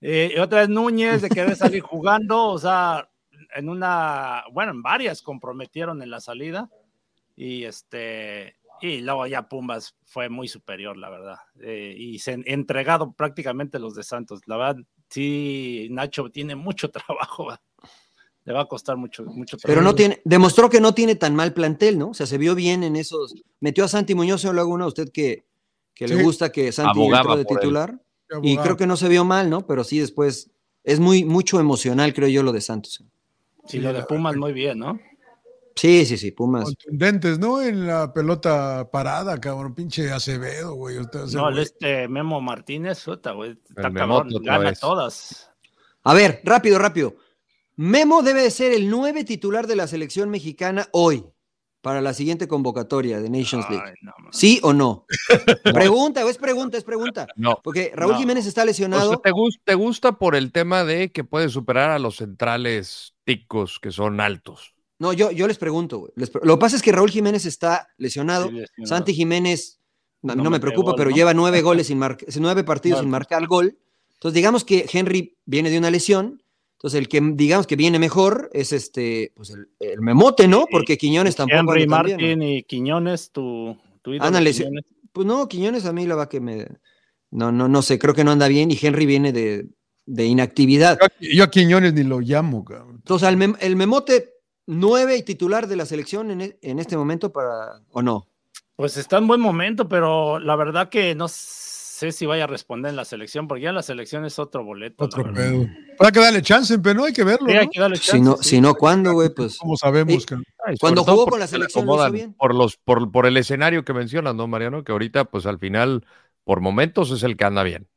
eh, 0.02 0.34
y 0.36 0.40
otra 0.40 0.62
vez 0.62 0.70
Núñez 0.70 1.22
de 1.22 1.30
querer 1.30 1.56
salir 1.56 1.82
jugando, 1.84 2.48
o 2.48 2.58
sea, 2.58 3.08
en 3.54 3.70
una, 3.70 4.44
bueno, 4.52 4.72
en 4.72 4.82
varias 4.82 5.22
comprometieron 5.22 6.02
en 6.02 6.10
la 6.10 6.20
salida 6.20 6.68
y 7.36 7.66
este 7.66 8.56
y 8.82 9.02
luego 9.02 9.28
ya 9.28 9.48
Pumas 9.48 9.96
fue 10.04 10.30
muy 10.30 10.48
superior, 10.48 10.98
la 10.98 11.12
verdad, 11.12 11.38
eh, 11.62 11.94
y 11.96 12.18
se 12.18 12.34
han 12.34 12.44
entregado 12.48 13.14
prácticamente 13.14 13.78
los 13.78 13.94
de 13.94 14.02
Santos. 14.02 14.42
La 14.48 14.58
verdad, 14.58 14.84
sí, 15.10 15.90
Nacho 15.92 16.32
tiene 16.32 16.56
mucho 16.56 16.90
trabajo. 16.90 17.50
Le 18.46 18.54
va 18.54 18.62
a 18.62 18.66
costar 18.66 18.96
mucho, 18.96 19.24
mucho 19.26 19.58
trabajo. 19.58 19.68
Pero 19.68 19.82
no 19.82 19.96
tiene, 19.96 20.22
demostró 20.24 20.70
que 20.70 20.80
no 20.80 20.94
tiene 20.94 21.16
tan 21.16 21.36
mal 21.36 21.54
plantel, 21.54 21.98
¿no? 21.98 22.10
O 22.10 22.14
sea, 22.14 22.28
se 22.28 22.38
vio 22.38 22.54
bien 22.54 22.84
en 22.84 22.96
esos. 22.96 23.34
Metió 23.60 23.84
a 23.84 23.88
Santi 23.88 24.14
Muñoz 24.14 24.46
en 24.46 24.56
Laguna, 24.56 24.86
usted 24.86 25.10
que, 25.12 25.46
que 25.96 26.08
le 26.08 26.22
gusta 26.22 26.52
que 26.52 26.72
Santi 26.72 27.04
entró 27.04 27.36
de 27.36 27.42
él. 27.42 27.48
titular. 27.48 28.00
Y 28.44 28.58
creo 28.58 28.78
que 28.78 28.88
no 28.88 28.98
se 28.98 29.10
vio 29.10 29.26
mal, 29.26 29.50
¿no? 29.50 29.66
Pero 29.66 29.84
sí 29.84 30.00
después 30.00 30.52
es 30.84 31.00
muy 31.00 31.26
mucho 31.26 31.60
emocional, 31.60 32.14
creo 32.14 32.28
yo, 32.28 32.44
lo 32.44 32.52
de 32.52 32.62
Santos. 32.62 33.04
Sí, 33.68 33.80
lo 33.80 33.92
de 33.92 34.04
Pumas 34.04 34.36
muy 34.36 34.54
bien, 34.54 34.80
¿no? 34.80 35.00
Sí, 35.76 36.06
sí, 36.06 36.18
sí, 36.18 36.32
Pumas. 36.32 36.66
Contundentes, 36.66 37.38
¿no? 37.40 37.62
En 37.62 37.86
la 37.86 38.14
pelota 38.14 38.90
parada, 38.92 39.38
cabrón. 39.40 39.74
Pinche 39.74 40.12
Acevedo, 40.12 40.76
güey. 40.76 40.98
No, 41.34 41.48
el 41.50 41.56
güey. 41.56 41.64
este 41.64 42.08
Memo 42.08 42.40
Martínez, 42.40 43.04
puta, 43.04 43.32
güey, 43.32 43.58
está 43.68 43.92
cabrón, 43.92 44.30
gana 44.42 44.70
vez. 44.70 44.80
todas. 44.80 45.52
A 46.04 46.14
ver, 46.14 46.42
rápido, 46.46 46.78
rápido. 46.78 47.16
Memo 47.78 48.22
debe 48.24 48.42
de 48.42 48.52
ser 48.52 48.72
el 48.74 48.90
nueve 48.90 49.24
titular 49.24 49.68
de 49.68 49.76
la 49.76 49.88
selección 49.88 50.30
mexicana 50.30 50.88
hoy 50.94 51.26
para 51.82 52.02
la 52.02 52.14
siguiente 52.14 52.48
convocatoria 52.48 53.20
de 53.20 53.30
Nations 53.30 53.70
League. 53.70 53.84
Ay, 53.86 53.94
no, 54.02 54.12
man. 54.18 54.32
¿Sí 54.34 54.60
o 54.64 54.74
no? 54.74 55.06
Pregunta, 55.64 56.28
es 56.28 56.38
pregunta, 56.38 56.78
es 56.78 56.84
pregunta. 56.84 57.28
No. 57.36 57.60
Porque 57.64 57.92
Raúl 57.94 58.14
No. 58.14 58.20
Jiménez 58.20 58.46
está 58.46 58.62
O 58.62 58.64
sea, 58.64 58.66
lesionado. 58.66 59.18
¿te, 59.20 59.32
gus- 59.32 59.60
te 59.64 59.76
gusta 59.76 60.14
por 60.14 60.36
el 60.36 60.52
tema 60.52 60.84
de 60.84 61.12
que 61.12 61.24
puede 61.24 61.50
superar 61.50 61.92
a 61.92 62.00
los 62.00 62.16
centrales 62.18 63.14
ticos 63.24 63.80
que 63.80 63.92
son 63.92 64.20
altos? 64.20 64.74
No, 64.98 65.12
yo, 65.14 65.30
yo 65.32 65.46
les 65.48 65.58
pregunto, 65.58 66.00
güey. 66.00 66.12
Les 66.16 66.30
pre- 66.30 66.42
Lo 66.46 66.56
que 66.56 66.62
pasa 66.62 66.76
es 66.78 66.82
que 66.82 66.92
Raúl 66.94 67.12
Jiménez 67.12 67.46
está 67.46 67.90
lesionado. 67.98 68.48
Sí, 68.48 68.54
lesionado. 68.56 68.88
Santi 68.88 69.14
Jiménez, 69.14 69.80
a 70.24 70.28
mí 70.30 70.36
No 70.38 70.44
no, 70.46 70.50
me 70.50 70.60
preocupa, 70.62 70.92
gol, 70.92 70.96
pero 70.98 71.10
¿no? 71.10 71.16
lleva 71.16 71.34
nueve 71.34 71.62
goles 71.62 71.88
sin 71.88 72.00
marcar, 72.00 72.28
nueve 72.40 72.64
partidos 72.64 73.02
sin 73.02 73.10
marcar 73.10 73.46
gol. 73.46 73.78
Entonces, 74.14 74.34
digamos 74.34 74.64
que 74.64 74.88
Henry 74.92 75.38
viene 75.46 75.70
de 75.70 75.78
una 75.78 75.92
lesión. 75.92 76.42
Entonces, 76.86 77.00
el 77.00 77.08
que 77.08 77.20
digamos 77.34 77.66
que 77.66 77.76
viene 77.76 77.98
mejor 77.98 78.48
es 78.54 78.72
este, 78.72 79.34
pues 79.36 79.50
el, 79.50 79.70
el 79.80 80.02
memote, 80.02 80.48
¿no? 80.48 80.68
Porque 80.70 81.00
Quiñones 81.00 81.36
tampoco. 81.36 81.58
Henry 81.62 81.78
bien, 81.80 81.90
Martín 81.90 82.44
y 82.44 82.62
Quiñones, 82.62 83.32
tu, 83.32 83.76
tu 84.04 84.14
lesi- 84.40 84.58
Quiñones. 84.58 84.84
Pues 85.12 85.26
no, 85.26 85.48
Quiñones 85.48 85.88
a 85.88 85.94
mí 85.94 86.06
la 86.06 86.14
va 86.14 86.30
que 86.30 86.40
me. 86.40 86.68
No, 87.32 87.52
no, 87.52 87.68
no 87.68 87.82
sé, 87.82 87.98
creo 87.98 88.14
que 88.14 88.24
no 88.24 88.30
anda 88.30 88.48
bien 88.48 88.70
y 88.70 88.78
Henry 88.80 89.08
viene 89.08 89.34
de, 89.34 89.66
de 90.06 90.26
inactividad. 90.28 91.00
Yo, 91.00 91.06
a- 91.08 91.36
yo 91.38 91.44
a 91.46 91.50
Quiñones 91.50 91.94
ni 91.96 92.04
lo 92.04 92.20
llamo, 92.20 92.64
cabrón. 92.64 92.98
Entonces, 92.98 93.30
mem- 93.36 93.58
el 93.62 93.76
memote 93.76 94.36
nueve 94.68 95.18
y 95.18 95.24
titular 95.24 95.68
de 95.68 95.78
la 95.78 95.88
selección 95.88 96.30
en, 96.30 96.42
e- 96.42 96.60
en 96.62 96.78
este 96.78 96.96
momento 96.98 97.34
para. 97.34 97.82
¿O 97.94 98.04
no? 98.04 98.28
Pues 98.76 98.96
está 98.98 99.18
en 99.18 99.26
buen 99.26 99.42
momento, 99.42 99.90
pero 99.90 100.38
la 100.38 100.56
verdad 100.56 100.90
que 100.90 101.16
no 101.16 101.30
sé 101.30 101.75
si 101.96 102.26
vaya 102.26 102.44
a 102.44 102.48
responder 102.48 102.90
en 102.90 102.98
la 102.98 103.06
selección, 103.06 103.48
porque 103.48 103.64
ya 103.64 103.72
la 103.72 103.82
selección 103.82 104.26
es 104.26 104.38
otro 104.38 104.66
boleto. 104.66 105.06
Otro 105.06 105.32
pedo. 105.32 105.66
Habrá 105.98 106.12
que 106.12 106.20
darle 106.20 106.42
chance, 106.42 106.78
pero 106.80 106.96
no 107.00 107.06
hay 107.06 107.14
que 107.14 107.24
verlo. 107.24 107.48
Sí, 107.48 107.54
¿no? 107.54 107.60
hay 107.62 107.70
que 107.70 107.80
darle 107.80 107.96
Si 107.96 108.20
no, 108.22 108.38
sí. 108.38 108.50
si 108.50 108.62
no, 108.62 108.76
¿cuándo, 108.76 109.14
güey? 109.14 109.30
Pues. 109.30 109.58
¿Cómo 109.58 109.78
sabemos? 109.78 110.26
Ay, 110.66 110.76
Cuando 110.80 111.06
jugó 111.06 111.26
con 111.26 111.40
la 111.40 111.48
se 111.48 111.58
le 111.58 111.70
selección 111.70 111.86
lo 111.86 111.96
hizo 111.96 112.12
bien. 112.12 112.34
Por, 112.34 112.54
los, 112.54 112.76
por, 112.76 113.12
por 113.12 113.26
el 113.26 113.38
escenario 113.38 113.86
que 113.86 113.94
mencionas, 113.94 114.36
¿no, 114.36 114.46
Mariano? 114.46 114.84
Que 114.84 114.92
ahorita, 114.92 115.26
pues 115.26 115.46
al 115.46 115.58
final, 115.58 116.06
por 116.44 116.60
momentos 116.60 117.12
es 117.12 117.24
el 117.24 117.38
que 117.38 117.46
anda 117.46 117.64
bien. 117.64 117.88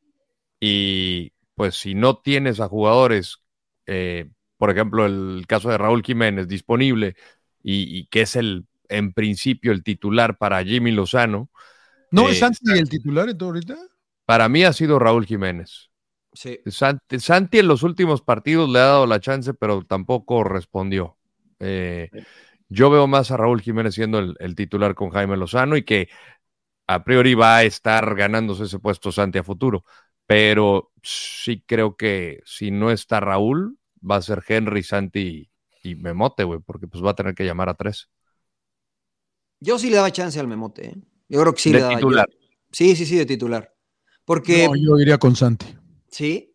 Y 0.61 1.33
pues 1.55 1.75
si 1.75 1.93
no 1.93 2.17
tienes 2.19 2.61
a 2.61 2.69
jugadores, 2.69 3.39
eh, 3.85 4.29
por 4.57 4.69
ejemplo, 4.71 5.05
el 5.05 5.43
caso 5.45 5.69
de 5.69 5.77
Raúl 5.77 6.03
Jiménez 6.03 6.47
disponible 6.47 7.15
y, 7.61 7.97
y 7.97 8.05
que 8.05 8.21
es 8.21 8.37
el, 8.37 8.65
en 8.87 9.11
principio, 9.11 9.73
el 9.73 9.83
titular 9.83 10.37
para 10.37 10.63
Jimmy 10.63 10.91
Lozano, 10.91 11.49
¿No 12.11 12.29
Eh, 12.29 12.29
es 12.29 12.37
Santi 12.39 12.71
el 12.77 12.89
titular 12.89 13.29
en 13.29 13.37
todo 13.37 13.49
ahorita? 13.49 13.77
para 14.25 14.49
mí 14.49 14.63
ha 14.63 14.73
sido 14.73 14.99
Raúl 14.99 15.25
Jiménez. 15.25 15.91
Sí. 16.33 16.59
Santi, 16.65 17.19
Santi 17.19 17.59
en 17.59 17.67
los 17.67 17.83
últimos 17.83 18.21
partidos 18.21 18.69
le 18.69 18.79
ha 18.79 18.83
dado 18.85 19.07
la 19.07 19.19
chance, 19.19 19.53
pero 19.53 19.83
tampoco 19.85 20.43
respondió. 20.43 21.17
Eh, 21.59 22.11
yo 22.69 22.89
veo 22.89 23.07
más 23.07 23.31
a 23.31 23.37
Raúl 23.37 23.61
Jiménez 23.61 23.95
siendo 23.95 24.19
el, 24.19 24.35
el 24.39 24.55
titular 24.55 24.95
con 24.95 25.09
Jaime 25.11 25.37
Lozano 25.37 25.77
y 25.77 25.83
que 25.83 26.09
a 26.87 27.03
priori 27.03 27.35
va 27.35 27.57
a 27.57 27.63
estar 27.63 28.15
ganándose 28.15 28.65
ese 28.65 28.79
puesto 28.79 29.11
Santi 29.11 29.39
a 29.39 29.43
futuro. 29.43 29.85
Pero 30.27 30.91
sí 31.03 31.63
creo 31.67 31.97
que 31.97 32.41
si 32.45 32.71
no 32.71 32.91
está 32.91 33.19
Raúl, 33.21 33.79
va 34.09 34.17
a 34.17 34.21
ser 34.23 34.43
Henry, 34.47 34.83
Santi 34.83 35.51
y 35.83 35.95
Memote, 35.95 36.43
güey, 36.45 36.59
porque 36.61 36.87
pues 36.87 37.03
va 37.03 37.11
a 37.11 37.15
tener 37.15 37.35
que 37.35 37.45
llamar 37.45 37.69
a 37.69 37.75
tres. 37.75 38.09
Yo 39.61 39.79
sí 39.79 39.89
le 39.89 39.95
daba 39.97 40.11
chance 40.11 40.39
al 40.39 40.47
memote, 40.47 40.87
¿eh? 40.89 40.95
Yo 41.29 41.39
creo 41.41 41.53
que 41.53 41.61
sí 41.61 41.69
De 41.71 41.77
le 41.77 41.81
daba. 41.83 41.95
titular. 41.95 42.27
yo- 42.29 42.47
sí, 42.71 42.95
sí, 42.95 43.05
sí, 43.05 43.15
de 43.17 43.25
titular. 43.25 43.73
Porque. 44.25 44.67
No, 44.67 44.75
yo 44.75 44.99
iría 44.99 45.17
con 45.17 45.35
Santi. 45.35 45.67
Sí. 46.09 46.53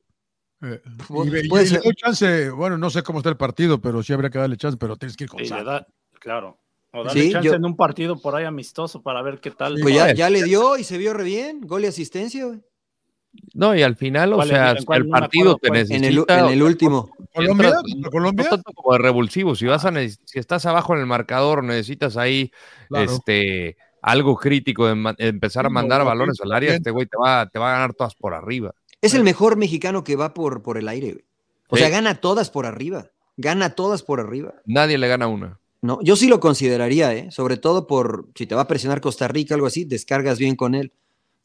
Eh, 0.62 0.80
y, 1.10 1.20
y 1.28 1.30
le 1.30 1.78
doy 1.78 1.94
chance, 1.94 2.50
bueno, 2.50 2.78
no 2.78 2.88
sé 2.90 3.02
cómo 3.02 3.18
está 3.18 3.28
el 3.30 3.36
partido, 3.36 3.80
pero 3.80 4.02
sí 4.02 4.12
habría 4.12 4.30
que 4.30 4.38
darle 4.38 4.56
chance, 4.56 4.76
pero 4.78 4.96
tienes 4.96 5.16
que 5.16 5.24
ir 5.24 5.30
con 5.30 5.38
Sí, 5.40 5.46
Santi. 5.46 5.64
da- 5.64 5.86
claro. 6.20 6.58
O 6.92 7.04
darle 7.04 7.22
Sí, 7.22 7.32
chance 7.32 7.48
yo- 7.48 7.54
en 7.54 7.64
un 7.64 7.76
partido 7.76 8.16
por 8.20 8.34
ahí 8.36 8.44
amistoso 8.44 9.02
para 9.02 9.20
ver 9.22 9.40
qué 9.40 9.50
tal. 9.50 9.78
Pues 9.82 9.94
ya, 9.94 10.04
Pues. 10.04 10.16
ya 10.16 10.30
le 10.30 10.42
dio 10.44 10.76
y 10.78 10.84
se 10.84 10.96
vio 10.98 11.12
re 11.12 11.24
bien. 11.24 11.60
Gol 11.62 11.84
y 11.84 11.86
asistencia, 11.88 12.46
güey. 12.46 12.60
No, 13.52 13.74
y 13.74 13.82
al 13.82 13.96
final, 13.96 14.32
o 14.32 14.42
sea, 14.44 14.70
el 14.70 14.84
partido 14.84 15.10
acuerdo 15.52 15.56
te 15.56 15.68
cuál. 15.68 15.80
necesita. 15.80 15.96
En 15.96 16.04
el, 16.04 16.24
en 16.46 16.52
el 16.52 16.62
último. 16.62 17.10
¿Colombia? 17.34 17.70
Entras- 17.70 17.82
¿Contra 17.92 18.10
Colombia? 18.10 18.44
No 18.44 18.50
tanto 18.50 18.72
como 18.72 18.92
de 18.92 18.98
revulsivo, 19.00 19.54
si 19.56 19.66
vas 19.66 19.84
a 19.84 19.92
si 20.08 20.38
estás 20.38 20.64
abajo 20.66 20.94
en 20.94 21.00
el 21.00 21.06
marcador, 21.06 21.64
necesitas 21.64 22.16
ahí 22.16 22.52
Claro. 22.88 23.10
este 23.10 23.76
algo 24.04 24.36
crítico 24.36 24.86
de 24.86 25.14
empezar 25.18 25.64
a 25.64 25.70
mandar 25.70 26.00
no, 26.00 26.06
balones 26.06 26.38
al 26.42 26.52
área, 26.52 26.74
este 26.74 26.90
güey 26.90 27.06
te 27.06 27.16
va, 27.16 27.48
te 27.48 27.58
va 27.58 27.70
a 27.70 27.72
ganar 27.72 27.94
todas 27.94 28.14
por 28.14 28.34
arriba. 28.34 28.74
Es 29.00 29.14
el 29.14 29.24
mejor 29.24 29.56
mexicano 29.56 30.04
que 30.04 30.14
va 30.16 30.34
por, 30.34 30.62
por 30.62 30.76
el 30.76 30.88
aire, 30.88 31.12
güey. 31.12 31.24
O 31.68 31.76
Sí. 31.76 31.82
sea, 31.82 31.90
gana 31.90 32.16
todas 32.20 32.50
por 32.50 32.66
arriba. 32.66 33.10
Gana 33.38 33.70
todas 33.70 34.02
por 34.02 34.20
arriba. 34.20 34.54
Nadie 34.66 34.98
le 34.98 35.08
gana 35.08 35.26
una. 35.26 35.58
No, 35.80 35.98
yo 36.02 36.16
sí 36.16 36.28
lo 36.28 36.38
consideraría, 36.38 37.14
¿eh? 37.14 37.30
Sobre 37.30 37.56
todo 37.56 37.86
por 37.86 38.28
si 38.34 38.46
te 38.46 38.54
va 38.54 38.62
a 38.62 38.68
presionar 38.68 39.00
Costa 39.00 39.26
Rica, 39.28 39.54
algo 39.54 39.66
así, 39.66 39.84
descargas 39.84 40.38
bien 40.38 40.54
con 40.56 40.74
él. 40.74 40.92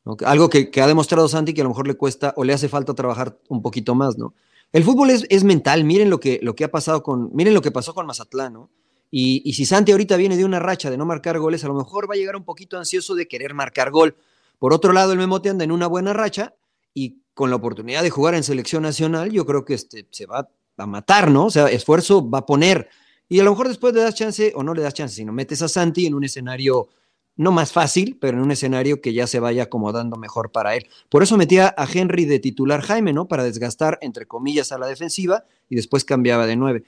¿no? 0.05 0.17
Algo 0.25 0.49
que, 0.49 0.69
que 0.69 0.81
ha 0.81 0.87
demostrado 0.87 1.27
Santi 1.29 1.53
que 1.53 1.61
a 1.61 1.63
lo 1.63 1.69
mejor 1.71 1.87
le 1.87 1.95
cuesta 1.95 2.33
o 2.35 2.43
le 2.43 2.53
hace 2.53 2.67
falta 2.69 2.93
trabajar 2.93 3.37
un 3.47 3.61
poquito 3.61 3.95
más, 3.95 4.17
¿no? 4.17 4.33
El 4.71 4.83
fútbol 4.83 5.09
es, 5.09 5.25
es 5.29 5.43
mental, 5.43 5.83
miren 5.83 6.09
lo 6.09 6.19
que, 6.19 6.39
lo 6.43 6.55
que 6.55 6.63
ha 6.65 6.71
pasado 6.71 7.03
con, 7.03 7.31
miren 7.33 7.53
lo 7.53 7.61
que 7.61 7.71
pasó 7.71 7.93
con 7.93 8.05
Mazatlán, 8.05 8.53
¿no? 8.53 8.69
Y, 9.11 9.53
si 9.53 9.65
Santi 9.65 9.91
ahorita 9.91 10.17
viene 10.17 10.37
de 10.37 10.45
una 10.45 10.59
racha 10.59 10.89
de 10.89 10.97
no 10.97 11.05
marcar 11.05 11.39
goles, 11.39 11.63
a 11.63 11.67
lo 11.67 11.73
mejor 11.73 12.09
va 12.09 12.13
a 12.13 12.17
llegar 12.17 12.35
un 12.35 12.43
poquito 12.43 12.77
ansioso 12.77 13.15
de 13.15 13.27
querer 13.27 13.53
marcar 13.53 13.89
gol. 13.89 14.15
Por 14.59 14.73
otro 14.73 14.93
lado, 14.93 15.13
el 15.13 15.17
Memote 15.17 15.49
anda 15.49 15.63
en 15.63 15.71
una 15.71 15.87
buena 15.87 16.13
racha 16.13 16.53
y 16.93 17.21
con 17.33 17.49
la 17.49 17.55
oportunidad 17.55 18.03
de 18.03 18.09
jugar 18.09 18.35
en 18.35 18.43
selección 18.43 18.83
nacional, 18.83 19.31
yo 19.31 19.45
creo 19.45 19.65
que 19.65 19.73
este, 19.73 20.07
se 20.11 20.25
va 20.25 20.49
a 20.77 20.85
matar, 20.85 21.31
¿no? 21.31 21.45
O 21.45 21.49
sea, 21.49 21.67
esfuerzo 21.67 22.29
va 22.29 22.39
a 22.39 22.45
poner. 22.45 22.89
Y 23.27 23.39
a 23.39 23.43
lo 23.43 23.51
mejor 23.51 23.67
después 23.67 23.93
le 23.93 24.01
das 24.01 24.15
chance, 24.15 24.51
o 24.55 24.63
no 24.63 24.73
le 24.73 24.81
das 24.81 24.93
chance, 24.93 25.15
sino 25.15 25.31
metes 25.31 25.61
a 25.61 25.67
Santi 25.67 26.05
en 26.05 26.13
un 26.13 26.23
escenario 26.23 26.89
no 27.35 27.53
más 27.53 27.71
fácil, 27.71 28.17
pero 28.19 28.37
en 28.37 28.43
un 28.43 28.51
escenario 28.51 28.99
que 28.99 29.13
ya 29.13 29.25
se 29.25 29.39
vaya 29.39 29.63
acomodando 29.63 30.17
mejor 30.17 30.51
para 30.51 30.75
él. 30.75 30.87
Por 31.07 31.23
eso 31.23 31.37
metía 31.37 31.73
a 31.77 31.87
Henry 31.91 32.25
de 32.25 32.39
titular 32.39 32.81
Jaime, 32.81 33.13
¿no? 33.13 33.29
Para 33.29 33.45
desgastar, 33.45 33.97
entre 34.01 34.25
comillas, 34.25 34.73
a 34.73 34.77
la 34.77 34.87
defensiva 34.87 35.45
y 35.69 35.77
después 35.77 36.03
cambiaba 36.03 36.45
de 36.47 36.57
nueve. 36.57 36.83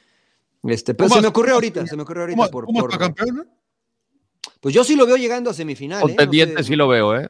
Este, 0.63 0.93
pero 0.93 1.07
¿Cómo 1.09 1.15
se 1.17 1.21
me 1.23 1.27
ocurrió 1.29 1.55
ahorita, 1.55 1.87
se 1.87 1.95
me 1.95 2.03
ocurrió 2.03 2.21
ahorita 2.23 2.37
¿Cómo, 2.37 2.51
por, 2.51 2.65
cómo 2.65 2.79
por- 2.81 2.91
está 2.91 2.99
campeón? 3.05 3.35
no? 3.35 3.45
Pues 4.59 4.75
yo 4.75 4.83
sí 4.83 4.95
lo 4.95 5.05
veo 5.07 5.17
llegando 5.17 5.49
a 5.49 5.53
semifinal. 5.53 5.99
¿eh? 5.99 6.01
No 6.01 6.07
Contendiente 6.09 6.57
sé. 6.57 6.63
sí 6.69 6.75
lo 6.75 6.87
veo, 6.87 7.15
¿eh? 7.19 7.29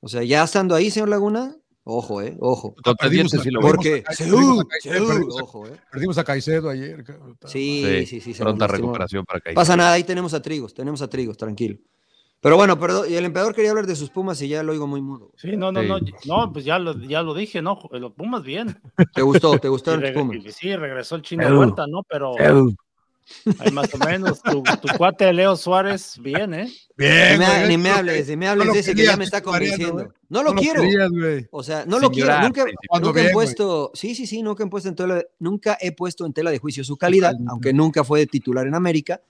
O 0.00 0.08
sea, 0.08 0.24
ya 0.24 0.42
estando 0.42 0.74
ahí, 0.74 0.90
señor 0.90 1.08
Laguna, 1.08 1.56
ojo, 1.84 2.20
¿eh? 2.20 2.36
Ojo. 2.40 2.74
A- 2.84 3.08
sí 3.08 3.50
lo 3.50 3.60
veo. 3.60 3.70
Porque, 3.70 4.02
perdimos 4.18 4.60
a 4.60 4.64
Caicedo, 4.66 4.96
Seúl, 4.96 5.12
perdimos 5.18 5.38
a- 5.38 5.42
ojo, 5.44 5.66
¿eh? 5.68 5.80
Perdimos 5.92 6.18
a 6.18 6.24
Caicedo 6.24 6.68
ayer. 6.70 7.04
cabrón. 7.04 7.38
Sí, 7.46 8.04
sí, 8.06 8.20
sí. 8.20 8.34
se 8.34 8.42
nos 8.42 8.54
Pronta 8.54 8.66
recuperación 8.66 9.24
para 9.24 9.40
Caicedo. 9.40 9.60
Pasa 9.60 9.76
nada, 9.76 9.92
ahí 9.92 10.02
tenemos 10.02 10.34
a 10.34 10.42
Trigos, 10.42 10.74
tenemos 10.74 11.00
a 11.02 11.08
Trigos, 11.08 11.36
tranquilo. 11.36 11.78
Pero 12.42 12.56
bueno, 12.56 12.76
perdón, 12.78 13.06
y 13.08 13.14
el 13.14 13.24
emperador 13.24 13.54
quería 13.54 13.70
hablar 13.70 13.86
de 13.86 13.94
sus 13.94 14.10
Pumas 14.10 14.42
y 14.42 14.48
ya 14.48 14.64
lo 14.64 14.72
oigo 14.72 14.88
muy 14.88 15.00
mudo. 15.00 15.30
Sí, 15.36 15.56
no, 15.56 15.70
no, 15.70 15.80
Sí. 15.80 15.86
no, 15.88 15.98
no, 16.26 16.52
pues 16.52 16.64
ya 16.64 16.76
lo, 16.80 16.98
ya 16.98 17.22
lo 17.22 17.34
dije, 17.34 17.62
¿no? 17.62 17.78
Los 17.92 18.12
Pumas 18.14 18.42
bien. 18.42 18.80
¿Te 19.14 19.22
gustó? 19.22 19.56
¿Te 19.60 19.68
gustaron 19.68 20.02
reg- 20.02 20.12
Pumas? 20.14 20.38
sí, 20.52 20.74
regresó 20.74 21.14
el 21.14 21.22
chino 21.22 21.46
Edu. 21.46 21.60
Huerta, 21.60 21.86
¿no? 21.86 22.02
Pero 22.02 22.32
ahí 23.60 23.70
más 23.70 23.94
o 23.94 23.98
menos, 23.98 24.42
tu, 24.42 24.64
tu 24.82 24.88
cuate 24.98 25.32
Leo 25.32 25.54
Suárez, 25.54 26.16
bien, 26.20 26.52
¿eh? 26.52 26.64
Ni 26.98 27.06
Bien, 27.06 27.38
me, 27.38 27.68
ni 27.68 27.78
me 27.78 27.88
no 27.90 27.94
hables, 27.94 28.28
ni 28.28 28.36
me 28.36 28.48
hables 28.48 28.66
lo 28.66 28.72
de 28.72 28.80
ese 28.80 28.94
que 28.94 29.04
ya 29.04 29.16
me 29.16 29.22
está 29.24 29.40
convenciendo. 29.40 30.12
No 30.28 30.42
lo 30.42 30.52
no 30.52 30.60
quiero. 30.60 30.80
querías. 30.82 31.10
O 31.52 31.62
sea, 31.62 31.84
no 31.86 31.92
Sin 31.98 32.02
lo 32.02 32.10
quiero. 32.10 32.28
llorar, 32.28 32.42
Nunca, 32.44 32.64
nunca 33.00 33.20
he 33.20 33.22
bien, 33.22 33.34
güey. 33.34 33.46
puesto, 33.46 33.92
sí, 33.94 34.16
sí, 34.16 34.26
sí, 34.26 34.42
nunca 34.42 34.64
he 34.64 34.66
puesto 34.66 34.88
en 34.88 34.96
tela, 34.96 35.22
nunca 35.38 35.78
he 35.80 35.92
puesto 35.92 36.26
en 36.26 36.32
tela 36.32 36.50
de 36.50 36.58
juicio 36.58 36.82
su 36.82 36.96
calidad, 36.96 37.28
Totalmente. 37.30 37.50
aunque 37.52 37.72
nunca 37.72 38.02
fue 38.02 38.26
titular 38.26 38.66
en 38.66 38.74
América, 38.74 39.20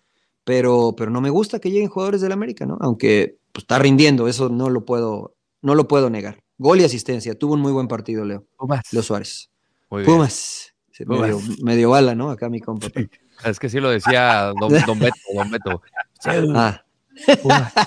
pero, 0.45 0.95
pero 0.97 1.11
no 1.11 1.21
me 1.21 1.31
gusta 1.31 1.59
que 1.59 1.71
lleguen 1.71 1.89
jugadores 1.89 2.21
del 2.21 2.33
América, 2.33 2.67
¿no? 2.67 2.77
Aunque 2.81 3.37
pues, 3.53 3.63
está 3.65 3.79
rindiendo, 3.79 4.29
eso 4.29 4.49
no 4.49 4.71
lo 4.71 4.85
puedo, 4.85 5.35
no 5.61 5.75
lo 5.75 5.87
puedo 5.89 6.11
negar. 6.11 6.43
Gol 6.59 6.81
y 6.81 6.85
asistencia, 6.85 7.37
tuvo 7.39 7.55
un 7.55 7.61
muy 7.61 7.73
buen 7.73 7.89
partido, 7.89 8.25
Leo. 8.25 8.45
Pumas. 8.57 8.83
Leo 8.93 9.03
Suárez. 9.03 9.51
Muy 9.91 10.03
bien. 10.03 10.13
Pumas. 10.15 10.75
Sí, 10.91 11.05
Pumas. 11.05 11.23
Medio, 11.23 11.41
medio 11.65 11.91
bala, 11.91 12.15
¿no? 12.15 12.31
Acá 12.31 12.49
mi 12.49 12.61
compa. 12.61 12.89
Es 13.45 13.59
que 13.59 13.69
sí 13.69 13.81
lo 13.81 13.91
decía 13.91 14.53
don, 14.61 14.71
don 14.87 14.99
Beto, 14.99 15.17
don 15.35 15.51
Beto. 15.51 15.83
Ah, 16.25 16.85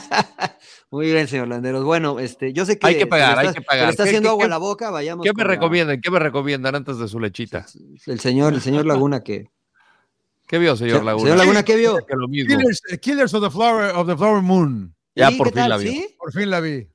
Muy 0.92 1.12
bien, 1.12 1.28
señor 1.28 1.48
Landeros. 1.48 1.84
Bueno, 1.84 2.20
este, 2.20 2.54
yo 2.54 2.66
sé 2.66 2.78
que, 2.78 2.88
hay 2.88 2.98
que 2.98 3.08
pagar, 3.08 3.40
hay 3.40 3.54
que 3.54 3.62
pagar. 3.62 3.86
le 3.86 3.92
está 3.92 4.04
¿Qué- 4.04 4.10
haciendo 4.10 4.30
agua 4.30 4.46
a 4.46 4.50
la 4.50 4.58
boca, 4.58 4.92
vayamos. 4.92 5.24
¿Qué 5.26 5.34
me 5.34 5.44
la- 5.44 5.50
recomiendan? 5.50 6.00
¿Qué 6.00 6.12
me 6.12 6.20
recomiendan 6.20 6.76
antes 6.76 6.98
de 7.00 7.08
su 7.08 7.20
lechita? 7.20 7.66
el 8.06 8.20
señor, 8.20 8.54
el 8.54 8.62
señor 8.62 8.86
Laguna 8.86 9.22
que. 9.22 9.50
¿Qué 10.48 10.58
vio, 10.60 10.76
señor 10.76 11.00
Se- 11.00 11.06
Laguna? 11.06 11.24
señor 11.24 11.38
Laguna, 11.38 11.64
¿qué 11.64 11.76
vio? 11.76 11.98
Que 12.06 12.16
lo 12.16 12.28
mismo. 12.28 12.56
Killers, 12.58 12.82
Killers 13.02 13.34
of 13.34 13.44
the 13.44 13.50
Flower 13.50 13.96
of 13.96 14.08
the 14.08 14.16
Flower 14.16 14.42
Moon. 14.42 14.96
Ya 15.16 15.32
por 15.32 15.48
¿qué 15.48 15.54
fin 15.54 15.62
tal? 15.62 15.70
la 15.70 15.78
vio. 15.78 15.92
¿Sí? 15.92 16.16
Por 16.18 16.32
fin 16.34 16.50
la 16.50 16.60
vi. 16.60 16.88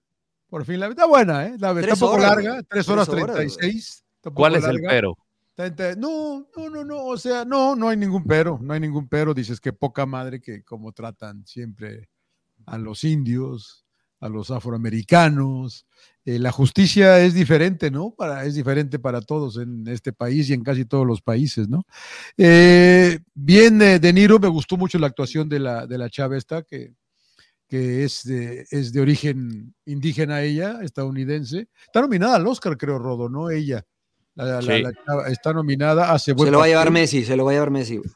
Por 0.49 0.65
fin 0.65 0.81
la 0.81 0.87
vi. 0.89 0.93
Está 0.93 1.07
buena, 1.07 1.47
¿eh? 1.47 1.57
La, 1.59 1.71
está 1.71 1.81
Tres 1.81 1.95
un 1.95 2.01
poco 2.01 2.13
horas, 2.15 2.29
larga, 2.31 2.51
güey. 2.53 2.65
3 2.69 2.89
horas 2.89 3.09
Tres 3.09 3.23
horas, 3.23 3.37
36. 3.37 4.05
está 4.17 4.29
un 4.29 4.35
¿Cuál 4.35 4.55
es 4.57 4.65
el 4.65 4.81
pero? 4.81 5.17
Está 5.57 5.95
No, 5.97 6.47
no, 6.57 6.71
no, 6.71 6.85
no. 6.85 7.05
O 7.05 7.17
sea, 7.19 7.45
no, 7.45 7.75
no 7.77 7.89
hay 7.89 7.97
ningún 7.97 8.25
pero. 8.25 8.59
No 8.63 8.73
hay 8.73 8.81
ningún 8.81 9.09
pero. 9.09 9.35
Dices 9.35 9.61
que 9.61 9.73
poca 9.73 10.07
madre 10.07 10.41
que 10.41 10.63
como 10.63 10.93
tratan 10.93 11.47
siempre 11.47 12.09
a 12.67 12.79
los 12.79 13.05
indios, 13.05 13.85
a 14.21 14.29
los 14.29 14.51
afroamericanos. 14.51 15.87
Eh, 16.27 16.39
la 16.39 16.53
justicia 16.53 17.19
es 17.21 17.33
diferente, 17.35 17.91
¿no? 17.91 18.11
Para, 18.17 18.45
es 18.45 18.55
diferente 18.55 18.99
para 18.99 19.23
todos 19.23 19.57
en 19.57 19.87
este 19.89 20.13
país 20.13 20.51
y 20.51 20.53
en 20.53 20.63
casi 20.63 20.85
todos 20.85 21.07
los 21.07 21.23
países, 21.23 21.69
¿no? 21.69 21.85
Eh, 22.37 23.19
bien, 23.35 23.81
eh, 23.81 23.99
De 23.99 24.13
Niro, 24.13 24.39
me 24.39 24.49
gustó 24.49 24.77
mucho 24.77 24.99
la 24.99 25.07
actuación 25.07 25.49
de 25.49 25.59
la, 25.61 25.87
de 25.87 25.97
la 25.99 26.11
chava 26.11 26.37
esta, 26.37 26.63
que, 26.63 26.93
que 27.69 28.05
es, 28.05 28.25
de, 28.25 28.67
es 28.71 28.93
de 28.93 29.01
origen 29.01 29.75
indígena 29.87 30.43
ella, 30.43 30.81
estadounidense. 30.83 31.69
Está 31.87 32.03
nominada 32.03 32.37
al 32.37 32.47
Oscar, 32.47 32.77
creo, 32.77 32.99
Rodo, 32.99 33.29
¿no? 33.31 33.49
Ella. 33.49 33.83
La- 34.35 34.45
la- 34.45 34.63
Sí. 34.63 34.83
la 34.83 34.93
chava 34.93 35.29
está 35.29 35.53
nominada, 35.53 36.13
hace 36.13 36.35
Se 36.37 36.51
lo 36.51 36.59
va 36.59 36.65
a 36.65 36.69
llevar. 36.69 36.91
Messi, 36.91 37.25
se 37.25 37.37
lo 37.37 37.45
va 37.47 37.51
a 37.53 37.55
llevar 37.55 37.71
Messi. 37.71 37.97
güey. 37.97 38.09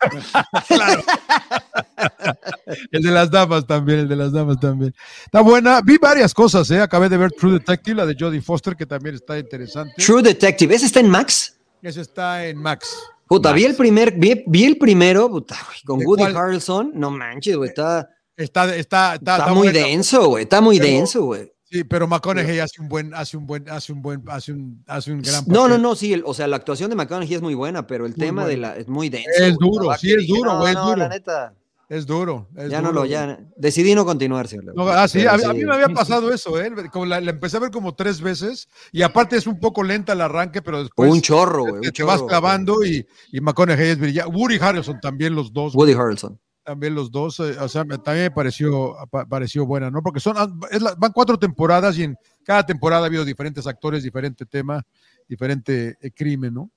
El 2.91 3.03
de 3.03 3.11
las 3.11 3.31
damas 3.31 3.67
también, 3.67 4.01
el 4.01 4.09
de 4.09 4.17
las 4.17 4.33
damas 4.33 4.59
también. 4.61 4.95
Está 5.25 5.41
buena. 5.41 5.81
Vi 5.85 5.99
varias 5.99 6.33
cosas, 6.35 6.71
¿eh? 6.71 6.81
Acabé 6.81 7.09
de 7.09 7.17
ver 7.17 7.33
True 7.33 7.53
Detective, 7.55 7.97
la 7.97 8.07
de 8.07 8.17
Jodie 8.19 8.41
Foster, 8.41 8.75
que 8.77 8.87
también 8.87 9.15
está 9.15 9.39
interesante. 9.39 9.95
True 9.97 10.23
Detective, 10.23 10.75
¿ese 10.75 10.87
está 10.87 11.01
en 11.01 11.09
Max? 11.11 11.57
Ese 11.83 12.01
está 12.01 12.47
en 12.47 12.57
Max. 12.59 12.89
Puta, 13.27 13.51
Max. 13.51 13.61
vi 13.61 13.65
el 13.67 13.75
primer, 13.75 14.13
vi, 14.13 14.43
vi 14.47 14.65
el 14.65 14.77
primero, 14.79 15.29
puta, 15.31 15.57
güey, 15.67 15.79
con 15.85 15.99
¿De 15.99 16.07
Woody 16.07 16.23
cuál? 16.23 16.37
Harrelson, 16.37 16.93
no 16.95 17.11
manches, 17.11 17.57
güey, 17.57 17.69
está, 17.71 18.09
Está, 18.37 18.65
está, 18.75 18.77
está, 18.77 19.15
está 19.15 19.37
está 19.39 19.53
muy 19.55 19.69
buena. 19.69 19.87
denso, 19.87 20.27
güey, 20.29 20.43
está 20.43 20.61
muy 20.61 20.79
Pero- 20.79 20.91
denso, 20.91 21.25
güey. 21.25 21.53
Sí, 21.75 21.83
pero 21.83 22.07
McConaughey 22.07 22.61
hace 22.61 22.81
un 22.81 22.89
buen, 22.89 23.13
hace 23.15 23.37
un 23.37 23.47
buen, 23.49 23.69
hace 23.69 23.93
un 23.93 24.01
buen, 24.01 24.23
hace 24.29 24.53
un, 24.53 24.85
hace 24.87 25.13
un 25.13 25.23
gran 25.23 25.43
No, 25.49 25.55
no, 25.55 25.63
papel. 25.71 25.83
no, 25.83 25.97
sí, 25.97 26.13
el- 26.13 26.23
o 26.25 26.33
sea, 26.33 26.47
la 26.47 26.55
actuación 26.55 26.89
de 26.89 26.95
McConaughey 26.95 27.35
es 27.35 27.43
muy 27.43 27.55
buena, 27.55 27.85
pero 27.89 28.07
el 28.07 28.13
Muy 28.13 28.27
tema 28.27 28.43
de 28.47 28.55
buena. 28.55 28.75
la 28.75 28.77
es 28.81 28.87
muy 28.87 29.09
denso. 29.09 29.29
Es 29.37 29.57
duro, 29.59 29.93
sí 29.99 30.13
es 30.13 30.29
duro, 30.29 30.53
no, 30.53 30.59
güey, 30.61 30.71
es 30.71 30.77
no, 30.77 30.85
duro. 30.87 30.97
la 30.99 31.09
neta, 31.09 31.55
Es 31.89 32.07
duro. 32.07 32.49
es 32.57 32.71
ya 32.71 32.81
no 32.81 32.93
lo, 32.93 33.05
ya 33.07 33.41
decidí 33.57 33.93
no 33.97 34.05
continuar, 34.05 34.47
señor. 34.47 34.73
No, 34.77 34.87
ah, 34.89 35.09
sí, 35.09 35.19
pero 35.19 35.31
a, 35.49 35.51
a 35.51 35.53
mí 35.53 35.65
me 35.65 35.75
había 35.75 35.89
pasado 35.89 36.33
eso, 36.33 36.61
¿eh? 36.63 36.71
Como 36.93 37.07
la, 37.07 37.21
la 37.21 37.31
empecé 37.33 37.57
a 37.57 37.61
ver 37.61 37.73
como 37.73 37.93
tres 37.97 38.21
veces 38.21 38.69
y 38.93 39.03
aparte 39.03 39.37
es 39.37 39.49
un 39.49 39.59
poco 39.59 39.83
lenta 39.83 40.13
el 40.13 40.21
arranque, 40.21 40.63
pero 40.63 40.79
después 40.81 41.11
un 41.11 41.21
chorro, 41.21 41.65
güey, 41.67 41.81
te, 41.83 41.91
te 41.91 42.03
vas 42.05 42.23
clavando 42.23 42.85
y, 42.85 43.05
y 43.33 43.41
McConaughey 43.41 43.91
es 43.91 43.99
brillante. 43.99 44.33
Woody 44.33 44.59
Harrelson 44.61 45.01
también 45.01 45.35
los 45.35 45.53
dos. 45.53 45.75
Woody 45.75 45.93
Harrelson. 45.93 46.39
También 46.65 46.95
los 46.95 47.11
dos, 47.11 47.39
eh, 47.41 47.57
o 47.61 47.69
sea, 47.69 47.85
también 47.85 48.25
me 48.25 48.31
pareció, 48.31 48.97
pa- 49.11 49.27
pareció 49.27 49.67
buena, 49.67 49.91
¿no? 49.91 50.03
Porque 50.03 50.19
son, 50.21 50.35
ah, 50.39 50.49
es 50.71 50.81
la- 50.81 50.95
van 50.95 51.13
cuatro 51.13 51.39
temporadas 51.39 51.99
y 51.99 52.05
en 52.05 52.17
cada 52.43 52.65
temporada 52.65 53.03
ha 53.03 53.07
habido 53.07 53.25
diferentes 53.25 53.67
actores, 53.67 54.03
diferente 54.03 54.47
tema, 54.47 54.83
diferente 55.29 55.99
eh, 56.01 56.11
crimen, 56.11 56.55
¿no? 56.55 56.71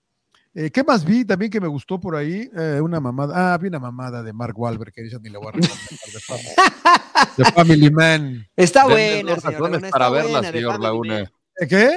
Eh, 0.53 0.71
¿Qué 0.71 0.83
más 0.83 1.05
vi 1.05 1.23
también 1.23 1.51
que 1.51 1.61
me 1.61 1.67
gustó 1.67 1.99
por 1.99 2.15
ahí? 2.15 2.49
Eh, 2.57 2.79
una 2.81 2.99
mamada, 2.99 3.53
ah, 3.53 3.57
vi 3.59 3.67
una 3.69 3.79
mamada 3.79 4.23
de 4.23 4.33
Mark 4.33 4.57
Wahlberg, 4.59 4.91
que 4.91 5.05
esa 5.05 5.19
ni 5.19 5.29
la 5.29 5.39
voy 5.39 5.49
a 5.49 5.51
recomendar, 5.51 5.77
de 6.11 6.19
Family, 6.19 6.55
de 7.37 7.45
Family 7.45 7.91
Man. 7.91 8.47
Está 8.55 8.81
Denme 8.87 8.93
buena, 8.93 9.31
dos 9.35 9.41
señor 9.43 9.53
razones 9.53 9.81
Laguna, 9.81 9.89
para 9.91 10.05
está 10.05 10.09
verla, 10.09 10.31
buena, 10.39 10.51
señor 10.51 10.79
Laguna. 10.81 11.13
Man. 11.13 11.31
¿Eh, 11.61 11.67
¿Qué? 11.67 11.91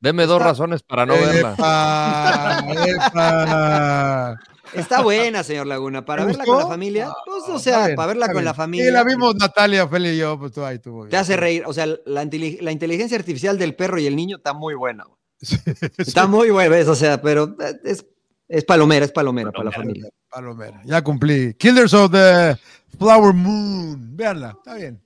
Deme 0.00 0.26
dos 0.26 0.36
Está- 0.38 0.48
razones 0.48 0.82
para 0.82 1.06
no 1.06 1.12
verla. 1.14 1.52
Epa, 1.54 2.64
epa. 2.86 4.40
Está 4.74 5.02
buena, 5.02 5.42
señor 5.42 5.66
Laguna, 5.66 6.04
para 6.04 6.22
¿Te 6.22 6.26
verla 6.28 6.44
gustó? 6.44 6.52
con 6.54 6.62
la 6.64 6.68
familia, 6.68 7.10
pues, 7.24 7.44
o 7.48 7.58
sea, 7.58 7.86
bien, 7.86 7.96
para 7.96 8.08
verla 8.08 8.26
con 8.26 8.34
bien. 8.36 8.44
la 8.44 8.54
familia. 8.54 8.86
Sí, 8.86 8.92
la 8.92 9.04
vimos 9.04 9.34
Natalia, 9.36 9.88
Feli 9.88 10.10
y 10.10 10.18
yo, 10.18 10.38
pues 10.38 10.52
tú 10.52 10.64
ahí 10.64 10.78
tú. 10.78 11.06
Te 11.08 11.16
hace 11.16 11.36
reír, 11.36 11.64
o 11.66 11.72
sea, 11.72 11.86
la, 11.86 12.24
inteli- 12.24 12.60
la 12.60 12.70
inteligencia 12.72 13.16
artificial 13.18 13.58
del 13.58 13.74
perro 13.74 13.98
y 13.98 14.06
el 14.06 14.14
niño 14.16 14.36
está 14.38 14.52
muy 14.52 14.74
buena. 14.74 15.04
güey. 15.04 15.18
Está 15.98 16.26
muy 16.26 16.50
buena, 16.50 16.70
¿ves? 16.70 16.88
o 16.88 16.94
sea, 16.96 17.22
pero 17.22 17.56
eh, 17.60 17.80
es, 17.84 18.04
es 18.48 18.64
palomera, 18.64 19.04
es 19.04 19.12
palomera 19.12 19.52
para 19.52 19.64
la 19.64 19.72
familia. 19.72 20.08
Palomera, 20.28 20.82
ya 20.84 21.02
cumplí. 21.02 21.54
Killers 21.54 21.94
of 21.94 22.10
the 22.10 22.56
Flower 22.98 23.32
Moon. 23.32 24.16
Veanla, 24.16 24.50
está 24.58 24.74
bien. 24.74 25.00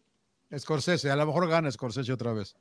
Scorsese, 0.59 1.11
a 1.11 1.17
lo 1.17 1.27
mejor 1.27 1.49
gana 1.49 1.71
Scorsese 1.71 2.13
otra 2.13 2.33
vez. 2.33 2.55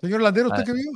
Señor 0.00 0.20
Landero, 0.22 0.48
¿usted 0.48 0.62
Ah. 0.62 0.64
qué 0.66 0.72
vio? 0.72 0.90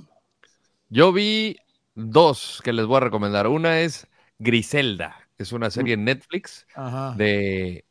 Yo 0.88 1.12
vi 1.12 1.56
dos 1.94 2.60
que 2.64 2.72
les 2.72 2.86
voy 2.86 2.96
a 2.98 3.00
recomendar. 3.00 3.46
Una 3.46 3.80
es 3.80 4.06
Griselda, 4.38 5.16
es 5.38 5.52
una 5.52 5.70
serie 5.70 5.94
en 5.94 6.04
Netflix 6.04 6.66
Ajá. 6.74 7.14
de 7.16 7.84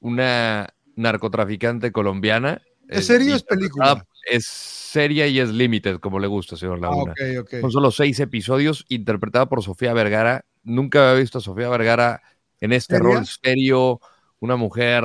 una 0.00 0.74
narcotraficante 0.96 1.92
colombiana. 1.92 2.60
¿Es 2.88 3.06
serie 3.06 3.32
o 3.32 3.36
es 3.36 3.42
película? 3.42 4.04
Es 4.30 4.46
seria 4.46 5.26
y 5.26 5.40
es 5.40 5.48
limited, 5.50 5.98
como 5.98 6.18
le 6.18 6.26
gusta, 6.26 6.56
señor 6.56 6.78
Ah, 6.78 6.88
Laguna. 6.88 7.14
Son 7.60 7.72
solo 7.72 7.90
seis 7.90 8.20
episodios, 8.20 8.84
interpretada 8.88 9.48
por 9.48 9.62
Sofía 9.62 9.92
Vergara. 9.94 10.44
Nunca 10.62 11.10
había 11.10 11.20
visto 11.20 11.38
a 11.38 11.40
Sofía 11.40 11.68
Vergara 11.68 12.22
en 12.60 12.72
este 12.72 12.98
rol 12.98 13.26
serio, 13.26 14.00
una 14.38 14.56
mujer 14.56 15.04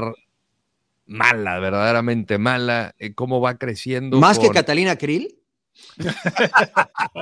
mala, 1.05 1.57
verdaderamente 1.59 2.37
mala, 2.37 2.93
eh, 2.99 3.13
cómo 3.13 3.39
va 3.41 3.57
creciendo. 3.57 4.19
¿Más 4.19 4.39
que 4.39 4.49
Catalina 4.49 4.97
Krill? 4.97 5.39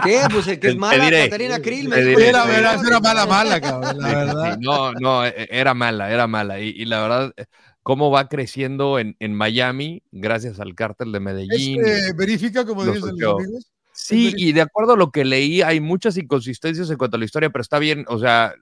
¿Qué? 0.03 0.23
Pues 0.31 0.47
el 0.47 0.59
que 0.59 0.67
es 0.67 0.75
mala, 0.77 1.03
diré, 1.05 1.23
Catalina 1.25 1.61
Krill. 1.61 1.89
me 1.89 2.01
dijo, 2.01 2.19
diré, 2.19 2.29
Era, 2.29 2.57
era, 2.57 2.73
era 2.75 2.99
mala, 2.99 3.25
mala, 3.25 3.61
cabrón, 3.61 3.97
la 3.97 4.07
Sí, 4.07 4.15
verdad. 4.15 4.51
sí, 4.53 4.65
no, 4.65 4.93
no, 4.93 5.25
e- 5.25 5.47
era 5.51 5.73
mala, 5.73 6.11
era 6.11 6.27
mala. 6.27 6.59
Y, 6.59 6.69
y 6.69 6.85
la 6.85 7.01
verdad, 7.01 7.33
eh, 7.37 7.45
cómo 7.83 8.11
va 8.11 8.27
creciendo 8.27 8.99
en, 8.99 9.15
en 9.19 9.33
Miami 9.33 10.03
gracias 10.11 10.59
al 10.59 10.75
cártel 10.75 11.11
de 11.11 11.19
Medellín. 11.19 11.81
verifica, 12.17 12.65
como 12.65 12.85
dicen 12.85 13.01
los 13.19 13.39
amigos. 13.39 13.71
Sí, 13.93 14.33
y 14.35 14.51
de 14.51 14.61
acuerdo 14.61 14.93
a 14.93 14.97
lo 14.97 15.09
que 15.11 15.23
leí, 15.23 15.61
hay 15.61 15.79
muchas 15.79 16.17
inconsistencias 16.17 16.89
en 16.89 16.97
cuanto 16.97 17.15
a 17.15 17.19
la 17.19 17.25
historia, 17.25 17.49
pero 17.49 17.61
está 17.61 17.79
bien, 17.79 18.03
o 18.09 18.19
sea, 18.19 18.53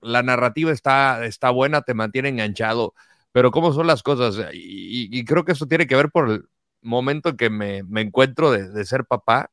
la 0.00 0.22
narrativa 0.22 0.72
está, 0.72 1.24
está 1.24 1.50
buena, 1.50 1.82
te 1.82 1.94
mantiene 1.94 2.28
enganchado, 2.28 2.92
pero 3.30 3.52
cómo 3.52 3.72
son 3.72 3.86
las 3.86 4.02
cosas, 4.02 4.36
y, 4.52 4.58
y- 4.58 5.08
y 5.20 5.24
creo 5.24 5.44
que 5.44 5.52
eso 5.52 5.66
tiene 5.66 5.86
que 5.86 5.94
ver 5.94 6.10
por 6.10 6.28
el 6.28 6.44
momento 6.84 7.30
en 7.30 7.36
que 7.36 7.50
me, 7.50 7.82
me 7.84 8.02
encuentro 8.02 8.50
de, 8.50 8.68
de 8.70 8.84
ser 8.84 9.04
papá. 9.06 9.50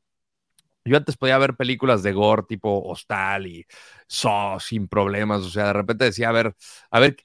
Yo 0.85 0.97
antes 0.97 1.17
podía 1.17 1.37
ver 1.37 1.55
películas 1.55 2.03
de 2.03 2.13
gore 2.13 2.43
tipo 2.47 2.81
Hostal 2.83 3.47
y 3.47 3.65
Saw 4.07 4.59
sin 4.59 4.87
problemas, 4.87 5.41
o 5.41 5.49
sea, 5.49 5.67
de 5.67 5.73
repente 5.73 6.05
decía, 6.05 6.29
a 6.29 6.31
ver, 6.31 6.55
a 6.89 6.99
ver, 6.99 7.17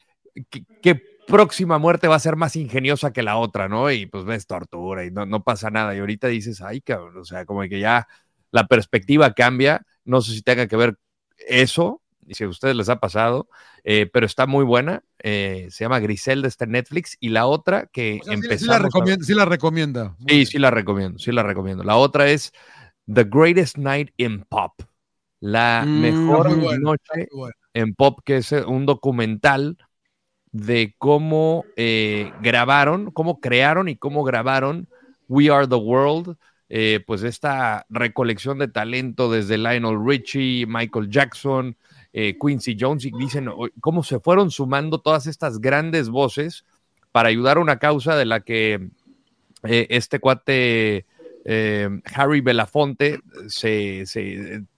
¿qué, 0.83 1.03
próxima 1.27 1.79
muerte 1.79 2.09
va 2.09 2.17
a 2.17 2.21
ser 2.21 2.37
más 2.37 2.55
ingeniosa 2.57 3.13
que 3.13 3.23
la 3.23 3.37
otra, 3.37 3.69
¿no? 3.69 3.91
Y 3.91 4.07
pues 4.07 4.25
ves 4.25 4.47
tortura 4.47 5.05
y 5.05 5.11
no, 5.11 5.27
no 5.27 5.43
pasa 5.43 5.71
nada. 5.71 5.95
Y 5.95 5.99
ahorita 5.99 6.29
dices, 6.29 6.63
ay, 6.63 6.81
cabrón, 6.81 7.19
o 7.19 7.25
sea, 7.25 7.45
como 7.45 7.63
que 7.63 7.81
ya 7.81 8.07
la 8.53 8.67
perspectiva 8.69 9.33
cambia. 9.35 9.85
No 10.05 10.21
sé 10.21 10.33
si 10.33 10.43
tenga 10.43 10.69
que 10.69 10.77
ver 10.77 10.99
eso, 11.49 12.03
si 12.35 12.45
a 12.45 12.49
ustedes 12.49 12.77
les 12.77 12.89
ha 12.89 13.01
pasado, 13.01 13.49
eh, 13.85 14.07
pero 14.13 14.27
está 14.27 14.47
muy 14.47 14.65
buena. 14.65 15.03
eh, 15.23 15.67
se 15.71 15.85
llama 15.85 15.99
Griselda, 16.01 16.49
está 16.49 16.65
en 16.65 16.73
Netflix. 16.73 17.17
Y 17.21 17.31
la 17.31 17.47
otra 17.47 17.87
que 17.87 18.21
O 18.23 18.25
sea, 18.25 18.59
sí, 18.59 18.67
la 18.67 18.79
recomienda, 18.79 19.25
sí 19.25 19.35
la 19.35 19.45
recomienda. 19.45 20.17
Sí, 20.29 20.47
sí 20.47 20.59
la 20.59 20.71
recomiendo, 20.71 21.19
sí 21.19 21.33
la 21.33 21.43
recomiendo. 21.43 21.83
La 21.85 21.97
otra 21.97 22.29
es 22.29 22.53
The 23.13 23.25
Greatest 23.25 23.79
Night 23.79 24.11
in 24.17 24.43
Pop. 24.49 24.73
La 25.41 25.85
Mm, 25.87 26.01
mejor 26.01 26.49
buena, 26.57 26.79
noche 26.81 27.29
bueno. 27.33 27.55
en 27.75 27.95
Pop, 27.95 28.21
que 28.25 28.39
es 28.39 28.53
eh, 28.53 28.65
un 28.65 28.87
documental 28.87 29.77
de 30.53 30.95
cómo 30.99 31.65
eh, 31.77 32.33
grabaron, 32.43 33.11
cómo 33.11 33.41
crearon 33.41 33.89
y 33.89 33.97
cómo 33.97 34.25
grabaron 34.25 34.89
We 35.29 35.51
Are 35.51 35.67
the 35.69 35.75
World, 35.75 36.37
eh, 36.69 37.01
pues 37.07 37.23
esta 37.23 37.85
recolección 37.91 38.59
de 38.59 38.69
talento 38.69 39.31
desde 39.31 39.59
Lionel 39.59 39.99
Richie, 40.05 40.67
Michael 40.67 41.11
Jackson, 41.11 41.77
eh, 42.19 42.35
Quincy 42.41 42.79
Jones, 42.81 43.05
y 43.05 43.11
dicen 43.11 43.51
cómo 43.83 44.03
se 44.03 44.21
fueron 44.21 44.51
sumando 44.51 45.03
todas 45.03 45.27
estas 45.27 45.61
grandes 45.61 46.09
voces 46.09 46.65
para 47.13 47.29
ayudar 47.29 47.59
a 47.59 47.61
una 47.61 47.79
causa 47.79 48.17
de 48.17 48.25
la 48.25 48.41
que 48.41 48.89
eh, 49.65 49.87
este 49.91 50.19
cuate 50.19 51.05
eh, 51.45 51.89
Harry 52.15 52.41
Belafonte 52.41 53.21
se, 53.49 54.05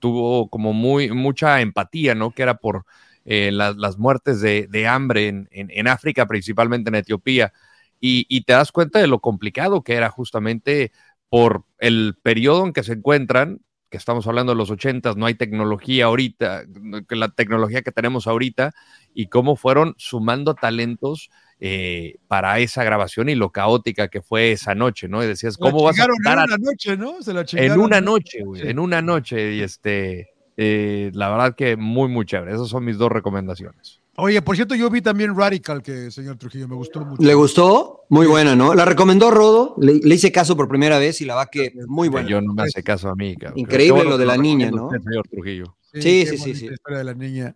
tuvo 0.01 0.48
como 0.51 0.73
muy 0.73 1.10
mucha 1.12 1.60
empatía, 1.60 2.16
¿no? 2.16 2.32
Que 2.32 2.43
era 2.43 2.55
por 2.59 2.85
las, 3.24 3.98
muertes 3.98 4.40
de, 4.40 4.66
de 4.69 4.89
hambre 4.89 5.28
en, 5.28 5.48
en- 5.52 5.70
en 5.70 5.86
África, 5.86 6.27
principalmente 6.27 6.89
en 6.89 6.97
Etiopía. 6.97 7.52
Y, 8.01 8.27
y 8.28 8.40
te 8.43 8.55
das 8.55 8.73
cuenta 8.73 8.98
de 8.98 9.06
lo 9.06 9.20
complicado 9.20 9.82
que 9.82 9.94
era 9.94 10.10
justamente 10.10 10.90
por 11.28 11.62
el 11.78 12.16
periodo 12.20 12.66
en 12.66 12.73
que 12.73 12.82
se 12.82 12.94
encuentran, 12.94 13.60
que 13.90 13.97
estamos 13.97 14.27
hablando 14.27 14.52
de 14.52 14.56
los 14.56 14.70
ochentas, 14.70 15.16
no 15.16 15.27
hay 15.27 15.35
tecnología 15.35 16.06
ahorita, 16.06 16.65
la 17.10 17.28
tecnología 17.31 17.82
que 17.82 17.93
tenemos 17.93 18.27
ahorita, 18.27 18.73
y 19.15 19.27
cómo 19.27 19.56
fueron 19.56 19.94
sumando 19.97 20.55
talentos 20.55 21.31
eh, 21.60 22.16
para 22.28 22.59
esa 22.60 22.85
grabación 22.85 23.28
y 23.28 23.35
lo 23.35 23.51
caótica 23.51 24.09
que 24.09 24.23
fue 24.23 24.52
esa 24.52 24.74
noche, 24.77 25.09
¿no? 25.09 25.24
Y 25.24 25.27
decías, 25.27 25.56
¿cómo 25.56 25.82
vas 25.82 25.98
a 25.98 26.05
en 26.05 26.10
contar 26.10 26.39
a- 26.39 26.44
una 26.44 26.56
noche, 26.59 26.97
¿no? 26.97 27.20
Se 27.23 27.32
la 27.35 27.44
en 27.52 27.81
una 27.81 28.01
noche, 28.01 28.44
güey, 28.44 28.62
Sí. 28.62 28.69
en 28.69 28.78
una 28.78 29.02
noche. 29.02 29.55
Y 29.55 29.60
este, 29.62 30.28
eh, 30.56 31.10
la 31.15 31.31
verdad 31.31 31.56
que 31.56 31.77
muy, 31.77 32.09
muy 32.09 32.27
chévere. 32.27 32.52
Esas 32.55 32.69
son 32.69 32.85
mis 32.85 32.97
dos 32.98 33.10
recomendaciones. 33.10 34.01
Oye, 34.20 34.42
por 34.42 34.56
cierto, 34.56 34.74
yo 34.74 34.90
vi 34.90 35.00
también 35.00 35.36
Radical, 35.36 35.80
que 35.80 36.10
señor 36.10 36.36
Trujillo, 36.38 36.66
me 36.66 36.74
gustó 36.74 37.04
mucho. 37.04 37.22
¿Le 37.22 37.34
gustó? 37.34 38.04
Muy 38.08 38.26
buena, 38.26 38.56
¿no? 38.56 38.74
La 38.74 38.84
recomendó 38.84 39.30
Rodo, 39.30 39.76
le, 39.78 39.94
le 39.94 40.14
hice 40.16 40.32
caso 40.32 40.56
por 40.56 40.66
primera 40.66 40.98
vez 40.98 41.20
y 41.20 41.24
la 41.24 41.36
va 41.36 41.46
que 41.46 41.72
muy 41.86 42.08
buena. 42.08 42.28
Yo 42.28 42.40
no 42.40 42.52
me 42.52 42.64
hace 42.64 42.82
caso 42.82 43.08
a 43.08 43.14
mí, 43.14 43.36
cabrón. 43.36 43.60
Increíble 43.60 43.92
bueno 43.92 44.10
lo 44.10 44.18
de 44.18 44.26
la 44.26 44.36
niña, 44.36 44.72
¿no? 44.72 44.86
usted, 44.86 45.02
señor 45.02 45.28
Trujillo. 45.28 45.76
Sí, 45.92 46.26
sí, 46.26 46.36
sí, 46.36 46.54
sí. 46.56 46.66
historia 46.66 46.98
de 46.98 47.04
la 47.04 47.14
niña. 47.14 47.54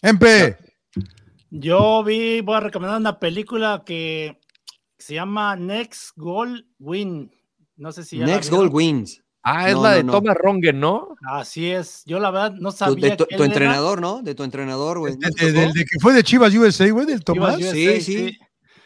Empe, 0.00 0.56
Yo 1.50 2.04
vi, 2.04 2.42
voy 2.42 2.54
a 2.54 2.60
recomendar 2.60 3.00
una 3.00 3.18
película 3.18 3.82
que 3.84 4.38
se 4.98 5.14
llama 5.14 5.56
Next 5.56 6.12
Goal 6.14 6.64
Win. 6.78 7.32
No 7.76 7.90
sé 7.90 8.04
si 8.04 8.18
ya 8.18 8.26
la 8.26 8.34
Next. 8.34 8.50
Goal 8.50 8.68
Wins. 8.72 9.20
Ah, 9.42 9.68
es 9.68 9.74
No, 9.76 9.82
la 9.82 9.90
no, 9.90 9.96
de 9.96 10.04
no. 10.04 10.12
Thomas 10.12 10.36
Rongen, 10.36 10.80
¿no? 10.80 11.16
Así 11.26 11.70
es. 11.70 12.02
Yo 12.06 12.18
la 12.18 12.30
verdad 12.30 12.52
no 12.58 12.70
Tu, 12.70 12.76
sabía 12.76 13.10
de 13.10 13.16
tu, 13.16 13.26
que 13.26 13.36
tu 13.36 13.42
él 13.44 13.50
era- 13.50 13.54
entrenador, 13.54 14.00
¿no? 14.00 14.20
De 14.22 14.34
tu 14.34 14.42
entrenador, 14.42 14.98
güey. 14.98 15.14
¿No 15.14 15.20
del 15.20 15.34
te 15.34 15.46
de, 15.46 15.52
del 15.52 15.72
de 15.72 15.84
que 15.84 15.98
fue 16.00 16.12
de 16.12 16.22
Chivas 16.22 16.54
USA, 16.54 16.90
güey, 16.90 17.06
del 17.06 17.24
Tomás. 17.24 17.56
Sí, 17.56 18.00
sí. 18.00 18.38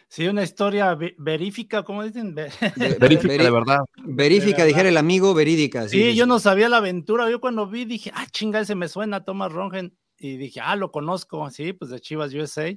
Sí, 0.09 0.29
una 0.29 0.43
historia 0.43 0.95
ve- 0.95 1.15
verífica, 1.19 1.83
¿cómo 1.85 2.05
dicen? 2.05 2.35
Ve- 2.35 2.51
Ve- 2.77 2.97
Verifica 3.01 3.33
veri- 3.35 3.43
de 3.45 3.51
verdad. 3.51 3.79
Verifica, 4.05 4.65
dijera 4.67 4.91
el 4.91 4.99
amigo, 4.99 5.33
verídica. 5.33 5.89
Sí, 5.89 6.11
Sí, 6.11 6.15
yo 6.15 6.27
no 6.27 6.39
sabía 6.39 6.69
la 6.69 6.77
aventura. 6.77 7.31
Yo 7.31 7.41
cuando 7.41 7.67
vi 7.67 7.87
dije, 7.87 8.13
ah, 8.15 8.27
chinga, 8.31 8.61
ese 8.61 8.75
me 8.75 8.89
suena 8.89 9.25
Thomas 9.25 9.51
Rongen. 9.53 9.97
Y 10.19 10.37
dije, 10.37 10.61
ah, 10.63 10.77
lo 10.77 10.93
conozco. 10.93 11.49
Sí, 11.51 11.73
pues 11.73 11.91
de 11.91 11.99
Chivas 11.99 12.35
USA. 12.35 12.77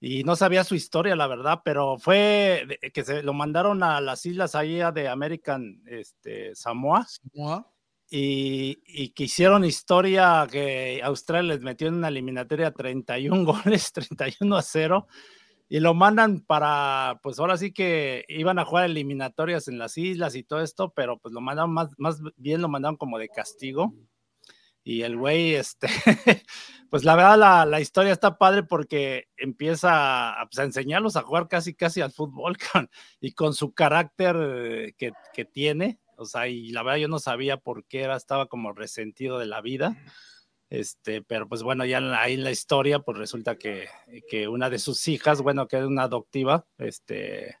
Y 0.00 0.24
no 0.24 0.36
sabía 0.36 0.62
su 0.64 0.74
historia, 0.74 1.16
la 1.16 1.26
verdad, 1.26 1.62
pero 1.64 1.96
fue 1.98 2.64
de- 2.68 2.92
que 2.92 3.04
se 3.04 3.22
lo 3.22 3.32
mandaron 3.32 3.82
a 3.82 4.00
las 4.00 4.26
islas 4.26 4.54
ahí 4.54 4.78
de 4.94 5.08
American 5.08 5.82
este, 5.86 6.54
Samoa 6.54 7.00
¿no? 7.00 7.72
y, 8.10 8.78
y 8.86 9.10
que 9.10 9.24
hicieron 9.24 9.64
historia 9.64 10.46
que 10.50 11.00
Australia 11.02 11.54
les 11.54 11.62
metió 11.62 11.88
en 11.88 11.94
una 11.94 12.08
eliminatoria 12.08 12.72
31 12.72 13.44
goles, 13.80 13.92
31 13.92 14.56
a 14.56 14.62
0, 14.62 15.06
y 15.68 15.80
lo 15.80 15.94
mandan 15.94 16.40
para, 16.42 17.18
pues 17.22 17.40
ahora 17.40 17.56
sí 17.56 17.72
que 17.72 18.24
iban 18.28 18.58
a 18.60 18.64
jugar 18.64 18.84
eliminatorias 18.84 19.66
en 19.68 19.78
las 19.78 19.98
islas 19.98 20.36
y 20.36 20.44
todo 20.44 20.60
esto, 20.60 20.92
pero 20.94 21.18
pues 21.18 21.34
lo 21.34 21.40
mandaron 21.40 21.72
más, 21.72 21.88
más 21.98 22.20
bien 22.36 22.62
lo 22.62 22.68
mandaron 22.68 22.96
como 22.96 23.18
de 23.18 23.28
castigo. 23.28 23.92
Y 24.88 25.02
el 25.02 25.16
güey, 25.16 25.56
este, 25.56 25.88
pues 26.90 27.02
la 27.02 27.16
verdad 27.16 27.36
la, 27.36 27.66
la 27.66 27.80
historia 27.80 28.12
está 28.12 28.38
padre 28.38 28.62
porque 28.62 29.24
empieza 29.36 30.40
a, 30.40 30.46
pues, 30.46 30.60
a 30.60 30.62
enseñarlos 30.62 31.16
a 31.16 31.22
jugar 31.22 31.48
casi 31.48 31.74
casi 31.74 32.00
al 32.02 32.12
fútbol 32.12 32.56
con- 32.72 32.88
y 33.20 33.32
con 33.32 33.52
su 33.52 33.74
carácter 33.74 34.94
que, 34.96 35.10
que 35.34 35.44
tiene. 35.44 35.98
O 36.16 36.24
sea, 36.24 36.46
y 36.46 36.70
la 36.70 36.84
verdad 36.84 37.00
yo 37.00 37.08
no 37.08 37.18
sabía 37.18 37.56
por 37.56 37.84
qué 37.86 38.02
era, 38.02 38.16
estaba 38.16 38.46
como 38.46 38.72
resentido 38.72 39.40
de 39.40 39.46
la 39.46 39.60
vida. 39.60 39.96
Este, 40.70 41.20
pero 41.20 41.48
pues 41.48 41.64
bueno, 41.64 41.84
ya 41.84 41.98
ahí 42.20 42.34
en 42.34 42.44
la 42.44 42.52
historia, 42.52 43.00
pues 43.00 43.18
resulta 43.18 43.56
que, 43.58 43.88
que 44.30 44.46
una 44.46 44.70
de 44.70 44.78
sus 44.78 45.08
hijas, 45.08 45.42
bueno, 45.42 45.66
que 45.66 45.78
es 45.78 45.84
una 45.84 46.04
adoptiva, 46.04 46.64
este, 46.78 47.56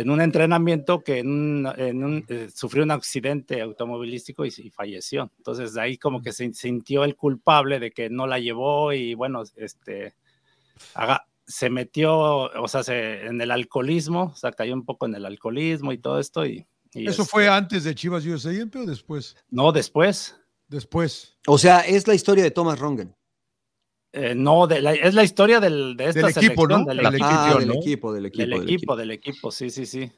en 0.00 0.10
un 0.10 0.20
entrenamiento 0.20 1.02
que 1.02 1.18
en 1.20 1.28
un, 1.28 1.72
en 1.76 2.04
un, 2.04 2.24
eh, 2.28 2.48
sufrió 2.54 2.82
un 2.84 2.90
accidente 2.90 3.60
automovilístico 3.60 4.44
y, 4.44 4.52
y 4.58 4.70
falleció. 4.70 5.30
Entonces 5.38 5.74
de 5.74 5.80
ahí 5.80 5.96
como 5.98 6.20
que 6.22 6.32
se 6.32 6.52
sintió 6.52 7.04
el 7.04 7.16
culpable 7.16 7.78
de 7.78 7.90
que 7.92 8.10
no 8.10 8.26
la 8.26 8.38
llevó 8.38 8.92
y 8.92 9.14
bueno, 9.14 9.42
este, 9.56 10.14
haga- 10.94 11.26
se 11.46 11.70
metió, 11.70 12.12
o 12.16 12.68
sea, 12.68 12.82
se- 12.82 13.26
en 13.26 13.40
el 13.40 13.50
alcoholismo, 13.50 14.32
o 14.32 14.36
sea, 14.36 14.50
cayó 14.52 14.74
un 14.74 14.84
poco 14.84 15.06
en 15.06 15.14
el 15.14 15.26
alcoholismo 15.26 15.92
y 15.92 15.98
todo 15.98 16.18
esto 16.18 16.44
y... 16.46 16.66
y, 16.94 17.06
¿Eso 17.08 17.22
este, 17.22 17.30
fue 17.30 17.48
antes 17.48 17.84
de 17.84 17.94
Chivas 17.94 18.24
USA, 18.26 18.50
o 18.50 18.84
después? 18.86 19.36
No, 19.50 19.70
después. 19.70 20.36
Después. 20.68 21.36
O 21.46 21.58
sea, 21.58 21.80
es 21.80 22.08
la 22.08 22.14
historia 22.14 22.42
de 22.42 22.50
Thomas 22.50 22.78
Rongen. 22.78 23.14
Eh, 24.16 24.32
no, 24.36 24.68
de 24.68 24.80
la- 24.80 24.92
es 24.94 25.12
la 25.12 25.24
historia 25.24 25.58
del, 25.58 25.96
de 25.96 26.04
esta 26.04 26.20
Del 26.20 26.30
equipo, 26.30 26.66
selección, 26.68 26.68
¿no? 26.68 26.84
del, 26.86 27.00
equipo, 27.00 27.24
Ah, 27.24 27.44
equipo, 27.48 27.58
del 27.58 27.68
¿no? 27.68 27.74
equipo, 27.74 28.12
del 28.12 28.26
equipo. 28.26 28.42
del 28.46 28.62
equipo, 28.62 28.96
del 28.96 29.10
equipo, 29.10 29.50
sí, 29.50 29.70
sí, 29.70 29.86
sí. 29.86 30.10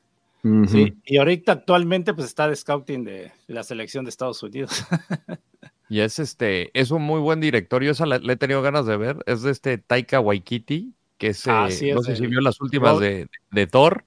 Y 1.07 1.17
ahorita 1.17 1.53
actualmente 1.53 2.13
pues 2.15 2.27
está 2.29 2.47
de 2.49 2.55
scouting 2.57 3.05
de 3.05 3.33
la 3.49 3.63
selección 3.65 4.05
de 4.05 4.11
Estados 4.11 4.43
Unidos. 4.43 4.71
Y 5.89 6.01
es 6.01 6.19
este, 6.19 6.71
es 6.79 6.91
un 6.91 7.03
muy 7.03 7.21
buen 7.21 7.41
director. 7.41 7.81
Yo 7.83 7.93
esa 7.93 8.07
la, 8.07 8.19
la 8.19 8.33
he 8.33 8.37
tenido 8.37 8.61
ganas 8.61 8.87
de 8.87 8.97
ver. 8.97 9.19
Es 9.27 9.43
de 9.43 9.53
este 9.53 9.79
Taika 9.79 10.19
Waikiki, 10.19 10.93
que 11.17 11.29
es, 11.29 11.47
Ah, 11.47 11.69
eh, 11.69 11.71
sí, 11.71 11.93
no 11.93 12.01
es 12.01 12.07
sé 12.07 12.17
si 12.17 12.25
el- 12.25 12.31
vio 12.31 12.41
las 12.41 12.61
últimas 12.61 12.99
de, 12.99 13.29
de 13.53 13.67
Thor 13.69 14.05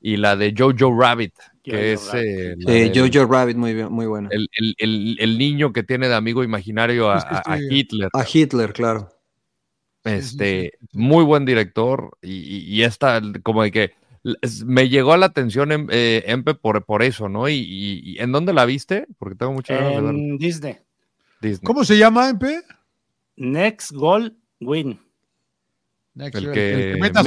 y 0.00 0.16
la 0.16 0.34
de 0.34 0.52
Jojo 0.58 0.92
Rabbit, 1.00 1.32
que 1.62 1.70
Jojo 1.70 1.82
es 1.84 2.06
Rabbit. 2.12 2.26
eh, 2.26 2.54
la 2.58 2.72
Sí, 2.72 2.88
del- 2.98 3.12
Jojo 3.14 3.32
Rabbit, 3.32 3.56
muy, 3.56 3.74
bien, 3.74 3.92
muy 3.92 4.06
buena. 4.06 4.28
el, 4.32 4.48
el- 4.54 4.74
el- 4.78 5.16
el 5.20 5.38
niño 5.38 5.72
que 5.72 5.84
tiene 5.84 6.08
de 6.08 6.16
amigo 6.16 6.42
imaginario 6.42 7.08
a, 7.12 7.20
sí. 7.44 7.66
Hitler. 7.70 8.08
A 8.12 8.24
Hitler, 8.30 8.72
claro. 8.72 9.08
Este, 10.04 10.72
sí, 10.80 10.86
sí. 10.92 10.98
muy 10.98 11.24
buen 11.24 11.44
director 11.44 12.16
y, 12.22 12.32
y- 12.32 12.64
y 12.74 12.82
esta, 12.84 13.20
como 13.42 13.62
de 13.62 13.70
que 13.70 13.92
me 14.64 14.88
llegó 14.88 15.12
a 15.12 15.18
la 15.18 15.26
atención 15.26 15.72
em- 15.72 15.88
eh, 15.90 16.24
Empe 16.26 16.54
por, 16.54 16.84
por 16.84 17.02
eso, 17.02 17.28
¿no? 17.28 17.48
Y, 17.48 17.54
y- 17.54 18.00
y 18.04 18.18
¿en 18.18 18.32
dónde 18.32 18.52
la 18.52 18.64
viste? 18.66 19.06
Porque 19.18 19.34
tengo 19.36 19.52
muchas 19.52 19.76
ganas 19.78 19.96
de 19.96 20.02
ver 20.02 20.14
en 20.14 20.38
Disney. 20.38 20.76
Disney. 21.40 21.66
¿Cómo 21.66 21.84
se 21.84 21.96
llama, 21.98 22.28
Empe? 22.28 22.60
Next 23.36 23.92
Goal 23.92 24.36
Win. 24.60 25.00
El 26.22 26.52
que 26.52 26.96
mete 27.00 27.20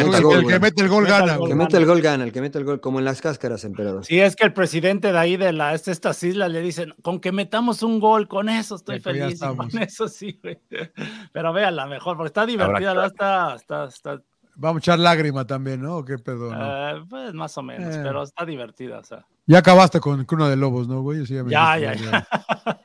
el 0.82 0.90
gol 0.90 1.06
gana. 1.06 1.36
el 1.36 1.48
que 1.48 1.56
mete 1.56 1.78
el 1.78 1.86
gol 1.86 2.02
gana, 2.02 2.24
el 2.24 2.32
que 2.32 2.42
mete 2.42 2.58
el 2.58 2.66
gol, 2.66 2.82
como 2.82 3.00
en 3.00 3.06
las 3.06 3.22
cáscaras, 3.22 3.64
emperador. 3.64 4.06
Sí, 4.06 4.20
es 4.20 4.36
que 4.36 4.46
el 4.46 4.54
presidente 4.54 5.12
de 5.12 5.18
ahí 5.18 5.38
de 5.38 5.54
la, 5.54 5.74
este- 5.74 5.92
estas 5.92 6.22
islas 6.24 6.52
le 6.52 6.62
dicen, 6.62 6.94
con 7.02 7.20
que 7.20 7.32
metamos 7.32 7.84
un 7.84 8.00
gol, 8.00 8.28
con 8.28 8.50
eso 8.50 8.76
estoy 8.76 9.00
Ya, 9.00 9.12
ya 9.14 9.26
feliz. 9.26 9.42
y 9.42 9.56
con 9.56 9.78
eso 9.82 10.08
sí, 10.08 10.40
güey. 10.42 10.60
Pero 11.34 11.54
véanla 11.54 11.86
mejor, 11.88 12.18
porque 12.18 12.28
está 12.28 12.46
divertida, 12.46 12.94
¿verdad? 12.94 13.08
está, 13.08 13.56
está, 13.56 13.86
está 13.86 14.22
Vamos 14.56 14.78
a 14.78 14.80
echar 14.84 15.00
lágrima 15.00 15.48
también, 15.48 15.82
¿no? 15.82 15.98
¿O 15.98 16.06
¿Qué 16.06 16.20
pedo? 16.20 16.54
no? 16.54 16.90
eh, 16.98 17.04
pues 17.10 17.34
más 17.34 17.58
o 17.58 17.64
menos, 17.64 17.96
Eh. 17.96 18.02
pero 18.04 18.22
está 18.22 18.46
divertida, 18.46 19.00
o 19.00 19.04
sea. 19.04 19.26
Ya 19.48 19.58
acabaste 19.58 20.00
con 20.00 20.24
Cuna 20.26 20.48
de 20.48 20.56
Lobos, 20.56 20.88
¿no, 20.88 21.02
güey? 21.02 21.26
Sí, 21.26 21.34
Ya, 21.48 21.76
dijiste, 21.78 22.12
ya, 22.12 22.28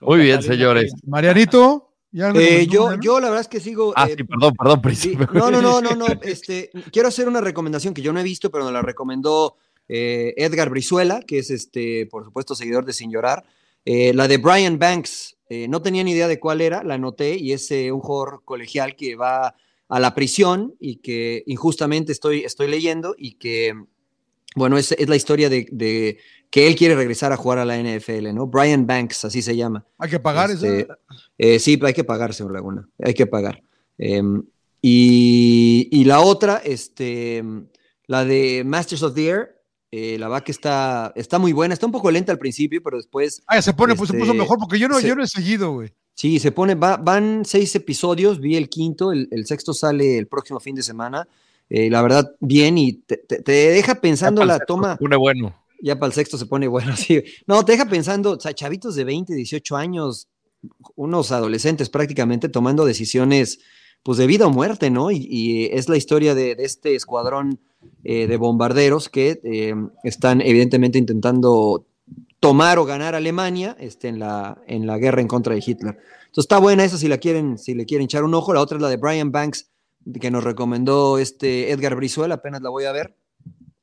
Muy 0.00 0.20
bien, 0.20 0.42
señores. 0.42 0.92
Marianito, 1.06 1.80
ya 1.80 1.85
Eh, 2.16 2.66
yo, 2.66 2.98
yo 3.00 3.20
la 3.20 3.28
verdad 3.28 3.42
es 3.42 3.48
que 3.48 3.60
sigo. 3.60 3.92
Ah, 3.94 4.06
eh, 4.08 4.14
sí, 4.16 4.24
perdón, 4.24 4.54
perdón, 4.56 4.76
sí, 4.76 4.82
príncipe. 4.82 5.26
no, 5.34 5.50
no, 5.50 5.60
no, 5.60 5.80
no, 5.82 5.94
no. 5.94 6.06
Este, 6.22 6.70
quiero 6.90 7.08
hacer 7.08 7.28
una 7.28 7.40
recomendación 7.42 7.92
que 7.92 8.02
yo 8.02 8.12
no 8.12 8.20
he 8.20 8.24
visto, 8.24 8.50
pero 8.50 8.64
nos 8.64 8.72
la 8.72 8.80
recomendó 8.82 9.56
eh, 9.88 10.34
Edgar 10.36 10.70
Brizuela, 10.70 11.20
que 11.20 11.38
es 11.38 11.50
este, 11.50 12.06
por 12.06 12.24
supuesto, 12.24 12.54
seguidor 12.54 12.84
de 12.86 12.92
Sin 12.92 13.10
Llorar. 13.10 13.44
Eh, 13.84 14.12
la 14.14 14.26
de 14.28 14.38
Brian 14.38 14.78
Banks. 14.78 15.36
eh, 15.48 15.68
no 15.68 15.80
tenía 15.80 16.02
ni 16.02 16.10
idea 16.10 16.26
de 16.26 16.40
cuál 16.40 16.60
era, 16.60 16.82
la 16.82 16.94
anoté 16.94 17.36
y 17.36 17.52
es 17.52 17.70
eh, 17.70 17.92
un 17.92 18.00
jugador 18.00 18.42
colegial 18.44 18.96
que 18.96 19.14
va 19.14 19.54
a 19.88 20.00
la 20.00 20.12
prisión 20.12 20.74
y 20.80 20.96
que 20.96 21.44
injustamente 21.46 22.10
estoy, 22.10 22.40
estoy 22.40 22.66
leyendo 22.66 23.14
y 23.16 23.34
que, 23.34 23.74
bueno, 24.56 24.76
es, 24.76 24.90
es 24.90 25.08
la 25.08 25.14
historia 25.14 25.48
de, 25.48 25.68
de 25.70 26.18
que 26.56 26.66
él 26.66 26.74
quiere 26.74 26.94
regresar 26.94 27.32
a 27.34 27.36
jugar 27.36 27.58
a 27.58 27.66
la 27.66 27.76
NFL, 27.76 28.32
¿no? 28.32 28.46
Brian 28.46 28.86
Banks, 28.86 29.26
así 29.26 29.42
se 29.42 29.54
llama. 29.54 29.84
Hay 29.98 30.08
que 30.08 30.18
pagar 30.18 30.50
Este, 30.50 30.80
esa. 30.84 30.98
eh, 31.36 31.58
sí, 31.58 31.78
hay 31.84 31.92
que 31.92 32.02
pagar, 32.02 32.32
señor 32.32 32.52
Laguna. 32.54 32.88
Hay 33.04 33.12
que 33.12 33.26
pagar. 33.26 33.62
Em, 33.98 34.42
y, 34.80 35.88
y 35.90 36.04
la 36.04 36.20
otra, 36.20 36.62
este, 36.64 37.44
la 38.06 38.24
de 38.24 38.62
Masters 38.64 39.02
of 39.02 39.12
the 39.14 39.26
Air, 39.28 39.62
eh, 39.90 40.16
la 40.18 40.28
va 40.28 40.42
que 40.42 40.50
está, 40.52 41.12
está 41.14 41.38
muy 41.38 41.52
buena. 41.52 41.74
Está 41.74 41.84
un 41.84 41.92
poco 41.92 42.10
lenta 42.10 42.32
al 42.32 42.38
principio, 42.38 42.82
pero 42.82 42.96
después 42.96 43.42
Ah, 43.46 43.56
ya 43.56 43.62
se 43.62 43.74
pone, 43.74 43.94
pues 43.94 44.08
se 44.08 44.14
puso 44.16 44.30
este, 44.32 44.38
mejor 44.38 44.58
porque 44.58 44.78
yo 44.78 44.88
no, 44.88 44.98
se- 44.98 45.08
yo 45.08 45.14
no 45.14 45.22
he 45.24 45.26
seguido, 45.28 45.72
güey. 45.74 45.92
sí, 46.14 46.38
se 46.38 46.52
pone, 46.52 46.74
va- 46.74 46.96
van 46.96 47.44
seis 47.44 47.74
episodios, 47.74 48.40
vi 48.40 48.56
el 48.56 48.70
quinto, 48.70 49.12
el, 49.12 49.28
el 49.30 49.44
sexto 49.46 49.74
sale 49.74 50.16
el 50.16 50.26
próximo 50.26 50.58
fin 50.58 50.74
de 50.74 50.82
semana. 50.82 51.28
Eh, 51.68 51.90
la 51.90 52.00
verdad, 52.00 52.34
bien, 52.40 52.78
y 52.78 52.94
te, 52.94 53.18
te- 53.18 53.42
te 53.42 53.52
deja 53.52 53.96
pensando 53.96 54.42
la 54.44 54.58
toma. 54.60 54.96
Pone 54.96 55.16
bueno. 55.16 55.54
Ya 55.80 55.98
para 55.98 56.08
el 56.08 56.14
sexto 56.14 56.38
se 56.38 56.46
pone 56.46 56.68
bueno, 56.68 56.96
sí. 56.96 57.22
No, 57.46 57.64
te 57.64 57.72
deja 57.72 57.86
pensando, 57.86 58.32
o 58.32 58.40
sea, 58.40 58.54
chavitos 58.54 58.94
de 58.94 59.04
20, 59.04 59.34
18 59.34 59.76
años, 59.76 60.28
unos 60.94 61.32
adolescentes 61.32 61.88
prácticamente 61.88 62.48
tomando 62.48 62.84
decisiones 62.84 63.60
pues 64.02 64.18
de 64.18 64.26
vida 64.26 64.46
o 64.46 64.50
muerte, 64.50 64.90
¿no? 64.90 65.10
Y, 65.10 65.26
y 65.28 65.64
es 65.66 65.88
la 65.88 65.96
historia 65.96 66.34
de, 66.34 66.56
este 66.60 66.94
escuadrón 66.94 67.58
eh, 68.04 68.26
de 68.26 68.36
bombarderos 68.36 69.08
que 69.08 69.40
eh, 69.42 69.74
están 70.04 70.40
evidentemente 70.40 70.98
intentando 70.98 71.86
tomar 72.38 72.78
o 72.78 72.84
ganar 72.84 73.14
Alemania 73.14 73.76
este, 73.80 74.08
en, 74.08 74.20
la, 74.20 74.62
en 74.66 74.86
la 74.86 74.98
guerra 74.98 75.20
en 75.20 75.28
contra 75.28 75.54
de 75.54 75.62
Hitler. 75.64 75.98
Entonces 76.26 76.44
está 76.44 76.58
buena 76.58 76.84
esa 76.84 76.98
si 76.98 77.08
la 77.08 77.18
quieren, 77.18 77.58
si 77.58 77.74
le 77.74 77.86
quieren 77.86 78.04
echar 78.04 78.22
un 78.22 78.34
ojo. 78.34 78.54
La 78.54 78.60
otra 78.60 78.76
es 78.76 78.82
la 78.82 78.88
de 78.88 78.96
Brian 78.96 79.32
Banks, 79.32 79.70
que 80.20 80.30
nos 80.30 80.44
recomendó 80.44 81.18
este 81.18 81.72
Edgar 81.72 81.96
Brizuela, 81.96 82.36
apenas 82.36 82.62
la 82.62 82.70
voy 82.70 82.84
a 82.84 82.92
ver. 82.92 83.16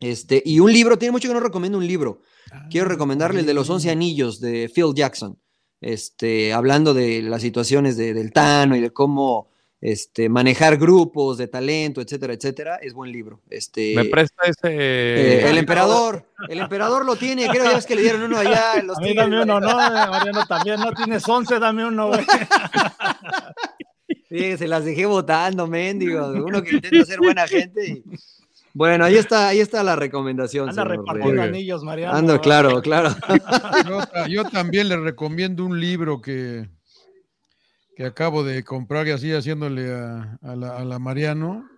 Este, 0.04 0.42
y 0.46 0.60
un 0.60 0.72
libro, 0.72 0.98
tiene 0.98 1.12
mucho 1.14 1.28
que 1.28 1.34
no 1.34 1.40
recomiendo 1.40 1.78
un 1.78 1.88
libro. 1.88 2.22
Quiero 2.70 2.88
recomendarle 2.88 3.40
el 3.40 3.46
de 3.46 3.54
los 3.54 3.70
11 3.70 3.90
anillos 3.90 4.40
de 4.40 4.70
Phil 4.74 4.94
Jackson, 4.96 5.38
este, 5.82 6.54
hablando 6.54 6.94
de 6.94 7.22
las 7.24 7.42
situaciones 7.42 7.98
de- 7.98 8.14
del 8.14 8.32
Tano 8.32 8.76
y 8.76 8.82
de 8.82 8.92
cómo 8.92 9.50
este, 9.86 10.30
manejar 10.30 10.78
grupos 10.78 11.38
de 11.38 11.48
talento, 11.50 12.00
etcétera, 12.00 12.32
etcétera, 12.34 12.76
es 12.82 12.94
buen 12.94 13.12
libro. 13.12 13.42
Este, 13.50 13.94
Me 13.96 14.06
presta 14.06 14.44
ese. 14.46 14.60
eh, 14.64 15.50
el 15.50 15.58
emperador, 15.58 16.26
el 16.48 16.60
emperador 16.62 17.06
lo 17.06 17.18
tiene, 17.18 17.48
creo 17.50 17.66
ya 17.66 17.78
es 17.80 17.86
que 17.86 17.96
le 17.96 18.02
dieron 18.04 18.24
uno 18.24 18.38
allá 18.38 18.82
los 18.84 18.98
A 18.98 19.02
mí 19.02 19.14
dame 19.14 19.42
uno, 19.42 19.60
¿no? 19.60 19.72
Eh, 19.72 20.08
Mariano 20.10 20.46
también, 20.48 20.80
¿no? 20.80 20.94
Tienes 20.94 21.28
11, 21.28 21.60
dame 21.60 21.86
uno, 21.86 22.08
güey. 22.10 22.26
Sí, 24.30 24.58
se 24.58 24.68
las 24.68 24.84
dejé 24.84 25.06
votando, 25.06 25.68
mendigo. 25.68 26.28
Uno 26.30 26.64
que 26.64 26.76
intenta 26.76 27.06
ser 27.06 27.20
buena 27.20 27.48
gente. 27.48 27.88
y- 27.88 28.04
Bueno, 28.74 29.06
ahí 29.06 29.16
está, 29.16 29.50
ahí 29.50 29.60
está 29.60 29.84
la 29.84 29.96
recomendación. 29.96 30.70
Anda 30.70 30.84
repartiendo 30.84 31.42
anillos, 31.44 31.84
Mariano. 31.84 32.18
Ando, 32.18 32.42
claro, 32.42 32.82
claro. 32.82 33.16
Yo, 33.88 33.98
ta- 34.06 34.28
yo 34.28 34.44
también 34.46 34.90
le 34.90 34.98
recomiendo 34.98 35.64
un 35.64 35.80
libro 35.80 36.20
que, 36.22 36.68
que 37.96 38.06
acabo 38.06 38.44
de 38.44 38.64
comprar 38.64 39.08
y 39.08 39.12
así 39.12 39.32
haciéndole 39.32 39.94
a, 39.94 40.40
a 40.42 40.56
la, 40.56 40.78
a 40.78 40.86
la 40.86 40.98
Mariano. 41.00 41.70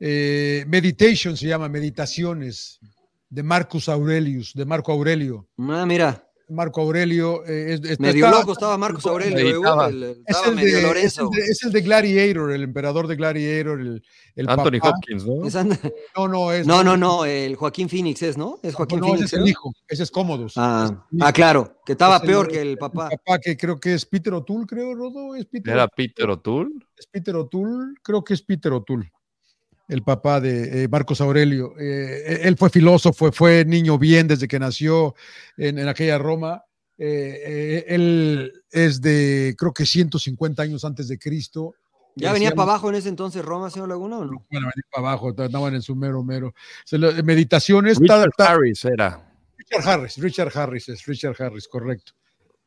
Eh, 0.00 0.64
Meditation 0.66 1.36
se 1.36 1.46
llama, 1.46 1.68
Meditaciones, 1.68 2.80
de 3.28 3.42
Marcus 3.44 3.88
Aurelius, 3.88 4.52
de 4.54 4.64
Marco 4.64 4.90
Aurelio. 4.90 5.46
Ah, 5.58 5.84
mira, 5.86 6.26
Marco 6.50 6.80
Aurelio 6.82 7.44
eh, 7.46 7.74
es, 7.74 7.90
es- 7.90 8.00
medio 8.00 8.26
está- 8.26 8.38
loco 8.40 8.52
estaba 8.52 8.76
Marcos 8.76 9.06
Aurelio. 9.06 9.38
El- 9.86 10.22
Es 10.26 10.36
el, 10.46 10.54
medio 10.54 10.72
de, 10.76 10.78
es, 10.78 10.82
Lorenzo. 10.86 11.30
el 11.32 11.38
de, 11.38 11.42
es 11.50 11.62
el 11.64 11.72
de 11.72 11.80
Gladiator, 11.80 12.52
el 12.52 12.62
emperador 12.62 13.06
de 13.06 13.16
Gladiator, 13.16 13.80
el, 13.80 14.02
el 14.36 14.48
Anthony 14.48 14.78
papá. 14.80 14.90
Hopkins, 14.96 15.26
¿no? 15.26 15.44
Es 15.46 15.54
No, 16.16 16.28
no, 16.28 16.52
es, 16.52 16.66
No, 16.66 16.82
no, 16.84 16.96
no, 16.96 17.24
el 17.24 17.56
Joaquín 17.56 17.88
Phoenix 17.88 18.22
es, 18.22 18.36
¿no? 18.36 18.58
Es 18.62 18.74
Joaquín 18.74 19.00
no, 19.00 19.06
Phoenix. 19.08 19.32
es 19.32 19.38
el 19.38 19.48
hijo, 19.48 19.72
ese 19.88 20.02
es 20.02 20.10
Cómodos. 20.10 20.54
Ah, 20.56 21.06
ah, 21.20 21.32
claro, 21.32 21.80
que 21.86 21.92
estaba 21.92 22.16
Es 22.16 22.22
el- 22.22 22.28
peor 22.28 22.48
que 22.48 22.60
el 22.60 22.78
papá. 22.78 23.08
papá 23.10 23.38
que 23.38 23.56
creo 23.56 23.78
que 23.78 23.94
es 23.94 24.04
Peter 24.06 24.32
O'Toole, 24.34 24.66
creo, 24.66 24.94
Rodo, 24.94 25.34
es 25.36 25.46
Peter, 25.46 25.72
Era 25.74 25.88
Peter 25.88 26.28
O'Toole. 26.30 26.70
es 26.96 27.06
Peter 27.06 27.36
O'Toole, 27.36 27.94
creo 28.02 28.22
que 28.24 28.34
es 28.34 28.42
Peter 28.42 28.72
O'Toole, 28.72 29.10
el 29.90 30.02
papá 30.02 30.40
de 30.40 30.84
eh, 30.84 30.88
Marcos 30.88 31.20
Aurelio. 31.20 31.74
Eh, 31.78 32.40
él 32.44 32.56
fue 32.56 32.70
filósofo, 32.70 33.30
fue 33.32 33.64
niño 33.64 33.98
bien 33.98 34.28
desde 34.28 34.46
que 34.48 34.58
nació 34.58 35.14
en, 35.56 35.78
en 35.78 35.88
aquella 35.88 36.16
Roma. 36.18 36.62
Eh, 36.96 37.42
eh, 37.46 37.84
él 37.88 38.52
es 38.70 39.00
de, 39.00 39.54
creo 39.58 39.72
que 39.72 39.84
150 39.86 40.62
años 40.62 40.84
antes 40.84 41.08
de 41.08 41.18
Cristo. 41.18 41.74
¿Ya 42.14 42.30
Eh, 42.30 42.32
venía 42.34 42.50
para 42.52 42.70
abajo 42.72 42.88
en 42.90 42.96
ese 42.96 43.08
entonces 43.08 43.44
Roma, 43.44 43.70
señor 43.70 43.88
Laguna, 43.88 44.18
o 44.18 44.24
no? 44.24 44.46
Bueno, 44.50 44.66
venía 44.66 44.84
para 44.92 45.08
abajo, 45.08 45.34
andaban 45.36 45.74
en 45.74 45.82
su 45.82 45.94
mero 45.96 46.22
mero. 46.22 46.54
Se 46.84 46.98
lo- 46.98 47.12
meditaciones, 47.24 47.94
ta- 47.98 48.02
Richard 48.02 48.30
ta- 48.36 48.52
Harris 48.52 48.84
era. 48.84 49.32
Richard 49.56 49.88
Harris, 49.88 50.16
Richard 50.18 50.52
Harris 50.58 50.88
es 50.88 51.04
Richard 51.06 51.36
Harris, 51.40 51.68
correcto. 51.68 52.12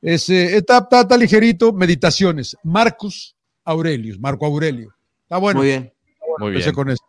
Es, 0.02 0.30
eh, 0.30 0.58
está, 0.58 0.80
está- 0.80 1.02
está 1.02 1.18
ligerito, 1.18 1.72
meditaciones. 1.74 2.56
Marcus 2.64 3.36
Aurelius, 3.66 4.20
Marco 4.20 4.46
Aurelio. 4.46 4.94
Está 5.24 5.38
bueno. 5.38 5.60
Muy 5.60 5.68
bien. 5.68 5.94
Muy 6.40 6.48
empecé 6.50 6.70
bien. 6.70 6.76
con 6.76 6.90
eso. 6.90 7.04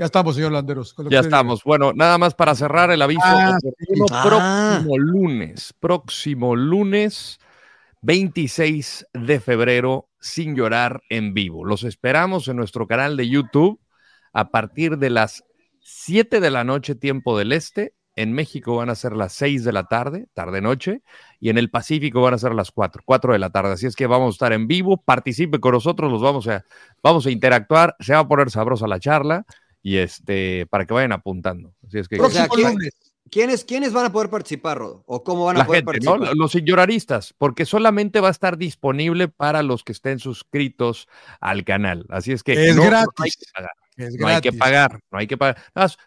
Ya 0.00 0.06
estamos, 0.06 0.34
señor 0.34 0.52
Landeros. 0.52 0.94
con 0.94 1.04
lo 1.04 1.10
que 1.10 1.14
Ya 1.14 1.20
estamos. 1.20 1.62
Bueno, 1.62 1.92
nada 1.92 2.16
más 2.16 2.34
para 2.34 2.54
cerrar 2.54 2.90
el 2.90 3.02
aviso. 3.02 3.20
Ah. 3.22 3.58
Ah. 4.10 4.80
Próximo 4.80 4.96
lunes, 4.96 5.74
próximo 5.78 6.56
lunes, 6.56 7.38
26 8.00 9.08
de 9.12 9.40
febrero, 9.40 10.08
sin 10.18 10.56
llorar 10.56 11.02
en 11.10 11.34
vivo. 11.34 11.66
Los 11.66 11.84
esperamos 11.84 12.48
en 12.48 12.56
nuestro 12.56 12.86
canal 12.86 13.18
de 13.18 13.28
YouTube 13.28 13.78
a 14.32 14.50
partir 14.50 14.96
de 14.96 15.10
las 15.10 15.44
7 15.80 16.40
de 16.40 16.50
la 16.50 16.64
noche, 16.64 16.94
tiempo 16.94 17.36
del 17.36 17.52
este. 17.52 17.92
En 18.16 18.32
México 18.32 18.76
van 18.76 18.88
a 18.88 18.94
ser 18.94 19.12
las 19.12 19.34
6 19.34 19.64
de 19.64 19.72
la 19.74 19.84
tarde, 19.84 20.28
tarde-noche, 20.32 21.02
y 21.40 21.50
en 21.50 21.58
el 21.58 21.68
Pacífico 21.68 22.22
van 22.22 22.32
a 22.32 22.38
ser 22.38 22.54
las 22.54 22.70
4, 22.70 23.02
4 23.04 23.34
de 23.34 23.38
la 23.38 23.50
tarde. 23.50 23.74
Así 23.74 23.84
es 23.84 23.96
que 23.96 24.06
vamos 24.06 24.28
a 24.28 24.36
estar 24.36 24.52
en 24.54 24.66
vivo, 24.66 24.96
participe 24.96 25.60
con 25.60 25.72
nosotros, 25.72 26.10
los 26.10 26.22
vamos 26.22 26.48
a, 26.48 26.64
vamos 27.02 27.26
a 27.26 27.30
interactuar, 27.30 27.96
se 28.00 28.14
va 28.14 28.20
a 28.20 28.28
poner 28.28 28.50
sabrosa 28.50 28.86
la 28.86 28.98
charla 28.98 29.44
y 29.82 29.96
este, 29.96 30.66
para 30.66 30.86
que 30.86 30.94
vayan 30.94 31.12
apuntando. 31.12 31.74
Así 31.86 31.98
es 31.98 32.08
que 32.08 32.20
O 32.20 32.30
sea, 32.30 32.46
Próximo 32.46 32.54
¿quién- 32.68 32.78
lunes. 32.78 32.94
¿Quiénes, 33.30 33.64
¿Quiénes 33.64 33.92
van 33.92 34.06
a 34.06 34.10
poder 34.12 34.28
participar, 34.28 34.78
Rodo? 34.78 35.04
¿O 35.06 35.22
cómo 35.22 35.44
van 35.44 35.54
a 35.54 35.58
la 35.60 35.64
poder 35.66 35.84
gente, 35.84 36.04
¿no? 36.04 36.10
participar? 36.14 36.36
Los 36.36 36.50
señoraristas, 36.50 37.32
porque 37.38 37.64
solamente 37.64 38.18
va 38.18 38.26
a 38.26 38.32
estar 38.32 38.58
disponible 38.58 39.28
para 39.28 39.62
los 39.62 39.84
que 39.84 39.92
estén 39.92 40.18
suscritos 40.18 41.06
al 41.40 41.62
canal. 41.64 42.06
Así 42.08 42.32
es 42.32 42.42
que 42.42 42.54
Es 42.70 42.74
no, 42.74 42.82
no 42.82 42.90
gratis. 42.90 43.12
hay 43.20 43.30
que 43.30 43.46
pagar. 43.54 43.70
Es 43.96 44.14
No 44.16 44.26
hay 44.26 44.40
que 44.40 44.52
pagar, 44.52 45.00
no 45.12 45.18
hay 45.18 45.26
que 45.28 45.36
pagar. 45.36 45.58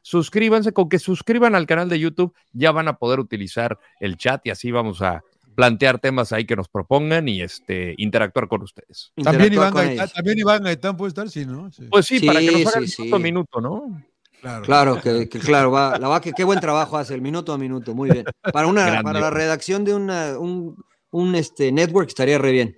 Suscríbanse, 0.02 0.74
con 0.74 0.90
que 0.90 1.00
suscriban 1.00 1.56
al 1.56 1.66
canal 1.66 1.88
de 1.88 2.00
YouTube, 2.00 2.34
ya 2.52 2.72
van 2.74 2.90
a 2.90 2.98
poder 2.98 3.20
utilizar 3.22 3.80
el 4.02 4.18
chat 4.18 4.46
y 4.46 4.50
así 4.50 4.72
vamos 4.72 5.02
a 5.02 5.24
plantear 5.56 6.00
temas 6.00 6.32
ahí 6.32 6.46
que 6.46 6.56
nos 6.56 6.68
propongan 6.68 7.28
y 7.28 7.42
este 7.42 7.96
interactuar 7.98 8.48
con 8.48 8.62
ustedes. 8.64 9.12
También 9.24 9.54
Iván, 9.54 9.72
con 9.72 9.82
Gaitán, 9.82 10.04
ellos. 10.06 10.14
también 10.14 10.38
Iván 10.40 10.64
Gaitán 10.64 10.98
puede 10.98 11.10
estar, 11.10 11.30
sí, 11.30 11.46
¿no? 11.46 11.72
Sí, 11.72 11.88
Pues 11.90 12.06
sí, 12.06 12.20
para 12.26 12.40
que 12.40 12.52
nos 12.52 12.68
hagan 12.68 12.88
sí, 12.88 13.02
minuto 13.02 13.16
a 13.16 13.20
sí. 13.20 13.24
minuto, 13.24 13.62
¿no? 13.62 14.04
claro. 14.42 14.64
Claro, 14.66 15.02
que, 15.02 15.30
que 15.30 15.40
claro, 15.40 15.72
va, 15.72 15.98
la 15.98 16.08
va, 16.10 16.20
que 16.20 16.34
qué 16.34 16.44
buen 16.44 16.60
trabajo 16.60 16.98
hace, 16.98 17.14
el 17.14 17.22
minuto 17.22 17.54
a 17.54 17.58
minuto, 17.58 17.96
muy 17.96 18.10
bien. 18.10 18.26
Para 18.52 18.68
una, 18.68 18.86
Grande. 18.86 19.04
para 19.04 19.20
la 19.22 19.30
redacción 19.30 19.86
de 19.86 19.94
una, 19.94 20.38
un, 20.38 20.76
un 21.12 21.36
este 21.36 21.72
network 21.72 22.10
estaría 22.10 22.38
re 22.38 22.52
bien. 22.52 22.78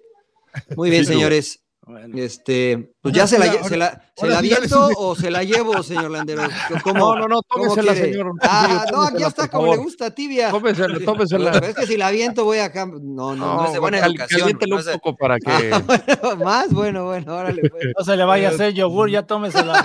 Muy 0.76 0.90
bien, 0.90 1.06
señores. 1.06 1.65
Bueno. 1.88 2.18
Este, 2.18 2.94
pues 3.00 3.14
ya 3.14 3.28
se 3.28 3.38
la, 3.38 3.46
ahora- 3.46 3.64
se 3.64 3.78
la, 3.78 4.02
¿se 4.16 4.26
la 4.28 4.38
aviento 4.40 4.90
o 4.98 5.16
se 5.16 5.30
la 5.30 5.44
llevo, 5.44 5.84
señor 5.84 6.10
Landero? 6.10 6.42
¿Cómo, 6.84 7.16
No, 7.16 7.20
no, 7.20 7.28
no, 7.28 7.42
tómesela, 7.44 7.94
señor. 7.94 8.32
Ah, 8.42 8.86
no, 8.92 9.04
aquí 9.04 9.22
está 9.24 9.48
como 9.48 9.72
le 9.76 9.78
gusta, 9.78 10.10
tibia. 10.10 10.50
Tómesela, 10.50 10.98
tómesela. 11.06 11.52
Pero 11.52 11.68
es 11.68 11.76
que 11.76 11.86
si 11.86 11.96
la 11.96 12.08
aviento 12.08 12.44
voy 12.44 12.58
acá, 12.58 12.88
no, 12.88 13.36
no, 13.36 13.36
no, 13.36 13.66
es 13.68 13.74
de 13.74 13.80
buena 13.80 14.00
cal- 14.00 14.12
educación. 14.12 14.40
caliéntelo 14.40 14.76
no 14.76 14.80
es 14.80 14.86
de- 14.88 14.94
un 14.94 15.00
poco 15.00 15.16
para 15.18 15.38
que. 15.40 15.52
Ah, 15.72 15.84
bueno, 15.86 16.44
más 16.44 16.74
bueno, 16.74 17.06
bueno, 17.06 17.36
órale. 17.36 17.70
pues. 17.70 17.84
No 18.00 18.04
se 18.04 18.18
le 18.18 18.24
vaya 18.26 18.50
a 18.50 18.52
hacer 18.52 18.74
yogur, 18.74 19.10
ya 19.12 19.22
tómesela. 19.28 19.84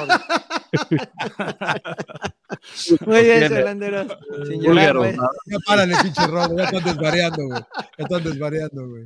Muy 3.07 3.23
bien, 3.23 3.49
señor 3.49 3.65
Landero. 3.65 4.07
Sin 4.47 4.63
llorar, 4.63 4.97
pues. 4.97 5.17
Ya 5.47 5.59
párale, 5.67 5.95
pinche 6.03 6.27
robo, 6.27 6.57
ya 6.57 6.65
están 6.65 6.85
desvariando, 6.85 7.45
güey. 7.47 7.61
Ya 7.99 8.05
están 8.05 8.25
desvariando, 8.25 8.89
güey. 8.89 9.05